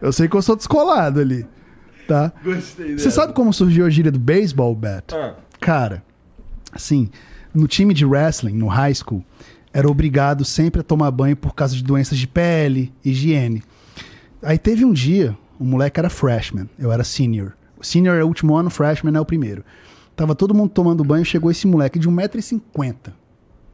Eu 0.00 0.12
sei 0.12 0.28
que 0.28 0.36
eu 0.36 0.42
sou 0.42 0.56
descolado 0.56 1.20
ali. 1.20 1.46
Tá? 2.06 2.32
Gostei 2.42 2.98
Você 2.98 3.10
sabe 3.10 3.32
como 3.32 3.52
surgiu 3.52 3.86
a 3.86 3.90
gíria 3.90 4.10
do 4.10 4.18
baseball 4.18 4.74
bat? 4.74 5.14
Ah. 5.14 5.34
Cara, 5.60 6.02
assim, 6.72 7.08
no 7.54 7.68
time 7.68 7.94
de 7.94 8.04
wrestling, 8.04 8.54
no 8.54 8.66
high 8.66 8.94
school, 8.94 9.24
era 9.72 9.88
obrigado 9.88 10.44
sempre 10.44 10.80
a 10.80 10.84
tomar 10.84 11.10
banho 11.10 11.36
por 11.36 11.54
causa 11.54 11.74
de 11.74 11.82
doenças 11.82 12.18
de 12.18 12.26
pele, 12.26 12.92
higiene. 13.04 13.62
Aí 14.42 14.58
teve 14.58 14.84
um 14.84 14.92
dia, 14.92 15.36
o 15.58 15.64
moleque 15.64 16.00
era 16.00 16.10
freshman, 16.10 16.68
eu 16.78 16.90
era 16.92 17.04
senior. 17.04 17.52
O 17.78 17.84
senior 17.84 18.16
é 18.16 18.24
o 18.24 18.26
último 18.26 18.54
ano, 18.56 18.70
freshman 18.70 19.16
é 19.16 19.20
o 19.20 19.24
primeiro. 19.24 19.64
Tava 20.16 20.34
todo 20.34 20.54
mundo 20.54 20.70
tomando 20.70 21.02
banho, 21.04 21.24
chegou 21.24 21.50
esse 21.50 21.66
moleque 21.66 21.98
de 21.98 22.08
1,50m. 22.08 22.96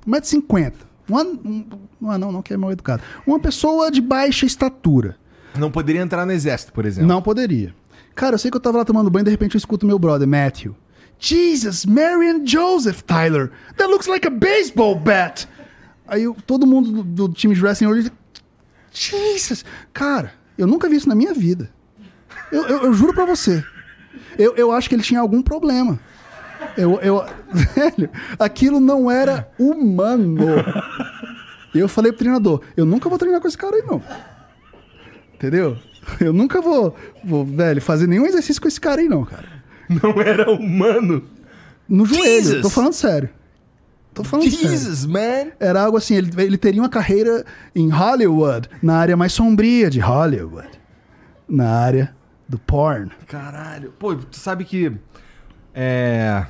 1,50m. 0.06 0.72
Uma, 1.08 1.22
um, 1.24 1.64
não, 2.00 2.18
não, 2.18 2.32
não 2.32 2.42
que 2.42 2.52
é 2.52 2.56
mal 2.56 2.70
educado. 2.70 3.02
Uma 3.26 3.38
pessoa 3.40 3.90
de 3.90 4.00
baixa 4.00 4.44
estatura. 4.46 5.16
Não 5.58 5.70
poderia 5.70 6.02
entrar 6.02 6.24
no 6.26 6.32
exército, 6.32 6.72
por 6.72 6.84
exemplo. 6.84 7.08
Não 7.08 7.22
poderia. 7.22 7.74
Cara, 8.14 8.34
eu 8.34 8.38
sei 8.38 8.50
que 8.50 8.56
eu 8.56 8.60
tava 8.60 8.78
lá 8.78 8.84
tomando 8.84 9.10
banho, 9.10 9.24
de 9.24 9.30
repente 9.30 9.54
eu 9.54 9.58
escuto 9.58 9.86
meu 9.86 9.98
brother, 9.98 10.28
Matthew. 10.28 10.76
Jesus, 11.18 11.84
Mary 11.86 12.28
and 12.28 12.46
Joseph, 12.46 13.02
Tyler. 13.02 13.50
That 13.76 13.90
looks 13.90 14.06
like 14.06 14.26
a 14.26 14.30
baseball 14.30 14.94
bat. 14.94 15.48
Aí 16.06 16.22
eu- 16.24 16.36
todo 16.46 16.66
mundo 16.66 17.02
do, 17.02 17.26
do 17.28 17.34
time 17.34 17.54
de 17.54 17.60
wrestling 17.62 17.88
olhou 17.88 18.04
e 18.06 18.12
Jesus. 18.92 19.64
Cara, 19.92 20.32
eu 20.58 20.66
nunca 20.66 20.88
vi 20.88 20.96
isso 20.96 21.08
na 21.08 21.14
minha 21.14 21.32
vida. 21.32 21.70
Eu, 22.52 22.66
eu- 22.66 22.82
eu 22.84 22.92
juro 22.92 23.14
pra 23.14 23.24
você. 23.24 23.64
Eu, 24.38 24.54
eu 24.56 24.72
acho 24.72 24.88
que 24.88 24.94
ele 24.94 25.02
tinha 25.02 25.20
algum 25.20 25.40
problema. 25.42 25.98
Eu, 26.76 26.98
eu, 27.00 27.24
velho, 27.52 28.10
aquilo 28.38 28.80
não 28.80 29.10
era 29.10 29.48
humano. 29.58 30.36
Eu 31.74 31.88
falei 31.88 32.10
pro 32.12 32.18
treinador, 32.20 32.62
eu 32.76 32.84
nunca 32.84 33.08
vou 33.08 33.18
treinar 33.18 33.40
com 33.40 33.46
esse 33.48 33.56
cara 33.58 33.76
aí, 33.76 33.82
não. 33.86 34.02
Entendeu? 35.34 35.76
Eu 36.20 36.32
nunca 36.32 36.60
vou, 36.60 36.96
vou, 37.22 37.44
velho, 37.44 37.80
fazer 37.82 38.06
nenhum 38.06 38.26
exercício 38.26 38.60
com 38.62 38.66
esse 38.68 38.80
cara 38.80 39.00
aí, 39.00 39.08
não, 39.08 39.24
cara. 39.24 39.44
Não 39.88 40.20
era 40.20 40.50
humano. 40.50 41.22
No 41.88 42.04
joelho, 42.06 42.24
Jesus! 42.24 42.62
tô 42.62 42.70
falando 42.70 42.92
sério. 42.94 43.28
Tô 44.18 44.24
falando 44.24 44.50
sério. 44.50 44.68
Jesus, 44.68 45.06
man. 45.06 45.52
Era 45.60 45.82
algo 45.82 45.96
assim, 45.96 46.14
ele, 46.16 46.30
ele 46.42 46.58
teria 46.58 46.82
uma 46.82 46.88
carreira 46.88 47.44
em 47.74 47.88
Hollywood, 47.88 48.68
na 48.82 48.96
área 48.96 49.16
mais 49.16 49.32
sombria 49.32 49.88
de 49.88 50.00
Hollywood. 50.00 50.68
Na 51.48 51.70
área 51.70 52.14
do 52.48 52.58
porn. 52.58 53.10
Caralho. 53.26 53.92
Pô, 53.98 54.14
tu 54.14 54.36
sabe 54.36 54.64
que. 54.64 54.92
É. 55.74 56.44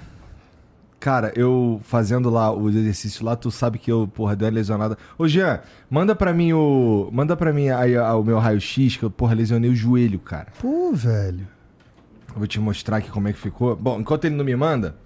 Cara, 0.99 1.33
eu 1.37 1.81
fazendo 1.85 2.29
lá 2.29 2.53
os 2.53 2.75
exercícios 2.75 3.21
lá, 3.21 3.37
tu 3.37 3.51
sabe 3.51 3.79
que 3.79 3.93
eu, 3.93 4.09
porra, 4.09 4.35
dei 4.35 4.49
uma 4.49 4.55
lesionada. 4.55 4.99
Ô, 5.17 5.29
Jean, 5.29 5.61
manda 5.89 6.15
pra 6.17 6.33
mim 6.33 6.53
o. 6.53 7.09
Manda 7.13 7.37
pra 7.37 7.53
mim 7.53 7.69
aí 7.69 7.97
o 7.97 8.23
meu 8.25 8.39
raio-x, 8.39 8.97
que 8.97 9.05
eu, 9.05 9.11
porra, 9.11 9.35
lesionei 9.35 9.71
o 9.71 9.77
joelho, 9.77 10.19
cara. 10.19 10.49
Pô, 10.61 10.91
velho. 10.93 11.47
Eu 12.29 12.35
vou 12.37 12.47
te 12.47 12.59
mostrar 12.59 12.97
aqui 12.97 13.11
como 13.11 13.29
é 13.29 13.33
que 13.33 13.39
ficou. 13.39 13.77
Bom, 13.77 14.01
enquanto 14.01 14.25
ele 14.25 14.35
não 14.35 14.45
me 14.45 14.57
manda. 14.57 14.97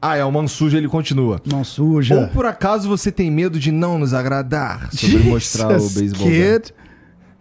Ah, 0.00 0.16
é, 0.16 0.24
o 0.24 0.30
mano 0.30 0.48
sujo 0.48 0.76
ele 0.76 0.88
continua. 0.88 1.40
Mão 1.44 1.58
Ou 1.60 1.64
suja. 1.64 2.30
por 2.32 2.46
acaso 2.46 2.88
você 2.88 3.10
tem 3.10 3.30
medo 3.30 3.58
de 3.58 3.72
não 3.72 3.98
nos 3.98 4.14
agradar 4.14 4.92
sobre 4.92 5.18
mostrar 5.24 5.68
o 5.68 5.72
Jesus, 5.72 5.94
beisebol? 5.94 6.28
bat? 6.28 6.74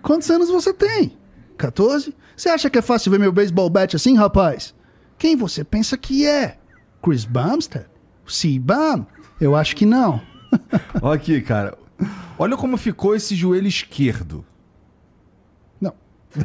Quantos 0.02 0.30
anos 0.32 0.50
você 0.50 0.74
tem? 0.74 1.16
14? 1.58 2.16
Você 2.36 2.50
acha 2.50 2.70
que 2.70 2.80
é 2.80 2.82
fácil 2.82 3.12
ver 3.12 3.20
meu 3.20 3.32
baseball 3.32 3.70
bat 3.70 3.96
assim, 3.96 4.16
rapaz? 4.16 4.74
Quem 5.20 5.36
você 5.36 5.64
pensa 5.64 5.98
que 5.98 6.26
é? 6.26 6.58
Chris 7.02 7.26
Bumstead? 7.26 7.86
C-Bum? 8.26 9.06
Eu 9.40 9.56
acho 9.56 9.76
que 9.76 9.86
não. 9.86 10.20
Olha 11.02 11.16
aqui, 11.16 11.40
cara. 11.42 11.78
Olha 12.40 12.58
como 12.58 12.76
ficou 12.78 13.16
esse 13.16 13.36
joelho 13.36 13.68
esquerdo. 13.68 14.44
Não. 15.80 15.94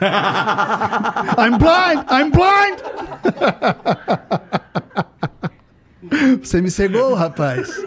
I'm 1.38 1.58
blind! 1.58 2.04
I'm 2.10 2.30
blind! 2.30 2.78
Você 6.42 6.60
me 6.60 6.70
cegou, 6.70 7.14
rapaz. 7.14 7.84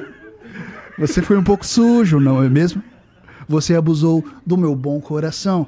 Você 0.98 1.22
foi 1.22 1.38
um 1.38 1.44
pouco 1.44 1.66
sujo, 1.66 2.20
não 2.20 2.42
é 2.44 2.50
mesmo? 2.50 2.82
Você 3.48 3.76
abusou 3.76 4.26
do 4.46 4.58
meu 4.58 4.76
bom 4.76 5.00
coração. 5.00 5.68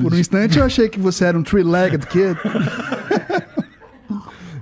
Por 0.00 0.14
um 0.14 0.18
instante 0.18 0.58
eu 0.58 0.64
achei 0.64 0.88
que 0.88 0.98
você 0.98 1.24
era 1.24 1.38
um 1.38 1.42
three-legged 1.42 2.06
kid. 2.06 2.36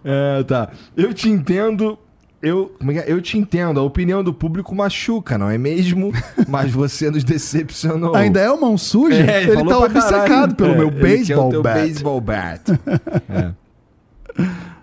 É, 0.03 0.43
tá. 0.45 0.71
Eu 0.97 1.13
te 1.13 1.29
entendo. 1.29 1.99
Eu, 2.43 2.75
é 2.81 2.99
é? 2.99 3.05
eu 3.07 3.21
te 3.21 3.37
entendo, 3.37 3.79
a 3.79 3.83
opinião 3.83 4.25
do 4.25 4.33
público 4.33 4.75
machuca, 4.75 5.37
não 5.37 5.51
é 5.51 5.59
mesmo? 5.59 6.11
Mas 6.49 6.71
você 6.73 7.11
nos 7.11 7.23
decepcionou. 7.23 8.15
Ainda 8.15 8.41
é 8.41 8.51
uma 8.51 8.69
mão 8.69 8.79
suja? 8.79 9.23
É, 9.31 9.43
ele 9.43 9.65
tá 9.65 9.79
obcecado 9.79 10.55
pelo 10.55 10.73
É, 10.73 10.79
meu 10.79 10.91
baseball 10.91 11.63
bat. 11.63 11.81
baseball 11.81 12.21
bat. 12.21 12.63
É. 13.29 13.53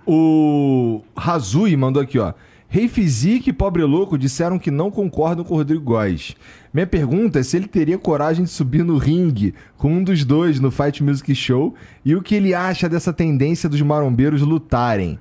O 0.05 1.01
Razui 1.15 1.75
mandou 1.75 2.01
aqui, 2.01 2.19
ó. 2.19 2.33
Rei 2.69 2.87
Physique 2.87 3.49
e 3.49 3.53
Pobre 3.53 3.83
Louco 3.83 4.17
disseram 4.17 4.59
que 4.59 4.69
não 4.69 4.91
concordam 4.91 5.43
com 5.43 5.53
o 5.53 5.57
Rodrigo 5.57 5.81
Góes. 5.81 6.35
Minha 6.73 6.85
pergunta 6.85 7.39
é 7.39 7.43
se 7.43 7.55
ele 7.55 7.67
teria 7.67 7.97
coragem 7.97 8.43
de 8.43 8.51
subir 8.51 8.83
no 8.83 8.97
ringue 8.97 9.53
com 9.77 9.91
um 9.93 10.03
dos 10.03 10.25
dois 10.25 10.59
no 10.59 10.69
Fight 10.69 11.01
Music 11.01 11.33
Show 11.33 11.73
e 12.03 12.13
o 12.13 12.21
que 12.21 12.35
ele 12.35 12.53
acha 12.53 12.89
dessa 12.89 13.13
tendência 13.13 13.69
dos 13.69 13.81
marombeiros 13.81 14.41
lutarem. 14.41 15.17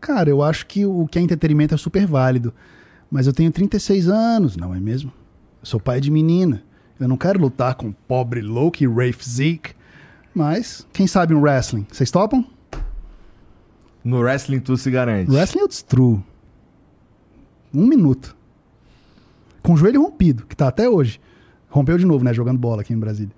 Cara, 0.00 0.30
eu 0.30 0.42
acho 0.42 0.66
que 0.66 0.86
o 0.86 1.06
que 1.06 1.18
é 1.18 1.22
entretenimento 1.22 1.74
é 1.74 1.78
super 1.78 2.06
válido. 2.06 2.52
Mas 3.10 3.26
eu 3.26 3.32
tenho 3.32 3.50
36 3.50 4.08
anos, 4.08 4.56
não 4.56 4.74
é 4.74 4.80
mesmo? 4.80 5.12
Eu 5.60 5.66
sou 5.66 5.80
pai 5.80 6.00
de 6.00 6.10
menina. 6.10 6.62
Eu 7.00 7.08
não 7.08 7.16
quero 7.16 7.40
lutar 7.40 7.74
com 7.74 7.88
o 7.88 7.94
pobre 8.06 8.40
Loki 8.40 8.86
Rafe 8.86 9.28
Zeke. 9.28 9.70
Mas, 10.34 10.86
quem 10.92 11.06
sabe 11.06 11.34
um 11.34 11.40
wrestling? 11.40 11.86
Vocês 11.90 12.10
topam? 12.10 12.44
No 14.04 14.20
wrestling 14.20 14.60
tu 14.60 14.76
se 14.76 14.90
garante. 14.90 15.30
Wrestling 15.30 15.62
eu 15.62 15.68
destruo. 15.68 16.24
Um 17.72 17.86
minuto. 17.86 18.36
Com 19.62 19.74
o 19.74 19.76
joelho 19.76 20.02
rompido, 20.02 20.46
que 20.46 20.56
tá 20.56 20.68
até 20.68 20.88
hoje. 20.88 21.20
Rompeu 21.68 21.98
de 21.98 22.06
novo, 22.06 22.24
né? 22.24 22.32
Jogando 22.32 22.58
bola 22.58 22.82
aqui 22.82 22.92
em 22.92 22.98
Brasília. 22.98 23.34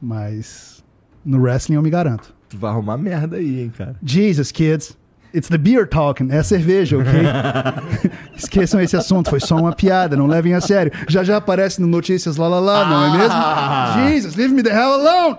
Mas 0.00 0.84
no 1.24 1.40
wrestling 1.40 1.76
eu 1.76 1.82
me 1.82 1.90
garanto. 1.90 2.34
Tu 2.48 2.56
vai 2.56 2.70
arrumar 2.70 2.96
merda 2.96 3.36
aí, 3.36 3.60
hein, 3.60 3.72
cara. 3.76 3.96
Jesus, 4.02 4.50
kids. 4.52 4.96
It's 5.34 5.48
the 5.48 5.58
beer 5.58 5.86
talking. 5.86 6.30
É 6.30 6.38
a 6.38 6.42
cerveja, 6.42 6.98
ok? 6.98 7.12
Esqueçam 8.36 8.80
esse 8.80 8.96
assunto, 8.96 9.30
foi 9.30 9.40
só 9.40 9.56
uma 9.56 9.72
piada, 9.72 10.16
não 10.16 10.26
levem 10.26 10.54
a 10.54 10.60
sério. 10.60 10.92
Já 11.08 11.22
já 11.22 11.36
aparece 11.36 11.80
no 11.80 11.86
Notícias 11.86 12.36
lá 12.36 12.48
lá 12.48 12.60
lá, 12.60 12.88
não 12.88 13.04
é 13.04 13.18
mesmo? 13.18 14.10
Jesus, 14.10 14.34
leave 14.36 14.54
me 14.54 14.62
the 14.62 14.70
hell 14.70 14.94
alone! 14.94 15.38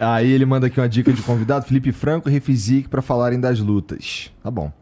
Aí 0.00 0.30
ele 0.30 0.46
manda 0.46 0.68
aqui 0.68 0.80
uma 0.80 0.88
dica 0.88 1.12
de 1.12 1.20
convidado, 1.22 1.66
Felipe 1.66 1.92
Franco 1.92 2.28
e 2.28 2.32
Refizique 2.32 2.88
pra 2.88 3.02
falarem 3.02 3.38
das 3.40 3.58
lutas. 3.58 4.30
Tá 4.42 4.50
bom. 4.50 4.72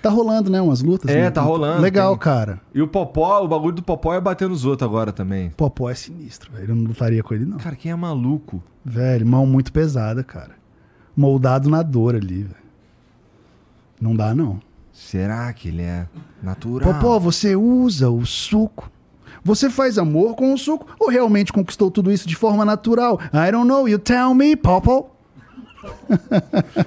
Tá 0.00 0.10
rolando, 0.10 0.48
né? 0.48 0.60
Umas 0.60 0.80
lutas. 0.80 1.10
É, 1.10 1.22
né? 1.22 1.30
tá 1.30 1.40
rolando, 1.42 1.82
Legal, 1.82 2.12
tem. 2.12 2.20
cara. 2.20 2.60
E 2.72 2.80
o 2.80 2.86
Popó, 2.86 3.42
o 3.42 3.48
bagulho 3.48 3.74
do 3.74 3.82
Popó 3.82 4.14
é 4.14 4.20
bater 4.20 4.48
nos 4.48 4.64
outros 4.64 4.88
agora 4.88 5.12
também. 5.12 5.50
Popó 5.50 5.90
é 5.90 5.94
sinistro, 5.94 6.52
velho. 6.52 6.70
Eu 6.70 6.76
não 6.76 6.84
lutaria 6.84 7.22
com 7.22 7.34
ele, 7.34 7.44
não. 7.44 7.58
Cara, 7.58 7.74
quem 7.74 7.90
é 7.90 7.96
maluco? 7.96 8.62
Velho, 8.84 9.26
mão 9.26 9.44
muito 9.44 9.72
pesada, 9.72 10.22
cara. 10.22 10.52
Moldado 11.16 11.68
na 11.68 11.82
dor 11.82 12.14
ali, 12.14 12.44
velho. 12.44 12.67
Não 14.00 14.14
dá, 14.14 14.34
não. 14.34 14.60
Será 14.92 15.52
que 15.52 15.68
ele 15.68 15.82
é 15.82 16.06
natural? 16.42 16.92
Popó, 16.92 17.18
você 17.18 17.54
usa 17.54 18.10
o 18.10 18.24
suco. 18.26 18.90
Você 19.44 19.70
faz 19.70 19.96
amor 19.98 20.34
com 20.34 20.52
o 20.52 20.58
suco 20.58 20.86
ou 20.98 21.08
realmente 21.08 21.52
conquistou 21.52 21.90
tudo 21.90 22.10
isso 22.10 22.26
de 22.26 22.34
forma 22.34 22.64
natural? 22.64 23.20
I 23.32 23.50
don't 23.52 23.66
know, 23.66 23.88
you 23.88 23.98
tell 23.98 24.34
me, 24.34 24.56
Popó. 24.56 25.10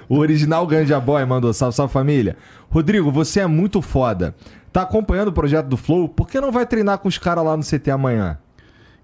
O 0.10 0.18
original 0.18 0.68
Ganja 0.68 1.00
Boy 1.00 1.26
mandou 1.26 1.54
salve, 1.54 1.76
salve 1.76 1.94
família. 1.94 2.36
Rodrigo, 2.70 3.12
você 3.12 3.40
é 3.40 3.48
muito 3.48 3.82
foda. 3.82 4.36
Tá 4.72 4.82
acompanhando 4.82 5.30
o 5.30 5.34
projeto 5.34 5.68
do 5.68 5.78
Flow? 5.78 6.08
Por 6.08 6.28
que 6.28 6.40
não 6.40 6.52
vai 6.52 6.66
treinar 6.66 7.00
com 7.00 7.08
os 7.08 7.18
caras 7.18 7.44
lá 7.44 7.58
no 7.58 7.64
CT 7.64 7.92
amanhã? 7.92 8.38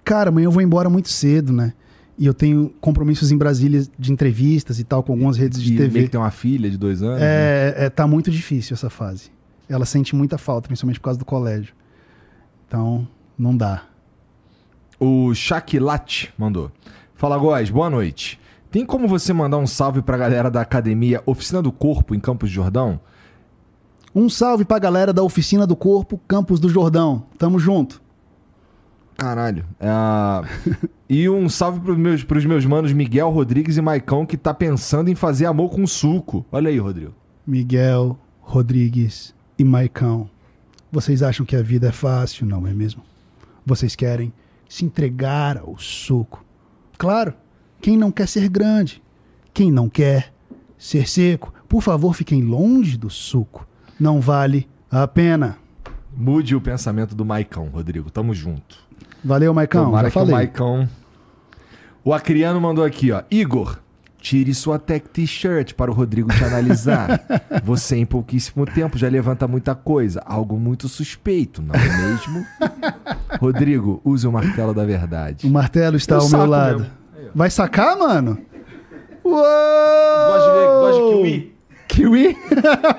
Cara, 0.03 0.29
amanhã 0.29 0.45
eu 0.45 0.51
vou 0.51 0.61
embora 0.61 0.89
muito 0.89 1.09
cedo, 1.09 1.51
né? 1.51 1.73
E 2.17 2.25
eu 2.25 2.33
tenho 2.33 2.73
compromissos 2.81 3.31
em 3.31 3.37
Brasília 3.37 3.83
de 3.97 4.11
entrevistas 4.11 4.79
e 4.79 4.83
tal, 4.83 5.03
com 5.03 5.11
algumas 5.13 5.37
redes 5.37 5.61
de 5.61 5.73
E 5.73 5.77
meio 5.77 5.89
TV. 5.91 6.03
que 6.05 6.09
tem 6.09 6.19
uma 6.19 6.31
filha 6.31 6.69
de 6.69 6.77
dois 6.77 7.01
anos. 7.03 7.19
né? 7.19 7.25
É, 7.25 7.75
é, 7.85 7.89
tá 7.89 8.07
muito 8.07 8.31
difícil 8.31 8.73
essa 8.73 8.89
fase. 8.89 9.31
Ela 9.69 9.85
sente 9.85 10.15
muita 10.15 10.37
falta, 10.37 10.67
principalmente 10.67 10.99
por 10.99 11.05
causa 11.05 11.19
do 11.19 11.25
colégio. 11.25 11.75
Então, 12.67 13.07
não 13.37 13.55
dá. 13.55 13.83
O 14.99 15.33
Shaquilat 15.35 16.29
mandou. 16.37 16.71
Fala, 17.13 17.37
Góis, 17.37 17.69
boa 17.69 17.89
noite. 17.89 18.39
Tem 18.71 18.85
como 18.85 19.07
você 19.07 19.31
mandar 19.31 19.57
um 19.57 19.67
salve 19.67 20.01
pra 20.01 20.17
galera 20.17 20.49
da 20.49 20.61
academia 20.61 21.21
Oficina 21.25 21.61
do 21.61 21.71
Corpo 21.71 22.15
em 22.15 22.19
Campos 22.19 22.49
de 22.49 22.55
Jordão? 22.55 22.99
Um 24.13 24.27
salve 24.29 24.65
pra 24.65 24.79
galera 24.79 25.13
da 25.13 25.21
Oficina 25.21 25.67
do 25.67 25.75
Corpo, 25.75 26.19
Campos 26.27 26.59
do 26.59 26.67
Jordão. 26.67 27.23
Tamo 27.37 27.59
junto. 27.59 28.01
Caralho. 29.17 29.65
É 29.79 29.87
e 31.09 31.27
um 31.29 31.49
salve 31.49 31.79
pros 31.79 31.97
meus, 31.97 32.23
pros 32.23 32.45
meus 32.45 32.65
manos 32.65 32.91
Miguel 32.91 33.29
Rodrigues 33.29 33.77
e 33.77 33.81
Maicão, 33.81 34.25
que 34.25 34.37
tá 34.37 34.53
pensando 34.53 35.09
em 35.09 35.15
fazer 35.15 35.45
amor 35.45 35.71
com 35.71 35.87
suco. 35.87 36.45
Olha 36.51 36.69
aí, 36.69 36.77
Rodrigo. 36.77 37.13
Miguel, 37.45 38.17
Rodrigues 38.41 39.33
e 39.57 39.63
Maicão. 39.63 40.29
Vocês 40.91 41.23
acham 41.23 41.45
que 41.45 41.55
a 41.55 41.61
vida 41.61 41.87
é 41.87 41.91
fácil, 41.91 42.45
não 42.45 42.67
é 42.67 42.73
mesmo? 42.73 43.01
Vocês 43.65 43.95
querem 43.95 44.31
se 44.69 44.85
entregar 44.85 45.57
ao 45.57 45.77
suco. 45.77 46.45
Claro, 46.97 47.33
quem 47.81 47.97
não 47.97 48.11
quer 48.11 48.27
ser 48.27 48.49
grande? 48.49 49.01
Quem 49.53 49.71
não 49.71 49.89
quer 49.89 50.33
ser 50.77 51.07
seco? 51.07 51.53
Por 51.67 51.81
favor, 51.81 52.13
fiquem 52.13 52.43
longe 52.43 52.97
do 52.97 53.09
suco. 53.09 53.67
Não 53.99 54.21
vale 54.21 54.67
a 54.91 55.07
pena. 55.07 55.57
Mude 56.15 56.55
o 56.55 56.61
pensamento 56.61 57.15
do 57.15 57.25
Maicão, 57.25 57.67
Rodrigo. 57.67 58.09
Tamo 58.09 58.33
junto. 58.33 58.87
Valeu, 59.27 59.53
Maicão. 59.53 59.85
Tomara 59.85 60.07
já 60.07 60.11
que 60.11 60.17
o 60.17 60.21
falei. 60.21 60.35
Maicão. 60.35 60.89
O 62.03 62.13
Acriano 62.13 62.61
mandou 62.61 62.85
aqui, 62.85 63.11
ó. 63.11 63.23
Igor, 63.29 63.77
tire 64.19 64.53
sua 64.53 64.79
tech 64.79 65.07
t-shirt 65.09 65.73
para 65.73 65.91
o 65.91 65.93
Rodrigo 65.93 66.29
te 66.33 66.43
analisar. 66.45 67.19
Você, 67.65 67.97
em 67.97 68.05
pouquíssimo 68.05 68.65
tempo, 68.65 68.97
já 68.97 69.09
levanta 69.09 69.45
muita 69.45 69.75
coisa. 69.75 70.21
Algo 70.25 70.57
muito 70.57 70.87
suspeito, 70.87 71.61
não 71.61 71.75
é 71.75 71.79
mesmo? 71.79 72.45
Rodrigo, 73.41 74.01
use 74.05 74.25
o 74.25 74.31
martelo 74.31 74.73
da 74.73 74.85
verdade. 74.85 75.45
O 75.45 75.49
martelo 75.49 75.97
está 75.97 76.15
Eu 76.15 76.21
ao 76.21 76.29
meu 76.29 76.45
lado. 76.45 76.79
mesmo. 76.79 76.91
Vai 77.35 77.49
sacar, 77.49 77.97
mano? 77.97 78.37
Uou! 79.23 79.33
Gosto 80.31 80.47
de 80.47 80.59
ver- 80.59 80.67
gosto 80.79 81.01
de 81.01 81.23
kiwi. 81.23 81.57
Kiwi? 81.89 82.37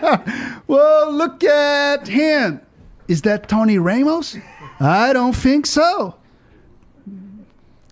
Whoa, 0.68 1.10
look 1.10 1.46
at 1.46 2.06
him. 2.08 2.60
Is 3.08 3.22
that 3.22 3.46
Tony 3.48 3.78
Ramos? 3.78 4.36
I 4.80 5.12
don't 5.14 5.34
think 5.34 5.66
so. 5.66 6.14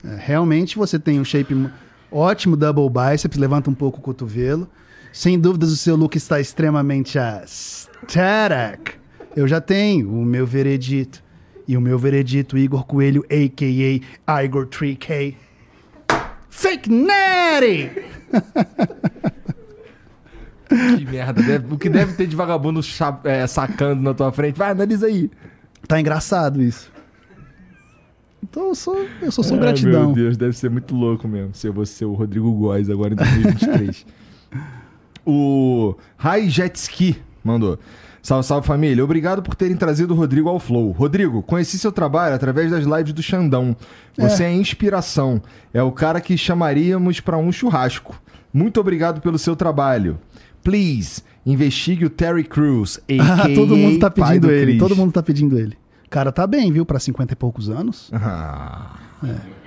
É, 0.07 0.17
Realmente 0.19 0.77
você 0.77 0.99
tem 0.99 1.19
um 1.21 1.25
shape 1.25 1.55
ótimo, 2.11 2.57
double 2.57 2.89
biceps, 2.89 3.37
levanta 3.39 3.71
um 3.71 3.75
pouco 3.75 3.99
o 3.99 4.03
cotovelo. 4.03 4.69
Sem 5.13 5.39
dúvidas 5.39 5.73
o 5.73 5.77
seu 5.77 5.97
look 5.97 6.15
está 6.17 6.41
extremamente 6.41 7.19
aesthetic. 7.19 8.95
Eu 9.35 9.49
já 9.49 9.61
tenho 9.61 10.11
o 10.11 10.25
meu 10.25 10.47
veredito. 10.47 11.23
E 11.69 11.77
o 11.77 11.81
meu 11.81 11.99
veredito, 11.99 12.57
Igor 12.57 12.85
Coelho, 12.87 13.25
a.k.a. 13.31 14.45
Igor 14.45 14.67
3K. 14.67 15.35
Fake 16.49 16.89
Natty! 16.91 17.91
Que 20.69 21.05
merda. 21.05 21.43
deve- 21.43 21.75
o 21.75 21.79
que 21.79 21.89
deve 21.89 22.13
ter 22.15 22.27
de 22.27 22.35
vagabundo 22.37 22.81
é, 23.25 23.47
sacando 23.47 24.03
na 24.03 24.13
tua 24.15 24.33
frente? 24.33 24.57
Vai, 24.57 24.71
analisa 24.71 25.07
aí. 25.07 25.31
Tá 25.87 26.01
engraçado 26.01 26.63
isso. 26.63 26.91
Então 28.49 28.69
eu 28.69 28.75
sou, 28.75 29.07
eu 29.21 29.33
sou 29.33 29.43
só 29.43 29.55
Ai, 29.55 29.61
gratidão. 29.61 30.07
Meu 30.07 30.15
Deus, 30.15 30.37
deve 30.37 30.57
ser 30.57 30.71
muito 30.71 30.95
louco 30.95 31.27
mesmo 31.27 31.55
ser 31.55 31.71
você 31.71 32.05
o 32.05 32.15
Rodrigo 32.15 32.51
Góes 32.53 32.89
agora 32.89 33.13
em 33.13 33.17
2023. 33.17 34.07
o 35.27 35.97
Rai 36.17 36.49
Jet 36.49 36.77
Ski 36.77 37.17
mandou. 37.43 37.79
Salve, 38.23 38.47
salve 38.47 38.67
família. 38.67 39.05
Obrigado 39.05 39.41
por 39.43 39.55
terem 39.55 39.77
trazido 39.77 40.13
o 40.13 40.17
Rodrigo 40.17 40.49
ao 40.49 40.59
Flow. 40.59 40.91
Rodrigo, 40.91 41.43
conheci 41.43 41.79
seu 41.79 41.93
trabalho 41.93 42.35
através 42.35 42.71
das 42.71 42.85
lives 42.85 43.13
do 43.13 43.23
Xandão. 43.23 43.77
Você 44.19 44.45
é, 44.45 44.53
inspiração. 44.53 45.41
É 45.73 45.81
o 45.83 45.93
cara 45.93 46.21
que 46.21 46.37
chamaríamos 46.37 47.21
pra 47.21 47.37
um 47.37 47.53
churrasco. 47.53 48.21
Muito 48.53 48.81
obrigado 48.81 49.21
pelo 49.21 49.39
seu 49.39 49.55
trabalho. 49.55 50.19
Please, 50.63 51.23
investigue 51.45 52.05
o 52.05 52.11
Terry 52.11 52.43
Crews, 52.43 52.99
Ah, 53.21 53.43
a.k.a. 53.43 53.55
todo 53.55 53.77
mundo 53.77 54.01
tá 54.01 54.11
pedindo 54.11 54.49
do 54.49 54.51
ele. 54.51 54.67
Chris. 54.67 54.79
Todo 54.79 54.97
mundo 54.97 55.13
tá 55.13 55.23
pedindo 55.23 55.57
ele. 55.57 55.77
Cara, 56.11 56.31
tá 56.33 56.47
bem, 56.47 56.71
viu? 56.73 56.87
Pra 56.87 56.99
50 57.01 57.33
e 57.33 57.37
poucos 57.37 57.69
anos. 57.69 58.11
Ah, 58.15 58.97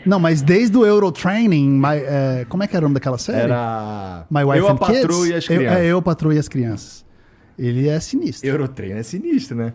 Não, 0.06 0.20
mas 0.20 0.42
desde 0.42 0.78
o 0.78 0.86
Eurotraining, 0.86 1.70
my, 1.70 1.98
é, 1.98 2.46
como 2.48 2.64
é 2.64 2.68
que 2.68 2.76
era 2.76 2.86
o 2.86 2.88
nome 2.88 2.94
daquela 2.96 3.18
série? 3.18 3.42
era... 3.52 4.26
My 4.30 4.44
Wife 4.44 4.60
Eu, 4.60 4.68
and 4.70 4.78
a 4.80 4.86
Kids? 4.86 5.26
e 5.28 5.34
as 5.34 5.44
Eu- 5.50 5.58
Crianças. 5.58 5.80
é, 5.80 5.86
eu, 5.88 6.02
Patroa 6.02 6.34
e 6.36 6.38
as 6.40 6.48
Crianças. 6.48 7.06
Ele 7.58 7.90
é 7.90 8.00
sinistro. 8.00 8.48
Eurotrain 8.50 8.92
é 8.94 9.04
sinistro, 9.04 9.58
né? 9.58 9.74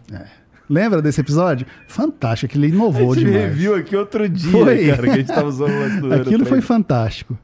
Lembra 0.70 1.02
desse 1.02 1.20
episódio? 1.20 1.66
Fantástico, 1.86 2.50
aquele 2.50 2.66
A 2.66 2.68
inovou 2.70 3.14
gente 3.14 3.26
demais. 3.26 3.44
reviu 3.48 3.74
aqui 3.74 3.94
outro 3.94 4.26
dia, 4.26 4.50
Foi. 4.50 4.86
cara, 4.88 5.02
que 5.02 5.10
a 5.10 5.16
gente 5.16 5.26
tava 5.26 5.48
usando 5.48 5.70
o 6.08 6.14
Aquilo 6.14 6.46
foi 6.46 6.62
fantástico. 6.62 7.38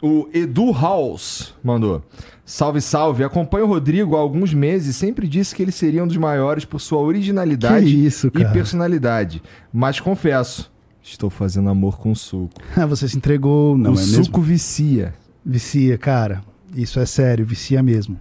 O 0.00 0.28
Edu 0.32 0.72
House 0.72 1.54
mandou. 1.62 2.02
Salve, 2.44 2.80
salve. 2.80 3.24
Acompanho 3.24 3.64
o 3.66 3.68
Rodrigo 3.68 4.16
há 4.16 4.20
alguns 4.20 4.54
meses 4.54 4.94
sempre 4.96 5.26
disse 5.26 5.54
que 5.54 5.62
ele 5.62 5.72
seria 5.72 6.02
um 6.04 6.06
dos 6.06 6.16
maiores 6.16 6.64
por 6.64 6.80
sua 6.80 7.00
originalidade 7.00 8.06
isso, 8.06 8.28
e 8.28 8.44
personalidade. 8.52 9.42
Mas 9.72 9.98
confesso, 9.98 10.70
estou 11.02 11.28
fazendo 11.28 11.68
amor 11.68 11.98
com 11.98 12.14
suco. 12.14 12.54
Ah, 12.76 12.86
Você 12.86 13.08
se 13.08 13.16
entregou, 13.16 13.76
não 13.76 13.90
o 13.92 13.94
é 13.94 13.96
suco 13.98 14.38
mesmo? 14.38 14.42
vicia. 14.42 15.14
Vicia, 15.44 15.98
cara. 15.98 16.42
Isso 16.74 17.00
é 17.00 17.06
sério, 17.06 17.44
vicia 17.44 17.82
mesmo. 17.82 18.18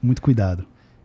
Muito 0.00 0.22
cuidado. 0.22 0.64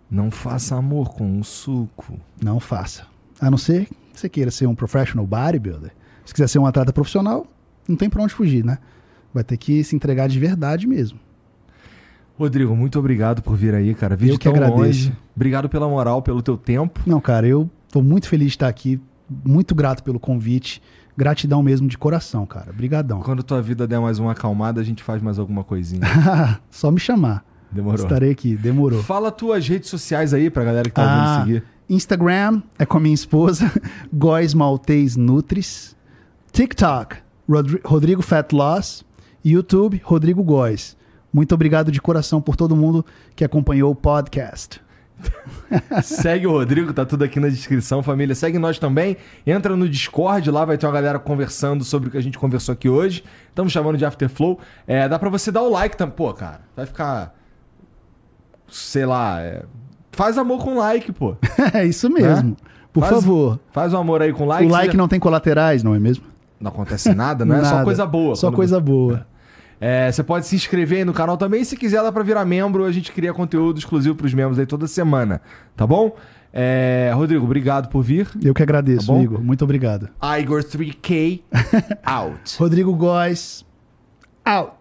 Não 0.10 0.30
faça 0.30 0.76
amor 0.76 1.14
com 1.14 1.39
o 1.39 1.43
suco. 1.43 2.19
Não 2.43 2.60
faça. 2.60 3.07
A 3.39 3.49
não 3.49 3.57
ser 3.57 3.85
que 3.85 4.19
você 4.19 4.30
queira 4.30 4.52
ser 4.52 4.68
um 4.68 4.76
professional 4.76 5.26
bodybuilder. 5.26 5.91
Se 6.26 6.34
quiser 6.34 6.48
ser 6.48 6.60
um 6.60 6.65
atleta 6.65 6.93
profissional, 6.93 7.48
não 7.88 7.95
tem 7.95 8.10
pra 8.10 8.22
onde 8.22 8.34
fugir, 8.34 8.64
né? 8.64 8.77
Vai 9.34 9.44
ter 9.44 9.58
que 9.58 9.84
se 9.84 9.95
entregar 9.95 10.28
de 10.28 10.40
verdade 10.40 10.88
mesmo. 10.88 11.20
Rodrigo, 12.38 12.76
muito 12.76 12.98
obrigado 12.98 13.41
por 13.41 13.56
vir 13.56 13.74
aí, 13.74 13.94
cara. 13.94 14.16
Vídeo 14.16 14.34
Eu 14.36 14.40
que 14.40 14.48
agradeço. 14.48 14.78
longe. 14.80 15.14
Obrigado 15.36 15.70
pela 15.70 15.88
moral, 15.88 16.22
pelo 16.22 16.41
teu 16.41 16.58
tempo. 16.58 16.99
Não, 17.06 17.22
cara, 17.22 17.48
eu 17.48 17.70
tô 17.91 18.02
muito 18.02 18.28
feliz 18.28 18.48
de 18.48 18.53
estar 18.56 18.68
aqui. 18.68 18.99
Muito 19.45 19.76
grato 19.76 20.03
pelo 20.03 20.20
convite. 20.20 20.82
Gratidão 21.16 21.62
mesmo 21.62 21.88
de 21.88 21.98
coração, 21.98 22.45
cara. 22.45 22.72
Brigadão. 22.74 23.20
Quando 23.22 23.44
tua 23.44 23.62
vida 23.62 23.86
der 23.88 23.99
mais 23.99 24.18
uma 24.18 24.32
acalmada, 24.32 24.82
a 24.82 24.84
gente 24.84 25.03
faz 25.03 25.22
mais 25.22 25.38
alguma 25.38 25.64
coisinha. 25.64 26.02
Só 26.72 26.90
me 26.90 26.99
chamar. 26.99 27.45
Demorou. 27.72 28.03
Estarei 28.03 28.32
aqui. 28.32 28.56
Demorou. 28.56 29.03
Fala 29.03 29.32
tuas 29.32 29.68
redes 29.68 29.90
sociais 29.90 30.34
aí 30.34 30.49
pra 30.49 30.64
galera 30.64 30.90
que 30.90 30.95
tá 30.95 31.03
Ah, 31.03 31.38
ouvindo 31.40 31.45
seguir. 31.45 31.64
Instagram 31.90 32.62
é 32.80 32.86
com 32.86 32.98
a 32.98 32.99
minha 33.02 33.14
esposa, 33.14 33.72
Góis 34.12 34.53
Maltês 34.53 35.16
Nutris. 35.16 35.95
TikTok, 36.52 37.18
Rodri- 37.48 37.82
Rodrigo 37.86 38.22
Fat 38.22 38.52
Loss. 38.53 39.06
YouTube, 39.43 40.01
Rodrigo 40.03 40.43
Góis. 40.43 40.95
Muito 41.34 41.53
obrigado 41.55 41.91
de 41.91 42.01
coração 42.01 42.41
por 42.41 42.55
todo 42.55 42.76
mundo 42.76 43.05
que 43.35 43.43
acompanhou 43.43 43.91
o 43.91 43.95
podcast. 43.95 44.81
Segue 46.03 46.47
o 46.47 46.51
Rodrigo, 46.51 46.91
tá 46.93 47.05
tudo 47.05 47.23
aqui 47.23 47.39
na 47.39 47.47
descrição, 47.47 48.01
família. 48.01 48.34
Segue 48.35 48.57
nós 48.57 48.80
também. 48.80 49.18
Entra 49.45 49.76
no 49.77 49.88
Discord, 49.88 50.49
lá 50.49 50.65
vai 50.65 50.77
ter 50.77 50.85
uma 50.88 50.91
galera 50.93 51.19
conversando 51.19 51.84
sobre 51.84 52.09
o 52.09 52.11
que 52.11 52.18
a 52.18 52.22
gente 52.22 52.38
conversou 52.39 52.73
aqui 52.73 52.89
hoje. 52.89 53.23
Estamos 53.49 53.72
chamando 53.72 53.97
de 53.97 54.05
Afterflow. 54.05 54.59
É, 54.88 55.07
dá 55.07 55.18
pra 55.19 55.30
você 55.30 55.51
dar 55.51 55.61
o 55.61 55.69
like 55.69 55.95
também. 55.95 56.15
Pô, 56.15 56.34
cara, 56.34 56.61
vai 56.76 56.85
ficar. 56.85 57.35
Sei 58.68 59.05
lá. 59.05 59.41
é, 59.41 59.63
Faz 60.11 60.38
amor 60.38 60.63
com 60.63 60.76
like, 60.77 61.11
pô. 61.11 61.35
é 61.73 61.85
isso 61.85 62.09
mesmo. 62.09 62.57
Por 62.91 63.01
Faz- 63.01 63.13
favor. 63.13 63.59
Faz 63.72 63.93
o 63.93 63.97
amor 63.97 64.22
aí 64.22 64.34
com 64.34 64.45
like. 64.45 64.65
o 64.65 64.69
like 64.69 64.88
seja- 64.88 64.97
não 64.97 65.07
tem 65.07 65.19
colaterais, 65.19 65.84
não 65.84 65.95
é 65.95 65.99
mesmo? 65.99 66.26
Não 66.59 66.69
acontece 66.69 67.13
nada, 67.15 67.43
não 67.45 67.55
é 67.55 67.63
só 67.63 67.72
Nada. 67.72 67.84
coisa 67.85 68.05
boa. 68.05 68.35
Só 68.35 68.47
Quando- 68.47 68.55
coisa 68.55 68.80
boa. 68.80 69.26
É, 69.84 70.12
você 70.12 70.22
pode 70.24 70.45
se 70.45 70.56
inscrever 70.56 70.99
aí 70.99 71.06
no 71.06 71.12
canal 71.12 71.36
também. 71.38 71.64
Se 71.64 71.76
quiser, 71.76 72.03
dá 72.03 72.12
pra 72.12 72.22
virar 72.22 72.45
membro. 72.45 72.86
A 72.86 72.91
gente 72.91 73.12
cria 73.12 73.34
conteúdo 73.34 73.80
exclusivo 73.80 74.14
pros 74.16 74.32
membros 74.32 74.60
aí 74.60 74.66
toda 74.68 74.86
semana. 74.88 75.41
Tá 75.76 75.88
bom? 75.88 76.16
É, 76.53 77.12
Rodrigo, 77.16 77.44
obrigado 77.45 77.90
por 77.90 78.03
vir. 78.03 78.28
Eu 78.44 78.53
que 78.53 78.62
agradeço, 78.62 79.08
Tá? 79.12 79.20
Igor. 79.20 79.41
Muito 79.41 79.64
obrigado. 79.64 80.10
Igor 80.40 80.62
3K 80.64 81.41
out. 82.06 82.58
Rodrigo 82.60 82.94
Góes, 82.95 83.66
out. 84.45 84.74